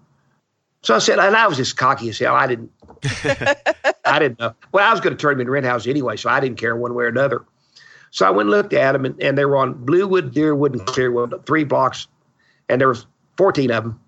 So 0.83 0.97
I 0.97 0.99
said, 0.99 1.19
and 1.19 1.37
I 1.37 1.47
was 1.47 1.57
just 1.57 1.77
cocky 1.77 2.09
as 2.09 2.19
hell. 2.19 2.35
I 2.35 2.47
didn't, 2.49 2.73
I 4.05 4.19
didn't 4.19 4.39
know. 4.39 4.55
Well, 4.73 4.87
I 4.87 4.91
was 4.91 5.01
going 5.01 5.17
to 5.17 5.21
turn 5.21 5.35
them 5.35 5.43
into 5.43 5.53
rent 5.53 5.65
houses 5.65 5.89
anyway, 5.89 6.17
so 6.17 6.29
I 6.29 6.41
didn't 6.41 6.59
care 6.59 6.75
one 6.75 6.95
way 6.95 7.05
or 7.05 7.09
another. 7.09 7.45
So 8.11 8.27
I 8.27 8.31
went 8.31 8.49
and 8.49 8.51
looked 8.51 8.73
at 8.73 8.93
them, 8.93 9.05
and, 9.05 9.23
and 9.23 9.39
they 9.39 9.45
were 9.45 9.57
on 9.57 9.75
Bluewood, 9.75 10.33
Deerwood, 10.33 10.73
and 10.73 10.87
Clearwood, 10.87 11.47
three 11.47 11.65
blocks, 11.65 12.09
and 12.69 12.81
there 12.81 12.89
was 12.89 13.07
14 13.37 13.71
of 13.71 13.85
them. 13.85 14.01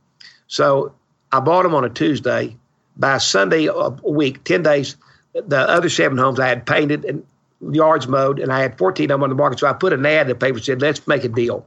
So 0.47 0.95
I 1.33 1.41
bought 1.41 1.63
them 1.63 1.75
on 1.75 1.85
a 1.85 1.89
Tuesday. 1.89 2.57
By 2.97 3.19
Sunday 3.19 3.67
a 3.67 3.89
week, 3.89 4.45
10 4.45 4.63
days, 4.63 4.97
the 5.33 5.59
other 5.59 5.89
seven 5.89 6.17
homes 6.17 6.39
I 6.39 6.47
had 6.47 6.65
painted 6.65 7.05
and 7.05 7.27
yards 7.73 8.07
mowed, 8.07 8.39
and 8.39 8.53
I 8.53 8.61
had 8.61 8.79
14 8.79 9.11
of 9.11 9.15
them 9.15 9.23
on 9.25 9.31
the 9.31 9.35
market. 9.35 9.59
So 9.59 9.67
I 9.67 9.73
put 9.73 9.93
an 9.93 10.07
ad 10.07 10.23
in 10.23 10.29
the 10.29 10.35
paper 10.35 10.61
said, 10.61 10.81
let's 10.81 11.05
make 11.09 11.25
a 11.25 11.29
deal. 11.29 11.67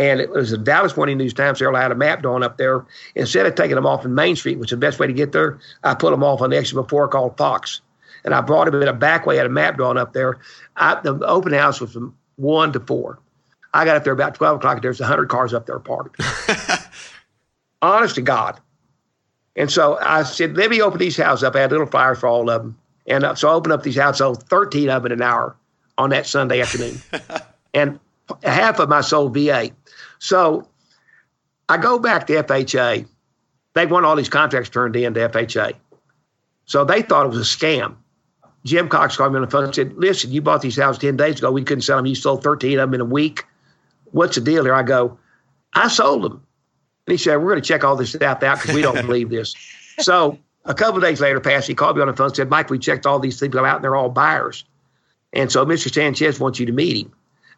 And 0.00 0.18
it 0.18 0.30
was 0.30 0.50
a 0.50 0.56
Dallas 0.56 0.96
Morning 0.96 1.18
News 1.18 1.34
Times 1.34 1.58
Herald. 1.58 1.76
I 1.76 1.82
had 1.82 1.92
a 1.92 1.94
map 1.94 2.22
drawn 2.22 2.42
up 2.42 2.56
there. 2.56 2.86
Instead 3.16 3.44
of 3.44 3.54
taking 3.54 3.74
them 3.74 3.84
off 3.84 4.02
in 4.02 4.14
Main 4.14 4.34
Street, 4.34 4.58
which 4.58 4.68
is 4.68 4.78
the 4.78 4.78
best 4.78 4.98
way 4.98 5.06
to 5.06 5.12
get 5.12 5.32
there, 5.32 5.58
I 5.84 5.92
put 5.92 6.10
them 6.10 6.24
off 6.24 6.40
on 6.40 6.48
the 6.48 6.56
exit 6.56 6.74
before 6.74 7.06
called 7.06 7.36
Fox. 7.36 7.82
And 8.24 8.32
I 8.32 8.40
brought 8.40 8.64
them 8.64 8.80
in 8.80 8.88
a 8.88 8.94
back 8.94 9.26
way, 9.26 9.36
had 9.36 9.44
a 9.44 9.50
map 9.50 9.76
drawn 9.76 9.98
up 9.98 10.14
there. 10.14 10.38
I, 10.74 10.98
the 11.02 11.22
open 11.26 11.52
house 11.52 11.82
was 11.82 11.92
from 11.92 12.16
1 12.36 12.72
to 12.72 12.80
4. 12.80 13.18
I 13.74 13.84
got 13.84 13.98
up 13.98 14.04
there 14.04 14.14
about 14.14 14.34
12 14.36 14.56
o'clock. 14.56 14.80
There's 14.80 15.00
100 15.00 15.28
cars 15.28 15.52
up 15.52 15.66
there 15.66 15.78
parked. 15.78 16.18
Honest 17.82 18.14
to 18.14 18.22
God. 18.22 18.58
And 19.54 19.70
so 19.70 19.98
I 20.00 20.22
said, 20.22 20.56
let 20.56 20.70
me 20.70 20.80
open 20.80 20.98
these 20.98 21.18
houses 21.18 21.44
up. 21.44 21.54
I 21.56 21.60
had 21.60 21.72
little 21.72 21.86
flyers 21.86 22.20
for 22.20 22.26
all 22.26 22.48
of 22.48 22.62
them. 22.62 22.78
And 23.06 23.22
uh, 23.22 23.34
so 23.34 23.50
I 23.50 23.52
opened 23.52 23.74
up 23.74 23.82
these 23.82 23.98
houses, 23.98 24.18
sold 24.20 24.44
13 24.44 24.88
of 24.88 25.02
them 25.02 25.12
in 25.12 25.18
an 25.20 25.22
hour 25.22 25.56
on 25.98 26.08
that 26.08 26.26
Sunday 26.26 26.62
afternoon. 26.62 27.02
and 27.74 28.00
half 28.42 28.78
of 28.78 28.88
my 28.88 29.00
sold 29.00 29.34
VA. 29.34 29.70
So 30.20 30.68
I 31.68 31.78
go 31.78 31.98
back 31.98 32.28
to 32.28 32.44
FHA. 32.44 33.06
They 33.74 33.86
want 33.86 34.06
all 34.06 34.14
these 34.14 34.28
contracts 34.28 34.70
turned 34.70 34.94
in 34.94 35.14
to 35.14 35.28
FHA. 35.28 35.74
So 36.66 36.84
they 36.84 37.02
thought 37.02 37.26
it 37.26 37.30
was 37.30 37.38
a 37.38 37.56
scam. 37.56 37.96
Jim 38.64 38.88
Cox 38.88 39.16
called 39.16 39.32
me 39.32 39.36
on 39.36 39.44
the 39.44 39.50
phone 39.50 39.64
and 39.64 39.74
said, 39.74 39.94
Listen, 39.94 40.30
you 40.30 40.42
bought 40.42 40.62
these 40.62 40.76
houses 40.76 41.00
10 41.00 41.16
days 41.16 41.38
ago. 41.38 41.50
We 41.50 41.64
couldn't 41.64 41.82
sell 41.82 41.96
them. 41.96 42.06
You 42.06 42.14
sold 42.14 42.44
13 42.44 42.78
of 42.78 42.88
them 42.90 42.94
in 42.94 43.00
a 43.00 43.06
week. 43.06 43.44
What's 44.12 44.34
the 44.34 44.42
deal 44.42 44.64
here? 44.64 44.74
I 44.74 44.82
go, 44.82 45.18
I 45.72 45.88
sold 45.88 46.24
them. 46.24 46.46
And 47.06 47.12
he 47.12 47.16
said, 47.16 47.36
We're 47.36 47.50
going 47.50 47.62
to 47.62 47.66
check 47.66 47.82
all 47.82 47.96
this 47.96 48.10
stuff 48.12 48.42
out 48.42 48.60
because 48.60 48.74
we 48.74 48.82
don't 48.82 48.94
believe 49.06 49.30
this. 49.30 49.54
So 50.00 50.38
a 50.66 50.74
couple 50.74 50.96
of 50.96 51.02
days 51.02 51.20
later, 51.20 51.40
passed, 51.40 51.66
he 51.66 51.74
called 51.74 51.96
me 51.96 52.02
on 52.02 52.08
the 52.08 52.14
phone 52.14 52.26
and 52.26 52.36
said, 52.36 52.50
Mike, 52.50 52.68
we 52.68 52.78
checked 52.78 53.06
all 53.06 53.18
these 53.18 53.40
people 53.40 53.64
out 53.64 53.76
and 53.76 53.84
they're 53.84 53.96
all 53.96 54.10
buyers. 54.10 54.64
And 55.32 55.50
so 55.50 55.64
Mr. 55.64 55.92
Sanchez 55.92 56.38
wants 56.38 56.60
you 56.60 56.66
to 56.66 56.72
meet 56.72 57.06
him. 57.06 57.12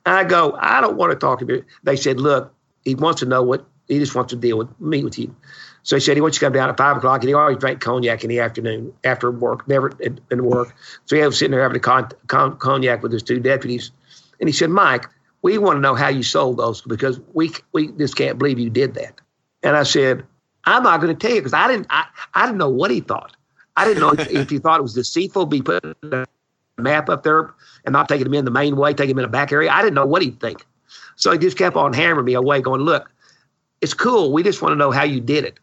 I 0.05 0.25
go, 0.25 0.57
I 0.59 0.81
don't 0.81 0.97
want 0.97 1.13
to 1.13 1.19
talk 1.19 1.41
to 1.41 1.47
you. 1.47 1.65
They 1.83 1.97
said, 1.97 2.21
Look, 2.21 2.53
he 2.85 2.95
wants 2.95 3.21
to 3.21 3.27
know 3.27 3.43
what 3.43 3.67
he 3.89 3.99
just 3.99 4.15
wants 4.15 4.31
to 4.31 4.37
deal 4.37 4.59
with, 4.59 4.69
meet 4.81 5.05
with 5.05 5.19
you. 5.19 5.35
So 5.83 5.97
he 5.97 6.01
said 6.01 6.17
he 6.17 6.21
wants 6.21 6.37
you 6.37 6.41
to 6.41 6.47
come 6.47 6.53
down 6.53 6.69
at 6.69 6.77
five 6.77 6.97
o'clock, 6.97 7.21
and 7.21 7.29
he 7.29 7.35
always 7.35 7.59
drank 7.59 7.81
cognac 7.81 8.23
in 8.23 8.31
the 8.31 8.41
afternoon 8.41 8.93
after 9.05 9.31
work, 9.31 9.67
never 9.67 9.93
in, 9.99 10.45
work. 10.45 10.75
So 11.07 11.17
he 11.17 11.23
was 11.23 11.39
sitting 11.39 11.51
there 11.51 11.63
having 11.63 11.77
a 11.77 11.81
con, 11.81 12.09
con, 12.29 12.57
cognac 12.57 13.03
with 13.03 13.13
his 13.13 13.23
two 13.23 13.41
deputies, 13.41 13.91
and 14.39 14.49
he 14.49 14.53
said, 14.53 14.71
"Mike, 14.71 15.07
we 15.43 15.59
want 15.59 15.77
to 15.77 15.81
know 15.81 15.95
how 15.95 16.09
you 16.09 16.23
sold 16.23 16.59
those 16.59 16.81
because 16.83 17.21
we 17.33 17.51
we 17.73 17.89
just 17.93 18.17
can't 18.17 18.39
believe 18.39 18.59
you 18.59 18.71
did 18.71 18.95
that." 18.95 19.21
And 19.65 19.77
I 19.77 19.83
said, 19.83 20.25
"I'm 20.65 20.85
not 20.85 21.01
going 21.01 21.17
to 21.17 21.27
tell 21.27 21.35
you 21.35 21.41
because 21.41 21.55
I 21.55 21.67
didn't 21.67 21.87
I, 21.91 22.07
I 22.35 22.47
didn't 22.47 22.59
know 22.59 22.71
what 22.71 22.91
he 22.91 23.01
thought. 23.01 23.37
I 23.77 23.85
didn't 23.85 24.01
know 24.01 24.11
if, 24.11 24.31
if 24.31 24.51
he 24.51 24.59
thought 24.59 24.79
it 24.79 24.83
was 24.83 24.95
deceitful, 24.95 25.47
be 25.47 25.63
a 25.67 26.27
map 26.79 27.09
up 27.09 27.23
there 27.23 27.55
and 27.85 27.93
not 27.93 28.09
taking 28.09 28.27
him 28.27 28.35
in 28.35 28.45
the 28.45 28.51
main 28.51 28.77
way, 28.77 28.95
taking 28.95 29.13
him 29.13 29.19
in 29.19 29.23
the 29.23 29.29
back 29.29 29.53
area. 29.53 29.71
I 29.71 29.83
didn't 29.83 29.95
know 29.95 30.07
what 30.07 30.23
he'd 30.23 30.41
think. 30.41 30.65
So 31.17 31.33
he 31.33 31.39
just 31.39 31.59
kept 31.59 31.77
on 31.77 31.93
hammering 31.93 32.25
me 32.25 32.35
away, 32.35 32.61
going, 32.61 32.81
"Look, 32.81 33.11
it's 33.81 33.95
cool. 33.95 34.33
We 34.33 34.43
just 34.43 34.63
want 34.63 34.73
to 34.73 34.77
know 34.77 34.91
how 34.91 35.05
you 35.05 35.21
did 35.21 35.45
it." 35.45 35.59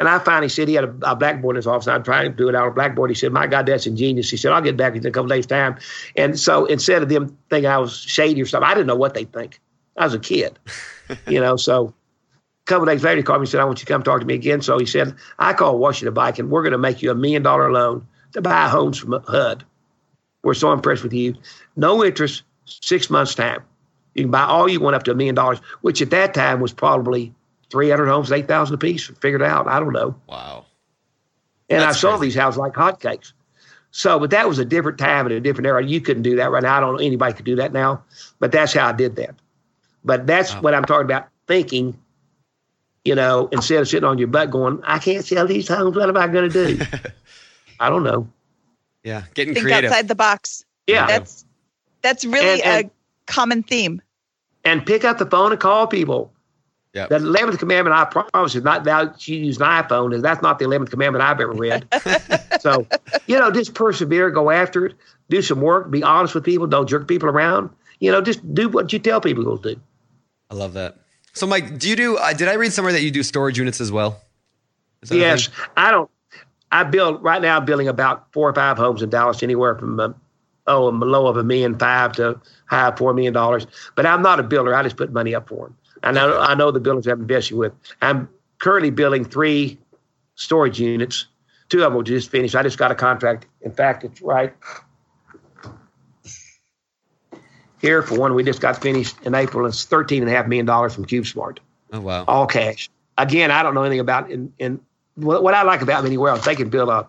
And 0.00 0.08
I 0.08 0.18
finally 0.18 0.48
said 0.48 0.68
he 0.68 0.74
had 0.74 0.84
a, 0.84 1.12
a 1.12 1.16
blackboard 1.16 1.54
in 1.54 1.58
his 1.58 1.66
office. 1.66 1.86
I'm 1.86 2.02
trying 2.02 2.30
to 2.30 2.36
do 2.36 2.48
it 2.48 2.54
out 2.54 2.68
of 2.68 2.74
blackboard. 2.74 3.10
He 3.10 3.14
said, 3.14 3.32
"My 3.32 3.46
God, 3.46 3.66
that's 3.66 3.86
ingenious." 3.86 4.30
He 4.30 4.36
said, 4.36 4.52
"I'll 4.52 4.62
get 4.62 4.76
back 4.76 4.94
in 4.94 5.06
a 5.06 5.10
couple 5.10 5.28
days' 5.28 5.46
time." 5.46 5.76
And 6.16 6.38
so 6.38 6.66
instead 6.66 7.02
of 7.02 7.08
them 7.08 7.36
thinking 7.50 7.70
I 7.70 7.78
was 7.78 7.96
shady 7.96 8.42
or 8.42 8.46
something, 8.46 8.68
I 8.68 8.74
didn't 8.74 8.86
know 8.86 8.96
what 8.96 9.14
they 9.14 9.24
think. 9.24 9.60
I 9.96 10.04
was 10.04 10.14
a 10.14 10.18
kid, 10.18 10.58
you 11.28 11.40
know. 11.40 11.56
So 11.56 11.88
a 11.88 12.64
couple 12.66 12.86
days 12.86 13.04
later, 13.04 13.18
he 13.18 13.22
called 13.22 13.40
me 13.40 13.44
and 13.44 13.50
said, 13.50 13.60
"I 13.60 13.64
want 13.64 13.78
you 13.80 13.86
to 13.86 13.92
come 13.92 14.02
talk 14.02 14.20
to 14.20 14.26
me 14.26 14.34
again." 14.34 14.62
So 14.62 14.78
he 14.78 14.86
said, 14.86 15.14
"I 15.38 15.52
called 15.52 15.80
Washington 15.80 16.14
Bike, 16.14 16.38
and 16.38 16.50
we're 16.50 16.62
going 16.62 16.72
to 16.72 16.78
make 16.78 17.02
you 17.02 17.10
a 17.10 17.14
million 17.14 17.42
dollar 17.42 17.70
loan 17.70 18.06
to 18.32 18.42
buy 18.42 18.68
homes 18.68 18.98
from 18.98 19.22
HUD. 19.28 19.64
We're 20.44 20.54
so 20.54 20.72
impressed 20.72 21.02
with 21.02 21.12
you. 21.12 21.34
No 21.76 22.04
interest, 22.04 22.42
six 22.66 23.10
months 23.10 23.34
time. 23.34 23.62
You 24.14 24.22
can 24.24 24.30
buy 24.30 24.44
all 24.44 24.68
you 24.68 24.78
want 24.78 24.94
up 24.94 25.02
to 25.04 25.10
a 25.10 25.14
million 25.14 25.34
dollars, 25.34 25.58
which 25.80 26.00
at 26.00 26.10
that 26.10 26.34
time 26.34 26.60
was 26.60 26.72
probably." 26.72 27.34
300 27.70 28.06
homes, 28.06 28.30
8,000 28.30 28.74
apiece, 28.74 29.10
figured 29.20 29.42
out. 29.42 29.66
I 29.66 29.80
don't 29.80 29.92
know. 29.92 30.14
Wow. 30.28 30.66
And 31.68 31.80
That's 31.80 31.96
I 31.96 31.98
sold 31.98 32.20
crazy. 32.20 32.26
these 32.28 32.40
houses 32.40 32.58
like 32.58 32.74
hotcakes. 32.74 33.32
So, 33.90 34.20
but 34.20 34.30
that 34.30 34.46
was 34.46 34.60
a 34.60 34.64
different 34.64 34.96
time 34.98 35.26
and 35.26 35.34
a 35.34 35.40
different 35.40 35.66
era. 35.66 35.84
You 35.84 36.00
couldn't 36.00 36.22
do 36.22 36.36
that 36.36 36.52
right 36.52 36.62
now. 36.62 36.76
I 36.76 36.80
don't 36.80 36.92
know 36.92 37.00
anybody 37.00 37.32
could 37.32 37.46
do 37.46 37.56
that 37.56 37.72
now, 37.72 38.04
but 38.38 38.52
that's 38.52 38.72
how 38.74 38.86
I 38.88 38.92
did 38.92 39.16
that. 39.16 39.34
But 40.04 40.26
that's 40.26 40.54
Wow. 40.54 40.60
what 40.60 40.74
I'm 40.74 40.84
talking 40.84 41.06
about 41.06 41.26
thinking, 41.48 41.98
you 43.04 43.16
know, 43.16 43.48
instead 43.50 43.80
of 43.80 43.88
sitting 43.88 44.08
on 44.08 44.18
your 44.18 44.28
butt 44.28 44.52
going, 44.52 44.80
I 44.84 44.98
can't 44.98 45.24
sell 45.24 45.46
these 45.46 45.66
homes. 45.66 45.96
What 45.96 46.08
am 46.08 46.16
I 46.16 46.28
going 46.28 46.52
to 46.52 46.66
do? 46.76 46.86
I 47.80 47.88
don't 47.88 48.04
know. 48.04 48.28
Yeah. 49.04 49.22
Getting 49.34 49.54
Think 49.54 49.66
creative. 49.66 49.90
outside 49.90 50.08
the 50.08 50.14
box. 50.14 50.64
Yeah. 50.86 51.06
That's 51.06 51.44
that's 52.02 52.24
really 52.24 52.62
And- 52.62 52.84
and- 52.84 52.86
a 52.86 53.32
common 53.32 53.62
theme. 53.62 54.02
and 54.64 54.84
pick 54.84 55.04
up 55.04 55.18
the 55.18 55.26
phone 55.26 55.52
and 55.52 55.60
call 55.60 55.86
people. 55.86 56.32
Yep. 56.94 57.08
The 57.08 57.16
11th 57.18 57.58
commandment, 57.58 57.96
I 57.96 58.04
promise, 58.04 58.54
is 58.54 58.62
not 58.62 58.84
that 58.84 59.26
you 59.26 59.36
use 59.38 59.56
an 59.56 59.64
iPhone, 59.64 60.14
and 60.14 60.24
that's 60.24 60.40
not 60.42 60.58
the 60.60 60.64
11th 60.64 60.90
commandment 60.90 61.24
I've 61.24 61.40
ever 61.40 61.52
read. 61.52 61.86
so, 62.60 62.86
you 63.26 63.36
know, 63.38 63.50
just 63.50 63.74
persevere, 63.74 64.30
go 64.30 64.48
after 64.50 64.86
it, 64.86 64.94
do 65.28 65.42
some 65.42 65.60
work, 65.60 65.90
be 65.90 66.04
honest 66.04 66.34
with 66.36 66.44
people, 66.44 66.68
don't 66.68 66.88
jerk 66.88 67.08
people 67.08 67.28
around. 67.28 67.70
You 67.98 68.12
know, 68.12 68.20
just 68.20 68.54
do 68.54 68.68
what 68.68 68.92
you 68.92 69.00
tell 69.00 69.20
people 69.20 69.42
you'll 69.42 69.56
do. 69.56 69.74
I 70.50 70.54
love 70.54 70.74
that. 70.74 70.96
So, 71.32 71.48
Mike, 71.48 71.78
do 71.80 71.88
you 71.88 71.96
do? 71.96 72.16
Uh, 72.16 72.32
did 72.32 72.46
I 72.46 72.54
read 72.54 72.72
somewhere 72.72 72.92
that 72.92 73.02
you 73.02 73.10
do 73.10 73.24
storage 73.24 73.58
units 73.58 73.80
as 73.80 73.90
well? 73.90 74.20
Is 75.02 75.08
that 75.08 75.16
a 75.16 75.18
Yes. 75.18 75.48
I 75.76 75.90
don't. 75.90 76.08
I 76.74 76.82
build 76.82 77.22
right 77.22 77.40
now. 77.40 77.56
I'm 77.56 77.64
building 77.64 77.86
about 77.86 78.32
four 78.32 78.48
or 78.48 78.52
five 78.52 78.76
homes 78.76 79.00
in 79.00 79.08
Dallas, 79.08 79.44
anywhere 79.44 79.76
from 79.76 80.00
uh, 80.00 80.08
oh, 80.66 80.88
a 80.88 80.90
low 80.90 81.28
of 81.28 81.36
a 81.36 81.44
million 81.44 81.78
five 81.78 82.12
to 82.14 82.40
high 82.66 82.88
of 82.88 82.98
four 82.98 83.14
million 83.14 83.32
dollars. 83.32 83.68
But 83.94 84.06
I'm 84.06 84.22
not 84.22 84.40
a 84.40 84.42
builder. 84.42 84.74
I 84.74 84.82
just 84.82 84.96
put 84.96 85.12
money 85.12 85.36
up 85.36 85.48
for 85.48 85.66
them. 85.68 85.76
I 86.02 86.10
know. 86.10 86.40
I 86.40 86.54
know 86.54 86.72
the 86.72 86.80
builders 86.80 87.06
I'm 87.06 87.20
investing 87.20 87.58
with. 87.58 87.72
I'm 88.02 88.28
currently 88.58 88.90
building 88.90 89.24
three 89.24 89.78
storage 90.34 90.80
units. 90.80 91.26
Two 91.68 91.78
of 91.78 91.84
them 91.84 91.94
will 91.94 92.02
just 92.02 92.28
finish. 92.28 92.56
I 92.56 92.64
just 92.64 92.76
got 92.76 92.90
a 92.90 92.96
contract. 92.96 93.46
In 93.62 93.70
fact, 93.70 94.02
it's 94.02 94.20
right 94.20 94.52
here 97.80 98.02
for 98.02 98.18
one. 98.18 98.34
We 98.34 98.42
just 98.42 98.60
got 98.60 98.82
finished 98.82 99.16
in 99.22 99.36
April. 99.36 99.64
It's 99.64 99.84
thirteen 99.84 100.22
and 100.22 100.30
a 100.30 100.34
half 100.34 100.48
million 100.48 100.66
dollars 100.66 100.92
from 100.92 101.04
CubeSmart 101.04 101.58
Oh 101.92 102.00
wow. 102.00 102.24
all 102.26 102.48
cash. 102.48 102.90
Again, 103.16 103.52
I 103.52 103.62
don't 103.62 103.74
know 103.74 103.84
anything 103.84 104.00
about 104.00 104.28
in, 104.28 104.52
in 104.58 104.80
what, 105.16 105.42
what 105.42 105.54
I 105.54 105.62
like 105.62 105.82
about 105.82 106.02
mini 106.04 106.16
warehouse. 106.18 106.44
They 106.44 106.56
can 106.56 106.68
build 106.70 106.88
a, 106.88 107.06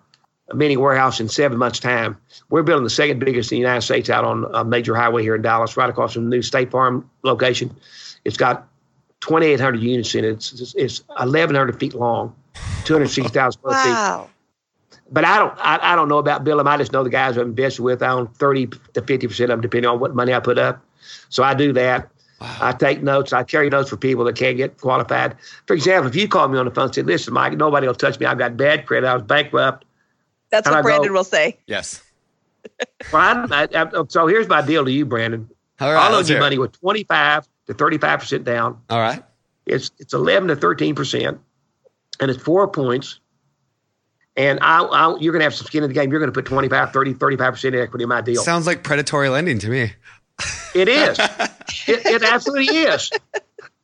a 0.49 0.55
mini 0.55 0.77
warehouse 0.77 1.19
in 1.19 1.29
seven 1.29 1.57
months' 1.57 1.79
time. 1.79 2.17
We're 2.49 2.63
building 2.63 2.83
the 2.83 2.89
second 2.89 3.19
biggest 3.19 3.51
in 3.51 3.57
the 3.57 3.59
United 3.61 3.81
States 3.81 4.09
out 4.09 4.23
on 4.25 4.45
a 4.53 4.63
major 4.63 4.95
highway 4.95 5.23
here 5.23 5.35
in 5.35 5.41
Dallas, 5.41 5.75
right 5.77 5.89
across 5.89 6.13
from 6.13 6.25
the 6.25 6.29
new 6.35 6.41
State 6.41 6.71
Farm 6.71 7.09
location. 7.23 7.75
It's 8.25 8.37
got 8.37 8.67
2,800 9.21 9.79
units 9.81 10.13
in 10.15 10.25
it. 10.25 10.29
It's, 10.29 10.53
it's, 10.61 10.75
it's 10.75 11.03
1,100 11.17 11.79
feet 11.79 11.93
long, 11.95 12.35
260,000 12.85 13.51
square 13.59 13.75
feet 13.83 13.89
Wow. 13.89 14.29
but 15.11 15.25
I 15.25 15.37
don't 15.39 15.53
I, 15.59 15.93
I 15.93 15.95
don't 15.95 16.09
know 16.09 16.17
about 16.19 16.43
Bill. 16.43 16.65
I 16.67 16.77
just 16.77 16.91
know 16.91 17.03
the 17.03 17.09
guys 17.09 17.37
I'm 17.37 17.49
invested 17.49 17.81
with. 17.83 18.01
I 18.03 18.09
own 18.09 18.27
thirty 18.27 18.67
to 18.67 19.01
fifty 19.01 19.27
percent 19.27 19.51
of 19.51 19.57
them, 19.57 19.61
depending 19.61 19.89
on 19.89 19.99
what 19.99 20.15
money 20.15 20.33
I 20.33 20.39
put 20.39 20.57
up. 20.57 20.83
So 21.29 21.43
I 21.43 21.53
do 21.53 21.73
that. 21.73 22.09
I 22.41 22.73
take 22.73 23.01
notes. 23.01 23.31
I 23.33 23.43
carry 23.43 23.69
notes 23.69 23.89
for 23.89 23.97
people 23.97 24.25
that 24.25 24.35
can't 24.35 24.57
get 24.57 24.77
qualified. 24.79 25.35
For 25.67 25.73
example, 25.73 26.09
if 26.09 26.15
you 26.15 26.27
call 26.27 26.47
me 26.49 26.57
on 26.57 26.65
the 26.65 26.71
phone 26.71 26.85
and 26.85 26.95
say, 26.95 27.01
"Listen, 27.01 27.33
Mike, 27.33 27.53
nobody 27.53 27.87
will 27.87 27.95
touch 27.95 28.19
me. 28.19 28.25
I've 28.25 28.37
got 28.37 28.57
bad 28.57 28.85
credit. 28.85 29.07
I 29.07 29.13
was 29.13 29.23
bankrupt." 29.23 29.85
That's 30.49 30.67
And 30.67 30.73
what 30.73 30.79
I 30.79 30.81
go- 30.81 30.87
Brandon 30.87 31.13
will 31.13 31.23
say. 31.23 31.57
Yes. 31.67 32.01
Well, 33.13 33.21
I'm, 33.21 33.53
I, 33.53 33.67
I, 33.75 34.03
so 34.09 34.25
here's 34.25 34.47
my 34.47 34.61
deal 34.63 34.83
to 34.85 34.91
you, 34.91 35.05
Brandon. 35.05 35.47
All 35.79 35.93
right. 35.93 36.01
I'll 36.03 36.11
loan 36.11 36.25
you 36.25 36.39
money 36.39 36.57
with 36.57 36.71
twenty 36.79 37.03
five 37.03 37.47
to 37.67 37.75
thirty 37.75 37.99
five 37.99 38.19
percent 38.19 38.43
down. 38.43 38.81
All 38.89 38.99
right. 38.99 39.23
It's 39.67 39.91
it's 39.99 40.15
eleven 40.15 40.47
to 40.47 40.55
thirteen 40.55 40.95
percent, 40.95 41.39
and 42.19 42.31
it's 42.31 42.41
four 42.41 42.67
points. 42.67 43.19
And 44.35 44.57
I, 44.63 44.81
I, 44.81 45.15
you're 45.19 45.31
going 45.31 45.41
to 45.41 45.45
have 45.45 45.53
some 45.53 45.67
skin 45.67 45.83
in 45.83 45.89
the 45.89 45.93
game. 45.93 46.09
You're 46.11 46.19
going 46.19 46.31
to 46.31 46.33
put 46.33 46.45
25, 46.45 46.91
30, 46.91 47.13
35 47.13 47.53
percent 47.53 47.75
equity 47.75 48.03
in 48.03 48.09
my 48.09 48.19
deal. 48.21 48.41
Sounds 48.43 48.65
like 48.67 48.83
predatory 48.83 49.29
lending 49.29 49.59
to 49.59 49.69
me. 49.69 49.93
It 50.73 50.89
is. 50.89 51.17
it, 51.87 52.05
it 52.05 52.23
absolutely 52.23 52.75
is. 52.75 53.09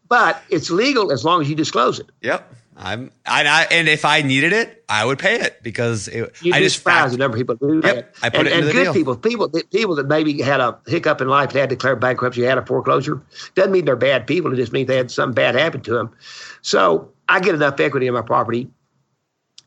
But 0.07 0.41
it's 0.49 0.69
legal 0.69 1.11
as 1.11 1.23
long 1.23 1.41
as 1.41 1.49
you 1.49 1.55
disclose 1.55 1.99
it. 1.99 2.09
Yep. 2.21 2.53
I'm. 2.75 3.11
I, 3.25 3.45
I 3.45 3.67
and 3.71 3.87
if 3.87 4.05
I 4.05 4.21
needed 4.23 4.53
it, 4.53 4.83
I 4.89 5.05
would 5.05 5.19
pay 5.19 5.35
it 5.39 5.61
because 5.61 6.07
it, 6.07 6.33
You 6.41 6.53
I 6.53 6.59
just 6.59 6.63
just 6.63 6.75
surprised 6.77 6.99
fact, 6.99 7.11
the 7.11 7.17
number 7.17 7.37
of 7.37 7.39
people 7.39 7.55
do 7.55 7.81
Yep, 7.83 7.83
that. 7.83 8.15
I 8.23 8.29
put 8.29 8.39
and, 8.39 8.47
it 8.47 8.53
into 8.53 8.57
and 8.59 8.67
the 8.67 8.71
good 8.73 8.83
deal. 8.85 8.93
people, 8.93 9.15
people 9.17 9.47
that 9.49 9.71
people 9.71 9.95
that 9.95 10.07
maybe 10.07 10.41
had 10.41 10.59
a 10.59 10.79
hiccup 10.87 11.21
in 11.21 11.27
life, 11.27 11.51
they 11.53 11.59
had 11.59 11.69
declared 11.69 11.99
bankruptcy, 11.99 12.41
had 12.41 12.57
a 12.57 12.65
foreclosure, 12.65 13.21
doesn't 13.55 13.71
mean 13.71 13.85
they're 13.85 13.95
bad 13.95 14.25
people. 14.25 14.51
It 14.51 14.55
just 14.57 14.71
means 14.73 14.87
they 14.87 14.97
had 14.97 15.11
something 15.11 15.35
bad 15.35 15.55
happen 15.55 15.81
to 15.81 15.91
them. 15.93 16.15
So 16.61 17.11
I 17.29 17.39
get 17.39 17.53
enough 17.55 17.79
equity 17.79 18.07
in 18.07 18.13
my 18.13 18.21
property, 18.21 18.69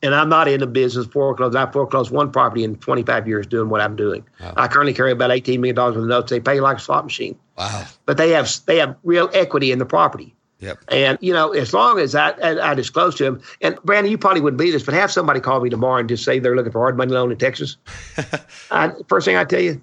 and 0.05 0.15
I'm 0.15 0.29
not 0.29 0.49
in 0.49 0.61
the 0.61 0.67
business 0.67 1.07
foreclosing. 1.07 1.57
I 1.59 1.71
foreclosed 1.71 2.11
one 2.11 2.31
property 2.31 2.63
in 2.63 2.77
25 2.77 3.27
years 3.27 3.47
doing 3.47 3.71
what 3.71 3.81
I'm 3.81 3.97
doing. 3.97 4.25
I 4.57 4.69
currently 4.69 4.93
carry 4.93 5.13
about 5.13 5.31
18 5.31 5.61
million 5.61 5.75
dollars 5.77 5.97
worth 5.97 6.03
of 6.03 6.09
notes. 6.09 6.31
They 6.31 6.41
pay 6.41 6.61
like 6.61 6.77
a 6.77 6.81
slot 6.81 7.05
machine, 7.05 7.39
Wow. 7.57 7.87
but 8.05 8.19
they 8.19 8.31
have 8.31 8.51
they 8.67 8.79
have 8.79 8.97
real 9.03 9.31
equity 9.33 9.73
in 9.73 9.79
the 9.79 9.87
property. 9.87 10.35
Yep. 10.61 10.79
And 10.89 11.19
you 11.21 11.33
know, 11.33 11.53
as 11.53 11.73
long 11.73 11.99
as 11.99 12.15
I, 12.15 12.33
I, 12.33 12.75
disclose 12.75 13.17
to 13.17 13.25
him, 13.25 13.43
and 13.61 13.77
Brandon, 13.83 14.11
you 14.11 14.19
probably 14.19 14.41
wouldn't 14.41 14.61
be 14.61 14.71
this, 14.71 14.83
but 14.83 14.95
have 14.95 15.11
somebody 15.11 15.41
call 15.41 15.61
me 15.61 15.69
tomorrow 15.69 15.99
and 15.99 16.09
just 16.09 16.25
say 16.25 16.39
they're 16.39 16.55
looking 16.57 16.73
for 16.73 16.81
hard 16.81 16.97
money 16.97 17.13
loan 17.13 17.33
in 17.33 17.39
Texas. 17.39 17.77
I, 18.71 18.93
first 19.09 19.25
thing 19.25 19.37
I 19.37 19.45
tell 19.45 19.61
you, 19.61 19.83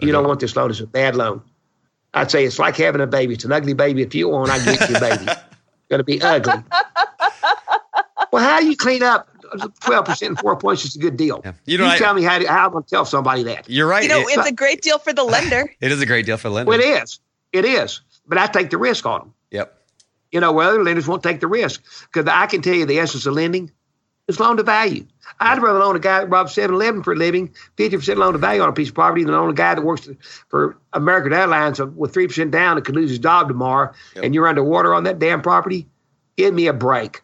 you 0.00 0.12
don't 0.12 0.26
want 0.26 0.40
this 0.40 0.56
loan. 0.56 0.70
It's 0.70 0.80
a 0.80 0.86
bad 0.86 1.16
loan. 1.16 1.42
I'd 2.12 2.30
say 2.30 2.44
it's 2.44 2.58
like 2.58 2.76
having 2.76 3.00
a 3.00 3.06
baby. 3.06 3.34
It's 3.34 3.44
an 3.44 3.52
ugly 3.52 3.74
baby. 3.74 4.02
If 4.02 4.14
you 4.14 4.28
want, 4.28 4.50
I 4.50 4.62
get 4.64 4.88
you 4.88 4.96
a 4.96 5.00
baby. 5.00 5.26
going 5.88 6.00
to 6.00 6.04
be 6.04 6.20
ugly. 6.20 6.62
Well, 8.32 8.42
how 8.42 8.60
do 8.60 8.66
you 8.66 8.76
clean 8.76 9.02
up 9.02 9.28
12% 9.56 10.22
in 10.22 10.36
four 10.36 10.56
points 10.56 10.84
is 10.84 10.96
a 10.96 10.98
good 10.98 11.16
deal. 11.16 11.40
Yeah. 11.44 11.52
You, 11.66 11.78
know, 11.78 11.86
you 11.86 11.90
I, 11.92 11.98
tell 11.98 12.14
me 12.14 12.22
how, 12.22 12.38
to, 12.38 12.48
how 12.48 12.66
I'm 12.66 12.72
going 12.72 12.84
to 12.84 12.90
tell 12.90 13.04
somebody 13.04 13.42
that. 13.44 13.68
You're 13.68 13.86
right. 13.86 14.02
You 14.02 14.08
know, 14.08 14.20
it, 14.20 14.38
it's 14.38 14.48
a 14.48 14.52
great 14.52 14.82
deal 14.82 14.98
for 14.98 15.12
the 15.12 15.24
lender. 15.24 15.72
It 15.80 15.92
is 15.92 16.00
a 16.00 16.06
great 16.06 16.26
deal 16.26 16.36
for 16.36 16.48
the 16.48 16.54
lender. 16.54 16.70
Well, 16.70 16.80
it 16.80 17.02
is. 17.02 17.20
It 17.52 17.64
is. 17.64 18.00
But 18.26 18.38
I 18.38 18.46
take 18.46 18.70
the 18.70 18.78
risk 18.78 19.06
on 19.06 19.20
them. 19.20 19.34
Yep. 19.50 19.74
You 20.32 20.40
know, 20.40 20.52
where 20.52 20.68
other 20.68 20.82
lenders 20.82 21.06
won't 21.06 21.22
take 21.22 21.40
the 21.40 21.46
risk. 21.46 21.82
Because 22.12 22.28
I 22.30 22.46
can 22.46 22.62
tell 22.62 22.74
you 22.74 22.84
the 22.84 22.98
essence 22.98 23.26
of 23.26 23.34
lending 23.34 23.70
is 24.26 24.38
loan 24.38 24.56
to 24.58 24.62
value. 24.62 25.06
I'd 25.40 25.62
rather 25.62 25.78
loan 25.78 25.96
a 25.96 26.00
guy 26.00 26.20
that 26.20 26.28
robs 26.28 26.52
7 26.52 26.74
Eleven 26.74 27.02
for 27.02 27.12
a 27.12 27.16
living, 27.16 27.54
50% 27.76 28.16
loan 28.16 28.32
to 28.32 28.38
value 28.38 28.60
on 28.60 28.68
a 28.68 28.72
piece 28.72 28.88
of 28.88 28.94
property, 28.94 29.24
than 29.24 29.32
loan 29.32 29.50
a 29.50 29.54
guy 29.54 29.74
that 29.74 29.82
works 29.82 30.08
for 30.48 30.76
American 30.92 31.32
Airlines 31.32 31.80
with 31.80 32.12
3% 32.12 32.50
down 32.50 32.76
and 32.76 32.84
could 32.84 32.94
lose 32.94 33.10
his 33.10 33.18
job 33.18 33.48
tomorrow 33.48 33.92
yep. 34.14 34.24
and 34.24 34.34
you're 34.34 34.48
underwater 34.48 34.94
on 34.94 35.04
that 35.04 35.18
damn 35.18 35.40
property. 35.40 35.86
Give 36.36 36.52
me 36.52 36.66
a 36.66 36.72
break. 36.72 37.22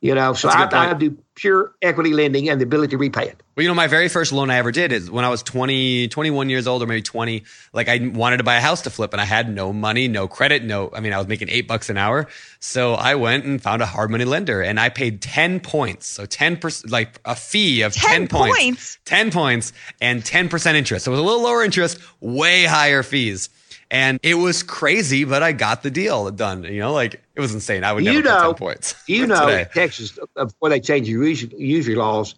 Yeah. 0.00 0.08
You 0.08 0.14
know, 0.14 0.32
so 0.32 0.48
I, 0.48 0.66
I, 0.72 0.94
do 0.94 1.16
pure 1.34 1.74
equity 1.82 2.14
lending 2.14 2.48
and 2.48 2.58
the 2.58 2.64
ability 2.64 2.90
to 2.92 2.96
repay 2.96 3.28
it. 3.28 3.42
Well, 3.54 3.62
you 3.62 3.68
know, 3.68 3.74
my 3.74 3.86
very 3.86 4.08
first 4.08 4.32
loan 4.32 4.50
I 4.50 4.56
ever 4.56 4.72
did 4.72 4.92
is 4.92 5.10
when 5.10 5.26
I 5.26 5.28
was 5.28 5.42
20, 5.42 6.08
21 6.08 6.48
years 6.48 6.66
old 6.66 6.82
or 6.82 6.86
maybe 6.86 7.02
20. 7.02 7.44
Like 7.74 7.88
I 7.88 8.10
wanted 8.14 8.38
to 8.38 8.42
buy 8.42 8.56
a 8.56 8.60
house 8.60 8.80
to 8.82 8.90
flip 8.90 9.12
and 9.12 9.20
I 9.20 9.26
had 9.26 9.54
no 9.54 9.74
money, 9.74 10.08
no 10.08 10.26
credit, 10.26 10.64
no, 10.64 10.90
I 10.94 11.00
mean, 11.00 11.12
I 11.12 11.18
was 11.18 11.26
making 11.26 11.50
eight 11.50 11.68
bucks 11.68 11.90
an 11.90 11.98
hour. 11.98 12.28
So 12.60 12.94
I 12.94 13.14
went 13.16 13.44
and 13.44 13.62
found 13.62 13.82
a 13.82 13.86
hard 13.86 14.10
money 14.10 14.24
lender 14.24 14.62
and 14.62 14.80
I 14.80 14.88
paid 14.88 15.20
10 15.20 15.60
points. 15.60 16.06
So 16.06 16.24
10%, 16.24 16.90
like 16.90 17.20
a 17.26 17.36
fee 17.36 17.82
of 17.82 17.92
10, 17.92 18.10
10 18.10 18.28
points, 18.28 18.58
points, 18.58 18.98
10 19.04 19.30
points 19.30 19.72
and 20.00 20.22
10% 20.22 20.74
interest. 20.74 21.04
So 21.04 21.10
it 21.10 21.12
was 21.12 21.20
a 21.20 21.24
little 21.24 21.42
lower 21.42 21.62
interest, 21.62 21.98
way 22.20 22.64
higher 22.64 23.02
fees. 23.02 23.50
And 23.90 24.20
it 24.22 24.34
was 24.34 24.62
crazy, 24.62 25.24
but 25.24 25.42
I 25.42 25.52
got 25.52 25.82
the 25.82 25.90
deal 25.90 26.30
done. 26.30 26.62
You 26.62 26.78
know, 26.78 26.92
like 26.92 27.20
it 27.34 27.40
was 27.40 27.52
insane. 27.52 27.82
I 27.82 27.92
would 27.92 28.04
you 28.04 28.22
never 28.22 28.28
know, 28.28 28.52
put 28.52 28.58
10 28.58 28.66
points. 28.66 28.94
You 29.08 29.26
know, 29.26 29.46
today. 29.46 29.66
Texas, 29.74 30.18
before 30.36 30.68
they 30.68 30.80
changed 30.80 31.10
the 31.10 31.58
usury 31.58 31.96
laws, 31.96 32.34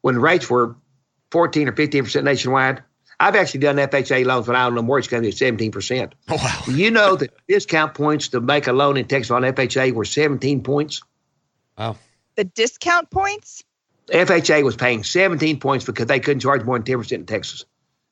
when 0.00 0.18
rates 0.18 0.50
were 0.50 0.74
14 1.30 1.68
or 1.68 1.72
15% 1.72 2.24
nationwide, 2.24 2.82
I've 3.20 3.36
actually 3.36 3.60
done 3.60 3.76
FHA 3.76 4.24
loans 4.24 4.48
when 4.48 4.56
I 4.56 4.64
owned 4.64 4.78
a 4.78 4.82
mortgage 4.82 5.10
company 5.10 5.28
at 5.28 5.34
17%. 5.34 6.12
Oh, 6.30 6.36
wow. 6.36 6.74
You 6.74 6.90
know 6.90 7.16
that 7.16 7.30
discount 7.46 7.94
points 7.94 8.28
to 8.28 8.40
make 8.40 8.66
a 8.66 8.72
loan 8.72 8.96
in 8.96 9.06
Texas 9.06 9.30
on 9.30 9.42
FHA 9.42 9.92
were 9.92 10.06
17 10.06 10.62
points. 10.62 11.02
Wow. 11.78 11.96
The 12.36 12.44
discount 12.44 13.10
points? 13.10 13.62
FHA 14.08 14.64
was 14.64 14.74
paying 14.74 15.04
17 15.04 15.60
points 15.60 15.84
because 15.84 16.06
they 16.06 16.18
couldn't 16.18 16.40
charge 16.40 16.64
more 16.64 16.78
than 16.78 17.00
10% 17.00 17.12
in 17.12 17.26
Texas 17.26 17.64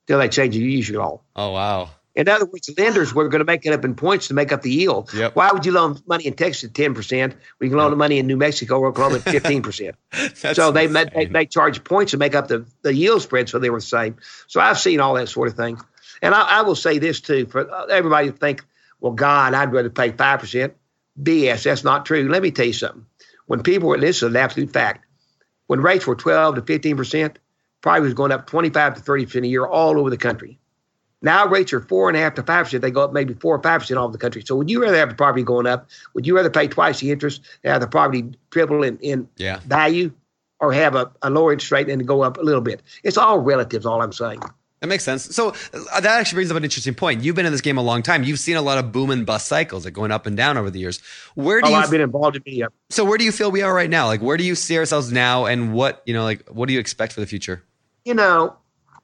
until 0.07 0.19
they 0.19 0.29
changed 0.29 0.57
the 0.57 0.63
usury 0.63 0.99
law. 0.99 1.21
Oh, 1.35 1.53
wow. 1.53 1.91
In 2.19 2.29
other 2.29 2.47
words, 2.47 2.69
lenders 2.77 3.15
were 3.15 3.29
going 3.29 3.39
to 3.39 3.45
make 3.45 3.65
it 3.65 3.73
up 3.73 3.85
in 3.85 3.95
points 3.95 4.27
to 4.27 4.35
make 4.35 4.51
up 4.51 4.63
the 4.63 4.73
yield. 4.73 5.15
Yep. 5.15 5.37
Why 5.37 5.53
would 5.53 5.65
you 5.65 5.71
loan 5.71 6.03
money 6.09 6.27
in 6.27 6.35
Texas 6.35 6.65
at 6.65 6.75
ten 6.75 6.93
percent? 6.93 7.37
We 7.61 7.69
can 7.69 7.79
loan 7.79 7.93
yep. 7.93 7.99
money 7.99 8.19
in 8.19 8.27
New 8.27 8.37
Mexico 8.37 8.81
or 8.81 8.89
Oklahoma 8.89 9.19
at 9.19 9.23
fifteen 9.31 9.63
percent. 9.63 9.95
so 10.33 10.73
they, 10.73 10.89
they 10.89 11.27
they 11.27 11.47
charge 11.47 11.85
points 11.85 12.11
to 12.11 12.17
make 12.17 12.35
up 12.35 12.49
the, 12.49 12.67
the 12.83 12.93
yield 12.93 13.23
spread, 13.23 13.49
so 13.49 13.61
they 13.61 13.71
were 13.71 13.79
the 13.79 13.87
same. 13.87 14.17
So 14.49 14.61
I've 14.61 14.81
seen 14.81 14.99
all 14.99 15.15
that 15.15 15.29
sort 15.29 15.47
of 15.47 15.55
thing, 15.55 15.79
and 16.21 16.35
I, 16.35 16.59
I 16.59 16.63
will 16.63 16.75
say 16.75 16.99
this 16.99 17.21
too 17.21 17.47
for 17.47 17.71
uh, 17.73 17.87
everybody 17.87 18.33
to 18.33 18.37
think, 18.37 18.65
well, 19.01 19.13
God, 19.13 19.55
I'd 19.55 19.73
rather 19.73 19.89
pay 19.89 20.11
five 20.11 20.41
percent. 20.41 20.75
BS. 21.23 21.63
That's 21.63 21.85
not 21.85 22.05
true. 22.05 22.29
Let 22.29 22.43
me 22.43 22.51
tell 22.51 22.67
you 22.67 22.73
something. 22.73 23.07
When 23.47 23.63
people 23.63 23.91
were 23.91 23.99
this 23.99 24.17
is 24.17 24.23
an 24.25 24.37
absolute 24.37 24.73
fact. 24.73 25.05
When 25.69 25.83
rates 25.83 26.05
were 26.05 26.17
twelve 26.17 26.57
to 26.57 26.63
fifteen 26.63 26.97
percent, 26.97 27.39
probably 27.81 28.01
was 28.01 28.15
going 28.15 28.33
up 28.33 28.49
twenty 28.49 28.71
five 28.71 28.97
to 28.97 29.01
thirty 29.01 29.25
percent 29.25 29.45
a 29.45 29.49
year 29.49 29.67
all 29.67 30.01
over 30.01 30.11
the 30.11 30.17
country. 30.17 30.59
Now 31.21 31.47
rates 31.47 31.73
are 31.73 31.81
four 31.81 32.09
and 32.09 32.17
a 32.17 32.21
half 32.21 32.35
to 32.35 32.43
five 32.43 32.65
percent. 32.65 32.83
They 32.83 32.91
go 32.91 33.03
up 33.03 33.13
maybe 33.13 33.35
four 33.35 33.57
or 33.57 33.63
five 33.63 33.81
percent 33.81 33.99
all 33.99 34.05
over 34.05 34.13
the 34.13 34.19
country. 34.19 34.43
So 34.47 34.55
would 34.57 34.71
you 34.71 34.81
rather 34.83 34.97
have 34.97 35.09
the 35.09 35.15
property 35.15 35.43
going 35.43 35.67
up? 35.67 35.89
Would 36.15 36.27
you 36.27 36.37
rather 36.37 36.51
pay 36.51 36.69
twice 36.69 37.01
the 37.01 37.11
interest 37.11 37.43
and 37.65 37.73
have 37.73 37.81
the 37.81 37.89
property 37.89 38.25
triple 38.51 38.83
in, 38.83 38.99
in 38.99 39.29
yeah. 39.37 39.61
value, 39.67 40.13
or 40.61 40.73
have 40.73 40.95
a, 40.95 41.11
a 41.23 41.31
lower 41.31 41.53
interest 41.53 41.73
rate 41.73 41.89
and 41.89 42.07
go 42.07 42.23
up 42.23 42.39
a 42.39 42.43
little 42.43 42.61
bit? 42.61 42.83
It's 43.03 43.17
all 43.17 43.39
relatives. 43.39 43.85
All 43.85 44.01
I'm 44.01 44.13
saying. 44.13 44.41
That 44.81 44.87
makes 44.87 45.03
sense. 45.03 45.35
So 45.35 45.49
uh, 45.73 46.01
that 46.01 46.21
actually 46.21 46.37
brings 46.37 46.53
up 46.53 46.57
an 46.57 46.63
interesting 46.63 46.95
point. 46.95 47.25
You've 47.25 47.35
been 47.35 47.47
in 47.47 47.51
this 47.51 47.63
game 47.63 47.79
a 47.79 47.83
long 47.83 48.01
time. 48.01 48.23
You've 48.23 48.39
seen 48.39 48.55
a 48.55 48.63
lot 48.63 48.79
of 48.79 48.93
boom 48.93 49.11
and 49.11 49.27
bust 49.27 49.49
cycles, 49.49 49.85
like 49.85 49.93
going 49.93 50.13
up 50.13 50.25
and 50.25 50.37
down 50.37 50.57
over 50.57 50.71
the 50.71 50.79
years. 50.79 51.01
Where 51.35 51.61
do 51.61 51.67
oh, 51.67 51.71
you? 51.71 51.77
I've 51.77 51.91
been 51.91 52.01
involved 52.01 52.37
in 52.37 52.43
media. 52.47 52.69
So 52.91 53.05
where 53.05 53.19
do 53.19 53.25
you 53.25 53.33
feel 53.33 53.51
we 53.51 53.63
are 53.63 53.75
right 53.75 53.91
now? 53.91 54.07
Like 54.07 54.23
where 54.23 54.37
do 54.37 54.45
you 54.45 54.55
see 54.55 54.79
ourselves 54.79 55.11
now, 55.11 55.47
and 55.47 55.73
what 55.73 56.01
you 56.07 56.15
know, 56.15 56.23
like 56.23 56.49
what 56.49 56.69
do 56.69 56.75
you 56.75 56.79
expect 56.79 57.13
for 57.13 57.19
the 57.19 57.27
future? 57.27 57.65
You 58.05 58.15
know, 58.15 58.57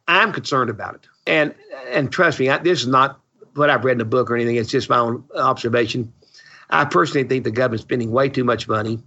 I'm 0.06 0.32
concerned 0.32 0.70
about 0.70 0.94
it. 0.94 1.08
And 1.26 1.54
and 1.90 2.12
trust 2.12 2.38
me, 2.38 2.48
I, 2.50 2.58
this 2.58 2.80
is 2.80 2.86
not 2.86 3.20
what 3.54 3.70
I've 3.70 3.84
read 3.84 3.92
in 3.92 3.98
the 3.98 4.04
book 4.04 4.30
or 4.30 4.36
anything. 4.36 4.56
It's 4.56 4.70
just 4.70 4.90
my 4.90 4.98
own 4.98 5.24
observation. 5.36 6.12
I 6.70 6.84
personally 6.84 7.26
think 7.28 7.44
the 7.44 7.50
government's 7.50 7.82
spending 7.82 8.10
way 8.10 8.28
too 8.28 8.44
much 8.44 8.68
money. 8.68 9.02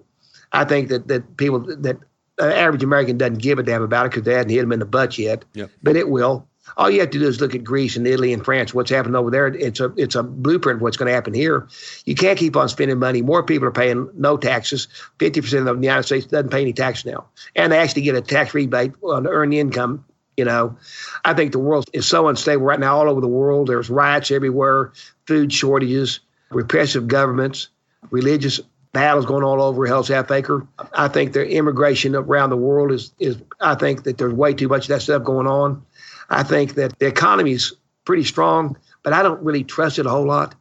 I 0.51 0.63
think 0.63 0.89
that 0.89 1.07
that 1.07 1.38
people 1.38 1.59
that 1.59 1.97
uh, 2.39 2.45
average 2.45 2.84
American 2.84 3.18
doesn't 3.18 3.39
give 3.39 3.59
a 3.59 3.63
damn 3.63 3.82
about 3.82 4.05
it 4.05 4.11
because 4.11 4.24
they 4.24 4.34
hadn't 4.34 4.51
hit 4.51 4.61
them 4.61 4.72
in 4.72 4.80
the 4.80 4.86
butt 4.86 5.18
yet. 5.18 5.43
Yep. 5.53 5.72
But 5.84 5.95
it 5.95 6.09
will. 6.09 6.47
All 6.76 6.89
you 6.89 6.99
have 6.99 7.11
to 7.11 7.20
do 7.20 7.26
is 7.26 7.39
look 7.39 7.55
at 7.55 7.63
Greece 7.63 7.95
and 7.95 8.05
Italy 8.05 8.34
and 8.34 8.43
France. 8.43 8.74
What's 8.74 8.89
happened 8.89 9.15
over 9.15 9.32
there? 9.32 9.47
It's 9.47 9.80
a 9.80 9.93
it's 9.95 10.15
a 10.15 10.24
blueprint 10.24 10.78
of 10.78 10.82
what's 10.82 10.97
going 10.97 11.07
to 11.07 11.13
happen 11.13 11.34
here. 11.34 11.68
You 12.05 12.15
can't 12.15 12.38
keep 12.38 12.57
on 12.57 12.68
spending 12.68 12.99
money. 12.99 13.22
More 13.22 13.43
people 13.43 13.68
are 13.68 13.72
paying 13.72 14.09
no 14.15 14.38
taxes. 14.38 14.88
Fifty 15.20 15.39
percent 15.39 15.68
of 15.68 15.78
the 15.78 15.84
United 15.84 16.03
States 16.03 16.26
doesn't 16.26 16.49
pay 16.49 16.61
any 16.61 16.74
tax 16.74 17.05
now, 17.05 17.28
and 17.55 17.72
they 17.72 17.78
actually 17.78 18.01
get 18.01 18.15
a 18.15 18.22
tax 18.22 18.53
rebate 18.53 18.93
on 19.01 19.28
earned 19.28 19.53
income 19.53 20.03
you 20.38 20.45
know, 20.45 20.77
I 21.25 21.33
think 21.33 21.51
the 21.51 21.59
world 21.59 21.89
is 21.93 22.05
so 22.05 22.27
unstable 22.27 22.63
right 22.63 22.79
now 22.79 22.97
all 22.97 23.09
over 23.09 23.19
the 23.19 23.27
world. 23.27 23.67
There's 23.67 23.89
riots 23.89 24.29
everywhere, 24.29 24.93
food 25.25 25.51
shortages, 25.51 26.19
repressive 26.51 27.07
governments, 27.07 27.69
religious 28.11 28.61
battles 28.93 29.25
going 29.25 29.43
all 29.43 29.61
over 29.61 29.88
Hell's 29.88 30.07
Half 30.07 30.29
Acre. 30.31 30.65
I 30.93 31.07
think 31.07 31.33
the 31.33 31.45
immigration 31.47 32.15
around 32.15 32.51
the 32.51 32.57
world 32.57 32.91
is 32.91 33.11
is 33.19 33.38
I 33.59 33.75
think 33.75 34.03
that 34.03 34.19
there's 34.19 34.33
way 34.33 34.53
too 34.53 34.67
much 34.67 34.83
of 34.83 34.89
that 34.89 35.01
stuff 35.01 35.23
going 35.23 35.47
on. 35.47 35.83
I 36.29 36.43
think 36.43 36.75
that 36.75 36.97
the 36.99 37.07
economy 37.07 37.53
is 37.53 37.73
pretty 38.05 38.23
strong, 38.23 38.77
but 39.03 39.13
I 39.13 39.23
don't 39.23 39.43
really 39.43 39.63
trust 39.63 39.97
it 39.97 40.05
a 40.05 40.09
whole 40.09 40.27
lot. 40.27 40.53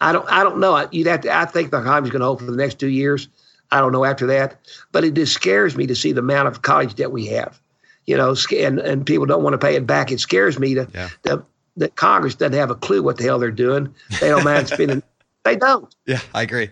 I 0.00 0.12
don't 0.12 0.28
I 0.30 0.42
don't 0.42 0.58
know. 0.58 0.88
You'd 0.90 1.06
have 1.06 1.20
to 1.22 1.36
I 1.36 1.44
think 1.44 1.70
the 1.70 1.80
economy's 1.80 2.10
going 2.10 2.20
to 2.20 2.26
hold 2.26 2.40
for 2.40 2.50
the 2.50 2.56
next 2.56 2.80
two 2.80 2.88
years. 2.88 3.28
I 3.70 3.80
don't 3.80 3.92
know 3.92 4.04
after 4.06 4.28
that, 4.28 4.58
but 4.92 5.04
it 5.04 5.12
just 5.14 5.34
scares 5.34 5.76
me 5.76 5.86
to 5.88 5.94
see 5.94 6.12
the 6.12 6.20
amount 6.20 6.48
of 6.48 6.62
college 6.62 6.94
debt 6.94 7.10
we 7.10 7.26
have 7.26 7.60
you 8.06 8.16
know, 8.16 8.34
and, 8.56 8.78
and 8.78 9.06
people 9.06 9.26
don't 9.26 9.42
want 9.42 9.54
to 9.54 9.58
pay 9.58 9.74
it 9.76 9.86
back. 9.86 10.12
It 10.12 10.20
scares 10.20 10.58
me 10.58 10.74
to, 10.74 10.88
yeah. 10.94 11.08
to, 11.24 11.44
that 11.76 11.96
Congress 11.96 12.34
doesn't 12.34 12.56
have 12.56 12.70
a 12.70 12.74
clue 12.74 13.02
what 13.02 13.18
the 13.18 13.24
hell 13.24 13.38
they're 13.38 13.50
doing. 13.50 13.94
They 14.20 14.28
don't 14.28 14.44
mind 14.44 14.68
spending. 14.68 15.02
They 15.44 15.54
don't. 15.54 15.94
Yeah, 16.06 16.18
I 16.34 16.42
agree. 16.42 16.70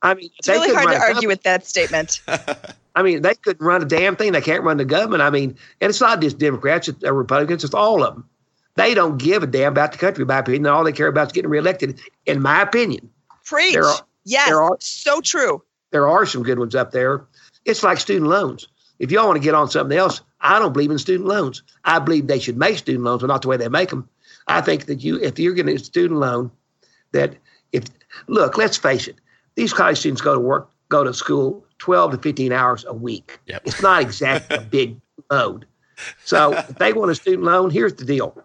I 0.00 0.14
mean, 0.14 0.30
it's 0.38 0.48
really 0.48 0.74
hard 0.74 0.88
to 0.88 0.98
argue 0.98 1.28
with 1.28 1.42
that 1.42 1.66
statement. 1.66 2.22
I 2.94 3.02
mean, 3.02 3.20
they 3.20 3.34
couldn't 3.34 3.62
run 3.62 3.82
a 3.82 3.84
damn 3.84 4.16
thing. 4.16 4.32
They 4.32 4.40
can't 4.40 4.62
run 4.62 4.78
the 4.78 4.86
government. 4.86 5.20
I 5.20 5.28
mean, 5.28 5.56
and 5.82 5.90
it's 5.90 6.00
not 6.00 6.22
just 6.22 6.38
Democrats 6.38 6.88
or 6.88 6.94
uh, 7.04 7.12
Republicans. 7.12 7.64
It's 7.64 7.74
all 7.74 8.02
of 8.02 8.14
them. 8.14 8.28
They 8.76 8.94
don't 8.94 9.18
give 9.18 9.42
a 9.42 9.46
damn 9.46 9.72
about 9.72 9.92
the 9.92 9.98
country, 9.98 10.22
in 10.22 10.28
my 10.28 10.38
opinion. 10.38 10.66
All 10.66 10.84
they 10.84 10.92
care 10.92 11.08
about 11.08 11.28
is 11.28 11.32
getting 11.32 11.50
reelected, 11.50 12.00
in 12.24 12.40
my 12.40 12.62
opinion. 12.62 13.10
Preach. 13.44 13.74
There 13.74 13.84
are, 13.84 14.00
yes, 14.24 14.48
there 14.48 14.62
are, 14.62 14.76
so 14.80 15.20
true. 15.20 15.62
There 15.90 16.08
are 16.08 16.26
some 16.26 16.42
good 16.42 16.58
ones 16.58 16.74
up 16.74 16.90
there. 16.90 17.26
It's 17.64 17.82
like 17.82 17.98
student 17.98 18.30
loans. 18.30 18.68
If 18.98 19.10
y'all 19.10 19.26
want 19.26 19.36
to 19.36 19.44
get 19.44 19.54
on 19.54 19.68
something 19.68 19.96
else, 19.96 20.22
I 20.44 20.58
don't 20.58 20.74
believe 20.74 20.90
in 20.90 20.98
student 20.98 21.26
loans. 21.26 21.62
I 21.84 21.98
believe 21.98 22.26
they 22.26 22.38
should 22.38 22.58
make 22.58 22.76
student 22.78 23.04
loans, 23.04 23.22
but 23.22 23.28
not 23.28 23.42
the 23.42 23.48
way 23.48 23.56
they 23.56 23.68
make 23.68 23.88
them. 23.88 24.08
I 24.46 24.60
think 24.60 24.86
that 24.86 25.02
you, 25.02 25.18
if 25.20 25.38
you're 25.38 25.54
getting 25.54 25.74
a 25.74 25.78
student 25.78 26.20
loan, 26.20 26.50
that 27.12 27.34
if 27.72 27.84
look, 28.28 28.58
let's 28.58 28.76
face 28.76 29.08
it, 29.08 29.16
these 29.54 29.72
college 29.72 29.98
students 29.98 30.20
go 30.20 30.34
to 30.34 30.40
work, 30.40 30.70
go 30.90 31.02
to 31.02 31.14
school 31.14 31.64
12 31.78 32.12
to 32.12 32.18
15 32.18 32.52
hours 32.52 32.84
a 32.86 32.92
week. 32.92 33.40
Yep. 33.46 33.62
It's 33.64 33.82
not 33.82 34.02
exactly 34.02 34.58
a 34.58 34.60
big 34.60 35.00
load. 35.30 35.66
So 36.24 36.52
if 36.52 36.76
they 36.76 36.92
want 36.92 37.10
a 37.10 37.14
student 37.14 37.44
loan, 37.44 37.70
here's 37.70 37.94
the 37.94 38.04
deal: 38.04 38.36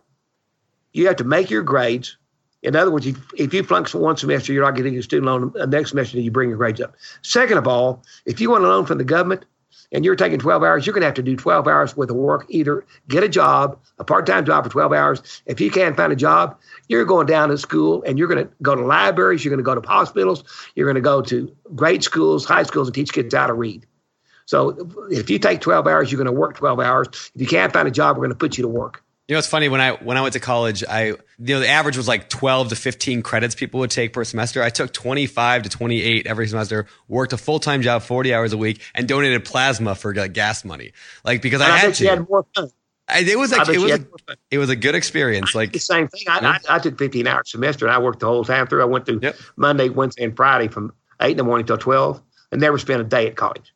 you 0.93 1.05
have 1.07 1.17
to 1.17 1.25
make 1.25 1.49
your 1.49 1.63
grades. 1.63 2.15
In 2.61 2.75
other 2.75 2.91
words, 2.91 3.07
if, 3.07 3.17
if 3.37 3.53
you 3.53 3.63
flunk 3.63 3.87
for 3.87 3.99
one 3.99 4.17
semester, 4.17 4.51
you're 4.51 4.65
not 4.65 4.75
getting 4.75 4.97
a 4.97 5.01
student 5.01 5.27
loan. 5.27 5.51
The 5.53 5.65
next 5.65 5.91
semester, 5.91 6.19
you 6.19 6.29
bring 6.29 6.49
your 6.49 6.57
grades 6.57 6.81
up. 6.81 6.95
Second 7.21 7.57
of 7.57 7.67
all, 7.67 8.03
if 8.25 8.41
you 8.41 8.51
want 8.51 8.65
a 8.65 8.67
loan 8.67 8.85
from 8.85 8.97
the 8.97 9.05
government, 9.05 9.45
and 9.91 10.05
you're 10.05 10.15
taking 10.15 10.39
12 10.39 10.63
hours, 10.63 10.85
you're 10.85 10.93
going 10.93 11.01
to 11.01 11.07
have 11.07 11.15
to 11.15 11.23
do 11.23 11.35
12 11.35 11.67
hours 11.67 11.97
worth 11.97 12.09
of 12.09 12.15
work. 12.15 12.45
Either 12.49 12.85
get 13.07 13.23
a 13.23 13.29
job, 13.29 13.79
a 13.97 14.03
part 14.03 14.25
time 14.25 14.45
job 14.45 14.63
for 14.63 14.69
12 14.69 14.93
hours. 14.93 15.41
If 15.45 15.59
you 15.59 15.71
can't 15.71 15.95
find 15.95 16.11
a 16.13 16.15
job, 16.15 16.57
you're 16.87 17.05
going 17.05 17.27
down 17.27 17.49
to 17.49 17.57
school 17.57 18.03
and 18.05 18.17
you're 18.17 18.27
going 18.27 18.45
to 18.45 18.51
go 18.61 18.75
to 18.75 18.81
libraries, 18.81 19.43
you're 19.43 19.49
going 19.49 19.63
to 19.63 19.63
go 19.63 19.79
to 19.79 19.87
hospitals, 19.87 20.43
you're 20.75 20.85
going 20.85 20.95
to 20.95 21.01
go 21.01 21.21
to 21.21 21.55
grade 21.75 22.03
schools, 22.03 22.45
high 22.45 22.63
schools, 22.63 22.87
and 22.87 22.95
teach 22.95 23.13
kids 23.13 23.33
how 23.33 23.47
to 23.47 23.53
read. 23.53 23.85
So 24.45 24.89
if 25.11 25.29
you 25.29 25.37
take 25.37 25.61
12 25.61 25.85
hours, 25.87 26.11
you're 26.11 26.17
going 26.17 26.33
to 26.33 26.39
work 26.39 26.55
12 26.55 26.79
hours. 26.79 27.07
If 27.35 27.41
you 27.41 27.47
can't 27.47 27.71
find 27.71 27.87
a 27.87 27.91
job, 27.91 28.17
we're 28.17 28.21
going 28.21 28.31
to 28.31 28.35
put 28.35 28.57
you 28.57 28.63
to 28.63 28.67
work. 28.67 29.03
You 29.29 29.35
know, 29.35 29.39
it's 29.39 29.47
funny 29.47 29.69
when 29.69 29.79
I 29.79 29.91
when 29.91 30.17
I 30.17 30.21
went 30.21 30.33
to 30.33 30.39
college, 30.39 30.83
I 30.83 31.09
you 31.09 31.15
know 31.37 31.59
the 31.59 31.67
average 31.67 31.95
was 31.95 32.07
like 32.07 32.29
12 32.29 32.69
to 32.69 32.75
15 32.75 33.21
credits 33.21 33.53
people 33.53 33.79
would 33.79 33.91
take 33.91 34.11
per 34.11 34.23
semester. 34.23 34.63
I 34.63 34.71
took 34.71 34.91
25 34.91 35.61
to 35.63 35.69
28 35.69 36.25
every 36.25 36.47
semester, 36.47 36.87
worked 37.07 37.31
a 37.31 37.37
full 37.37 37.59
time 37.59 37.83
job 37.83 38.01
40 38.01 38.33
hours 38.33 38.53
a 38.53 38.57
week, 38.57 38.81
and 38.95 39.07
donated 39.07 39.45
plasma 39.45 39.93
for 39.93 40.15
like 40.15 40.33
gas 40.33 40.65
money. 40.65 40.93
Like 41.23 41.43
because 41.43 41.61
I, 41.61 41.69
I 41.69 41.77
had 41.77 41.93
to. 41.93 42.07
Had 42.07 42.27
more 42.27 42.43
fun. 42.55 42.71
I- 43.07 43.19
it 43.19 43.37
was 43.37 43.51
like 43.51 43.69
it 43.69 43.77
was 43.77 43.91
a, 43.91 44.07
it 44.49 44.57
was 44.57 44.71
a 44.71 44.75
good 44.75 44.95
experience. 44.95 45.53
Like 45.53 45.73
the 45.73 45.79
same 45.79 46.07
thing. 46.07 46.23
I. 46.27 46.59
I, 46.67 46.77
I 46.77 46.79
took 46.79 46.97
15 46.97 47.27
hours 47.27 47.51
semester 47.51 47.85
and 47.85 47.93
I 47.93 47.99
worked 47.99 48.21
the 48.21 48.27
whole 48.27 48.43
time 48.43 48.65
through. 48.65 48.81
I 48.81 48.85
went 48.85 49.05
through 49.05 49.19
Yep. 49.21 49.35
Monday, 49.57 49.89
Wednesday, 49.89 50.23
and 50.23 50.35
Friday 50.35 50.69
from 50.69 50.91
8 51.21 51.29
in 51.29 51.37
the 51.37 51.43
morning 51.43 51.67
till 51.67 51.77
12 51.77 52.19
and 52.51 52.59
never 52.59 52.79
spent 52.79 52.99
a 52.99 53.03
day 53.03 53.27
at 53.27 53.35
college. 53.35 53.75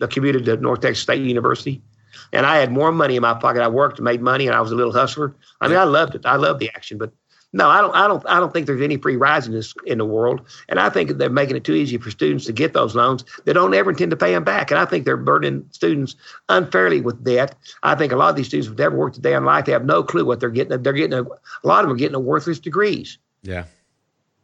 I 0.00 0.06
commuted 0.06 0.44
to 0.44 0.56
North 0.58 0.80
Texas 0.80 1.02
State 1.02 1.22
University 1.24 1.82
and 2.32 2.46
I 2.46 2.56
had 2.56 2.72
more 2.72 2.92
money 2.92 3.16
in 3.16 3.22
my 3.22 3.34
pocket. 3.34 3.62
I 3.62 3.68
worked, 3.68 4.00
made 4.00 4.20
money, 4.22 4.46
and 4.46 4.54
I 4.56 4.60
was 4.60 4.72
a 4.72 4.74
little 4.76 4.92
hustler. 4.92 5.34
I 5.60 5.68
mean, 5.68 5.76
I 5.76 5.84
loved 5.84 6.14
it. 6.14 6.26
I 6.26 6.36
loved 6.36 6.60
the 6.60 6.70
action, 6.74 6.98
but 6.98 7.12
no, 7.52 7.68
I 7.70 7.80
don't. 7.80 7.94
I 7.94 8.06
don't. 8.08 8.26
I 8.26 8.38
don't 8.40 8.52
think 8.52 8.66
there's 8.66 8.82
any 8.82 8.96
free 8.98 9.16
rides 9.16 9.46
in 9.46 9.52
this 9.52 9.72
in 9.86 9.98
the 9.98 10.04
world, 10.04 10.40
and 10.68 10.78
I 10.78 10.90
think 10.90 11.12
they're 11.12 11.30
making 11.30 11.56
it 11.56 11.64
too 11.64 11.74
easy 11.74 11.96
for 11.96 12.10
students 12.10 12.44
to 12.46 12.52
get 12.52 12.74
those 12.74 12.94
loans. 12.94 13.24
They 13.44 13.52
don't 13.54 13.72
ever 13.72 13.90
intend 13.90 14.10
to 14.10 14.16
pay 14.16 14.32
them 14.32 14.44
back, 14.44 14.70
and 14.70 14.78
I 14.78 14.84
think 14.84 15.04
they're 15.06 15.16
burdening 15.16 15.64
students 15.70 16.16
unfairly 16.50 17.00
with 17.00 17.24
debt. 17.24 17.54
I 17.82 17.94
think 17.94 18.12
a 18.12 18.16
lot 18.16 18.30
of 18.30 18.36
these 18.36 18.48
students 18.48 18.68
have 18.68 18.76
never 18.78 18.96
worked 18.96 19.16
a 19.16 19.20
day 19.20 19.32
in 19.34 19.44
life. 19.44 19.64
They 19.64 19.72
have 19.72 19.84
no 19.86 20.02
clue 20.02 20.24
what 20.26 20.40
they're 20.40 20.50
getting. 20.50 20.82
They're 20.82 20.92
getting 20.92 21.14
a, 21.14 21.22
a 21.22 21.64
lot 21.66 21.80
of 21.80 21.88
them 21.88 21.92
are 21.92 21.98
getting 21.98 22.16
a 22.16 22.20
worthless 22.20 22.58
degrees. 22.58 23.16
yeah, 23.42 23.64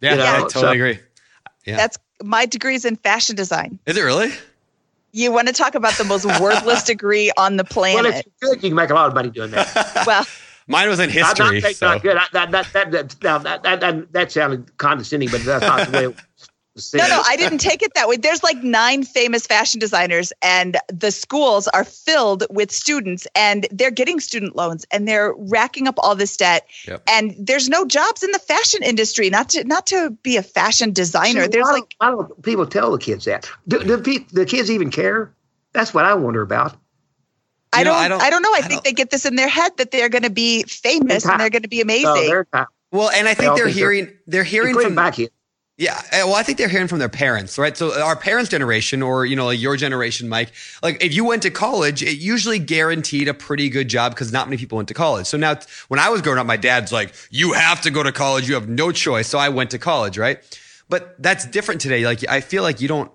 yeah, 0.01 0.13
You 0.13 0.17
know, 0.19 0.25
I 0.25 0.39
totally 0.43 0.63
so- 0.63 0.71
agree. 0.71 0.99
Yeah. 1.67 1.77
That's 1.77 1.99
my 2.23 2.47
degree's 2.47 2.85
in 2.85 2.97
fashion 2.97 3.37
design. 3.37 3.79
Is 3.87 3.97
it 3.97 4.03
really? 4.03 4.33
You 5.13 5.31
want 5.31 5.49
to 5.49 5.55
talk 5.55 5.75
about 5.75 5.95
the 5.95 6.05
most 6.05 6.25
worthless 6.41 6.83
degree 6.93 7.31
on 7.37 7.57
the 7.57 7.67
Well, 7.77 7.85
if 7.85 8.03
planet? 8.03 8.27
you're 8.41 8.55
good, 8.55 8.63
you 8.63 8.71
can 8.71 8.77
make 8.77 8.91
a 8.91 8.95
lot 8.95 9.09
of 9.09 9.15
money 9.15 9.31
doing 9.31 9.51
that. 9.53 10.03
Well, 10.07 10.27
Mine 10.69 10.89
was 10.89 11.01
in 11.01 11.11
I'm 11.11 11.17
not 11.17 11.37
history. 11.39 11.73
So. 11.75 11.89
not 11.89 12.03
good. 12.03 12.17
I, 12.17 12.27
that, 12.33 12.51
that, 12.53 12.73
that, 12.73 12.91
that, 12.93 13.23
now, 13.23 13.39
that, 13.39 13.63
that, 13.65 13.81
that, 13.81 14.13
that 14.13 14.33
sounded 14.33 14.77
condescending, 14.79 15.29
but 15.29 15.43
that's 15.45 15.65
not 15.65 15.89
the 15.89 15.93
way 15.93 16.05
it 16.05 16.07
was 16.07 16.17
said. 16.17 16.27
No, 16.95 17.07
no, 17.07 17.23
I 17.27 17.37
didn't 17.37 17.59
take 17.59 17.83
it 17.83 17.93
that 17.95 18.09
way. 18.09 18.17
There's 18.17 18.43
like 18.43 18.63
nine 18.63 19.03
famous 19.05 19.47
fashion 19.47 19.79
designers, 19.79 20.33
and 20.41 20.79
the 20.89 21.11
schools 21.11 21.69
are 21.69 21.85
filled 21.85 22.45
with 22.51 22.71
students, 22.71 23.27
and 23.35 23.67
they're 23.71 23.91
getting 23.91 24.21
student 24.21 24.57
loans, 24.57 24.87
and 24.91 25.07
they're 25.07 25.35
racking 25.37 25.87
up 25.87 25.97
all 25.99 26.15
this 26.15 26.37
debt. 26.37 26.67
Yep. 26.89 27.03
And 27.09 27.35
there's 27.39 27.69
no 27.69 27.85
jobs 27.85 28.23
in 28.23 28.31
the 28.31 28.39
fashion 28.39 28.83
industry. 28.83 29.29
Not 29.29 29.51
to 29.51 29.65
not 29.65 29.87
to 29.89 30.11
be 30.23 30.37
a 30.39 30.43
fashion 30.43 30.93
designer. 30.93 31.43
See, 31.43 31.49
There's 31.49 31.65
why 31.65 31.73
like 31.73 31.95
why 31.99 32.11
don't 32.11 32.43
people 32.43 32.67
tell 32.67 32.91
the 32.93 32.99
kids 32.99 33.27
that? 33.27 33.51
Do, 33.69 33.85
do 33.85 33.99
pe- 33.99 34.25
the 34.33 34.47
kids 34.47 34.71
even 34.71 34.91
care? 34.91 35.35
That's 35.73 35.93
what 35.93 36.05
I 36.07 36.15
wonder 36.15 36.41
about. 36.43 36.77
I 37.75 37.83
know, 37.85 37.91
don't, 37.93 37.99
I 38.01 38.05
I 38.05 38.09
don't- 38.09 38.31
don't. 38.31 38.43
know. 38.43 38.53
I, 38.55 38.59
I 38.59 38.61
think 38.63 38.71
don't- 38.73 38.85
they 38.85 38.93
get 38.93 39.11
this 39.11 39.25
in 39.27 39.37
their 39.37 39.49
head 39.49 39.77
that 39.79 39.91
they're 39.91 40.09
going 40.11 40.23
to 40.25 40.31
be 40.31 40.63
famous 40.65 41.27
and 41.27 41.41
they're 41.41 41.51
going 41.51 41.63
to 41.63 41.69
be 41.69 41.81
amazing. 41.81 42.45
So 42.55 42.65
Well, 42.91 43.11
and 43.11 43.27
I 43.29 43.35
think 43.35 43.57
they're 43.57 43.67
think 43.67 43.77
they're- 43.77 43.91
hearing 43.93 44.13
they're 44.27 44.45
hearing 44.45 44.75
from 44.79 44.95
back 44.95 45.15
kids. 45.15 45.33
Yeah, 45.79 45.97
uh, 45.97 46.27
well, 46.27 46.35
I 46.35 46.43
think 46.43 46.59
they're 46.59 46.69
hearing 46.69 46.87
from 46.87 46.99
their 46.99 47.09
parents, 47.09 47.59
right? 47.59 47.75
So 47.75 47.99
our 48.01 48.15
parents' 48.15 48.51
generation, 48.51 49.03
or 49.03 49.25
you 49.25 49.35
know, 49.35 49.47
like 49.47 49.61
your 49.61 49.77
generation, 49.77 50.29
Mike, 50.29 50.53
like 50.83 51.03
if 51.03 51.15
you 51.15 51.25
went 51.25 51.43
to 51.43 51.51
college, 51.51 52.03
it 52.03 52.19
usually 52.19 52.59
guaranteed 52.59 53.27
a 53.27 53.35
pretty 53.35 53.71
good 53.71 53.89
job 53.89 54.13
because 54.13 54.33
not 54.33 54.49
many 54.49 54.59
people 54.59 54.77
went 54.77 54.89
to 54.89 54.95
college. 54.95 55.27
So 55.27 55.39
now, 55.39 55.59
when 55.89 55.99
I 55.99 56.11
was 56.11 56.21
growing 56.21 56.39
up, 56.39 56.47
my 56.47 56.59
dad's 56.59 56.93
like, 56.93 57.15
"You 57.31 57.55
have 57.55 57.81
to 57.83 57.91
go 57.91 58.03
to 58.03 58.13
college. 58.13 58.47
You 58.47 58.55
have 58.55 58.69
no 58.69 58.93
choice." 58.93 59.29
So 59.29 59.39
I 59.39 59.49
went 59.49 59.71
to 59.71 59.79
college, 59.79 60.19
right? 60.19 60.41
But 60.91 61.17
that's 61.19 61.47
different 61.47 61.81
today. 61.81 62.05
Like 62.05 62.29
I 62.29 62.43
feel 62.43 62.63
like 62.63 62.83
you 62.83 62.89
don't 62.89 63.11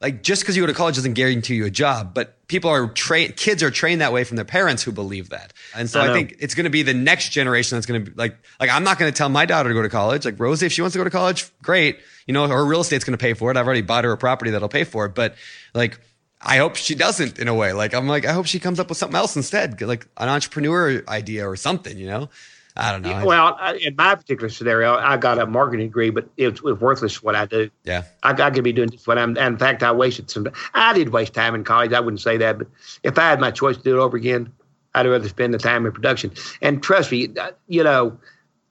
like 0.00 0.22
just 0.22 0.42
because 0.42 0.56
you 0.56 0.62
go 0.62 0.66
to 0.66 0.72
college 0.72 0.96
doesn't 0.96 1.12
guarantee 1.12 1.56
you 1.56 1.66
a 1.66 1.70
job, 1.70 2.14
but 2.14 2.46
people 2.48 2.70
are 2.70 2.88
trained, 2.88 3.36
kids 3.36 3.62
are 3.62 3.70
trained 3.70 4.00
that 4.00 4.12
way 4.12 4.24
from 4.24 4.36
their 4.36 4.46
parents 4.46 4.82
who 4.82 4.92
believe 4.92 5.28
that. 5.28 5.52
And 5.74 5.90
so 5.90 6.00
I 6.00 6.10
I, 6.10 6.12
think 6.14 6.36
it's 6.38 6.54
going 6.54 6.64
to 6.64 6.70
be 6.70 6.82
the 6.82 6.94
next 6.94 7.30
generation 7.30 7.76
that's 7.76 7.86
going 7.86 8.04
to 8.04 8.10
be 8.10 8.16
like, 8.16 8.36
like 8.58 8.70
I'm 8.70 8.82
not 8.82 8.98
going 8.98 9.12
to 9.12 9.16
tell 9.16 9.28
my 9.28 9.44
daughter 9.44 9.68
to 9.68 9.74
go 9.74 9.82
to 9.82 9.90
college. 9.90 10.24
Like 10.24 10.40
Rosie, 10.40 10.66
if 10.66 10.72
she 10.72 10.80
wants 10.80 10.94
to 10.94 10.98
go 10.98 11.04
to 11.04 11.10
college, 11.10 11.50
great. 11.62 11.98
You 12.26 12.32
know, 12.32 12.48
her 12.48 12.64
real 12.64 12.80
estate's 12.80 13.04
going 13.04 13.16
to 13.16 13.22
pay 13.22 13.34
for 13.34 13.50
it. 13.50 13.56
I've 13.56 13.66
already 13.66 13.82
bought 13.82 14.04
her 14.04 14.12
a 14.12 14.16
property 14.16 14.52
that'll 14.52 14.68
pay 14.68 14.84
for 14.84 15.04
it. 15.04 15.14
But 15.14 15.34
like, 15.74 16.00
I 16.40 16.56
hope 16.56 16.76
she 16.76 16.94
doesn't 16.94 17.38
in 17.38 17.48
a 17.48 17.54
way. 17.54 17.74
Like, 17.74 17.92
I'm 17.92 18.08
like, 18.08 18.24
I 18.24 18.32
hope 18.32 18.46
she 18.46 18.58
comes 18.58 18.80
up 18.80 18.88
with 18.88 18.96
something 18.96 19.16
else 19.16 19.36
instead, 19.36 19.80
like 19.82 20.06
an 20.16 20.30
entrepreneur 20.30 21.02
idea 21.06 21.46
or 21.46 21.56
something, 21.56 21.98
you 21.98 22.06
know? 22.06 22.30
I 22.76 22.92
don't 22.92 23.02
know. 23.02 23.10
I- 23.12 23.24
Well, 23.24 23.56
I, 23.60 23.74
in 23.76 23.96
my 23.96 24.14
particular 24.14 24.48
scenario, 24.48 24.94
I 24.94 25.16
got 25.16 25.38
a 25.38 25.46
marketing 25.46 25.86
degree, 25.86 26.10
but 26.10 26.28
it 26.36 26.62
was 26.62 26.78
worthless 26.78 27.22
what 27.22 27.34
I 27.34 27.46
do. 27.46 27.70
yeah. 27.84 28.04
I, 28.22 28.30
I 28.30 28.50
could 28.50 28.64
be 28.64 28.72
doing 28.72 28.90
just 28.90 29.06
what 29.06 29.18
I'm. 29.18 29.30
And 29.36 29.54
in 29.54 29.58
fact, 29.58 29.82
I 29.82 29.92
wasted 29.92 30.30
some. 30.30 30.46
I 30.74 30.92
did 30.92 31.10
waste 31.10 31.34
time 31.34 31.54
in 31.54 31.64
college. 31.64 31.92
I 31.92 32.00
wouldn't 32.00 32.20
say 32.20 32.36
that, 32.38 32.58
but 32.58 32.68
if 33.02 33.18
I 33.18 33.28
had 33.28 33.40
my 33.40 33.50
choice 33.50 33.76
to 33.76 33.82
do 33.82 33.98
it 33.98 34.02
over 34.02 34.16
again, 34.16 34.52
I'd 34.94 35.06
rather 35.06 35.28
spend 35.28 35.54
the 35.54 35.58
time 35.58 35.86
in 35.86 35.92
production. 35.92 36.32
And 36.62 36.82
trust 36.82 37.12
me, 37.12 37.28
uh, 37.38 37.52
you 37.68 37.84
know, 37.84 38.18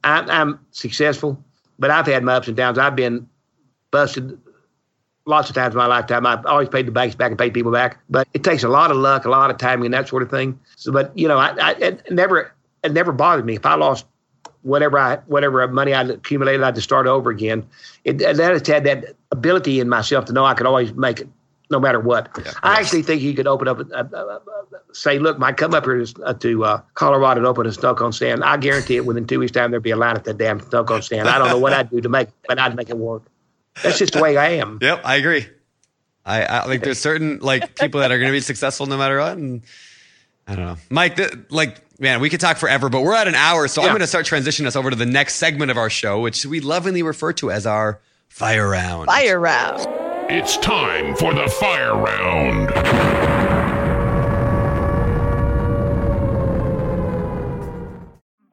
I'm, 0.04 0.30
I'm 0.30 0.60
successful, 0.72 1.44
but 1.78 1.92
I've 1.92 2.06
had 2.08 2.24
my 2.24 2.34
ups 2.36 2.48
and 2.48 2.58
downs. 2.58 2.78
I've 2.78 2.96
been 2.96 3.28
busted 3.92 4.40
lots 5.26 5.50
of 5.50 5.56
times 5.56 5.74
in 5.76 5.78
my 5.78 5.86
lifetime. 5.86 6.26
I've 6.26 6.46
always 6.46 6.70
paid 6.70 6.88
the 6.88 6.92
banks 6.92 7.16
back 7.16 7.30
and 7.32 7.38
paid 7.38 7.54
people 7.54 7.72
back, 7.72 8.00
but 8.10 8.28
it 8.34 8.44
takes 8.44 8.64
a 8.64 8.68
lot 8.68 8.92
of 8.92 8.98
luck, 8.98 9.26
a 9.26 9.30
lot 9.30 9.50
of 9.52 9.58
timing, 9.58 9.86
and 9.86 9.94
that 9.94 10.08
sort 10.08 10.24
of 10.24 10.30
thing. 10.30 10.60
So, 10.76 10.92
but 10.92 11.16
you 11.18 11.28
know, 11.28 11.38
I, 11.38 11.56
I 11.62 11.72
it 11.74 12.12
never, 12.12 12.54
it 12.84 12.92
never 12.92 13.12
bothered 13.12 13.46
me 13.46 13.56
if 13.56 13.66
I 13.66 13.76
lost 13.76 14.06
whatever 14.62 15.00
I 15.00 15.18
whatever 15.28 15.68
money 15.68 15.94
I 15.94 16.04
accumulated, 16.04 16.62
I 16.62 16.68
had 16.68 16.76
to 16.76 16.82
start 16.82 17.08
over 17.08 17.30
again. 17.30 17.68
It 18.04 18.20
that 18.20 18.38
has 18.38 18.68
had 18.68 18.84
that 18.86 19.16
ability 19.32 19.80
in 19.80 19.90
myself 19.90 20.26
to 20.26 20.34
know 20.34 20.46
I 20.46 20.54
could 20.54 20.66
always 20.66 20.94
make 20.94 21.22
it, 21.22 21.28
no 21.70 21.80
matter 21.80 22.00
what. 22.00 22.30
I 22.64 22.80
actually 22.80 23.04
think 23.04 23.22
you 23.22 23.34
could 23.34 23.48
open 23.48 23.68
up, 23.68 23.80
a, 23.80 23.84
a, 23.84 24.02
a, 24.02 24.42
say, 24.92 25.20
look, 25.20 25.40
Mike, 25.40 25.58
come 25.58 25.74
up 25.74 25.86
here 25.86 26.04
to, 26.04 26.24
uh, 26.24 26.34
to 26.34 26.64
uh, 26.66 26.82
Colorado 26.96 27.40
and 27.40 27.48
open 27.48 27.66
a 27.68 27.72
snow 27.72 27.96
cone 27.96 28.12
stand. 28.12 28.44
I 28.44 28.58
guarantee 28.58 28.98
it. 28.98 29.06
Within 29.06 29.28
two 29.28 29.40
weeks' 29.40 29.52
time, 29.52 29.72
there'd 29.72 29.84
be 29.84 29.92
a 29.92 29.98
line 29.98 30.16
at 30.16 30.24
that 30.26 30.38
damn 30.38 30.60
snow 30.60 30.84
cone 30.84 31.02
stand. 31.02 31.30
I 31.30 31.38
don't 31.38 31.50
know 31.50 31.60
what 31.60 31.74
I'd 31.74 31.90
do 31.90 32.02
to 32.02 32.10
make, 32.10 32.30
it, 32.30 32.34
but 32.48 32.60
I'd 32.60 32.76
make 32.76 32.90
it 32.90 32.98
work. 32.98 33.24
That's 33.84 33.98
just 34.00 34.14
the 34.14 34.22
way 34.22 34.36
I 34.36 34.50
am. 34.52 34.80
Yep, 34.82 35.02
I 35.06 35.16
agree. 35.16 35.48
I, 36.26 36.44
I 36.44 36.66
like 36.66 36.84
there's 36.84 37.00
certain 37.00 37.40
like 37.40 37.76
people 37.76 38.02
that 38.02 38.12
are 38.12 38.18
going 38.18 38.28
to 38.28 38.34
be 38.34 38.42
successful 38.42 38.86
no 38.86 38.98
matter 38.98 39.20
what, 39.20 39.38
and 39.38 39.64
I 40.50 40.56
don't 40.56 40.66
know, 40.66 40.78
Mike. 40.90 41.16
th- 41.16 41.32
like, 41.52 41.78
man, 42.00 42.22
we 42.22 42.30
could 42.32 42.40
talk 42.40 42.58
forever, 42.58 42.90
but 42.90 43.04
we're 43.04 43.14
at 43.14 43.28
an 43.28 43.36
hour, 43.36 43.68
so 43.68 43.84
I'm 43.84 43.90
going 43.90 44.00
to 44.00 44.08
start 44.08 44.26
transitioning 44.26 44.66
us 44.66 44.76
over 44.76 44.90
to 44.90 44.96
the 44.96 45.06
next 45.06 45.36
segment 45.36 45.70
of 45.70 45.78
our 45.78 45.92
show, 45.92 46.20
which 46.22 46.44
we 46.44 46.60
lovingly 46.60 47.04
refer 47.04 47.34
to 47.34 47.52
as 47.52 47.68
our 47.68 48.02
fire 48.30 48.68
round. 48.68 49.06
fire 49.06 49.40
round. 49.40 49.86
It's 50.32 50.58
time 50.58 51.16
for 51.16 51.36
the 51.36 51.48
fire 51.48 51.96
round. 51.96 52.70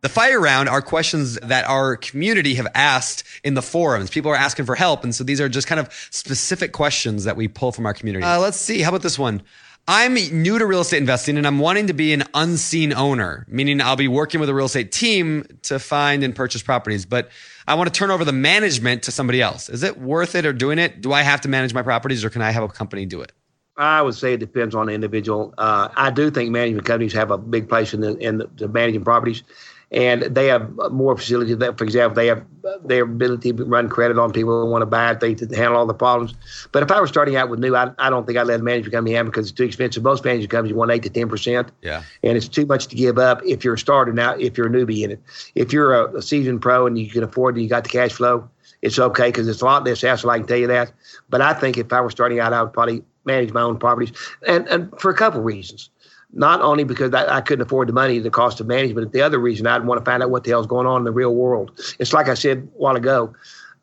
The 0.02 0.08
fire 0.10 0.38
round 0.38 0.68
are 0.68 0.80
questions 0.82 1.36
that 1.42 1.64
our 1.64 1.96
community 1.96 2.54
have 2.54 2.68
asked 2.74 3.24
in 3.42 3.54
the 3.54 3.62
forums. 3.62 4.08
People 4.08 4.30
are 4.30 4.36
asking 4.36 4.64
for 4.66 4.74
help. 4.76 5.02
And 5.02 5.12
so 5.14 5.24
these 5.24 5.40
are 5.40 5.48
just 5.48 5.66
kind 5.66 5.80
of 5.80 5.92
specific 6.10 6.72
questions 6.72 7.24
that 7.24 7.36
we 7.36 7.48
pull 7.48 7.72
from 7.72 7.86
our 7.86 7.94
community. 7.94 8.24
Uh, 8.24 8.38
let's 8.38 8.56
see. 8.58 8.82
How 8.82 8.90
about 8.90 9.02
this 9.02 9.18
one? 9.18 9.42
I'm 9.88 10.14
new 10.14 10.58
to 10.58 10.66
real 10.66 10.80
estate 10.80 10.98
investing 10.98 11.38
and 11.38 11.46
I'm 11.46 11.60
wanting 11.60 11.86
to 11.86 11.92
be 11.92 12.12
an 12.12 12.24
unseen 12.34 12.92
owner, 12.92 13.46
meaning 13.48 13.80
I'll 13.80 13.94
be 13.94 14.08
working 14.08 14.40
with 14.40 14.48
a 14.48 14.54
real 14.54 14.66
estate 14.66 14.90
team 14.90 15.46
to 15.62 15.78
find 15.78 16.24
and 16.24 16.34
purchase 16.34 16.60
properties, 16.60 17.06
but 17.06 17.30
I 17.68 17.74
want 17.74 17.92
to 17.92 17.96
turn 17.96 18.10
over 18.10 18.24
the 18.24 18.32
management 18.32 19.04
to 19.04 19.12
somebody 19.12 19.40
else. 19.40 19.68
Is 19.68 19.84
it 19.84 19.96
worth 20.00 20.34
it 20.34 20.44
or 20.44 20.52
doing 20.52 20.80
it? 20.80 21.02
Do 21.02 21.12
I 21.12 21.22
have 21.22 21.40
to 21.42 21.48
manage 21.48 21.72
my 21.72 21.82
properties 21.82 22.24
or 22.24 22.30
can 22.30 22.42
I 22.42 22.50
have 22.50 22.64
a 22.64 22.68
company 22.68 23.06
do 23.06 23.20
it? 23.20 23.30
I 23.76 24.02
would 24.02 24.14
say 24.16 24.32
it 24.32 24.40
depends 24.40 24.74
on 24.74 24.86
the 24.86 24.92
individual. 24.92 25.54
Uh, 25.56 25.88
I 25.96 26.10
do 26.10 26.32
think 26.32 26.50
management 26.50 26.84
companies 26.84 27.12
have 27.12 27.30
a 27.30 27.38
big 27.38 27.68
place 27.68 27.94
in 27.94 28.00
the 28.00 28.16
in 28.16 28.38
the, 28.38 28.50
the 28.56 28.68
managing 28.68 29.04
properties, 29.04 29.44
and 29.92 30.22
they 30.22 30.46
have 30.46 30.70
more 30.90 31.16
facilities. 31.16 31.58
That, 31.58 31.78
for 31.78 31.84
example, 31.84 32.16
they 32.16 32.26
have 32.26 32.44
their 32.84 33.04
ability 33.04 33.52
to 33.52 33.64
run 33.64 33.88
credit 33.88 34.18
on 34.18 34.32
people 34.32 34.60
who 34.60 34.68
want 34.70 34.82
to 34.82 34.86
buy 34.86 35.12
it. 35.12 35.20
They 35.20 35.34
to 35.34 35.46
handle 35.54 35.76
all 35.76 35.86
the 35.86 35.94
problems. 35.94 36.34
But 36.72 36.82
if 36.82 36.90
I 36.90 37.00
were 37.00 37.06
starting 37.06 37.36
out 37.36 37.48
with 37.48 37.60
new, 37.60 37.76
I, 37.76 37.92
I 37.98 38.10
don't 38.10 38.26
think 38.26 38.38
I'd 38.38 38.48
let 38.48 38.60
a 38.60 38.62
management 38.62 38.92
company 38.94 39.14
have 39.14 39.26
it 39.26 39.30
because 39.30 39.48
it's 39.48 39.56
too 39.56 39.64
expensive. 39.64 40.02
Most 40.02 40.24
management 40.24 40.50
companies 40.50 40.74
want 40.74 40.90
eight 40.90 41.04
to 41.04 41.10
ten 41.10 41.28
percent. 41.28 41.70
Yeah. 41.82 42.02
and 42.24 42.36
it's 42.36 42.48
too 42.48 42.66
much 42.66 42.88
to 42.88 42.96
give 42.96 43.18
up 43.18 43.40
if 43.44 43.64
you're 43.64 43.74
a 43.74 43.78
starter 43.78 44.12
now. 44.12 44.34
If 44.34 44.58
you're 44.58 44.66
a 44.66 44.70
newbie 44.70 45.02
in 45.02 45.12
it, 45.12 45.22
if 45.54 45.72
you're 45.72 45.94
a, 45.94 46.16
a 46.16 46.22
seasoned 46.22 46.62
pro 46.62 46.86
and 46.86 46.98
you 46.98 47.08
can 47.08 47.22
afford 47.22 47.56
it, 47.56 47.62
you 47.62 47.68
got 47.68 47.84
the 47.84 47.90
cash 47.90 48.12
flow. 48.12 48.48
It's 48.82 48.98
okay 48.98 49.28
because 49.28 49.48
it's 49.48 49.62
a 49.62 49.64
lot 49.64 49.84
less 49.84 50.02
hassle. 50.02 50.30
I 50.30 50.38
can 50.38 50.46
tell 50.46 50.58
you 50.58 50.66
that. 50.66 50.92
But 51.30 51.40
I 51.40 51.54
think 51.54 51.78
if 51.78 51.92
I 51.92 52.00
were 52.00 52.10
starting 52.10 52.40
out, 52.40 52.52
I 52.52 52.62
would 52.62 52.72
probably 52.72 53.04
manage 53.24 53.52
my 53.52 53.62
own 53.62 53.78
properties, 53.78 54.12
and 54.46 54.66
and 54.68 54.92
for 54.98 55.10
a 55.10 55.14
couple 55.14 55.40
of 55.40 55.46
reasons. 55.46 55.90
Not 56.36 56.60
only 56.60 56.84
because 56.84 57.14
I, 57.14 57.38
I 57.38 57.40
couldn't 57.40 57.62
afford 57.62 57.88
the 57.88 57.94
money, 57.94 58.18
the 58.18 58.30
cost 58.30 58.60
of 58.60 58.66
management, 58.66 59.06
but 59.06 59.12
the 59.12 59.22
other 59.22 59.38
reason 59.38 59.66
I'd 59.66 59.86
want 59.86 59.98
to 59.98 60.04
find 60.04 60.22
out 60.22 60.30
what 60.30 60.44
the 60.44 60.50
hell's 60.50 60.66
going 60.66 60.86
on 60.86 61.00
in 61.00 61.04
the 61.04 61.10
real 61.10 61.34
world. 61.34 61.70
It's 61.98 62.12
like 62.12 62.28
I 62.28 62.34
said 62.34 62.58
a 62.58 62.78
while 62.78 62.94
ago, 62.94 63.34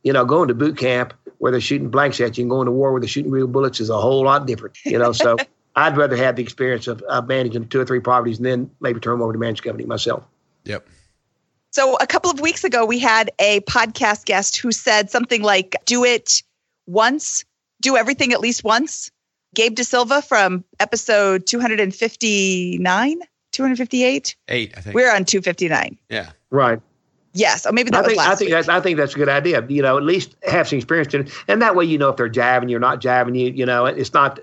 you 0.04 0.14
know, 0.14 0.24
going 0.24 0.50
to 0.50 0.54
boot 0.54 0.78
camp 0.78 1.14
where 1.40 1.52
they're 1.52 1.60
shooting 1.60 1.90
blanks 1.90 2.22
at 2.22 2.38
you 2.38 2.44
and 2.44 2.52
going 2.52 2.68
to 2.68 2.72
war 2.72 2.92
where 2.92 3.02
they're 3.02 3.08
shooting 3.08 3.32
real 3.32 3.48
bullets 3.48 3.80
is 3.80 3.90
a 3.90 4.00
whole 4.00 4.24
lot 4.24 4.46
different. 4.46 4.78
You 4.86 5.00
know, 5.00 5.14
so 5.14 5.36
I'd 5.76 5.98
rather 5.98 6.16
have 6.16 6.36
the 6.36 6.44
experience 6.44 6.88
of, 6.88 7.02
of 7.04 7.28
managing 7.28 7.68
two 7.70 7.82
or 7.82 7.86
three 7.86 8.00
properties 8.00 8.38
and 8.38 8.46
then 8.46 8.70
maybe 8.80 9.00
turn 9.00 9.14
them 9.14 9.24
over 9.24 9.34
to 9.34 9.40
management 9.40 9.66
company 9.66 9.88
myself. 9.88 10.24
Yep. 10.66 10.88
So 11.72 11.98
a 12.00 12.06
couple 12.06 12.30
of 12.30 12.40
weeks 12.40 12.64
ago, 12.64 12.86
we 12.86 13.00
had 13.00 13.32
a 13.40 13.62
podcast 13.62 14.26
guest 14.26 14.58
who 14.58 14.72
said 14.72 15.10
something 15.10 15.42
like, 15.42 15.76
"Do 15.86 16.04
it 16.06 16.44
once, 16.86 17.46
do 17.82 17.98
everything 17.98 18.32
at 18.32 18.42
least 18.42 18.64
once." 18.64 19.10
Gabe 19.54 19.76
De 19.76 19.84
Silva 19.84 20.22
from 20.22 20.64
episode 20.80 21.46
259, 21.46 23.20
258. 23.52 24.36
Eight, 24.50 24.74
I 24.76 24.82
think. 24.82 24.96
We're 24.96 25.14
on 25.14 25.26
259. 25.26 25.98
yeah. 26.10 26.32
Right. 26.50 26.80
Yes, 27.36 27.66
or 27.66 27.72
maybe 27.72 27.90
that 27.90 27.98
I 27.98 28.02
was 28.02 28.08
think 28.10 28.18
last 28.20 28.28
I 28.28 28.36
think 28.36 28.48
week. 28.50 28.54
that's 28.54 28.70
I 28.70 28.80
think 28.80 28.98
that's 28.98 29.16
a 29.16 29.18
good 29.18 29.30
idea. 29.30 29.66
You 29.68 29.82
know, 29.82 29.98
at 29.98 30.04
least 30.04 30.36
have 30.44 30.68
some 30.68 30.78
experience 30.78 31.16
in 31.16 31.22
it, 31.22 31.34
and 31.48 31.64
that 31.64 31.76
way 31.76 31.84
you 31.84 31.98
know 31.98 32.10
if 32.10 32.16
they're 32.18 32.30
jabbing 32.30 32.70
you 32.70 32.78
or 32.78 32.80
not 32.80 33.02
jabbing 33.02 33.34
you. 33.34 33.50
You 33.50 33.66
know, 33.66 33.86
it's 33.88 34.14
not. 34.14 34.40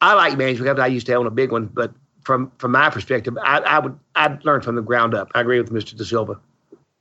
I 0.00 0.14
like 0.14 0.36
management 0.36 0.66
companies. 0.66 0.84
I 0.84 0.88
used 0.88 1.06
to 1.06 1.14
own 1.14 1.28
a 1.28 1.30
big 1.30 1.52
one, 1.52 1.66
but 1.66 1.92
from 2.24 2.50
from 2.58 2.72
my 2.72 2.90
perspective, 2.90 3.38
I, 3.40 3.58
I 3.58 3.78
would 3.78 3.96
I'd 4.16 4.44
learn 4.44 4.60
from 4.60 4.74
the 4.74 4.82
ground 4.82 5.14
up. 5.14 5.30
I 5.36 5.40
agree 5.40 5.60
with 5.60 5.70
Mr. 5.70 5.96
De 5.96 6.04
Silva. 6.04 6.40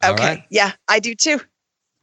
Okay. 0.03 0.23
right. 0.23 0.43
Yeah, 0.51 0.73
I 0.87 0.99
do 0.99 1.15
too. 1.15 1.41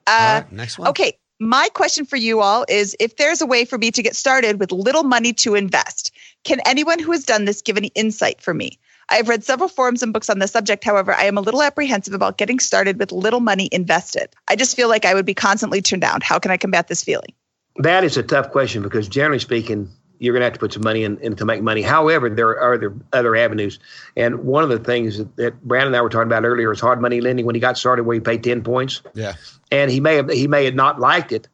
Uh, 0.07 0.43
right, 0.43 0.53
next 0.53 0.77
one. 0.77 0.89
Okay. 0.89 1.17
My 1.39 1.69
question 1.75 2.07
for 2.07 2.17
you 2.17 2.41
all 2.41 2.65
is 2.67 2.97
if 2.99 3.17
there's 3.17 3.43
a 3.43 3.47
way 3.47 3.67
for 3.67 3.77
me 3.77 3.91
to 3.91 4.03
get 4.03 4.17
started 4.17 4.59
with 4.59 4.73
little 4.73 5.03
money 5.03 5.35
to 5.35 5.55
invest, 5.55 6.11
can 6.45 6.61
anyone 6.65 6.99
who 6.99 7.13
has 7.13 7.27
done 7.27 7.45
this 7.45 7.61
give 7.61 7.77
any 7.77 7.89
insight 7.89 8.41
for 8.41 8.55
me? 8.55 8.79
I 9.11 9.17
have 9.17 9.29
read 9.29 9.45
several 9.45 9.69
forums 9.69 10.03
and 10.03 10.15
books 10.15 10.31
on 10.31 10.39
the 10.39 10.49
subject. 10.49 10.83
However, 10.83 11.13
I 11.13 11.25
am 11.25 11.37
a 11.37 11.43
little 11.43 11.63
apprehensive 11.63 12.15
about 12.15 12.39
getting 12.39 12.59
started 12.59 12.99
with 12.99 13.13
little 13.13 13.41
money 13.41 13.69
invested. 13.71 14.29
I 14.49 14.57
just 14.57 14.75
feel 14.75 14.89
like 14.89 15.05
I 15.05 15.13
would 15.13 15.27
be 15.27 15.35
constantly 15.35 15.83
turned 15.83 16.03
down. 16.03 16.23
How 16.23 16.39
can 16.39 16.51
I 16.51 16.57
combat 16.57 16.89
this 16.89 17.05
feeling? 17.05 17.35
That 17.77 18.03
is 18.03 18.17
a 18.17 18.23
tough 18.23 18.51
question 18.51 18.83
because 18.83 19.07
generally 19.07 19.39
speaking, 19.39 19.91
you're 20.19 20.33
going 20.33 20.41
to 20.41 20.45
have 20.47 20.53
to 20.55 20.59
put 20.61 20.73
some 20.73 20.83
money 20.83 21.05
in, 21.05 21.19
in 21.19 21.37
to 21.37 21.45
make 21.45 21.63
money. 21.63 21.83
However, 21.83 22.29
there 22.31 22.49
are 22.51 22.75
other 22.75 22.95
other 23.13 23.37
avenues, 23.37 23.79
and 24.17 24.41
one 24.45 24.63
of 24.63 24.69
the 24.71 24.79
things 24.79 25.19
that, 25.19 25.37
that 25.37 25.63
Brandon 25.65 25.89
and 25.89 25.97
I 25.97 26.01
were 26.03 26.09
talking 26.09 26.27
about 26.29 26.45
earlier 26.45 26.73
is 26.73 26.81
hard 26.81 27.01
money 27.01 27.21
lending. 27.21 27.47
When 27.47 27.55
he 27.55 27.61
got 27.61 27.77
started, 27.79 28.05
where 28.05 28.15
he 28.15 28.21
paid 28.21 28.43
ten 28.45 28.63
points, 28.63 29.03
Yeah. 29.15 29.35
and 29.71 29.91
he 29.91 30.01
may 30.01 30.17
have 30.17 30.31
he 30.31 30.47
may 30.49 30.65
have 30.65 30.75
not 30.75 30.99
liked 31.01 31.33
it, 31.33 31.49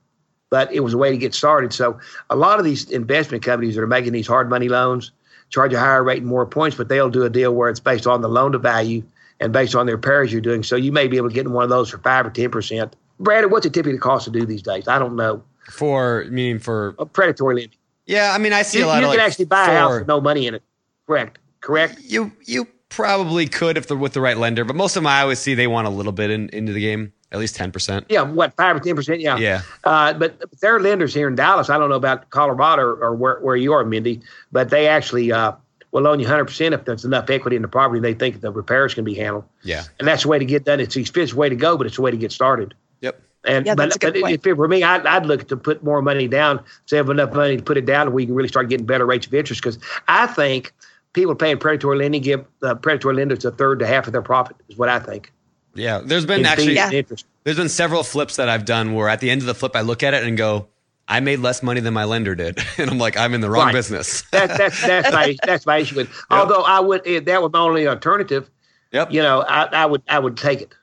but 0.51 0.73
it 0.73 0.81
was 0.81 0.95
a 0.95 0.99
way 0.99 1.11
to 1.11 1.17
get 1.19 1.35
started. 1.35 1.73
So 1.73 1.99
a 2.31 2.37
lot 2.37 2.59
of 2.59 2.65
these 2.65 2.91
investment 2.91 3.43
companies 3.45 3.75
that 3.75 3.83
are 3.83 3.87
making 3.87 4.13
these 4.13 4.27
hard 4.27 4.49
money 4.51 4.69
loans 4.69 5.11
charge 5.51 5.73
a 5.75 5.79
higher 5.79 6.03
rate 6.03 6.19
and 6.19 6.27
more 6.27 6.47
points, 6.47 6.77
but 6.77 6.89
they'll 6.89 7.11
do 7.11 7.25
a 7.25 7.31
deal 7.31 7.55
where 7.55 7.69
it's 7.69 7.81
based 7.81 8.07
on 8.07 8.23
the 8.23 8.29
loan 8.29 8.53
to 8.53 8.59
value 8.59 9.03
and 9.39 9.53
based 9.53 9.75
on 9.75 9.87
the 9.87 9.93
repairs 9.93 10.33
you're 10.33 10.41
doing. 10.41 10.63
So 10.63 10.77
you 10.77 10.93
may 10.93 11.09
be 11.09 11.17
able 11.19 11.29
to 11.29 11.35
get 11.35 11.45
in 11.47 11.53
one 11.53 11.65
of 11.65 11.69
those 11.71 11.91
for 11.91 11.99
five 11.99 12.25
or 12.27 12.31
ten 12.31 12.51
percent. 12.51 12.97
Brandon, 13.21 13.51
what's 13.51 13.67
it 13.67 13.75
typically 13.75 13.99
cost 13.99 14.25
to 14.25 14.31
do 14.31 14.47
these 14.47 14.63
days? 14.63 14.89
I 14.89 14.99
don't 14.99 15.17
know. 15.17 15.43
For 15.71 16.27
meaning 16.31 16.59
for 16.59 16.95
Uh, 16.99 17.05
predatory 17.05 17.55
lending. 17.55 17.79
Yeah, 18.07 18.33
I 18.35 18.39
mean 18.39 18.53
I 18.53 18.63
see 18.63 18.79
You, 18.81 18.85
a 18.85 18.87
lot 18.87 19.01
you 19.01 19.07
of 19.07 19.11
can 19.13 19.19
like 19.19 19.27
actually 19.29 19.45
buy 19.47 19.71
a 19.71 19.79
house 19.79 19.99
with 20.01 20.09
no 20.09 20.21
money 20.21 20.47
in 20.47 20.55
it. 20.55 20.63
Correct. 21.07 21.39
Correct. 21.61 21.99
You 22.01 22.33
you 22.45 22.67
probably 22.89 23.47
could 23.47 23.77
if 23.79 23.87
they're 23.87 23.97
with 23.97 24.13
the 24.13 24.21
right 24.21 24.37
lender, 24.37 24.65
but 24.65 24.77
most 24.77 24.97
of 24.97 25.03
them 25.03 25.07
I 25.07 25.23
always 25.23 25.39
see 25.39 25.55
they 25.55 25.67
want 25.67 25.87
a 25.87 25.91
little 25.91 26.13
bit 26.13 26.31
in, 26.31 26.49
into 26.51 26.73
the 26.73 26.81
game, 26.81 27.13
at 27.31 27.39
least 27.39 27.57
ten 27.57 27.73
percent. 27.73 28.07
Yeah, 28.09 28.23
what 28.23 28.55
five 28.55 28.77
or 28.77 28.81
ten 28.81 28.95
percent? 28.97 29.21
Yeah. 29.21 29.37
Yeah. 29.39 29.63
Uh, 29.85 30.13
but 30.13 30.41
there 30.61 30.75
are 30.77 30.81
lenders 30.81 31.15
here 31.15 31.29
in 31.29 31.35
Dallas. 31.35 31.71
I 31.71 31.79
don't 31.79 31.89
know 31.89 31.97
about 31.97 32.31
Colorado 32.31 32.83
or, 32.83 32.95
or 32.97 33.15
where, 33.15 33.39
where 33.41 33.57
you 33.57 33.73
are, 33.73 33.85
Mindy, 33.85 34.21
but 34.51 34.71
they 34.71 34.89
actually 34.89 35.33
uh, 35.33 35.53
will 35.93 36.03
loan 36.03 36.21
you 36.21 36.27
hundred 36.27 36.47
percent 36.47 36.75
if 36.75 36.85
there's 36.85 37.05
enough 37.05 37.31
equity 37.31 37.57
in 37.57 37.63
the 37.63 37.69
property. 37.69 38.01
They 38.01 38.15
think 38.15 38.41
the 38.41 38.51
repairs 38.53 38.95
can 38.95 39.05
be 39.05 39.15
handled, 39.15 39.45
Yeah. 39.63 39.85
and 39.99 40.07
that's 40.09 40.23
the 40.25 40.29
way 40.29 40.39
to 40.39 40.45
get 40.45 40.65
done. 40.65 40.81
It's 40.81 40.95
the 40.95 41.01
expensive 41.01 41.37
way 41.37 41.49
to 41.49 41.57
go, 41.57 41.77
but 41.79 41.87
it's 41.87 41.97
the 41.97 42.03
way 42.03 42.11
to 42.11 42.17
get 42.17 42.33
started. 42.33 42.75
Yep. 43.01 43.21
And 43.45 43.67
Yeah, 43.67 43.75
but, 43.75 43.95
a 43.95 43.99
good 43.99 44.15
but 44.15 44.23
point. 44.23 44.35
if 44.35 44.47
it 44.47 44.55
were 44.55 44.69
me, 44.69 44.83
I'd, 44.83 45.05
I'd 45.07 45.27
look 45.27 45.49
to 45.49 45.57
put 45.57 45.83
more 45.83 46.01
money 46.03 46.29
down, 46.29 46.63
save 46.87 47.09
enough 47.09 47.33
money 47.33 47.57
to 47.57 47.63
put 47.63 47.77
it 47.77 47.87
down, 47.87 48.13
where 48.13 48.21
you 48.21 48.27
can 48.27 48.35
really 48.37 48.49
start 48.49 48.69
getting 48.69 48.87
better 48.87 49.05
rates 49.07 49.27
of 49.27 49.35
interest. 49.35 49.61
Because 49.63 49.79
I 50.09 50.27
think 50.29 50.73
people 51.13 51.35
paying 51.35 51.59
predatory 51.59 51.99
lending 51.99 52.23
give 52.23 52.45
uh, 52.63 52.75
predatory 52.77 53.17
lenders 53.17 53.45
a 53.45 53.51
third 53.51 53.81
to 53.81 53.87
half 53.87 54.07
of 54.07 54.13
their 54.13 54.23
profit. 54.23 54.57
Is 54.69 54.77
what 54.77 54.89
I 54.89 54.99
think. 55.01 55.33
Yeah. 55.75 56.01
There's 56.05 56.27
been 56.27 56.41
in 56.41 56.47
actually 56.47 56.75
Yeah. 56.75 56.91
interest. 56.91 57.25
there's 57.45 57.57
been 57.57 57.69
several 57.69 58.03
flips 58.03 58.37
that 58.37 58.49
I've 58.49 58.65
done 58.65 58.95
where 58.95 59.09
at 59.09 59.21
the 59.21 59.31
end 59.31 59.41
of 59.41 59.47
the 59.47 59.55
flip 59.55 59.75
I 59.75 59.81
look 59.81 60.03
at 60.03 60.15
it 60.15 60.23
and 60.23 60.37
go, 60.37 60.69
I 61.09 61.19
made 61.21 61.41
less 61.41 61.63
money 61.63 61.81
than 61.81 61.95
my 61.95 62.05
lender 62.05 62.35
did. 62.35 62.59
and 62.79 62.91
I'm 62.91 62.99
like, 62.99 63.17
I'm 63.17 63.35
in 63.35 63.41
the 63.41 63.51
wrong 63.51 63.67
Right. 63.67 63.73
business. 63.73 64.23
That, 64.31 64.57
that's 64.57 64.81
that's 64.87 65.13
my 65.13 65.37
that's 65.45 65.67
my 65.67 65.79
issue 65.79 65.97
with. 65.97 66.11
Although 66.31 66.63
I 66.63 66.79
would, 66.79 67.05
if 67.07 67.25
that 67.25 67.43
was 67.43 67.51
my 67.53 67.59
only 67.61 67.89
alternative. 67.89 68.49
Yep. 68.93 69.11
You 69.13 69.23
know, 69.23 69.41
I, 69.49 69.65
I 69.73 69.87
would 69.87 70.03
I 70.09 70.19
would 70.19 70.37
take 70.37 70.61
it. 70.61 70.75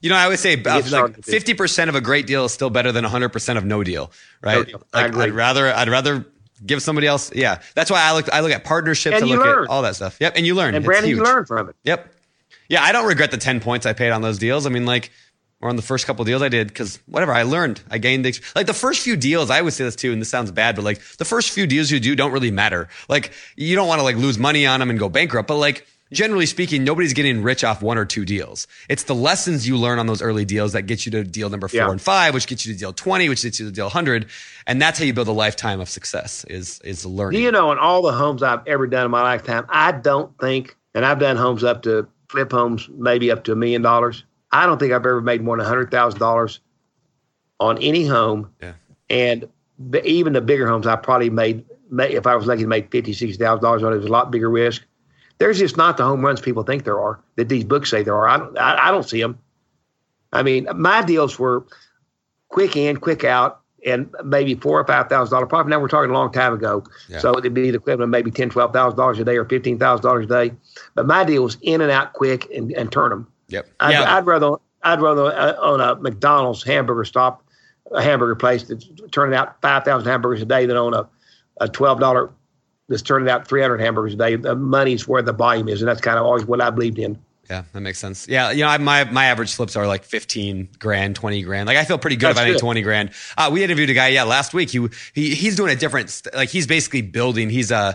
You 0.00 0.08
know, 0.08 0.16
I 0.16 0.24
always 0.24 0.40
say 0.40 0.54
uh, 0.54 0.80
Get 0.80 0.90
like 0.90 1.24
fifty 1.24 1.54
percent 1.54 1.90
of 1.90 1.94
a 1.94 2.00
great 2.00 2.26
deal 2.26 2.46
is 2.46 2.52
still 2.52 2.70
better 2.70 2.90
than 2.92 3.04
hundred 3.04 3.30
percent 3.30 3.58
of 3.58 3.64
no 3.64 3.84
deal, 3.84 4.10
right? 4.42 4.58
No 4.58 4.64
deal. 4.64 4.82
Like. 4.92 5.14
I'd 5.14 5.32
rather 5.32 5.72
I'd 5.72 5.88
rather 5.88 6.26
give 6.64 6.82
somebody 6.82 7.06
else. 7.06 7.34
Yeah, 7.34 7.60
that's 7.74 7.90
why 7.90 8.02
I 8.02 8.12
look 8.14 8.32
I 8.32 8.40
look 8.40 8.52
at 8.52 8.64
partnerships. 8.64 9.16
And 9.16 9.24
I 9.24 9.28
look 9.28 9.44
learn. 9.44 9.64
at 9.64 9.70
all 9.70 9.82
that 9.82 9.96
stuff. 9.96 10.16
Yep, 10.20 10.34
and 10.36 10.46
you 10.46 10.54
learn. 10.54 10.74
And 10.74 10.84
Brandon, 10.84 11.10
you 11.10 11.22
learn 11.22 11.44
from 11.44 11.68
it. 11.68 11.76
Yep. 11.84 12.14
Yeah, 12.68 12.82
I 12.82 12.92
don't 12.92 13.06
regret 13.06 13.30
the 13.30 13.36
ten 13.36 13.60
points 13.60 13.84
I 13.84 13.92
paid 13.92 14.10
on 14.10 14.22
those 14.22 14.38
deals. 14.38 14.64
I 14.64 14.70
mean, 14.70 14.86
like, 14.86 15.10
or 15.60 15.68
on 15.68 15.76
the 15.76 15.82
first 15.82 16.06
couple 16.06 16.24
deals 16.24 16.40
I 16.40 16.48
did, 16.48 16.68
because 16.68 17.00
whatever 17.06 17.32
I 17.32 17.42
learned, 17.42 17.82
I 17.90 17.98
gained. 17.98 18.24
The, 18.24 18.40
like 18.54 18.66
the 18.66 18.74
first 18.74 19.02
few 19.02 19.16
deals, 19.16 19.50
I 19.50 19.58
always 19.58 19.74
say 19.74 19.84
this 19.84 19.96
too, 19.96 20.12
and 20.12 20.20
this 20.20 20.30
sounds 20.30 20.50
bad, 20.50 20.76
but 20.76 20.84
like 20.84 21.02
the 21.18 21.24
first 21.24 21.50
few 21.50 21.66
deals 21.66 21.90
you 21.90 22.00
do 22.00 22.14
don't 22.14 22.32
really 22.32 22.50
matter. 22.50 22.88
Like 23.08 23.32
you 23.56 23.76
don't 23.76 23.88
want 23.88 23.98
to 23.98 24.04
like 24.04 24.16
lose 24.16 24.38
money 24.38 24.66
on 24.66 24.80
them 24.80 24.88
and 24.88 24.98
go 24.98 25.08
bankrupt, 25.08 25.48
but 25.48 25.56
like 25.56 25.86
generally 26.12 26.46
speaking, 26.46 26.84
nobody's 26.84 27.12
getting 27.12 27.42
rich 27.42 27.62
off 27.64 27.82
one 27.82 27.98
or 27.98 28.04
two 28.04 28.24
deals. 28.24 28.66
It's 28.88 29.04
the 29.04 29.14
lessons 29.14 29.66
you 29.68 29.76
learn 29.76 29.98
on 29.98 30.06
those 30.06 30.22
early 30.22 30.44
deals 30.44 30.72
that 30.72 30.82
get 30.82 31.06
you 31.06 31.12
to 31.12 31.24
deal 31.24 31.48
number 31.50 31.68
four 31.68 31.78
Yeah. 31.78 31.90
and 31.90 32.00
five, 32.00 32.34
which 32.34 32.46
gets 32.46 32.66
you 32.66 32.72
to 32.72 32.78
deal 32.78 32.92
twenty, 32.92 33.28
which 33.28 33.42
gets 33.42 33.60
you 33.60 33.66
to 33.66 33.72
deal 33.72 33.88
hundred, 33.88 34.26
and 34.66 34.80
that's 34.80 34.98
how 34.98 35.04
you 35.04 35.12
build 35.12 35.28
a 35.28 35.32
lifetime 35.32 35.80
of 35.80 35.88
success. 35.88 36.44
Is 36.48 36.80
is 36.84 37.04
learning. 37.06 37.42
you 37.42 37.50
know, 37.52 37.72
in 37.72 37.78
all 37.78 38.02
the 38.02 38.12
homes 38.12 38.42
I've 38.42 38.66
ever 38.66 38.86
done 38.86 39.04
in 39.04 39.10
my 39.10 39.22
lifetime, 39.22 39.66
I 39.68 39.92
don't 39.92 40.36
think, 40.38 40.76
and 40.94 41.04
I've 41.06 41.18
done 41.18 41.36
homes 41.36 41.64
up 41.64 41.82
to 41.82 42.06
flip 42.28 42.52
homes, 42.52 42.88
maybe 42.92 43.30
up 43.30 43.44
to 43.44 43.52
a 43.52 43.56
million 43.56 43.82
dollars. 43.82 44.24
I 44.52 44.66
don't 44.66 44.78
think 44.78 44.92
I've 44.92 45.06
ever 45.06 45.20
made 45.20 45.42
more 45.42 45.56
than 45.56 45.66
hundred 45.66 45.90
thousand 45.90 46.18
dollars 46.20 46.60
on 47.58 47.78
any 47.78 48.06
home. 48.06 48.50
Yeah. 48.62 48.72
And 49.08 49.48
the, 49.78 50.04
even 50.06 50.32
the 50.32 50.40
bigger 50.40 50.66
homes, 50.68 50.86
I 50.86 50.96
probably 50.96 51.30
made, 51.30 51.64
may, 51.90 52.10
if 52.12 52.26
I 52.26 52.34
was 52.36 52.46
lucky 52.46 52.62
to 52.62 52.68
make 52.68 52.90
fifty, 52.90 53.12
sixty 53.12 53.36
thousand 53.42 53.62
dollars 53.62 53.82
on 53.82 53.92
it, 53.92 53.96
it 53.96 53.98
was 53.98 54.06
a 54.06 54.12
lot 54.12 54.30
bigger 54.30 54.50
risk. 54.50 54.84
There's 55.40 55.58
just 55.58 55.76
not 55.76 55.96
the 55.96 56.04
home 56.04 56.24
runs 56.24 56.40
people 56.40 56.62
think 56.62 56.84
there 56.84 57.00
are 57.00 57.18
that 57.36 57.48
these 57.48 57.64
books 57.64 57.90
say 57.90 58.02
there 58.04 58.14
are. 58.14 58.28
I 58.28 58.36
don't, 58.36 58.56
I, 58.58 58.88
I 58.88 58.90
don't 58.92 59.08
see 59.08 59.20
them. 59.20 59.38
I 60.32 60.42
mean, 60.44 60.68
my 60.76 61.02
deals 61.02 61.38
were 61.38 61.64
quick 62.48 62.76
in, 62.76 62.98
quick 62.98 63.24
out, 63.24 63.60
and 63.84 64.14
maybe 64.22 64.54
four 64.54 64.78
or 64.78 64.84
five 64.86 65.08
thousand 65.08 65.34
dollar 65.34 65.46
profit. 65.46 65.70
Now 65.70 65.80
we're 65.80 65.88
talking 65.88 66.10
a 66.10 66.14
long 66.14 66.30
time 66.30 66.52
ago, 66.52 66.84
Yeah. 67.08 67.18
so 67.20 67.36
it'd 67.38 67.54
be 67.54 67.70
the 67.70 67.78
equivalent 67.78 68.02
of 68.02 68.10
maybe 68.10 68.30
ten, 68.30 68.50
twelve 68.50 68.72
thousand 68.72 68.98
dollars 68.98 69.18
a 69.18 69.24
day 69.24 69.36
or 69.38 69.46
fifteen 69.46 69.78
thousand 69.78 70.02
dollars 70.04 70.26
a 70.26 70.28
day. 70.28 70.52
But 70.94 71.06
my 71.06 71.24
deal 71.24 71.42
was 71.42 71.56
in 71.62 71.80
and 71.80 71.90
out 71.90 72.12
quick 72.12 72.48
and, 72.54 72.70
and 72.72 72.92
turn 72.92 73.08
them. 73.10 73.26
Yep. 73.48 73.68
I'd, 73.80 73.92
yeah. 73.92 74.16
I'd 74.16 74.26
rather 74.26 74.56
I'd 74.82 75.00
rather 75.00 75.24
uh, 75.34 75.56
own 75.56 75.80
a 75.80 75.96
McDonald's 75.96 76.62
hamburger 76.62 77.04
stop, 77.06 77.42
a 77.90 78.02
hamburger 78.02 78.36
place 78.36 78.64
that's 78.64 78.86
turning 79.10 79.34
out 79.34 79.60
five 79.62 79.84
thousand 79.84 80.08
hamburgers 80.08 80.42
a 80.42 80.46
day 80.46 80.66
than 80.66 80.76
own 80.76 80.92
a, 80.92 81.08
a 81.62 81.68
twelve 81.68 81.98
dollar 81.98 82.30
that's 82.90 83.02
turning 83.02 83.30
out 83.30 83.48
three 83.48 83.62
hundred 83.62 83.80
hamburgers 83.80 84.12
a 84.12 84.16
day. 84.16 84.36
The 84.36 84.54
money's 84.54 85.08
where 85.08 85.22
the 85.22 85.32
volume 85.32 85.68
is, 85.68 85.80
and 85.80 85.88
that's 85.88 86.02
kind 86.02 86.18
of 86.18 86.26
always 86.26 86.44
what 86.44 86.60
I 86.60 86.68
believed 86.68 86.98
in. 86.98 87.18
Yeah, 87.48 87.64
that 87.72 87.80
makes 87.80 87.98
sense. 87.98 88.28
Yeah, 88.28 88.50
you 88.50 88.62
know, 88.62 88.68
I, 88.68 88.78
my 88.78 89.04
my 89.04 89.26
average 89.26 89.50
slips 89.50 89.76
are 89.76 89.86
like 89.86 90.04
fifteen 90.04 90.68
grand, 90.78 91.16
twenty 91.16 91.42
grand. 91.42 91.66
Like 91.66 91.78
I 91.78 91.84
feel 91.84 91.98
pretty 91.98 92.16
good 92.16 92.36
That's 92.36 92.46
make 92.46 92.58
twenty 92.58 92.82
grand. 92.82 93.10
Uh, 93.38 93.50
we 93.52 93.64
interviewed 93.64 93.90
a 93.90 93.94
guy, 93.94 94.08
yeah, 94.08 94.24
last 94.24 94.52
week. 94.52 94.70
He 94.70 94.86
he 95.14 95.34
he's 95.34 95.56
doing 95.56 95.72
a 95.72 95.76
different, 95.76 96.10
st- 96.10 96.34
like 96.34 96.50
he's 96.50 96.66
basically 96.66 97.02
building. 97.02 97.48
He's 97.48 97.72
uh 97.72 97.94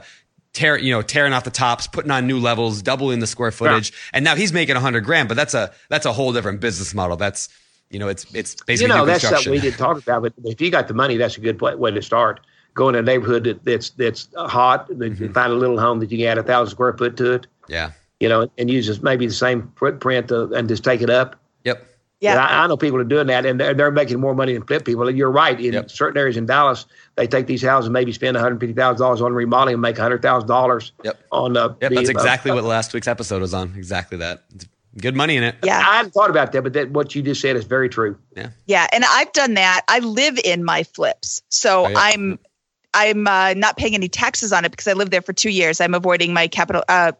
tear 0.53 0.77
you 0.77 0.91
know 0.91 1.01
tearing 1.01 1.33
off 1.33 1.43
the 1.43 1.51
tops, 1.51 1.87
putting 1.87 2.11
on 2.11 2.25
new 2.25 2.39
levels, 2.39 2.81
doubling 2.81 3.19
the 3.19 3.27
square 3.27 3.51
footage, 3.51 3.93
and 4.13 4.25
now 4.25 4.35
he's 4.35 4.51
making 4.51 4.75
a 4.75 4.79
hundred 4.79 5.01
grand. 5.01 5.27
But 5.29 5.35
that's 5.35 5.53
a 5.53 5.73
that's 5.89 6.05
a 6.05 6.13
whole 6.13 6.33
different 6.33 6.59
business 6.59 6.93
model. 6.93 7.15
That's 7.15 7.49
you 7.89 7.99
know, 7.99 8.07
it's 8.07 8.25
it's 8.33 8.55
basically 8.63 8.91
you 8.91 8.97
know, 8.97 9.05
that's 9.05 9.27
something 9.27 9.51
we 9.51 9.59
didn't 9.59 9.77
talk 9.77 9.97
about. 9.97 10.21
But 10.23 10.33
if 10.43 10.59
you 10.59 10.71
got 10.71 10.87
the 10.87 10.93
money, 10.93 11.17
that's 11.17 11.37
a 11.37 11.41
good 11.41 11.61
way 11.61 11.91
to 11.91 12.01
start. 12.01 12.41
Go 12.75 12.89
in 12.89 12.95
a 12.95 13.01
neighborhood 13.01 13.45
that, 13.45 13.63
that's 13.65 13.89
that's 13.91 14.27
hot, 14.35 14.87
that 14.89 14.99
Mm-hmm. 14.99 15.31
find 15.33 15.51
a 15.51 15.55
little 15.55 15.79
home 15.79 15.99
that 16.01 16.11
you 16.11 16.17
can 16.19 16.27
add 16.27 16.37
a 16.37 16.43
thousand 16.43 16.71
square 16.71 16.93
foot 16.93 17.17
to 17.17 17.31
it. 17.33 17.47
yeah. 17.67 17.91
You 18.21 18.29
know, 18.29 18.49
and 18.57 18.69
use 18.71 18.87
this- 18.87 19.01
maybe 19.01 19.27
the 19.27 19.33
same 19.33 19.71
footprint 19.75 20.31
uh, 20.31 20.47
and 20.51 20.69
just 20.69 20.83
take 20.85 21.01
it 21.01 21.09
up. 21.09 21.35
Yep. 21.65 21.85
Yeah. 22.21 22.37
I, 22.45 22.63
I 22.63 22.67
know 22.67 22.77
people 22.77 22.97
are 22.99 23.03
doing 23.03 23.27
that, 23.27 23.45
and 23.45 23.59
they're, 23.59 23.73
they're 23.73 23.91
making 23.91 24.21
more 24.21 24.33
money 24.33 24.53
than 24.53 24.63
flip 24.63 24.85
people. 24.85 25.05
And 25.07 25.17
you're 25.17 25.29
right. 25.31 25.59
In 25.59 25.73
Yep. 25.73 25.91
certain 25.91 26.17
areas 26.17 26.37
in 26.37 26.45
Dallas, 26.45 26.85
they 27.15 27.27
take 27.27 27.45
these 27.47 27.61
houses 27.61 27.87
and 27.87 27.93
maybe 27.93 28.13
spend 28.13 28.35
one 28.35 28.43
hundred 28.43 28.61
fifty 28.61 28.73
thousand 28.73 29.01
dollars 29.03 29.21
on 29.21 29.33
remodeling 29.33 29.73
and 29.73 29.81
make 29.81 29.97
hundred 29.97 30.21
thousand 30.21 30.47
dollars. 30.47 30.93
Yep. 31.03 31.19
On 31.33 31.57
uh, 31.57 31.75
Yep. 31.81 31.89
the- 31.89 31.95
That's 31.95 32.09
uh, 32.09 32.11
exactly 32.11 32.51
what 32.51 32.63
last 32.63 32.93
week's 32.93 33.07
episode 33.07 33.41
was 33.41 33.53
on. 33.53 33.73
Exactly 33.75 34.17
that. 34.19 34.43
It's 34.55 34.65
good 35.01 35.15
money 35.15 35.35
in 35.35 35.43
it. 35.43 35.55
Yeah. 35.63 35.77
I 35.79 35.97
hadn't 35.97 36.11
thought 36.13 36.29
about 36.29 36.53
that, 36.53 36.63
but 36.63 36.71
that, 36.73 36.91
what 36.91 37.13
you 37.15 37.21
just 37.21 37.41
said 37.41 37.57
is 37.57 37.65
very 37.65 37.89
true. 37.89 38.17
Yeah. 38.35 38.49
Yeah, 38.65 38.87
and 38.93 39.03
I've 39.05 39.31
done 39.33 39.55
that. 39.55 39.81
I 39.89 39.99
live 39.99 40.37
in 40.45 40.63
my 40.63 40.83
flips, 40.83 41.41
so 41.49 41.85
Oh, 41.85 41.89
yeah. 41.89 41.95
I'm 41.99 42.39
I'm 42.95 43.27
uh, 43.27 43.53
not 43.53 43.77
paying 43.77 43.93
any 43.93 44.07
taxes 44.09 44.51
on 44.51 44.65
it 44.65 44.71
because 44.71 44.87
I 44.87 44.93
lived 44.93 45.11
there 45.11 45.21
for 45.21 45.33
two 45.33 45.49
years. 45.51 45.79
I'm 45.79 45.93
avoiding 45.93 46.33
my 46.33 46.47
capital. 46.47 46.83
Uh, 46.89 47.11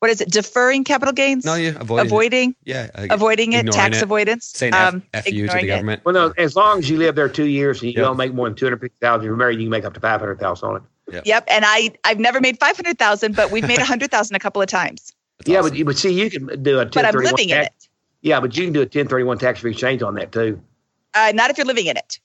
what 0.00 0.10
is 0.10 0.20
it? 0.20 0.30
Deferring 0.30 0.84
capital 0.84 1.12
gains? 1.14 1.44
No, 1.46 1.54
you 1.54 1.74
avoid 1.80 2.04
avoiding 2.06 2.54
Yeah. 2.64 2.90
I- 2.94 3.08
avoiding 3.10 3.54
it. 3.54 3.72
Tax 3.72 3.96
it, 3.98 4.02
avoidance. 4.02 4.44
Saying 4.54 4.74
F, 4.74 4.94
Um, 4.94 5.02
F 5.14 5.26
you 5.26 5.32
to 5.32 5.36
the 5.38 5.44
ignoring 5.44 5.64
it. 5.64 5.68
government. 5.68 6.02
Well, 6.04 6.12
no, 6.14 6.34
as 6.36 6.54
long 6.54 6.78
as 6.80 6.90
you 6.90 6.98
live 6.98 7.14
there 7.14 7.28
two 7.28 7.46
years 7.46 7.80
and 7.80 7.90
you 7.90 7.96
Yep. 7.96 8.04
don't 8.04 8.16
make 8.18 8.34
more 8.34 8.46
than 8.48 8.54
two 8.54 8.66
hundred 8.66 8.80
fifty 8.82 8.96
thousand, 9.00 9.24
you're 9.24 9.34
married, 9.36 9.58
you 9.58 9.64
can 9.64 9.70
make 9.70 9.84
up 9.86 9.94
to 9.94 10.00
five 10.00 10.20
hundred 10.20 10.38
thousand 10.38 10.68
on 10.68 10.76
it. 10.76 11.22
Yep, 11.26 11.44
and 11.48 11.64
I 11.66 11.92
I've 12.04 12.18
never 12.18 12.40
made 12.40 12.58
five 12.60 12.76
hundred 12.76 12.98
thousand, 12.98 13.34
but 13.34 13.50
we've 13.50 13.66
made 13.66 13.78
a 13.80 13.84
hundred 13.84 14.10
thousand 14.10 14.36
a 14.36 14.40
couple 14.40 14.60
of 14.60 14.68
times. 14.68 15.12
That's 15.38 15.48
yeah, 15.50 15.58
awesome. 15.60 15.70
but 15.70 15.78
you, 15.78 15.84
but 15.86 15.96
see, 15.96 16.10
you 16.12 16.30
can 16.30 16.62
do 16.62 16.78
a 16.80 16.84
But 16.84 16.92
ten 16.92 17.06
I'm 17.06 17.12
thirty 17.12 17.24
one 17.24 17.32
living 17.34 17.48
in 17.50 17.58
it. 17.62 17.88
Yeah, 18.20 18.40
but 18.40 18.54
you 18.56 18.64
can 18.64 18.72
do 18.74 18.82
a 18.82 18.86
ten 18.86 19.08
thirty 19.08 19.24
one 19.24 19.38
tax 19.38 19.60
free 19.60 19.70
exchange 19.70 20.02
on 20.02 20.14
that 20.16 20.32
too. 20.32 20.60
Uh, 21.14 21.32
not 21.34 21.48
if 21.50 21.56
you're 21.56 21.66
living 21.66 21.86
in 21.86 21.96
it. 21.96 22.18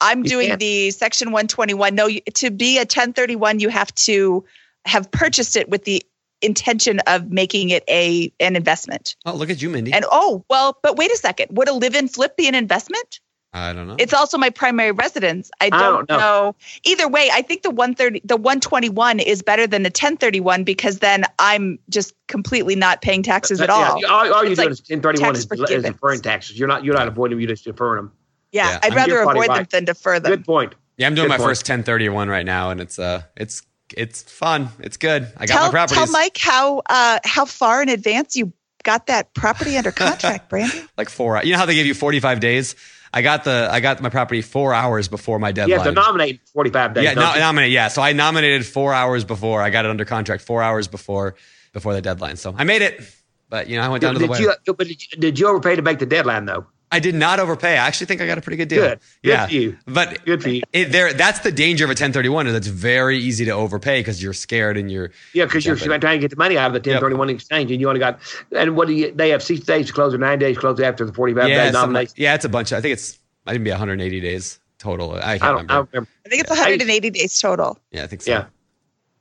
I'm 0.00 0.24
You 0.24 0.30
doing 0.30 0.48
can't. 0.48 0.60
the 0.60 0.90
Section 0.90 1.28
121. 1.28 1.94
No, 1.94 2.06
you, 2.06 2.20
to 2.34 2.50
be 2.50 2.76
a 2.76 2.80
1031, 2.80 3.60
you 3.60 3.68
have 3.68 3.94
to 3.94 4.44
have 4.84 5.10
purchased 5.10 5.56
it 5.56 5.68
with 5.68 5.84
the 5.84 6.02
intention 6.42 7.00
of 7.06 7.30
making 7.30 7.70
it 7.70 7.82
a 7.88 8.32
an 8.40 8.56
investment. 8.56 9.16
oh, 9.24 9.34
look 9.34 9.50
at 9.50 9.62
you, 9.62 9.70
Mindy. 9.70 9.92
And 9.92 10.04
oh, 10.10 10.44
well, 10.48 10.78
but 10.82 10.96
wait 10.96 11.10
a 11.10 11.16
second. 11.16 11.56
Would 11.56 11.68
a 11.68 11.72
live-in 11.72 12.08
flip 12.08 12.36
be 12.36 12.46
an 12.46 12.54
investment? 12.54 13.20
I 13.52 13.72
don't 13.72 13.86
know. 13.86 13.96
It's 13.98 14.12
also 14.12 14.36
my 14.36 14.50
primary 14.50 14.92
residence. 14.92 15.50
I 15.62 15.70
don't, 15.70 16.06
don't 16.06 16.10
know. 16.10 16.18
know. 16.18 16.56
Either 16.84 17.08
way, 17.08 17.30
I 17.32 17.40
think 17.40 17.62
the 17.62 17.70
130 17.70 18.20
the 18.24 18.36
121 18.36 19.18
is 19.18 19.40
better 19.40 19.66
than 19.66 19.82
the 19.82 19.88
1031 19.88 20.64
because 20.64 20.98
then 20.98 21.24
I'm 21.38 21.78
just 21.88 22.12
completely 22.28 22.76
not 22.76 23.00
paying 23.00 23.22
taxes 23.22 23.60
uh, 23.60 23.64
at 23.64 23.70
all. 23.70 24.00
Yeah, 24.00 24.08
all, 24.08 24.34
all 24.34 24.42
you're 24.42 24.52
It's 24.52 24.60
doing 24.60 24.68
like 24.68 24.72
is 24.72 24.80
1031 24.80 25.34
tax 25.34 25.46
is, 25.50 25.70
is 25.70 25.84
deferring 25.84 26.20
taxes. 26.20 26.58
You're 26.58 26.68
not 26.68 26.84
you're 26.84 26.94
not 26.94 27.08
avoiding 27.08 27.36
them. 27.38 27.40
You're 27.40 27.48
just 27.48 27.64
deferring 27.64 28.04
them. 28.04 28.12
Yeah, 28.52 28.70
Yeah, 28.70 28.76
I'd 28.82 28.84
I'm- 28.84 28.94
rather 28.94 29.20
avoid 29.20 29.48
them 29.48 29.56
right. 29.56 29.70
than 29.70 29.84
defer 29.84 30.18
them. 30.20 30.30
Good 30.32 30.44
point. 30.44 30.74
yeah, 30.96 31.06
I'm 31.06 31.14
doing 31.14 31.26
Good 31.26 31.30
my 31.30 31.36
point. 31.38 31.48
first 31.50 31.62
1031 31.62 32.28
right 32.28 32.46
now, 32.46 32.70
and 32.70 32.80
it's 32.80 32.98
uh, 32.98 33.22
it's 33.36 33.62
it's 33.96 34.22
fun. 34.22 34.68
It's 34.80 34.96
good. 34.96 35.30
I 35.36 35.46
got 35.46 35.54
Tell, 35.54 35.62
my 35.66 35.70
properties 35.70 35.96
tell 36.04 36.12
Mike 36.12 36.38
how 36.38 36.82
uh, 36.88 37.18
how 37.24 37.44
far 37.44 37.82
in 37.82 37.88
advance 37.88 38.36
you 38.36 38.52
got 38.84 39.06
that 39.08 39.34
property 39.34 39.76
under 39.76 39.90
contract, 39.92 40.48
Brandon. 40.50 40.88
like 40.96 41.08
four. 41.08 41.40
You 41.44 41.52
know 41.52 41.58
how 41.58 41.66
they 41.66 41.74
give 41.74 41.86
you 41.86 41.94
45 41.94 42.40
days? 42.40 42.74
I 43.12 43.22
got 43.22 43.44
the 43.44 43.68
I 43.70 43.80
got 43.80 44.00
my 44.02 44.08
property 44.10 44.42
four 44.42 44.74
hours 44.74 45.08
before 45.08 45.38
my 45.38 45.48
You 45.48 45.54
deadline. 45.54 45.78
have 45.80 45.86
to 45.86 45.92
nominate 45.92 46.40
45 46.52 46.94
days. 46.94 47.04
yeah, 47.04 47.14
no, 47.14 47.34
nominate. 47.36 47.70
Yeah, 47.70 47.88
so 47.88 48.02
I 48.02 48.12
nominated 48.12 48.66
four 48.66 48.92
hours 48.92 49.24
before. 49.24 49.62
I 49.62 49.70
got 49.70 49.84
it 49.84 49.90
under 49.90 50.04
contract 50.04 50.42
four 50.42 50.62
hours 50.62 50.88
before 50.88 51.34
before 51.72 51.94
the 51.94 52.02
deadline. 52.02 52.36
So 52.36 52.54
I 52.56 52.64
made 52.64 52.82
it, 52.82 53.00
but 53.48 53.68
you 53.68 53.76
know 53.76 53.82
I 53.82 53.88
went 53.88 54.02
down 54.02 54.14
to 54.14 54.18
the 54.18 54.24
did, 54.26 54.30
wire. 54.30 54.56
you, 54.66 54.74
but 54.74 54.86
did 54.86 55.00
you, 55.12 55.18
did 55.18 55.38
you 55.38 55.48
overpay 55.48 55.76
to 55.76 55.82
make 55.82 55.98
the 55.98 56.06
deadline 56.06 56.44
though? 56.46 56.66
I 56.90 57.00
did 57.00 57.14
not 57.14 57.40
overpay. 57.40 57.72
I 57.72 57.86
actually 57.86 58.06
think 58.06 58.20
I 58.20 58.26
got 58.26 58.38
a 58.38 58.40
pretty 58.40 58.56
good 58.56 58.68
deal. 58.68 58.82
Good. 58.82 59.00
Good 59.22 59.28
yeah, 59.28 59.46
for 59.46 59.52
you. 59.52 59.76
But 59.86 60.24
Good 60.24 60.42
for 60.42 60.50
you. 60.50 60.62
It, 60.72 60.92
there, 60.92 61.12
that's 61.12 61.40
the 61.40 61.50
danger 61.50 61.84
of 61.84 61.90
a 61.90 61.92
1031 61.92 62.46
is 62.46 62.54
it's 62.54 62.68
very 62.68 63.18
easy 63.18 63.44
to 63.46 63.50
overpay 63.50 64.00
because 64.00 64.22
you're 64.22 64.32
scared 64.32 64.76
and 64.76 64.90
you're 64.90 65.10
Yeah, 65.32 65.46
because 65.46 65.66
you're 65.66 65.76
trying 65.76 66.00
to 66.00 66.18
get 66.18 66.30
the 66.30 66.36
money 66.36 66.56
out 66.56 66.68
of 66.68 66.72
the 66.72 66.90
1031 66.90 67.30
exchange, 67.30 67.72
and 67.72 67.80
you 67.80 67.88
only 67.88 67.98
got. 68.00 68.20
And 68.52 68.76
what 68.76 68.86
do 68.86 68.94
you? 68.94 69.12
They 69.12 69.30
have 69.30 69.42
six 69.42 69.60
days 69.60 69.88
to 69.88 69.92
close 69.92 70.14
or 70.14 70.18
nine 70.18 70.38
days 70.38 70.56
to 70.56 70.60
close 70.60 70.80
after 70.80 71.04
the 71.04 71.12
45 71.12 71.48
yeah, 71.48 71.64
day 71.64 71.72
nomination. 71.72 72.14
yeah, 72.16 72.34
it's 72.34 72.44
a 72.44 72.48
bunch. 72.48 72.70
Of, 72.72 72.78
I 72.78 72.80
think 72.80 72.92
it's 72.92 73.18
I 73.46 73.50
think 73.50 73.56
it'd 73.56 73.64
be 73.64 73.70
180 73.70 74.20
days 74.20 74.60
total. 74.78 75.14
I 75.14 75.38
can't 75.38 75.42
I 75.42 75.46
don't. 75.46 75.54
remember. 75.54 75.72
I 75.72 75.76
don't 75.76 75.88
remember. 75.92 76.10
I 76.24 76.28
think 76.28 76.40
it's 76.42 76.50
180 76.50 77.10
days 77.10 77.40
total. 77.40 77.78
yeah, 77.90 78.04
I 78.04 78.06
think 78.06 78.22
so. 78.22 78.30
Yeah. 78.30 78.44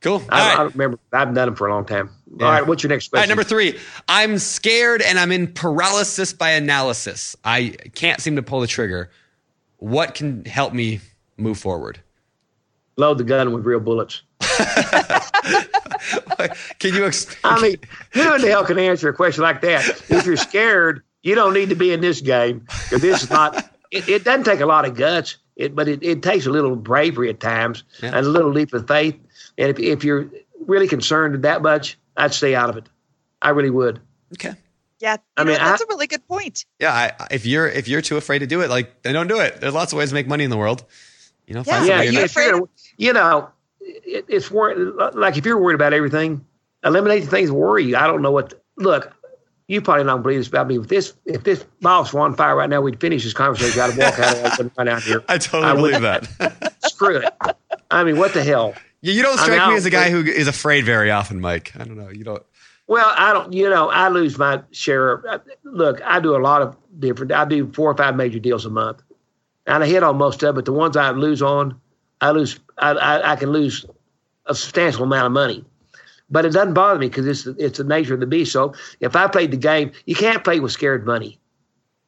Cool. 0.06 0.23
I, 0.30 0.38
don't, 0.40 0.52
I 0.60 0.64
don't 0.64 0.76
remember. 0.76 0.99
I 1.11 1.18
haven't 1.19 1.34
done 1.34 1.48
them 1.48 1.56
for 1.56 1.65
a 1.68 1.73
long 1.73 1.84
time. 1.84 2.11
Yeah. 2.38 2.45
All 2.45 2.52
right. 2.52 2.68
What's 2.68 2.84
your 2.84 2.91
next 2.91 3.07
All 3.07 3.10
question? 3.18 3.22
right, 3.22 3.27
number 3.27 3.44
three. 3.44 3.80
I'm 4.07 4.38
scared 4.38 5.02
and 5.02 5.18
I'm 5.18 5.32
in 5.32 5.52
paralysis 5.52 6.32
by 6.32 6.52
analysis. 6.52 7.36
I 7.44 7.76
can't 7.95 8.22
seem 8.22 8.36
to 8.36 8.44
pull 8.44 8.60
the 8.60 8.68
trigger. 8.68 9.10
What 9.77 10.14
can 10.14 10.45
help 10.45 10.73
me 10.73 10.99
move 11.38 11.57
forward? 11.57 11.99
Load 12.98 13.18
the 13.18 13.23
gun 13.23 13.52
with 13.52 13.65
real 13.65 13.80
bullets. 13.80 14.22
Can 16.80 16.94
you? 16.94 17.06
Ex- 17.06 17.36
I 17.44 17.60
mean, 17.61 17.77
who 18.11 18.36
in 18.36 18.41
the 18.41 18.48
hell 18.49 18.64
can 18.64 18.77
answer 18.77 19.10
a 19.10 19.14
question 19.14 19.41
like 19.44 19.61
that? 19.61 19.88
If 20.10 20.26
you're 20.26 20.38
scared, 20.38 21.02
you 21.23 21.34
don't 21.36 21.53
need 21.53 21.69
to 21.69 21.76
be 21.76 21.91
in 21.91 22.02
this 22.02 22.22
game 22.22 22.60
because 22.84 23.02
this 23.02 23.23
is 23.23 23.30
not. 23.30 23.56
It, 23.91 24.07
it 24.07 24.23
doesn't 24.23 24.44
take 24.44 24.60
a 24.60 24.65
lot 24.65 24.86
of 24.86 24.95
guts, 24.95 25.38
it, 25.56 25.76
but 25.76 25.88
it, 25.88 26.03
it 26.03 26.22
takes 26.22 26.45
a 26.45 26.52
little 26.52 26.76
bravery 26.76 27.30
at 27.30 27.40
times 27.40 27.84
Yeah. 28.02 28.10
and 28.15 28.26
a 28.26 28.30
little 28.30 28.52
leap 28.52 28.73
of 28.73 28.88
faith. 28.88 29.15
And 29.57 29.69
if, 29.69 29.80
if 29.80 30.03
you're 30.03 30.30
really 30.65 30.88
concerned 30.88 31.44
that 31.44 31.61
much, 31.61 31.98
I'd 32.18 32.34
stay 32.34 32.56
out 32.56 32.69
of 32.69 32.77
it. 32.77 32.86
I 33.41 33.49
really 33.49 33.69
would. 33.69 33.99
okay. 34.34 34.53
Yeah, 34.99 35.18
I 35.36 35.41
you 35.41 35.45
know, 35.45 35.52
mean, 35.52 35.60
that's 35.61 35.82
I- 35.82 35.86
a 35.86 35.88
really 35.90 36.07
good 36.07 36.26
point. 36.27 36.65
Yeah, 36.80 36.94
I, 36.94 37.27
if 37.30 37.45
you're 37.45 37.68
if 37.68 37.88
you're 37.90 38.02
too 38.02 38.15
afraid 38.18 38.40
to 38.40 38.48
do 38.48 38.61
it, 38.61 38.69
like 38.69 39.02
then 39.03 39.14
don't 39.14 39.27
do 39.27 39.40
it. 39.41 39.60
There's 39.60 39.73
lots 39.73 39.91
of 39.91 39.99
ways 39.99 40.10
to 40.10 40.15
make 40.15 40.26
money 40.27 40.45
in 40.45 40.49
the 40.49 40.57
world. 40.57 40.86
You 41.48 41.53
know, 41.53 41.64
find 41.64 41.86
Yeah, 41.86 42.02
Yeah, 42.02 42.06
something 42.06 42.14
you, 42.14 42.19
you're 42.19 42.44
you're 42.45 42.52
gonna, 42.60 42.69
you 42.98 43.14
know, 43.14 43.49
it, 43.82 44.26
it's 44.30 44.49
wor- 44.49 44.73
like 45.14 45.38
if 45.38 45.45
you're 45.45 45.60
worried 45.60 45.76
about 45.76 45.94
everything, 45.94 46.45
eliminate 46.84 47.23
the 47.26 47.30
things 47.30 47.49
that 47.49 47.53
worry 47.56 47.84
you. 47.84 47.98
I 47.98 48.07
don't 48.07 48.22
know 48.22 48.32
what. 48.32 48.53
Look, 48.77 49.14
you 49.68 49.82
probably 49.82 50.06
don't 50.06 50.22
believe 50.22 50.40
this 50.40 50.48
about 50.48 50.68
me. 50.68 50.77
If 50.80 50.88
this 50.88 51.14
if 51.26 51.44
this 51.44 51.64
boss 51.82 52.14
were 52.14 52.22
on 52.22 52.36
fire 52.36 52.56
right 52.56 52.69
now, 52.69 52.80
we'd 52.82 52.99
finish 52.99 53.26
this 53.26 53.34
conversation. 53.34 53.80
I'd 53.82 53.98
walk 53.98 54.18
out. 54.18 54.38
I 54.38 54.49
wouldn't 54.52 54.73
run 54.77 54.88
out 54.88 55.03
here. 55.03 55.23
I 55.30 55.38
totally 55.38 55.72
I 55.72 55.76
believe 55.76 56.02
that. 56.02 56.73
Screw 56.86 57.18
it. 57.18 57.30
I 57.91 58.06
mean, 58.06 58.18
what 58.18 58.34
the 58.34 58.44
hell? 58.44 58.73
Yeah, 59.06 59.14
you 59.14 59.22
don't 59.22 59.38
I 59.38 59.44
strike 59.44 59.60
mean, 59.60 59.69
me 59.69 59.76
as 59.76 59.86
a 59.86 59.91
guy 59.91 60.10
who 60.10 60.26
is 60.26 60.48
afraid 60.48 60.84
very 60.84 61.11
often, 61.11 61.40
Mike. 61.40 61.73
I 61.76 61.84
don't 61.84 61.95
know. 61.95 62.10
You 62.10 62.23
don't. 62.23 62.41
Well, 62.88 63.14
I 63.15 63.34
don't. 63.34 63.53
You 63.53 63.69
know, 63.69 63.88
I 63.88 64.10
lose 64.10 64.40
my 64.40 64.64
share. 64.72 65.14
Of, 65.14 65.41
look, 65.64 66.02
I 66.03 66.19
do 66.19 66.36
a 66.36 66.41
lot 66.41 66.64
of 66.64 66.76
different. 66.99 67.32
I 67.32 67.45
do 67.45 67.72
four 67.72 67.91
or 67.91 67.95
five 67.95 68.15
major 68.15 68.40
deals 68.40 68.65
a 68.65 68.72
month, 68.72 69.03
and 69.68 69.84
I 69.84 69.86
hit 69.86 70.02
on 70.02 70.18
most 70.18 70.41
of. 70.41 70.49
it. 70.49 70.53
But 70.56 70.65
the 70.65 70.72
ones 70.73 70.98
I 70.98 71.11
lose 71.11 71.44
on, 71.44 71.80
I 72.19 72.32
lose. 72.32 72.60
I, 72.80 72.94
I, 72.94 73.34
I 73.34 73.36
can 73.36 73.52
lose 73.52 73.86
a 74.48 74.56
substantial 74.56 75.03
amount 75.03 75.27
of 75.27 75.32
money. 75.34 75.64
But 76.32 76.45
it 76.45 76.53
doesn't 76.53 76.73
bother 76.73 76.98
me 76.98 77.07
because 77.07 77.27
it's 77.27 77.45
it's 77.60 77.77
the 77.77 77.84
nature 77.84 78.15
of 78.15 78.22
the 78.22 78.26
beast. 78.26 78.53
So 78.53 78.73
if 79.02 79.15
I 79.15 79.27
played 79.27 79.52
the 79.52 79.57
game, 79.57 79.91
you 80.07 80.15
can't 80.15 80.44
play 80.44 80.60
with 80.60 80.72
scared 80.72 81.06
money. 81.06 81.38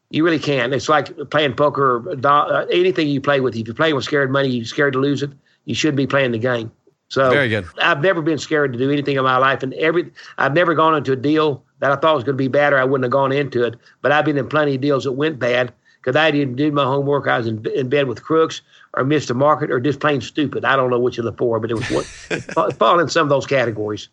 You 0.10 0.24
really 0.26 0.40
can't. 0.40 0.74
It's 0.74 0.90
like 0.90 1.16
playing 1.30 1.54
poker 1.54 1.98
or 1.98 2.26
uh, 2.26 2.66
anything 2.72 3.08
you 3.08 3.22
play 3.22 3.40
with. 3.40 3.56
If 3.56 3.68
you're 3.68 3.76
playing 3.76 3.94
with 3.94 4.06
scared 4.06 4.32
money, 4.32 4.50
you're 4.50 4.66
scared 4.66 4.94
to 4.94 5.00
lose 5.00 5.22
it. 5.22 5.30
You 5.66 5.76
shouldn't 5.76 5.98
be 5.98 6.08
playing 6.08 6.32
the 6.32 6.40
game. 6.40 6.72
So 7.10 7.30
Very 7.30 7.48
good. 7.48 7.66
I've 7.82 8.02
never 8.02 8.22
been 8.22 8.38
scared 8.38 8.74
to 8.74 8.80
do 8.80 8.92
anything 8.92 9.16
in 9.16 9.24
my 9.24 9.38
life, 9.38 9.64
and 9.64 9.74
every 9.76 10.12
I've 10.38 10.54
never 10.54 10.76
gone 10.76 10.96
into 10.96 11.14
a 11.14 11.16
deal 11.16 11.64
that 11.80 11.92
I 11.92 11.96
thought 11.96 12.16
was 12.16 12.24
going 12.24 12.36
to 12.36 12.42
be 12.42 12.50
bad, 12.50 12.74
or 12.74 12.80
I 12.80 12.84
wouldn't 12.84 13.06
have 13.06 13.12
gone 13.12 13.32
into 13.32 13.64
it. 13.64 13.76
But 14.02 14.12
I've 14.12 14.26
been 14.26 14.38
in 14.38 14.50
plenty 14.50 14.76
of 14.76 14.82
deals 14.82 15.06
that 15.06 15.14
went 15.14 15.40
bad 15.40 15.74
because 16.02 16.16
I 16.18 16.32
didn't 16.32 16.56
do 16.56 16.72
my 16.72 16.84
homework. 16.84 17.28
I 17.28 17.38
was 17.38 17.48
in, 17.48 17.66
in 17.68 17.88
bed 17.88 18.08
with 18.08 18.24
crooks, 18.24 18.62
or 18.94 19.06
missed 19.06 19.30
a 19.30 19.34
market, 19.34 19.72
or 19.72 19.80
just 19.80 20.00
plain 20.00 20.20
stupid. 20.20 20.66
I 20.66 20.76
don't 20.76 20.90
know 20.90 21.00
which 21.00 21.18
of 21.18 21.26
the 21.26 21.34
four, 21.34 21.60
but 21.60 21.72
it 21.72 21.76
was 21.76 21.90
what 21.90 22.06
it 22.38 22.42
fall- 22.54 22.72
fall 22.72 23.00
in 23.00 23.08
some 23.08 23.24
of 23.24 23.30
those 23.30 23.46
categories. 23.46 24.10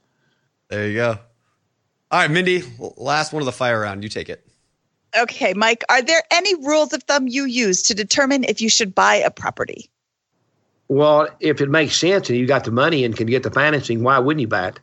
There 0.69 0.87
you 0.87 0.95
go. 0.95 1.19
All 2.11 2.21
right, 2.21 2.31
Mindy. 2.31 2.63
Last 2.97 3.33
one 3.33 3.43
of 3.43 3.47
the 3.47 3.53
fire 3.53 3.81
round. 3.81 4.05
You 4.05 4.09
take 4.09 4.29
it. 4.29 4.47
Okay, 5.17 5.55
Mike, 5.55 5.85
are 5.89 6.03
there 6.03 6.23
any 6.31 6.55
rules 6.57 6.93
of 6.93 7.03
thumb 7.05 7.29
you 7.29 7.45
use 7.45 7.83
to 7.83 7.95
determine 7.95 8.45
if 8.45 8.61
you 8.61 8.69
should 8.69 8.95
buy 8.95 9.17
a 9.17 9.31
property? 9.31 9.91
Well, 10.89 11.29
if 11.41 11.61
it 11.61 11.71
makes 11.71 11.97
sense 11.97 12.29
and 12.29 12.39
you 12.39 12.47
got 12.47 12.65
the 12.65 12.71
money 12.71 13.05
and 13.05 13.17
can 13.17 13.27
get 13.27 13.43
the 13.43 13.51
financing, 13.51 14.03
why 14.03 14.19
wouldn't 14.19 14.41
you 14.41 14.49
buy 14.49 14.69
it? 14.69 14.81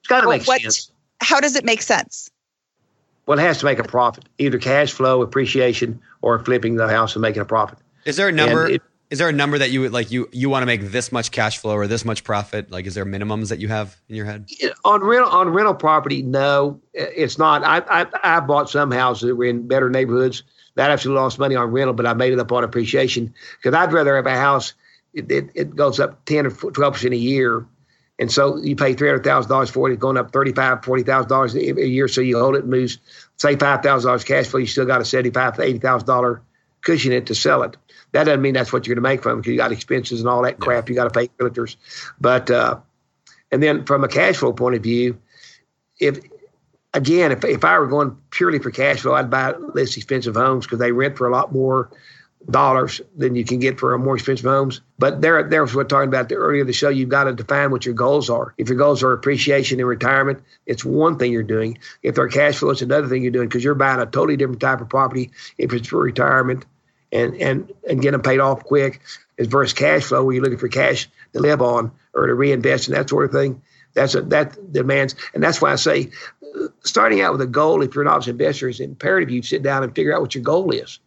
It's 0.00 0.08
got 0.08 0.20
to 0.22 0.28
Well, 0.28 0.38
make 0.38 0.46
what- 0.46 0.60
sense. 0.60 0.90
How 1.20 1.40
does 1.40 1.56
it 1.56 1.64
make 1.64 1.80
sense? 1.82 2.30
Well, 3.26 3.38
it 3.38 3.42
has 3.42 3.58
to 3.60 3.64
make 3.64 3.78
a 3.78 3.84
profit, 3.84 4.24
either 4.38 4.58
cash 4.58 4.92
flow, 4.92 5.22
appreciation, 5.22 5.98
or 6.20 6.38
flipping 6.40 6.76
the 6.76 6.88
house 6.88 7.14
and 7.14 7.22
making 7.22 7.40
a 7.40 7.46
profit. 7.46 7.78
Is 8.04 8.16
there 8.16 8.28
a 8.28 8.32
number? 8.32 8.68
Is 9.10 9.18
there 9.18 9.28
a 9.28 9.32
number 9.32 9.56
that 9.58 9.70
you 9.70 9.80
would 9.80 9.92
like? 9.92 10.10
You 10.10 10.28
you 10.32 10.50
want 10.50 10.62
to 10.62 10.66
make 10.66 10.90
this 10.90 11.10
much 11.12 11.30
cash 11.30 11.58
flow 11.58 11.74
or 11.74 11.86
this 11.86 12.04
much 12.04 12.24
profit? 12.24 12.70
Like, 12.70 12.84
is 12.84 12.94
there 12.94 13.06
minimums 13.06 13.48
that 13.48 13.60
you 13.60 13.68
have 13.68 13.96
in 14.08 14.16
your 14.16 14.26
head? 14.26 14.46
on 14.84 15.02
rental 15.02 15.30
on 15.30 15.48
rental 15.50 15.74
property, 15.74 16.22
no, 16.22 16.80
it's 16.92 17.38
not. 17.38 17.62
I 17.64 17.78
I, 18.02 18.36
I 18.36 18.40
bought 18.40 18.68
some 18.68 18.90
houses 18.90 19.28
that 19.28 19.36
were 19.36 19.44
in 19.44 19.66
better 19.68 19.88
neighborhoods 19.88 20.42
that 20.74 20.90
actually 20.90 21.14
lost 21.14 21.38
money 21.38 21.54
on 21.54 21.70
rental, 21.70 21.94
but 21.94 22.06
I 22.06 22.12
made 22.12 22.32
it 22.32 22.38
up 22.38 22.50
on 22.52 22.64
appreciation 22.64 23.32
because 23.56 23.74
I'd 23.74 23.92
rather 23.92 24.16
have 24.16 24.26
a 24.26 24.36
house. 24.36 24.74
It, 25.14 25.30
it, 25.30 25.50
it 25.54 25.76
goes 25.76 26.00
up 26.00 26.24
ten 26.24 26.46
or 26.46 26.50
twelve 26.50 26.94
percent 26.94 27.14
a 27.14 27.18
year, 27.18 27.66
and 28.18 28.30
so 28.30 28.56
you 28.56 28.76
pay 28.76 28.94
three 28.94 29.08
hundred 29.08 29.24
thousand 29.24 29.48
dollars 29.50 29.70
for 29.70 29.88
it. 29.88 29.94
It's 29.94 30.00
going 30.00 30.16
up 30.16 30.32
thirty 30.32 30.52
five, 30.52 30.84
forty 30.84 31.02
thousand 31.04 31.28
dollars 31.28 31.54
$40,000 31.54 31.78
a 31.82 31.88
year. 31.88 32.08
So 32.08 32.20
you 32.20 32.38
hold 32.38 32.56
it 32.56 32.62
and 32.62 32.70
moves, 32.70 32.98
say 33.36 33.56
five 33.56 33.82
thousand 33.82 34.08
dollars 34.08 34.24
cash 34.24 34.46
flow. 34.48 34.60
You 34.60 34.66
still 34.66 34.86
got 34.86 35.00
a 35.00 35.04
seventy 35.04 35.30
five 35.30 35.56
to 35.56 35.62
eighty 35.62 35.78
thousand 35.78 36.06
dollar 36.06 36.42
cushion 36.82 37.12
it 37.12 37.26
to 37.26 37.34
sell 37.34 37.62
it. 37.62 37.76
That 38.12 38.24
doesn't 38.24 38.42
mean 38.42 38.54
that's 38.54 38.72
what 38.72 38.86
you're 38.86 38.94
going 38.94 39.04
to 39.04 39.08
make 39.08 39.22
from 39.22 39.38
it 39.38 39.42
because 39.42 39.52
you 39.52 39.56
got 39.58 39.72
expenses 39.72 40.20
and 40.20 40.28
all 40.28 40.42
that 40.42 40.60
crap. 40.60 40.88
You 40.88 40.94
got 40.94 41.12
to 41.12 41.18
pay 41.18 41.28
realtors, 41.40 41.76
but. 42.20 42.50
uh 42.50 42.80
and 43.54 43.62
then 43.62 43.84
from 43.84 44.02
a 44.02 44.08
cash 44.08 44.38
flow 44.38 44.52
point 44.52 44.74
of 44.74 44.82
view, 44.82 45.16
if 46.00 46.18
again, 46.92 47.30
if, 47.30 47.44
if 47.44 47.64
I 47.64 47.78
were 47.78 47.86
going 47.86 48.16
purely 48.30 48.58
for 48.58 48.72
cash 48.72 49.00
flow, 49.02 49.14
I'd 49.14 49.30
buy 49.30 49.52
less 49.52 49.96
expensive 49.96 50.34
homes 50.34 50.66
because 50.66 50.80
they 50.80 50.90
rent 50.90 51.16
for 51.16 51.28
a 51.28 51.32
lot 51.32 51.52
more 51.52 51.88
dollars 52.50 53.00
than 53.16 53.34
you 53.34 53.44
can 53.44 53.58
get 53.58 53.78
for 53.78 53.94
a 53.94 53.98
more 53.98 54.16
expensive 54.16 54.44
homes. 54.44 54.80
But 54.98 55.20
there, 55.20 55.42
there 55.48 55.62
was 55.62 55.74
what 55.74 55.88
talking 55.88 56.08
about 56.08 56.28
the, 56.28 56.36
earlier 56.36 56.62
in 56.62 56.66
the 56.66 56.72
show. 56.72 56.88
You've 56.88 57.08
got 57.08 57.24
to 57.24 57.32
define 57.32 57.70
what 57.70 57.86
your 57.86 57.94
goals 57.94 58.30
are. 58.30 58.54
If 58.58 58.68
your 58.68 58.78
goals 58.78 59.02
are 59.02 59.12
appreciation 59.12 59.80
and 59.80 59.88
retirement, 59.88 60.42
it's 60.66 60.84
one 60.84 61.18
thing 61.18 61.32
you're 61.32 61.42
doing. 61.42 61.78
If 62.02 62.14
they're 62.14 62.28
cash 62.28 62.56
flow, 62.56 62.70
it's 62.70 62.82
another 62.82 63.08
thing 63.08 63.22
you're 63.22 63.32
doing 63.32 63.48
because 63.48 63.64
you're 63.64 63.74
buying 63.74 64.00
a 64.00 64.06
totally 64.06 64.36
different 64.36 64.60
type 64.60 64.80
of 64.80 64.88
property. 64.88 65.30
If 65.58 65.72
it's 65.72 65.88
for 65.88 66.00
retirement 66.00 66.64
and 67.12 67.34
and 67.36 67.72
and 67.88 68.02
get 68.02 68.10
them 68.10 68.22
paid 68.22 68.40
off 68.40 68.64
quick, 68.64 69.00
as 69.38 69.46
versus 69.46 69.72
cash 69.72 70.04
flow 70.04 70.24
where 70.24 70.34
you're 70.34 70.44
looking 70.44 70.58
for 70.58 70.68
cash 70.68 71.08
to 71.32 71.40
live 71.40 71.62
on 71.62 71.92
or 72.12 72.26
to 72.26 72.34
reinvest 72.34 72.88
and 72.88 72.96
that 72.96 73.08
sort 73.08 73.24
of 73.24 73.32
thing. 73.32 73.62
That's 73.94 74.14
a, 74.14 74.22
that 74.22 74.72
demands, 74.72 75.14
and 75.34 75.42
that's 75.42 75.62
why 75.62 75.72
I 75.72 75.76
say, 75.76 76.10
uh, 76.42 76.68
starting 76.82 77.20
out 77.20 77.32
with 77.32 77.42
a 77.42 77.46
goal. 77.46 77.82
If 77.82 77.94
you're 77.94 78.02
an 78.02 78.08
obvious 78.08 78.28
investor, 78.28 78.68
is 78.68 78.80
imperative 78.80 79.30
you 79.30 79.42
sit 79.42 79.62
down 79.62 79.84
and 79.84 79.94
figure 79.94 80.14
out 80.14 80.20
what 80.20 80.34
your 80.34 80.42
goal 80.42 80.70
is. 80.72 80.98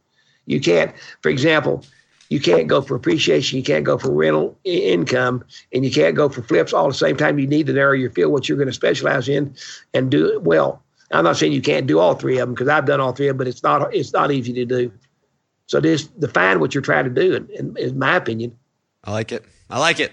You 0.47 0.59
can't, 0.59 0.91
for 1.21 1.29
example, 1.29 1.83
you 2.29 2.39
can't 2.41 2.67
go 2.67 2.81
for 2.81 2.95
appreciation, 2.95 3.57
you 3.57 3.63
can't 3.63 3.85
go 3.85 3.97
for 3.97 4.11
rental 4.11 4.57
i- 4.65 4.69
income, 4.69 5.43
and 5.71 5.85
you 5.85 5.91
can't 5.91 6.15
go 6.15 6.27
for 6.29 6.41
flips 6.41 6.73
all 6.73 6.85
at 6.87 6.93
the 6.93 6.97
same 6.97 7.15
time. 7.15 7.37
You 7.39 7.45
need 7.47 7.67
to 7.67 7.73
narrow 7.73 7.93
your 7.93 8.09
field, 8.09 8.31
what 8.33 8.49
you're 8.49 8.57
going 8.57 8.67
to 8.67 8.73
specialize 8.73 9.29
in, 9.29 9.55
and 9.93 10.09
do 10.09 10.25
it 10.33 10.41
well. 10.41 10.81
I'm 11.11 11.23
not 11.23 11.37
saying 11.37 11.53
you 11.53 11.61
can't 11.61 11.87
do 11.87 11.99
all 11.99 12.15
three 12.15 12.37
of 12.37 12.47
them 12.47 12.53
because 12.55 12.67
I've 12.67 12.85
done 12.85 12.99
all 12.99 13.13
three 13.13 13.27
of 13.27 13.35
them, 13.35 13.37
but 13.37 13.47
it's 13.47 13.63
not 13.63 13.93
it's 13.95 14.11
not 14.11 14.31
easy 14.31 14.51
to 14.53 14.65
do. 14.65 14.91
So 15.67 15.79
just 15.79 16.17
define 16.19 16.59
what 16.59 16.73
you're 16.73 16.81
trying 16.81 17.05
to 17.05 17.09
do, 17.09 17.33
in, 17.35 17.49
in, 17.51 17.77
in 17.77 17.99
my 17.99 18.15
opinion. 18.17 18.57
I 19.03 19.11
like 19.11 19.31
it. 19.31 19.45
I 19.69 19.79
like 19.79 19.99
it. 20.01 20.11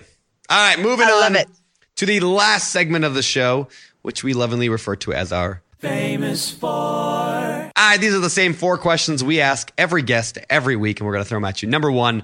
All 0.51 0.57
right, 0.69 0.79
moving 0.79 1.07
I 1.07 1.11
on 1.13 1.33
love 1.33 1.43
it. 1.43 1.49
to 1.97 2.07
the 2.07 2.21
last 2.21 2.71
segment 2.71 3.05
of 3.05 3.15
the 3.15 3.23
show, 3.23 3.69
which 4.03 4.23
we 4.23 4.35
lovingly 4.35 4.69
refer 4.69 4.95
to 4.97 5.13
as 5.13 5.33
our 5.33 5.63
famous 5.79 6.51
four. 6.51 7.54
All 7.77 7.91
right, 7.91 8.01
these 8.01 8.15
are 8.15 8.21
the 8.21 8.31
same 8.31 8.53
four 8.55 8.79
questions 8.79 9.25
we 9.25 9.41
ask 9.41 9.73
every 9.77 10.03
guest 10.03 10.39
every 10.49 10.77
week, 10.77 11.01
and 11.01 11.07
we're 11.07 11.13
going 11.13 11.25
to 11.25 11.29
throw 11.29 11.37
them 11.39 11.45
at 11.45 11.61
you. 11.63 11.69
Number 11.69 11.91
one, 11.91 12.23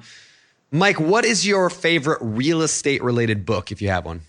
Mike, 0.70 1.00
what 1.00 1.24
is 1.24 1.44
your 1.46 1.68
favorite 1.70 2.18
real 2.20 2.62
estate 2.62 3.02
related 3.02 3.44
book 3.44 3.72
if 3.72 3.82
you 3.82 3.88
have 3.88 4.04
one? 4.04 4.20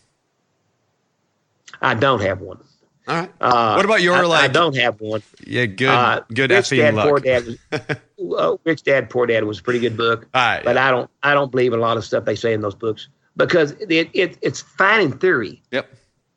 I 1.80 1.94
don't 1.94 2.22
have 2.22 2.42
one. 2.42 2.60
All 3.08 3.16
right. 3.16 3.32
Uh, 3.40 3.74
what 3.76 3.86
about 3.86 4.02
your 4.02 4.16
I, 4.16 4.22
like? 4.22 4.44
I 4.44 4.48
don't 4.48 4.76
have 4.78 5.00
one. 5.02 5.22
Yeah, 5.46 5.66
good, 5.66 5.90
Uh, 5.90 6.22
good 6.34 6.50
Rich 6.52 6.70
Dad 6.70 6.94
luck. 6.96 7.08
Poor 7.10 7.20
Dad 7.20 7.46
was 7.46 7.58
uh, 8.38 8.58
Rich 8.64 8.84
Dad 8.84 9.10
Poor 9.10 9.26
Dad 9.28 9.44
was 9.44 9.60
a 9.60 9.64
pretty 9.64 9.80
good 9.80 9.98
book. 9.98 10.28
All 10.34 10.42
right, 10.42 10.64
but 10.64 10.76
yeah. 10.76 10.88
I 10.88 10.92
don't 10.92 11.10
I 11.24 11.34
don't 11.34 11.52
believe 11.52 11.74
a 11.74 11.78
lot 11.78 11.98
of 11.98 12.06
stuff 12.06 12.26
they 12.26 12.36
say 12.36 12.54
in 12.54 12.62
those 12.62 12.76
books 12.76 13.08
because 13.38 13.72
it, 13.90 14.10
it 14.14 14.38
it's 14.42 14.62
fine 14.62 15.02
in 15.02 15.18
theory, 15.18 15.62
Yep. 15.72 15.90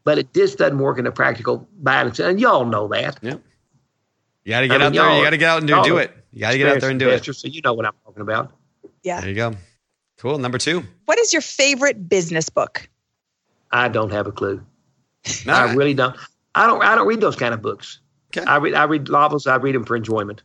but 0.04 0.18
it 0.18 0.32
just 0.34 0.58
doesn't 0.58 0.78
work 0.78 0.98
in 0.98 1.04
the 1.04 1.12
practical 1.12 1.68
balance, 1.78 2.18
and 2.18 2.40
y'all 2.40 2.64
know 2.64 2.88
that. 2.88 3.18
Yep. 3.22 3.42
You 4.44 4.50
got 4.50 4.60
to 4.60 4.68
get 4.68 4.82
I 4.82 4.86
out 4.86 4.92
there. 4.92 5.02
y'all- 5.02 5.22
got 5.22 5.30
to 5.30 5.36
get 5.38 5.48
out 5.48 5.58
and 5.58 5.68
do, 5.68 5.82
do 5.84 5.96
it. 5.98 6.14
You 6.32 6.40
got 6.40 6.52
to 6.52 6.58
get 6.58 6.68
out 6.68 6.80
there 6.80 6.90
and 6.90 6.98
do 6.98 7.06
it. 7.08 7.12
Investors, 7.12 7.38
So 7.38 7.48
you 7.48 7.60
know 7.62 7.72
what 7.74 7.86
I'm 7.86 7.92
talking 8.04 8.22
about. 8.22 8.52
Yeah. 9.02 9.20
There 9.20 9.30
you 9.30 9.36
go. 9.36 9.54
Cool. 10.18 10.38
Number 10.38 10.58
two. 10.58 10.84
What 11.06 11.18
is 11.18 11.32
your 11.32 11.42
favorite 11.42 12.08
business 12.08 12.48
book? 12.48 12.88
I 13.70 13.88
don't 13.88 14.10
have 14.10 14.26
a 14.26 14.32
clue. 14.32 14.64
All 15.48 15.54
I 15.54 15.72
really 15.74 15.94
don't. 15.94 16.16
I 16.54 16.66
don't. 16.66 16.82
I 16.82 16.94
don't 16.94 17.06
read 17.06 17.20
those 17.20 17.36
kind 17.36 17.52
of 17.54 17.60
books. 17.62 18.00
Okay. 18.36 18.46
I 18.46 18.56
read. 18.56 18.74
I 18.74 18.84
read 18.84 19.08
novels. 19.10 19.46
I 19.46 19.56
read 19.56 19.74
them 19.74 19.84
for 19.84 19.96
enjoyment. 19.96 20.42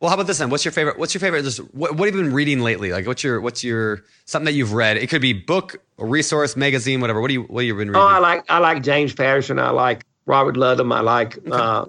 Well, 0.00 0.08
how 0.08 0.14
about 0.16 0.26
this 0.26 0.38
then? 0.38 0.50
What's 0.50 0.64
your 0.64 0.72
favorite? 0.72 0.98
What's 0.98 1.14
your 1.14 1.20
favorite? 1.20 1.42
Just 1.44 1.58
what, 1.74 1.96
what 1.96 2.06
have 2.08 2.16
you 2.16 2.22
been 2.22 2.32
reading 2.32 2.60
lately? 2.60 2.90
Like, 2.90 3.06
what's 3.06 3.22
your 3.22 3.40
what's 3.40 3.62
your 3.62 4.02
something 4.24 4.46
that 4.46 4.52
you've 4.54 4.72
read? 4.72 4.96
It 4.96 5.08
could 5.08 5.22
be 5.22 5.32
book, 5.32 5.76
a 5.98 6.04
resource, 6.04 6.56
magazine, 6.56 7.00
whatever. 7.00 7.20
What 7.20 7.28
do 7.28 7.34
you 7.34 7.42
what 7.42 7.62
have 7.62 7.66
you 7.68 7.74
been 7.74 7.88
reading? 7.88 8.02
Oh, 8.02 8.06
I 8.06 8.18
like. 8.18 8.44
I 8.50 8.58
like 8.58 8.82
James 8.82 9.12
Patterson. 9.14 9.58
I 9.60 9.70
like 9.70 10.04
Robert 10.26 10.56
Ludlum. 10.56 10.92
I 10.92 11.00
like. 11.00 11.38
Uh, 11.50 11.86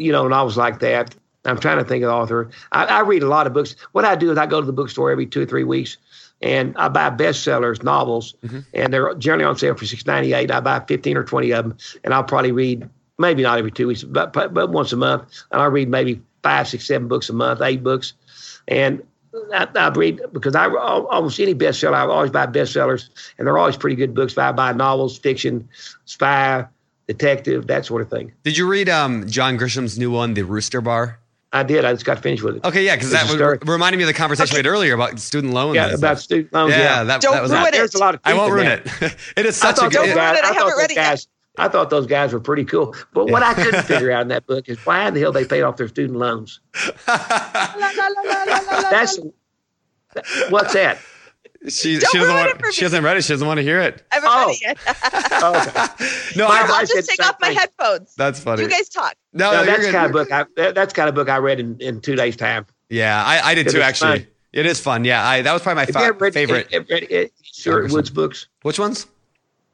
you 0.00 0.12
know, 0.12 0.28
novels 0.28 0.56
like 0.56 0.80
that. 0.80 1.14
I'm 1.44 1.58
trying 1.58 1.78
to 1.78 1.84
think 1.84 2.04
of 2.04 2.08
the 2.08 2.14
author. 2.14 2.50
I, 2.72 2.84
I 2.84 3.00
read 3.00 3.22
a 3.22 3.28
lot 3.28 3.46
of 3.46 3.54
books. 3.54 3.74
What 3.92 4.04
I 4.04 4.14
do 4.14 4.30
is 4.30 4.38
I 4.38 4.46
go 4.46 4.60
to 4.60 4.66
the 4.66 4.72
bookstore 4.72 5.10
every 5.10 5.26
two 5.26 5.42
or 5.42 5.46
three 5.46 5.64
weeks, 5.64 5.96
and 6.42 6.76
I 6.76 6.88
buy 6.88 7.10
bestsellers, 7.10 7.82
novels, 7.82 8.34
mm-hmm. 8.44 8.60
and 8.74 8.92
they're 8.92 9.14
generally 9.14 9.44
on 9.44 9.56
sale 9.56 9.74
for 9.74 9.86
six 9.86 10.06
ninety 10.06 10.34
eight. 10.34 10.50
I 10.50 10.60
buy 10.60 10.80
fifteen 10.80 11.16
or 11.16 11.24
twenty 11.24 11.52
of 11.52 11.64
them, 11.64 11.78
and 12.04 12.12
I'll 12.12 12.24
probably 12.24 12.52
read 12.52 12.88
maybe 13.18 13.42
not 13.42 13.58
every 13.58 13.70
two 13.70 13.86
weeks, 13.86 14.02
but 14.04 14.32
but, 14.32 14.52
but 14.52 14.70
once 14.70 14.92
a 14.92 14.96
month, 14.96 15.24
and 15.50 15.62
I 15.62 15.66
read 15.66 15.88
maybe 15.88 16.20
five, 16.42 16.68
six, 16.68 16.86
seven 16.86 17.08
books 17.08 17.28
a 17.28 17.32
month, 17.32 17.60
eight 17.60 17.82
books, 17.82 18.14
and. 18.68 19.02
I, 19.54 19.68
I 19.76 19.88
read 19.90 20.20
because 20.32 20.56
I 20.56 20.68
almost 20.68 21.38
any 21.38 21.54
bestseller 21.54 21.94
I 21.94 22.04
always 22.04 22.32
buy 22.32 22.46
bestsellers 22.46 23.10
and 23.38 23.46
they're 23.46 23.58
always 23.58 23.76
pretty 23.76 23.94
good 23.94 24.12
books. 24.12 24.36
I 24.36 24.50
buy 24.50 24.72
novels, 24.72 25.16
fiction, 25.16 25.68
spy, 26.04 26.66
detective, 27.12 27.66
that 27.66 27.84
sort 27.84 28.02
of 28.02 28.10
thing. 28.10 28.32
Did 28.44 28.56
you 28.56 28.68
read 28.68 28.88
um, 28.88 29.26
John 29.28 29.56
Grisham's 29.56 29.98
new 29.98 30.10
one, 30.10 30.34
The 30.34 30.42
Rooster 30.42 30.80
Bar? 30.80 31.18
I 31.52 31.64
did. 31.64 31.84
I 31.84 31.92
just 31.92 32.04
got 32.04 32.22
finished 32.22 32.44
with 32.44 32.56
it. 32.58 32.64
Okay, 32.64 32.84
yeah, 32.84 32.94
because 32.94 33.10
that 33.10 33.28
a 33.28 33.36
would, 33.36 33.68
reminded 33.68 33.96
me 33.98 34.04
of 34.04 34.06
the 34.06 34.14
conversation 34.14 34.54
we 34.54 34.58
had 34.58 34.66
earlier 34.68 34.94
about 34.94 35.18
student 35.18 35.52
loans. 35.52 35.74
Yeah, 35.74 35.86
and 35.86 35.94
about 35.94 36.18
stuff. 36.18 36.24
student 36.24 36.52
loans. 36.52 36.70
yeah, 36.70 36.78
Yeah, 36.78 37.02
that, 37.04 37.20
Don't 37.20 37.32
that 37.32 37.42
was 37.42 37.50
ruin 37.50 37.64
that. 37.64 37.74
it. 37.74 37.76
there's 37.76 37.94
a 37.96 37.98
lot 37.98 38.14
of. 38.14 38.20
I 38.22 38.34
won't 38.34 38.52
ruin 38.52 38.68
it. 38.68 38.86
it 39.36 39.46
is 39.46 39.56
such 39.56 39.78
a 39.78 39.82
good. 39.82 39.92
those 39.92 39.94
Don't 39.94 40.06
guys. 40.14 40.34
ruin 40.34 40.36
it. 40.36 40.44
I 40.44 40.50
I 40.50 40.52
haven't 40.52 40.62
thought 40.62 40.78
read 40.78 40.78
those 40.78 40.84
it 40.92 40.96
yet. 40.96 41.04
guys. 41.10 41.28
I 41.58 41.66
thought 41.68 41.90
those 41.90 42.06
guys 42.06 42.32
were 42.32 42.38
pretty 42.38 42.64
cool. 42.64 42.94
But 43.12 43.30
what 43.30 43.42
I 43.42 43.54
couldn't 43.54 43.82
figure 43.82 44.12
out 44.12 44.22
in 44.22 44.28
that 44.28 44.46
book 44.46 44.68
is 44.68 44.78
why 44.86 45.08
in 45.08 45.14
the 45.14 45.20
hell 45.20 45.32
they 45.32 45.44
paid 45.44 45.62
off 45.62 45.76
their 45.76 45.88
student 45.88 46.20
loans. 46.20 46.60
That's 47.06 49.18
what's 50.50 50.72
that? 50.74 50.98
She, 51.68 51.98
Don't 51.98 52.10
she 52.10 52.18
doesn't 52.18 52.34
want. 52.34 52.60
it 52.64 52.74
She 52.74 52.84
hasn't 52.84 53.04
read 53.04 53.16
it. 53.18 53.22
She 53.24 53.32
doesn't 53.32 53.46
want 53.46 53.58
to 53.58 53.62
hear 53.62 53.80
it. 53.80 54.02
I 54.10 54.14
haven't 54.16 54.30
Oh. 54.32 54.46
read 54.48 54.56
it 54.56 54.62
yet. 54.62 54.78
Oh, 55.42 55.58
okay. 55.58 56.04
No, 56.36 56.48
My 56.48 56.54
I, 56.54 56.66
I'll 56.68 56.86
said 56.86 56.96
just 56.96 57.08
take 57.10 57.24
off 57.26 57.36
my 57.40 57.48
headphones. 57.50 58.14
that's 58.14 58.40
funny. 58.40 58.62
You 58.62 58.68
guys 58.68 58.88
talk. 58.88 59.14
no, 59.32 59.50
No, 59.52 59.62
you're 59.62 59.66
that's 59.66 59.90
kind 59.90 60.06
of 60.06 60.12
book 60.12 60.30
I. 60.32 60.44
That's 60.72 60.92
kind 60.92 61.08
of 61.08 61.14
book 61.14 61.28
I 61.30 61.38
read 61.38 61.60
in, 61.60 61.78
in 61.80 62.00
two 62.00 62.14
days' 62.16 62.36
time. 62.36 62.66
Yeah, 62.90 63.22
I, 63.24 63.40
I 63.50 63.54
did 63.54 63.68
too. 63.70 63.80
Actually, 63.80 64.18
fun. 64.20 64.26
it 64.52 64.66
is 64.66 64.80
fun. 64.80 65.04
Yeah, 65.04 65.26
I 65.26 65.40
that 65.42 65.52
was 65.52 65.62
probably 65.62 65.76
my 65.92 66.00
Have 66.00 66.16
fa- 66.16 66.18
read, 66.24 66.34
favorite. 66.34 66.72
Have 66.72 66.86
you 66.90 66.96
ever 66.96 67.06
read, 67.10 67.30
Stuart 67.42 67.90
Woods 67.92 68.10
books? 68.10 68.48
Which 68.62 68.78
ones? 68.78 69.06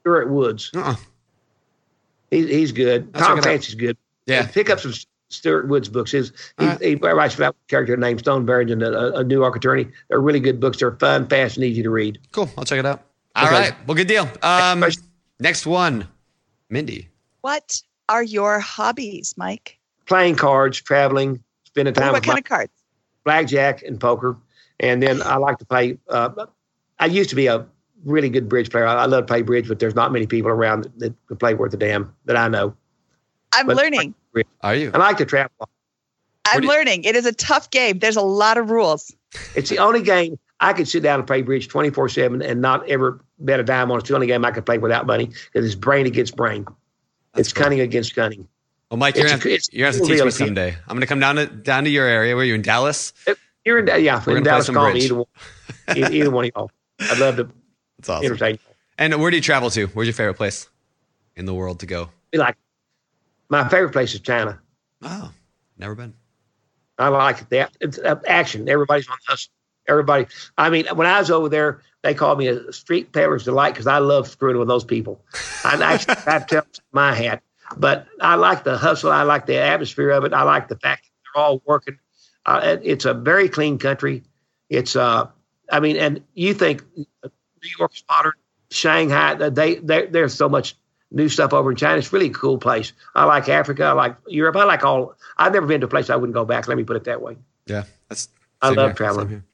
Stuart 0.02 0.30
Woods. 0.30 0.70
Uh-uh. 0.74 0.94
He's 2.30 2.48
he's 2.48 2.72
good. 2.72 3.08
I'll 3.14 3.20
Tom 3.22 3.32
it 3.32 3.40
out. 3.40 3.42
Clancy's 3.44 3.74
good. 3.74 3.96
Yeah. 4.26 4.46
Pick 4.46 4.70
up 4.70 4.78
some 4.80 4.92
Stuart 5.28 5.68
Woods 5.68 5.88
books. 5.88 6.12
His 6.12 6.30
he, 6.58 6.64
All 6.64 6.66
right. 6.68 6.80
he 6.82 6.94
writes 6.96 7.34
about 7.34 7.54
a 7.54 7.68
character 7.68 7.96
named 7.96 8.20
Stone 8.20 8.46
Barrington, 8.46 8.82
a, 8.82 8.90
a 9.12 9.24
New 9.24 9.38
York 9.40 9.56
attorney. 9.56 9.88
They're 10.08 10.20
really 10.20 10.40
good 10.40 10.60
books. 10.60 10.78
They're 10.78 10.92
fun, 10.96 11.26
fast, 11.28 11.56
and 11.56 11.64
easy 11.64 11.82
to 11.82 11.90
read. 11.90 12.18
Cool. 12.32 12.48
I'll 12.56 12.64
check 12.64 12.78
it 12.78 12.86
out. 12.86 13.02
All 13.34 13.46
Okay. 13.46 13.54
right. 13.54 13.74
Well, 13.86 13.96
good 13.96 14.06
deal. 14.08 14.28
Um, 14.42 14.78
question. 14.80 15.02
next 15.40 15.66
one, 15.66 16.06
Mindy. 16.70 17.08
What 17.40 17.80
are 18.08 18.22
your 18.22 18.60
hobbies, 18.60 19.34
Mike? 19.36 19.78
Playing 20.06 20.36
cards, 20.36 20.80
traveling, 20.80 21.42
spending 21.64 21.92
time 21.94 22.06
what 22.08 22.14
with 22.14 22.22
kind 22.24 22.34
my 22.34 22.38
of 22.38 22.44
cards? 22.44 22.72
blackjack 23.24 23.82
and 23.82 24.00
poker. 24.00 24.36
And 24.80 25.02
then 25.02 25.22
I 25.22 25.36
like 25.36 25.58
to 25.58 25.64
play. 25.64 25.98
Uh, 26.08 26.46
I 26.98 27.06
used 27.06 27.30
to 27.30 27.36
be 27.36 27.46
a 27.48 27.66
really 28.04 28.28
good 28.28 28.48
bridge 28.48 28.70
player. 28.70 28.86
I, 28.86 28.94
I 29.02 29.06
love 29.06 29.24
to 29.24 29.26
play 29.26 29.42
bridge, 29.42 29.66
but 29.68 29.78
there's 29.80 29.94
not 29.96 30.12
many 30.12 30.26
people 30.26 30.50
around 30.50 30.84
that, 30.84 30.98
that 31.00 31.26
can 31.26 31.36
play 31.36 31.54
worth 31.54 31.74
a 31.74 31.76
damn 31.76 32.14
that 32.26 32.36
I 32.36 32.46
know. 32.48 32.74
I'm 33.52 33.66
But- 33.66 33.76
learning. 33.76 34.14
Are 34.62 34.74
you? 34.74 34.90
I 34.94 34.98
like 34.98 35.16
to 35.18 35.24
travel. 35.24 35.68
I'm 36.46 36.60
do 36.60 36.66
you- 36.66 36.72
learning. 36.72 37.04
It 37.04 37.16
is 37.16 37.26
a 37.26 37.32
tough 37.32 37.70
game. 37.70 37.98
There's 37.98 38.16
a 38.16 38.22
lot 38.22 38.58
of 38.58 38.70
rules. 38.70 39.14
It's 39.54 39.68
the 39.70 39.78
only 39.78 40.02
game 40.02 40.38
I 40.60 40.72
could 40.72 40.88
sit 40.88 41.02
down 41.02 41.18
and 41.18 41.26
play 41.26 41.42
bridge 41.42 41.68
24 41.68 42.08
7 42.08 42.42
and 42.42 42.60
not 42.60 42.88
ever 42.88 43.20
bet 43.38 43.60
a 43.60 43.64
dime 43.64 43.90
on. 43.90 43.98
It's 43.98 44.08
the 44.08 44.14
only 44.14 44.26
game 44.26 44.44
I 44.44 44.50
could 44.50 44.64
play 44.64 44.78
without 44.78 45.06
money 45.06 45.26
because 45.26 45.66
it's 45.66 45.74
brain 45.74 46.06
against 46.06 46.36
brain. 46.36 46.66
it's 47.36 47.52
cool. 47.52 47.64
cunning 47.64 47.80
against 47.80 48.14
cunning. 48.14 48.48
Well, 48.90 48.98
Mike, 48.98 49.16
you're 49.16 49.24
gonna, 49.24 49.36
have, 49.38 49.44
you're 49.44 49.58
gonna 49.58 49.84
have 49.86 49.94
to 49.94 49.98
cool 50.00 50.08
teach 50.08 50.24
me 50.24 50.30
someday. 50.30 50.76
I'm 50.86 50.96
gonna 50.96 51.06
come 51.06 51.18
down 51.20 51.36
to 51.36 51.46
down 51.46 51.84
to 51.84 51.90
your 51.90 52.06
area. 52.06 52.34
Where 52.36 52.42
are 52.42 52.46
you 52.46 52.54
in 52.54 52.62
Dallas? 52.62 53.12
You're 53.64 53.80
in, 53.80 53.86
yeah, 54.04 54.20
We're 54.20 54.24
gonna 54.26 54.36
in 54.38 54.44
Dallas, 54.44 54.66
some 54.66 54.76
call 54.76 54.92
me 54.92 55.00
either 55.00 55.16
one, 55.16 55.26
either, 55.88 56.12
either 56.12 56.30
one 56.30 56.44
of 56.44 56.50
y'all. 56.54 56.70
I'd 57.00 57.18
love 57.18 57.36
to 57.36 57.44
That's 57.98 58.08
awesome. 58.08 58.26
entertain 58.26 58.52
you. 58.54 58.58
And 58.96 59.20
where 59.20 59.30
do 59.32 59.36
you 59.36 59.42
travel 59.42 59.70
to? 59.70 59.86
Where's 59.88 60.06
your 60.06 60.14
favorite 60.14 60.34
place 60.34 60.70
in 61.34 61.46
the 61.46 61.52
world 61.52 61.80
to 61.80 61.86
go? 61.86 62.10
Be 62.30 62.38
like, 62.38 62.56
my 63.48 63.68
favorite 63.68 63.92
place 63.92 64.14
is 64.14 64.20
China. 64.20 64.60
Oh, 65.02 65.32
never 65.78 65.94
been. 65.94 66.14
I 66.98 67.08
like 67.08 67.48
that. 67.50 67.76
It's 67.80 67.98
uh, 67.98 68.16
action. 68.26 68.68
Everybody's 68.68 69.08
on 69.08 69.16
the 69.26 69.32
hustle. 69.32 69.52
Everybody. 69.88 70.26
I 70.58 70.70
mean, 70.70 70.86
when 70.94 71.06
I 71.06 71.20
was 71.20 71.30
over 71.30 71.48
there, 71.48 71.82
they 72.02 72.14
called 72.14 72.38
me 72.38 72.48
a 72.48 72.72
street 72.72 73.12
peddler's 73.12 73.44
delight 73.44 73.74
because 73.74 73.86
I 73.86 73.98
love 73.98 74.28
screwing 74.28 74.58
with 74.58 74.68
those 74.68 74.84
people. 74.84 75.20
I 75.64 75.74
actually 75.82 76.16
I 76.26 76.38
tell 76.40 76.66
my 76.92 77.14
hat, 77.14 77.42
but 77.76 78.06
I 78.20 78.34
like 78.36 78.64
the 78.64 78.76
hustle. 78.76 79.12
I 79.12 79.22
like 79.22 79.46
the 79.46 79.58
atmosphere 79.58 80.10
of 80.10 80.24
it. 80.24 80.32
I 80.32 80.42
like 80.42 80.68
the 80.68 80.76
fact 80.76 81.04
that 81.04 81.10
they're 81.34 81.42
all 81.42 81.62
working. 81.66 81.98
Uh, 82.46 82.78
it's 82.82 83.04
a 83.04 83.14
very 83.14 83.48
clean 83.48 83.78
country. 83.78 84.22
It's 84.68 84.96
uh, 84.96 85.28
I 85.70 85.80
mean, 85.80 85.96
and 85.96 86.22
you 86.34 86.54
think 86.54 86.84
New 86.96 87.06
York's 87.78 88.02
modern, 88.08 88.34
Shanghai. 88.70 89.34
They 89.34 89.76
they 89.76 90.06
there's 90.06 90.34
so 90.34 90.48
much 90.48 90.76
new 91.10 91.28
stuff 91.28 91.52
over 91.52 91.70
in 91.70 91.76
China. 91.76 91.98
It's 91.98 92.12
really 92.12 92.26
a 92.26 92.32
cool 92.32 92.58
place. 92.58 92.92
I 93.14 93.24
like 93.24 93.48
Africa. 93.48 93.84
I 93.84 93.92
like 93.92 94.16
Europe. 94.26 94.56
I 94.56 94.64
like 94.64 94.84
all. 94.84 95.14
I've 95.36 95.52
never 95.52 95.66
been 95.66 95.80
to 95.80 95.86
a 95.86 95.90
place 95.90 96.10
I 96.10 96.16
wouldn't 96.16 96.34
go 96.34 96.44
back. 96.44 96.68
Let 96.68 96.76
me 96.76 96.84
put 96.84 96.96
it 96.96 97.04
that 97.04 97.22
way. 97.22 97.36
Yeah, 97.66 97.84
that's. 98.08 98.28
I 98.62 98.70
love 98.70 98.88
here, 98.88 98.94
traveling. 98.94 99.26
same 99.26 99.30
here. 99.30 99.44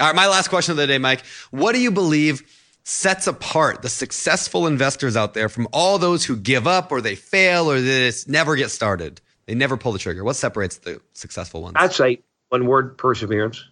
All 0.00 0.06
right, 0.06 0.16
my 0.16 0.28
last 0.28 0.48
question 0.48 0.72
of 0.72 0.76
the 0.76 0.86
day, 0.86 0.98
Mike. 0.98 1.22
What 1.50 1.74
do 1.74 1.80
you 1.80 1.90
believe 1.90 2.42
sets 2.84 3.26
apart 3.26 3.82
the 3.82 3.88
successful 3.88 4.66
investors 4.66 5.16
out 5.16 5.34
there 5.34 5.48
from 5.48 5.68
all 5.72 5.98
those 5.98 6.24
who 6.24 6.36
give 6.36 6.66
up 6.66 6.90
or 6.90 7.00
they 7.00 7.14
fail 7.14 7.70
or 7.70 7.80
they 7.80 8.06
just 8.06 8.28
never 8.28 8.56
get 8.56 8.70
started? 8.70 9.20
They 9.46 9.54
never 9.54 9.76
pull 9.76 9.92
the 9.92 9.98
trigger. 9.98 10.24
What 10.24 10.36
separates 10.36 10.78
the 10.78 11.00
successful 11.14 11.62
ones? 11.62 11.74
I'd 11.78 11.92
say 11.92 12.22
one 12.48 12.66
word: 12.66 12.98
perseverance. 12.98 13.64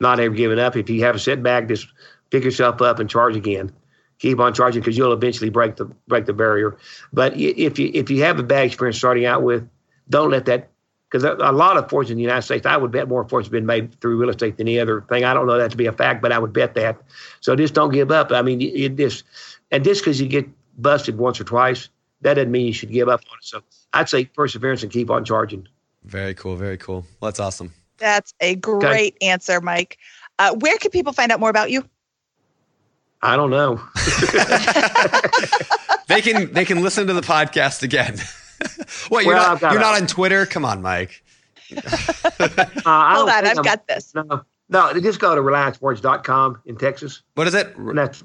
Not 0.00 0.18
ever 0.18 0.34
giving 0.34 0.58
up. 0.58 0.76
If 0.76 0.90
you 0.90 1.04
have 1.04 1.14
a 1.14 1.18
setback, 1.20 1.68
just 1.68 1.86
pick 2.30 2.44
yourself 2.44 2.82
up 2.82 2.98
and 2.98 3.08
charge 3.08 3.36
again. 3.36 3.72
Keep 4.18 4.38
on 4.40 4.54
charging 4.54 4.80
because 4.80 4.96
you'll 4.96 5.12
eventually 5.12 5.50
break 5.50 5.76
the 5.76 5.86
break 6.08 6.26
the 6.26 6.32
barrier. 6.32 6.76
But 7.12 7.34
if 7.36 7.78
you 7.78 7.90
if 7.92 8.10
you 8.10 8.22
have 8.22 8.38
a 8.38 8.42
bad 8.42 8.66
experience 8.66 8.96
starting 8.96 9.26
out 9.26 9.42
with, 9.42 9.68
don't 10.08 10.30
let 10.30 10.46
that 10.46 10.70
because 11.10 11.24
a 11.24 11.52
lot 11.52 11.76
of 11.76 11.88
fortunes 11.88 12.10
in 12.10 12.16
the 12.16 12.22
United 12.22 12.42
States, 12.42 12.66
I 12.66 12.76
would 12.76 12.90
bet 12.90 13.08
more 13.08 13.22
fortunes 13.28 13.46
have 13.46 13.52
been 13.52 13.66
made 13.66 14.00
through 14.00 14.16
real 14.16 14.30
estate 14.30 14.56
than 14.56 14.66
any 14.66 14.80
other 14.80 15.02
thing. 15.02 15.24
I 15.24 15.32
don't 15.32 15.46
know 15.46 15.58
that 15.58 15.70
to 15.70 15.76
be 15.76 15.86
a 15.86 15.92
fact, 15.92 16.20
but 16.20 16.32
I 16.32 16.38
would 16.38 16.52
bet 16.52 16.74
that. 16.74 16.96
So 17.40 17.54
just 17.54 17.72
don't 17.72 17.92
give 17.92 18.10
up. 18.10 18.32
I 18.32 18.42
mean, 18.42 18.60
you, 18.60 18.70
you 18.70 18.88
just 18.88 19.24
and 19.70 19.84
just 19.84 20.00
because 20.00 20.20
you 20.20 20.26
get 20.26 20.48
busted 20.76 21.18
once 21.18 21.40
or 21.40 21.44
twice, 21.44 21.88
that 22.22 22.34
doesn't 22.34 22.50
mean 22.50 22.66
you 22.66 22.72
should 22.72 22.90
give 22.90 23.08
up 23.08 23.20
on 23.30 23.38
it. 23.38 23.44
So 23.44 23.62
I'd 23.92 24.08
say 24.08 24.24
perseverance 24.24 24.82
and 24.82 24.90
keep 24.90 25.10
on 25.10 25.24
charging. 25.24 25.68
Very 26.04 26.34
cool. 26.34 26.56
Very 26.56 26.78
cool. 26.78 27.04
Well, 27.20 27.30
that's 27.30 27.40
awesome. 27.40 27.72
That's 27.98 28.34
a 28.40 28.56
great 28.56 29.16
answer, 29.22 29.60
Mike. 29.60 29.98
Uh, 30.38 30.54
where 30.56 30.76
can 30.78 30.90
people 30.90 31.12
find 31.12 31.30
out 31.30 31.38
more 31.38 31.50
about 31.50 31.70
you? 31.70 31.88
I 33.24 33.36
don't 33.36 33.50
know. 33.50 33.80
They 36.06 36.20
can 36.20 36.52
they 36.52 36.66
can 36.66 36.82
listen 36.82 37.06
to 37.06 37.14
the 37.14 37.22
podcast 37.22 37.82
again. 37.82 38.18
what 39.08 39.24
you're 39.24 39.34
Well, 39.34 39.54
not 39.58 39.62
you're 39.62 39.80
a- 39.80 39.82
not 39.82 40.00
on 40.00 40.06
Twitter? 40.06 40.44
Come 40.46 40.64
on, 40.64 40.80
Mike. 40.82 41.24
Uh, 41.74 41.80
I 42.84 43.14
Hold 43.16 43.30
on, 43.30 43.46
I've 43.46 43.56
I'm- 43.56 43.64
got 43.64 43.88
this. 43.88 44.14
No, 44.14 44.44
no, 44.68 44.92
just 45.00 45.18
go 45.18 45.34
to 45.34 45.40
RelianceMortgage.com 45.40 46.60
in 46.66 46.76
Texas. 46.76 47.22
What 47.34 47.46
is 47.46 47.54
it? 47.54 47.74
And 47.76 47.96
that's 47.96 48.22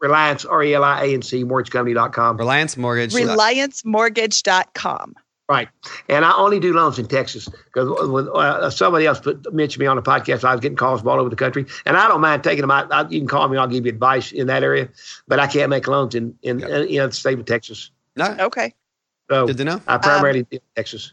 Reliance, 0.00 0.46
R 0.46 0.62
E 0.62 0.74
L 0.74 0.84
I 0.84 1.04
A 1.04 1.14
N 1.14 1.20
C, 1.22 1.44
mortgagecompany.com. 1.44 2.38
Reliance 2.38 2.76
Mortgage. 2.78 3.12
RelianceMortgage.com. 3.12 5.14
Right, 5.48 5.68
and 6.10 6.26
I 6.26 6.34
only 6.36 6.60
do 6.60 6.74
loans 6.74 6.98
in 6.98 7.06
Texas 7.06 7.48
because 7.48 7.88
when 8.10 8.28
uh, 8.34 8.68
somebody 8.68 9.06
else 9.06 9.18
put, 9.18 9.50
mentioned 9.54 9.80
me 9.80 9.86
on 9.86 9.96
the 9.96 10.02
podcast, 10.02 10.44
I 10.44 10.52
was 10.52 10.60
getting 10.60 10.76
calls 10.76 11.00
from 11.00 11.08
all 11.08 11.18
over 11.18 11.30
the 11.30 11.36
country, 11.36 11.64
and 11.86 11.96
I 11.96 12.06
don't 12.06 12.20
mind 12.20 12.44
taking 12.44 12.60
them 12.60 12.70
out. 12.70 12.92
I, 12.92 13.08
you 13.08 13.18
can 13.20 13.28
call 13.28 13.48
me, 13.48 13.56
I'll 13.56 13.66
give 13.66 13.86
you 13.86 13.90
advice 13.92 14.30
in 14.30 14.46
that 14.48 14.62
area, 14.62 14.90
but 15.26 15.40
I 15.40 15.46
can't 15.46 15.70
make 15.70 15.88
loans 15.88 16.14
in 16.14 16.36
in, 16.42 16.58
Yep. 16.58 16.70
in, 16.70 16.88
you 16.90 16.98
know, 16.98 17.06
the 17.06 17.14
state 17.14 17.38
of 17.38 17.46
Texas. 17.46 17.90
No, 18.16 18.36
Okay. 18.40 18.74
So 19.30 19.46
good 19.46 19.56
to 19.58 19.64
know. 19.64 19.80
I 19.86 19.96
primarily 19.96 20.42
deal 20.42 20.58
in 20.60 20.74
Texas. 20.76 21.12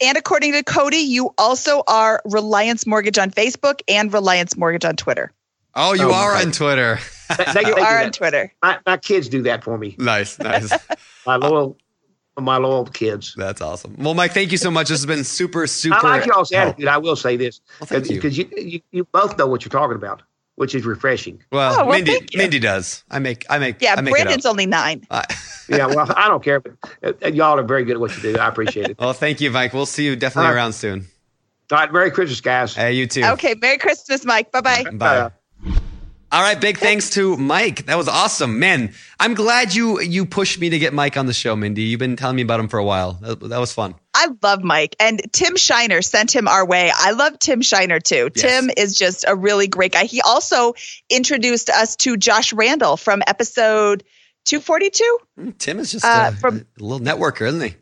And 0.00 0.18
according 0.18 0.52
to 0.52 0.62
Cody, 0.64 0.96
you 0.98 1.32
also 1.38 1.82
are 1.86 2.20
Reliance 2.24 2.86
Mortgage 2.86 3.18
on 3.18 3.30
Facebook 3.30 3.80
and 3.88 4.12
Reliance 4.12 4.56
Mortgage 4.56 4.84
on 4.84 4.96
Twitter. 4.96 5.32
Oh, 5.74 5.92
you 5.94 6.10
Oh, 6.10 6.12
are 6.14 6.32
on 6.34 6.50
Twitter. 6.52 6.98
They, 7.36 7.44
they, 7.54 7.60
You 7.68 7.74
they 7.76 7.80
are 7.82 8.02
on. 8.02 8.10
Twitter. 8.12 8.52
My, 8.62 8.78
my 8.84 8.96
kids 8.96 9.28
do 9.28 9.42
that 9.42 9.62
for 9.64 9.78
me. 9.78 9.94
nice, 9.98 10.38
nice. 10.38 10.72
My 11.26 11.36
loyal, 11.36 11.76
my 12.44 12.56
loyal 12.58 12.84
kids. 12.86 13.34
That's 13.36 13.60
awesome. 13.60 13.94
Well, 13.98 14.14
Mike, 14.14 14.32
thank 14.32 14.52
you 14.52 14.58
so 14.58 14.70
much. 14.70 14.88
This 14.88 14.98
has 14.98 15.06
been 15.06 15.24
super, 15.24 15.66
super. 15.66 15.96
I 16.06 16.18
like 16.18 16.26
y'all's 16.26 16.52
Oh, 16.52 16.56
attitude. 16.58 16.88
I 16.88 16.98
will 16.98 17.16
say 17.16 17.36
this 17.36 17.60
Well, 17.90 18.02
you. 18.02 18.14
because 18.16 18.36
you, 18.36 18.48
you 18.56 18.80
you 18.90 19.04
both 19.04 19.38
know 19.38 19.46
what 19.46 19.64
you're 19.64 19.70
talking 19.70 19.96
about, 19.96 20.22
which 20.56 20.74
is 20.74 20.84
refreshing. 20.84 21.42
Well, 21.50 21.80
Oh, 21.80 21.86
well, 21.86 21.96
Mindy. 21.96 22.26
Mindy 22.36 22.58
does. 22.58 23.04
I 23.10 23.18
make, 23.18 23.46
I 23.48 23.58
make, 23.58 23.80
Yeah, 23.80 23.94
I 23.96 24.00
make 24.02 24.12
Brandon's 24.12 24.44
it 24.44 24.48
up. 24.48 24.52
only 24.52 24.66
nine. 24.66 25.06
Uh, 25.10 25.22
Yeah, 25.68 25.86
well, 25.86 26.06
I 26.16 26.28
don't 26.28 26.44
care, 26.44 26.60
but 26.60 26.76
uh, 27.24 27.26
y'all 27.26 27.58
are 27.58 27.62
very 27.64 27.84
good 27.84 27.94
at 27.94 28.00
what 28.00 28.14
you 28.16 28.22
do. 28.22 28.38
I 28.38 28.46
appreciate 28.46 28.88
it. 28.88 28.96
well, 29.00 29.12
thank 29.12 29.40
you, 29.40 29.50
Mike. 29.50 29.72
We'll 29.74 29.84
see 29.84 30.04
you 30.04 30.14
definitely 30.14 30.46
All 30.46 30.52
right. 30.52 30.58
around 30.58 30.74
soon. 30.74 31.06
All 31.72 31.78
right, 31.78 31.92
Merry 31.92 32.12
Christmas, 32.12 32.40
guys. 32.40 32.76
Hey, 32.76 32.92
you 32.92 33.08
too. 33.08 33.24
Okay. 33.24 33.56
Merry 33.60 33.78
Christmas, 33.78 34.24
Mike. 34.24 34.52
Bye 34.52 34.60
bye. 34.60 34.84
Bye. 34.92 35.30
All 36.32 36.42
right, 36.42 36.60
big 36.60 36.76
thanks 36.78 37.10
to 37.10 37.36
Mike. 37.36 37.86
That 37.86 37.96
was 37.96 38.08
awesome, 38.08 38.58
man. 38.58 38.92
I'm 39.20 39.34
glad 39.34 39.74
you 39.74 40.00
you 40.00 40.26
pushed 40.26 40.58
me 40.60 40.68
to 40.70 40.78
get 40.78 40.92
Mike 40.92 41.16
on 41.16 41.26
the 41.26 41.32
show, 41.32 41.54
Mindy. 41.54 41.82
You've 41.82 42.00
been 42.00 42.16
telling 42.16 42.34
me 42.36 42.42
about 42.42 42.58
him 42.58 42.68
for 42.68 42.78
a 42.78 42.84
while. 42.84 43.12
That, 43.22 43.40
that 43.40 43.58
was 43.58 43.72
fun. 43.72 43.94
I 44.12 44.28
love 44.42 44.64
Mike. 44.64 44.96
And 44.98 45.22
Tim 45.32 45.56
Shiner 45.56 46.02
sent 46.02 46.34
him 46.34 46.48
our 46.48 46.66
way. 46.66 46.90
I 46.94 47.12
love 47.12 47.38
Tim 47.38 47.62
Shiner 47.62 48.00
too. 48.00 48.30
Yes. 48.34 48.42
Tim 48.42 48.70
is 48.76 48.98
just 48.98 49.24
a 49.26 49.36
really 49.36 49.68
great 49.68 49.92
guy. 49.92 50.04
He 50.04 50.20
also 50.20 50.74
introduced 51.08 51.70
us 51.70 51.94
to 51.96 52.16
Josh 52.16 52.52
Randall 52.52 52.96
from 52.96 53.22
episode 53.26 54.02
242. 54.46 55.18
Mm, 55.38 55.58
Tim 55.58 55.78
is 55.78 55.92
just 55.92 56.04
Uh, 56.04 56.30
a, 56.32 56.36
from- 56.36 56.66
a 56.80 56.82
little 56.82 57.00
networker, 57.00 57.46
isn't 57.46 57.60
he? 57.60 57.74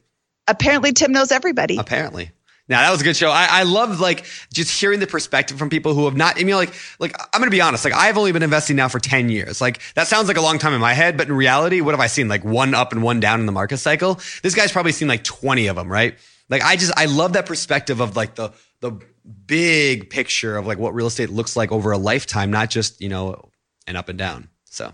Apparently, 0.46 0.92
Tim 0.92 1.12
knows 1.12 1.32
everybody. 1.32 1.78
Apparently. 1.78 2.30
Now 2.68 2.80
that 2.80 2.90
was 2.90 3.02
a 3.02 3.04
good 3.04 3.16
show. 3.16 3.30
I, 3.30 3.46
I 3.50 3.62
love 3.64 4.00
like 4.00 4.24
just 4.52 4.80
hearing 4.80 4.98
the 5.00 5.06
perspective 5.06 5.58
from 5.58 5.68
people 5.68 5.92
who 5.92 6.06
have 6.06 6.16
not. 6.16 6.40
I 6.40 6.44
mean, 6.44 6.54
like, 6.54 6.72
like 6.98 7.14
I'm 7.32 7.40
gonna 7.40 7.50
be 7.50 7.60
honest. 7.60 7.84
Like, 7.84 7.94
I've 7.94 8.16
only 8.16 8.32
been 8.32 8.42
investing 8.42 8.76
now 8.76 8.88
for 8.88 8.98
ten 8.98 9.28
years. 9.28 9.60
Like, 9.60 9.80
that 9.94 10.08
sounds 10.08 10.28
like 10.28 10.38
a 10.38 10.40
long 10.40 10.58
time 10.58 10.72
in 10.72 10.80
my 10.80 10.94
head, 10.94 11.18
but 11.18 11.28
in 11.28 11.34
reality, 11.34 11.82
what 11.82 11.92
have 11.92 12.00
I 12.00 12.06
seen? 12.06 12.28
Like 12.28 12.42
one 12.42 12.74
up 12.74 12.92
and 12.92 13.02
one 13.02 13.20
down 13.20 13.40
in 13.40 13.46
the 13.46 13.52
market 13.52 13.78
cycle. 13.78 14.18
This 14.42 14.54
guy's 14.54 14.72
probably 14.72 14.92
seen 14.92 15.08
like 15.08 15.24
twenty 15.24 15.66
of 15.66 15.76
them, 15.76 15.92
right? 15.92 16.16
Like, 16.48 16.62
I 16.62 16.76
just 16.76 16.92
I 16.96 17.06
love 17.06 17.34
that 17.34 17.46
perspective 17.46 18.00
of 18.00 18.16
like 18.16 18.34
the 18.34 18.52
the 18.80 18.98
big 19.46 20.10
picture 20.10 20.56
of 20.56 20.66
like 20.66 20.78
what 20.78 20.94
real 20.94 21.06
estate 21.06 21.30
looks 21.30 21.56
like 21.56 21.72
over 21.72 21.92
a 21.92 21.98
lifetime, 21.98 22.50
not 22.50 22.70
just 22.70 23.00
you 23.00 23.08
know 23.08 23.50
an 23.86 23.96
up 23.96 24.08
and 24.08 24.18
down. 24.18 24.48
So 24.64 24.92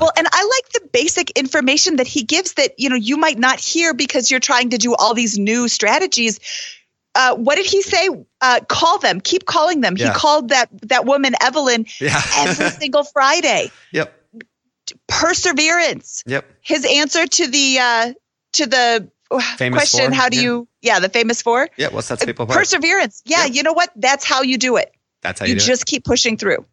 Well, 0.00 0.12
and 0.16 0.26
I 0.30 0.42
like 0.44 0.72
the 0.72 0.88
basic 0.92 1.30
information 1.32 1.96
that 1.96 2.06
he 2.06 2.22
gives 2.22 2.54
that 2.54 2.78
you 2.78 2.88
know 2.88 2.96
you 2.96 3.16
might 3.16 3.38
not 3.38 3.58
hear 3.58 3.92
because 3.92 4.30
you're 4.30 4.40
trying 4.40 4.70
to 4.70 4.78
do 4.78 4.94
all 4.94 5.14
these 5.14 5.38
new 5.38 5.68
strategies. 5.68 6.40
Uh, 7.14 7.34
what 7.36 7.56
did 7.56 7.66
he 7.66 7.82
say? 7.82 8.08
Uh, 8.40 8.60
call 8.68 8.98
them. 8.98 9.20
Keep 9.20 9.44
calling 9.44 9.80
them. 9.82 9.96
Yeah. 9.96 10.08
He 10.12 10.18
called 10.18 10.48
that 10.48 10.68
that 10.88 11.04
woman 11.04 11.34
Evelyn 11.40 11.86
yeah. 12.00 12.20
every 12.38 12.70
single 12.80 13.04
Friday. 13.04 13.70
yep. 13.92 14.18
Perseverance. 15.08 16.22
Yep. 16.26 16.44
His 16.62 16.84
answer 16.84 17.26
to 17.26 17.46
the 17.48 17.78
uh, 17.78 18.12
to 18.54 18.66
the 18.66 19.08
Famous 19.56 19.78
question: 19.90 20.10
four? 20.10 20.14
How 20.14 20.28
do 20.28 20.36
Yeah. 20.36 20.42
you? 20.42 20.68
Yeah, 20.82 20.98
the 21.00 21.08
famous 21.08 21.40
four. 21.42 21.68
Yeah. 21.76 21.88
What's 21.88 22.08
that 22.08 22.18
part? 22.36 22.48
Perseverance. 22.50 23.22
Yeah, 23.24 23.44
Yep. 23.44 23.54
you 23.54 23.62
know 23.62 23.72
what? 23.72 23.90
That's 23.96 24.24
how 24.24 24.42
you 24.42 24.58
do 24.58 24.76
it. 24.76 24.92
That's 25.22 25.38
how 25.40 25.46
You, 25.46 25.54
you, 25.54 25.58
do 25.60 25.64
it. 25.64 25.66
just 25.66 25.86
keep 25.86 26.04
pushing 26.04 26.36
through. 26.36 26.66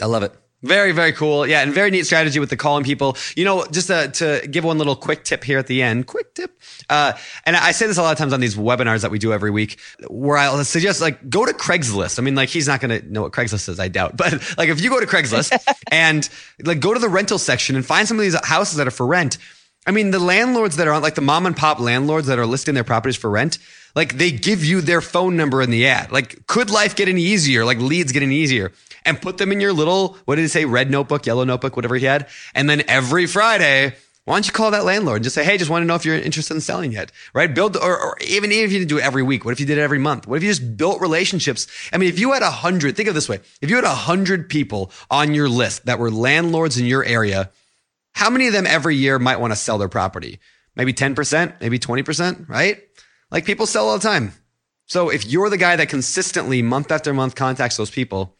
I 0.00 0.06
love 0.06 0.22
it. 0.22 0.34
Very, 0.62 0.92
very 0.92 1.12
cool. 1.12 1.44
Yeah, 1.44 1.62
and 1.62 1.72
very 1.72 1.90
neat 1.90 2.06
strategy 2.06 2.38
with 2.38 2.50
the 2.50 2.56
calling 2.56 2.84
people. 2.84 3.16
You 3.36 3.44
know, 3.44 3.66
just 3.66 3.88
to, 3.88 4.08
to 4.08 4.46
give 4.46 4.62
one 4.62 4.78
little 4.78 4.94
quick 4.94 5.24
tip 5.24 5.42
here 5.42 5.58
at 5.58 5.66
the 5.66 5.82
end. 5.82 6.06
Quick 6.06 6.34
tip. 6.34 6.56
Uh, 6.88 7.14
and 7.44 7.56
I 7.56 7.72
say 7.72 7.88
this 7.88 7.98
a 7.98 8.02
lot 8.02 8.12
of 8.12 8.18
times 8.18 8.32
on 8.32 8.38
these 8.38 8.54
webinars 8.54 9.02
that 9.02 9.10
we 9.10 9.18
do 9.18 9.32
every 9.32 9.50
week, 9.50 9.80
where 10.08 10.36
I'll 10.36 10.62
suggest 10.64 11.00
like 11.00 11.28
go 11.28 11.44
to 11.44 11.52
Craigslist. 11.52 12.20
I 12.20 12.22
mean, 12.22 12.36
like 12.36 12.48
he's 12.48 12.68
not 12.68 12.80
going 12.80 13.00
to 13.00 13.12
know 13.12 13.22
what 13.22 13.32
Craigslist 13.32 13.68
is, 13.68 13.80
I 13.80 13.88
doubt. 13.88 14.16
But 14.22 14.56
like 14.56 14.68
if 14.68 14.80
you 14.80 14.88
go 14.88 15.00
to 15.00 15.06
Craigslist 15.06 15.52
and 15.90 16.28
like 16.62 16.78
go 16.78 16.94
to 16.94 17.00
the 17.00 17.08
rental 17.08 17.38
section 17.38 17.74
and 17.74 17.84
find 17.84 18.06
some 18.06 18.18
of 18.18 18.22
these 18.22 18.38
houses 18.44 18.76
that 18.76 18.86
are 18.86 18.92
for 18.92 19.06
rent. 19.06 19.38
I 19.84 19.90
mean, 19.90 20.12
the 20.12 20.20
landlords 20.20 20.76
that 20.76 20.86
are 20.86 20.92
on, 20.92 21.02
like 21.02 21.16
the 21.16 21.22
mom 21.22 21.44
and 21.44 21.56
pop 21.56 21.80
landlords 21.80 22.28
that 22.28 22.38
are 22.38 22.46
listing 22.46 22.74
their 22.74 22.84
properties 22.84 23.16
for 23.16 23.28
rent, 23.28 23.58
like 23.96 24.16
they 24.16 24.30
give 24.30 24.64
you 24.64 24.80
their 24.80 25.00
phone 25.00 25.36
number 25.36 25.60
in 25.60 25.70
the 25.70 25.88
ad. 25.88 26.12
Like, 26.12 26.46
could 26.46 26.70
life 26.70 26.94
get 26.94 27.08
any 27.08 27.22
easier? 27.22 27.64
Like, 27.64 27.78
leads 27.78 28.12
get 28.12 28.22
any 28.22 28.36
easier? 28.36 28.70
And 29.04 29.20
put 29.20 29.38
them 29.38 29.52
in 29.52 29.60
your 29.60 29.72
little, 29.72 30.16
what 30.24 30.36
did 30.36 30.42
he 30.42 30.48
say, 30.48 30.64
red 30.64 30.90
notebook, 30.90 31.26
yellow 31.26 31.44
notebook, 31.44 31.76
whatever 31.76 31.96
he 31.96 32.06
had. 32.06 32.28
And 32.54 32.68
then 32.70 32.82
every 32.88 33.26
Friday, 33.26 33.94
why 34.24 34.36
don't 34.36 34.46
you 34.46 34.52
call 34.52 34.70
that 34.70 34.84
landlord 34.84 35.16
and 35.16 35.24
just 35.24 35.34
say, 35.34 35.44
hey, 35.44 35.58
just 35.58 35.70
want 35.70 35.82
to 35.82 35.86
know 35.86 35.96
if 35.96 36.04
you're 36.04 36.16
interested 36.16 36.54
in 36.54 36.60
selling 36.60 36.92
yet, 36.92 37.10
right? 37.34 37.52
Build, 37.52 37.76
or, 37.76 37.98
or 37.98 38.16
even, 38.20 38.52
even 38.52 38.64
if 38.64 38.72
you 38.72 38.78
didn't 38.78 38.90
do 38.90 38.98
it 38.98 39.04
every 39.04 39.24
week, 39.24 39.44
what 39.44 39.50
if 39.50 39.58
you 39.58 39.66
did 39.66 39.78
it 39.78 39.82
every 39.82 39.98
month? 39.98 40.28
What 40.28 40.36
if 40.36 40.44
you 40.44 40.50
just 40.50 40.76
built 40.76 41.00
relationships? 41.00 41.66
I 41.92 41.98
mean, 41.98 42.08
if 42.08 42.20
you 42.20 42.32
had 42.32 42.42
a 42.42 42.50
hundred, 42.50 42.96
think 42.96 43.08
of 43.08 43.16
this 43.16 43.28
way, 43.28 43.40
if 43.60 43.68
you 43.68 43.76
had 43.76 43.84
a 43.84 43.88
hundred 43.88 44.48
people 44.48 44.92
on 45.10 45.34
your 45.34 45.48
list 45.48 45.86
that 45.86 45.98
were 45.98 46.10
landlords 46.10 46.78
in 46.78 46.86
your 46.86 47.04
area, 47.04 47.50
how 48.14 48.30
many 48.30 48.46
of 48.46 48.52
them 48.52 48.66
every 48.66 48.94
year 48.94 49.18
might 49.18 49.40
want 49.40 49.52
to 49.52 49.56
sell 49.56 49.78
their 49.78 49.88
property? 49.88 50.38
Maybe 50.76 50.92
10%, 50.92 51.60
maybe 51.60 51.80
20%, 51.80 52.48
right? 52.48 52.80
Like 53.32 53.44
people 53.44 53.66
sell 53.66 53.88
all 53.88 53.98
the 53.98 54.08
time. 54.08 54.32
So 54.86 55.08
if 55.08 55.26
you're 55.26 55.50
the 55.50 55.56
guy 55.56 55.74
that 55.76 55.88
consistently 55.88 56.62
month 56.62 56.92
after 56.92 57.12
month 57.12 57.34
contacts 57.34 57.76
those 57.76 57.90
people, 57.90 58.36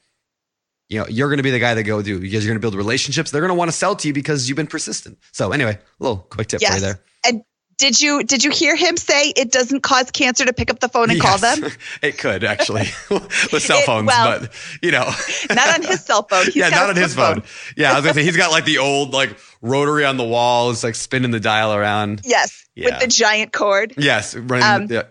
you 0.93 0.99
know, 1.01 1.07
you're 1.09 1.29
going 1.29 1.39
to 1.39 1.43
be 1.43 1.51
the 1.51 1.59
guy 1.59 1.75
that 1.75 1.85
go 1.85 2.03
do 2.03 2.21
because 2.21 2.45
you're 2.45 2.51
going 2.51 2.61
to 2.61 2.65
build 2.65 2.75
relationships. 2.75 3.31
They're 3.31 3.41
going 3.41 3.49
to 3.51 3.55
want 3.55 3.71
to 3.71 3.77
sell 3.77 3.97
to 3.97 4.07
you 4.09 4.13
because 4.15 4.49
you've 4.49 4.57
been 4.57 4.67
persistent. 4.67 5.19
So 5.33 5.51
anyway, 5.53 5.73
a 5.73 6.03
little 6.03 6.19
quick 6.19 6.49
tip 6.49 6.61
for 6.63 6.75
you 6.75 6.81
there. 6.81 7.01
And 7.27 7.43
did 7.79 8.01
you 8.01 8.23
did 8.23 8.45
you 8.45 8.51
hear 8.51 8.77
him 8.77 8.97
say 8.97 9.31
it 9.31 9.51
doesn't 9.51 9.83
cause 9.83 10.11
cancer 10.11 10.45
to 10.45 10.53
pick 10.53 10.71
up 10.71 10.79
the 10.81 10.89
phone 10.89 11.11
and 11.11 11.21
call 11.21 11.39
them? 11.39 11.65
it 12.03 12.19
could 12.19 12.45
actually 12.45 12.83
with 13.11 13.63
cell 13.63 13.79
It- 13.79 13.87
phones, 13.87 14.07
well- 14.07 14.41
but 14.41 14.53
you 14.83 14.91
know, 14.93 15.11
Not 15.51 15.81
on 15.81 15.83
his 15.83 16.05
cell 16.05 16.23
phone. 16.25 16.45
He's 16.45 16.57
yeah, 16.57 16.69
not 16.69 16.91
on 16.91 16.97
his 16.97 17.15
flip 17.15 17.35
phone. 17.37 17.43
Yeah, 17.77 17.93
I 17.93 17.95
was 17.95 18.05
gonna 18.05 18.15
say 18.15 18.25
he's 18.25 18.37
got 18.37 18.51
like 18.53 18.67
the 18.67 18.79
old 18.79 19.13
like 19.13 19.37
rotary 19.63 20.05
on 20.05 20.17
the 20.19 20.25
wall. 20.25 20.71
It's 20.71 20.85
like 20.85 20.95
spinning 20.95 21.31
the 21.31 21.41
dial 21.41 21.73
around. 21.73 22.21
Yes, 22.25 22.67
Yeah. 22.75 22.91
with 22.91 23.01
the 23.01 23.07
giant 23.09 23.53
cord. 23.53 23.95
Yes, 23.97 24.37
running. 24.37 24.85
Um, 24.85 24.93
yeah. 24.93 25.03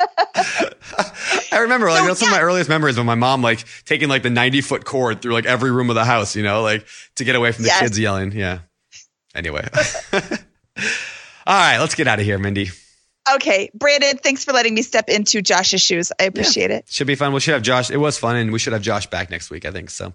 I 1.52 1.58
remember 1.60 1.88
like 1.90 2.00
So, 2.00 2.06
that's 2.06 2.20
one 2.22 2.30
of 2.30 2.36
my 2.36 2.42
earliest 2.42 2.68
memories 2.68 2.96
when 2.96 3.06
my 3.06 3.14
mom 3.14 3.42
like 3.42 3.64
taking 3.84 4.08
like 4.08 4.22
the 4.22 4.30
90 4.30 4.60
foot 4.60 4.84
cord 4.84 5.22
through 5.22 5.32
like 5.32 5.46
every 5.46 5.70
room 5.70 5.90
of 5.90 5.94
the 5.96 6.04
house, 6.04 6.36
you 6.36 6.42
know, 6.42 6.62
like 6.62 6.86
to 7.16 7.24
get 7.24 7.34
away 7.36 7.52
from 7.52 7.64
the 7.64 7.68
Yes. 7.68 7.80
kids 7.80 7.98
yelling. 7.98 8.32
Yeah. 8.32 8.60
Anyway. 9.34 9.66
All 10.12 11.54
right, 11.56 11.78
let's 11.78 11.94
get 11.94 12.06
out 12.06 12.18
of 12.18 12.24
here, 12.24 12.38
Mindy. 12.38 12.70
Okay, 13.34 13.70
Brandon, 13.74 14.16
thanks 14.18 14.44
for 14.44 14.52
letting 14.52 14.74
me 14.74 14.82
step 14.82 15.08
into 15.08 15.42
Josh's 15.42 15.80
shoes. 15.82 16.12
I 16.18 16.24
appreciate 16.24 16.70
it. 16.70 16.86
Should 16.88 17.06
be 17.06 17.14
fun. 17.14 17.32
We 17.32 17.40
should 17.40 17.54
have 17.54 17.62
Josh. 17.62 17.90
It 17.90 17.96
was 17.98 18.18
fun, 18.18 18.36
and 18.36 18.52
we 18.52 18.58
should 18.58 18.72
have 18.72 18.82
Josh 18.82 19.06
back 19.06 19.30
next 19.30 19.50
week, 19.50 19.64
I 19.66 19.70
think. 19.70 19.90
So, 19.90 20.12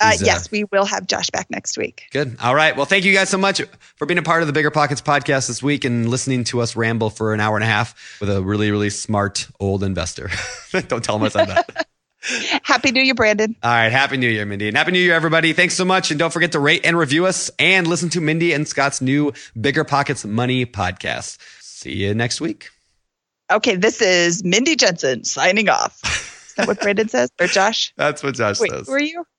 Uh, 0.00 0.06
uh, 0.06 0.16
yes, 0.20 0.50
we 0.50 0.64
will 0.64 0.84
have 0.84 1.06
Josh 1.06 1.30
back 1.30 1.50
next 1.50 1.78
week. 1.78 2.04
Good. 2.10 2.36
All 2.42 2.54
right. 2.54 2.76
Well, 2.76 2.86
thank 2.86 3.04
you 3.04 3.14
guys 3.14 3.28
so 3.28 3.38
much 3.38 3.62
for 3.96 4.06
being 4.06 4.18
a 4.18 4.22
part 4.22 4.42
of 4.42 4.48
the 4.48 4.52
Bigger 4.52 4.70
Pockets 4.70 5.00
podcast 5.00 5.46
this 5.46 5.62
week 5.62 5.84
and 5.84 6.08
listening 6.08 6.44
to 6.44 6.60
us 6.60 6.74
ramble 6.74 7.10
for 7.10 7.32
an 7.32 7.40
hour 7.40 7.56
and 7.56 7.62
a 7.62 7.68
half 7.68 8.18
with 8.20 8.28
a 8.28 8.42
really, 8.42 8.70
really 8.70 8.90
smart 8.90 9.46
old 9.60 9.84
investor. 9.84 10.30
Don't 10.88 11.04
tell 11.04 11.16
him 11.16 11.22
I 11.22 11.28
said 11.28 11.48
that. 11.48 11.86
Happy 12.62 12.90
New 12.90 13.02
Year, 13.02 13.14
Brandon. 13.14 13.54
All 13.62 13.70
right. 13.70 13.92
Happy 13.92 14.16
New 14.16 14.28
Year, 14.28 14.46
Mindy. 14.46 14.68
And 14.68 14.76
Happy 14.76 14.92
New 14.92 14.98
Year, 14.98 15.14
everybody. 15.14 15.52
Thanks 15.52 15.74
so 15.74 15.84
much. 15.84 16.10
And 16.10 16.18
don't 16.18 16.32
forget 16.32 16.52
to 16.52 16.58
rate 16.58 16.80
and 16.84 16.96
review 16.98 17.26
us 17.26 17.50
and 17.58 17.86
listen 17.86 18.08
to 18.10 18.20
Mindy 18.20 18.52
and 18.52 18.66
Scott's 18.66 19.00
new 19.00 19.32
Bigger 19.60 19.84
Pockets 19.84 20.24
Money 20.24 20.64
podcast. 20.66 21.38
See 21.60 21.96
you 21.96 22.14
next 22.14 22.40
week. 22.40 22.70
Okay, 23.52 23.76
this 23.76 24.00
is 24.00 24.42
Mindy 24.42 24.74
Jensen 24.74 25.22
signing 25.24 25.68
off. 25.68 26.00
Is 26.48 26.54
that 26.54 26.66
what 26.66 26.80
Brandon 26.82 27.08
says? 27.08 27.30
Or 27.38 27.46
Josh? 27.46 27.92
That's 27.96 28.22
what 28.22 28.34
Josh 28.34 28.58
Wait, 28.58 28.70
says. 28.70 28.86
who 28.86 28.94
are 28.94 29.00
you? 29.00 29.24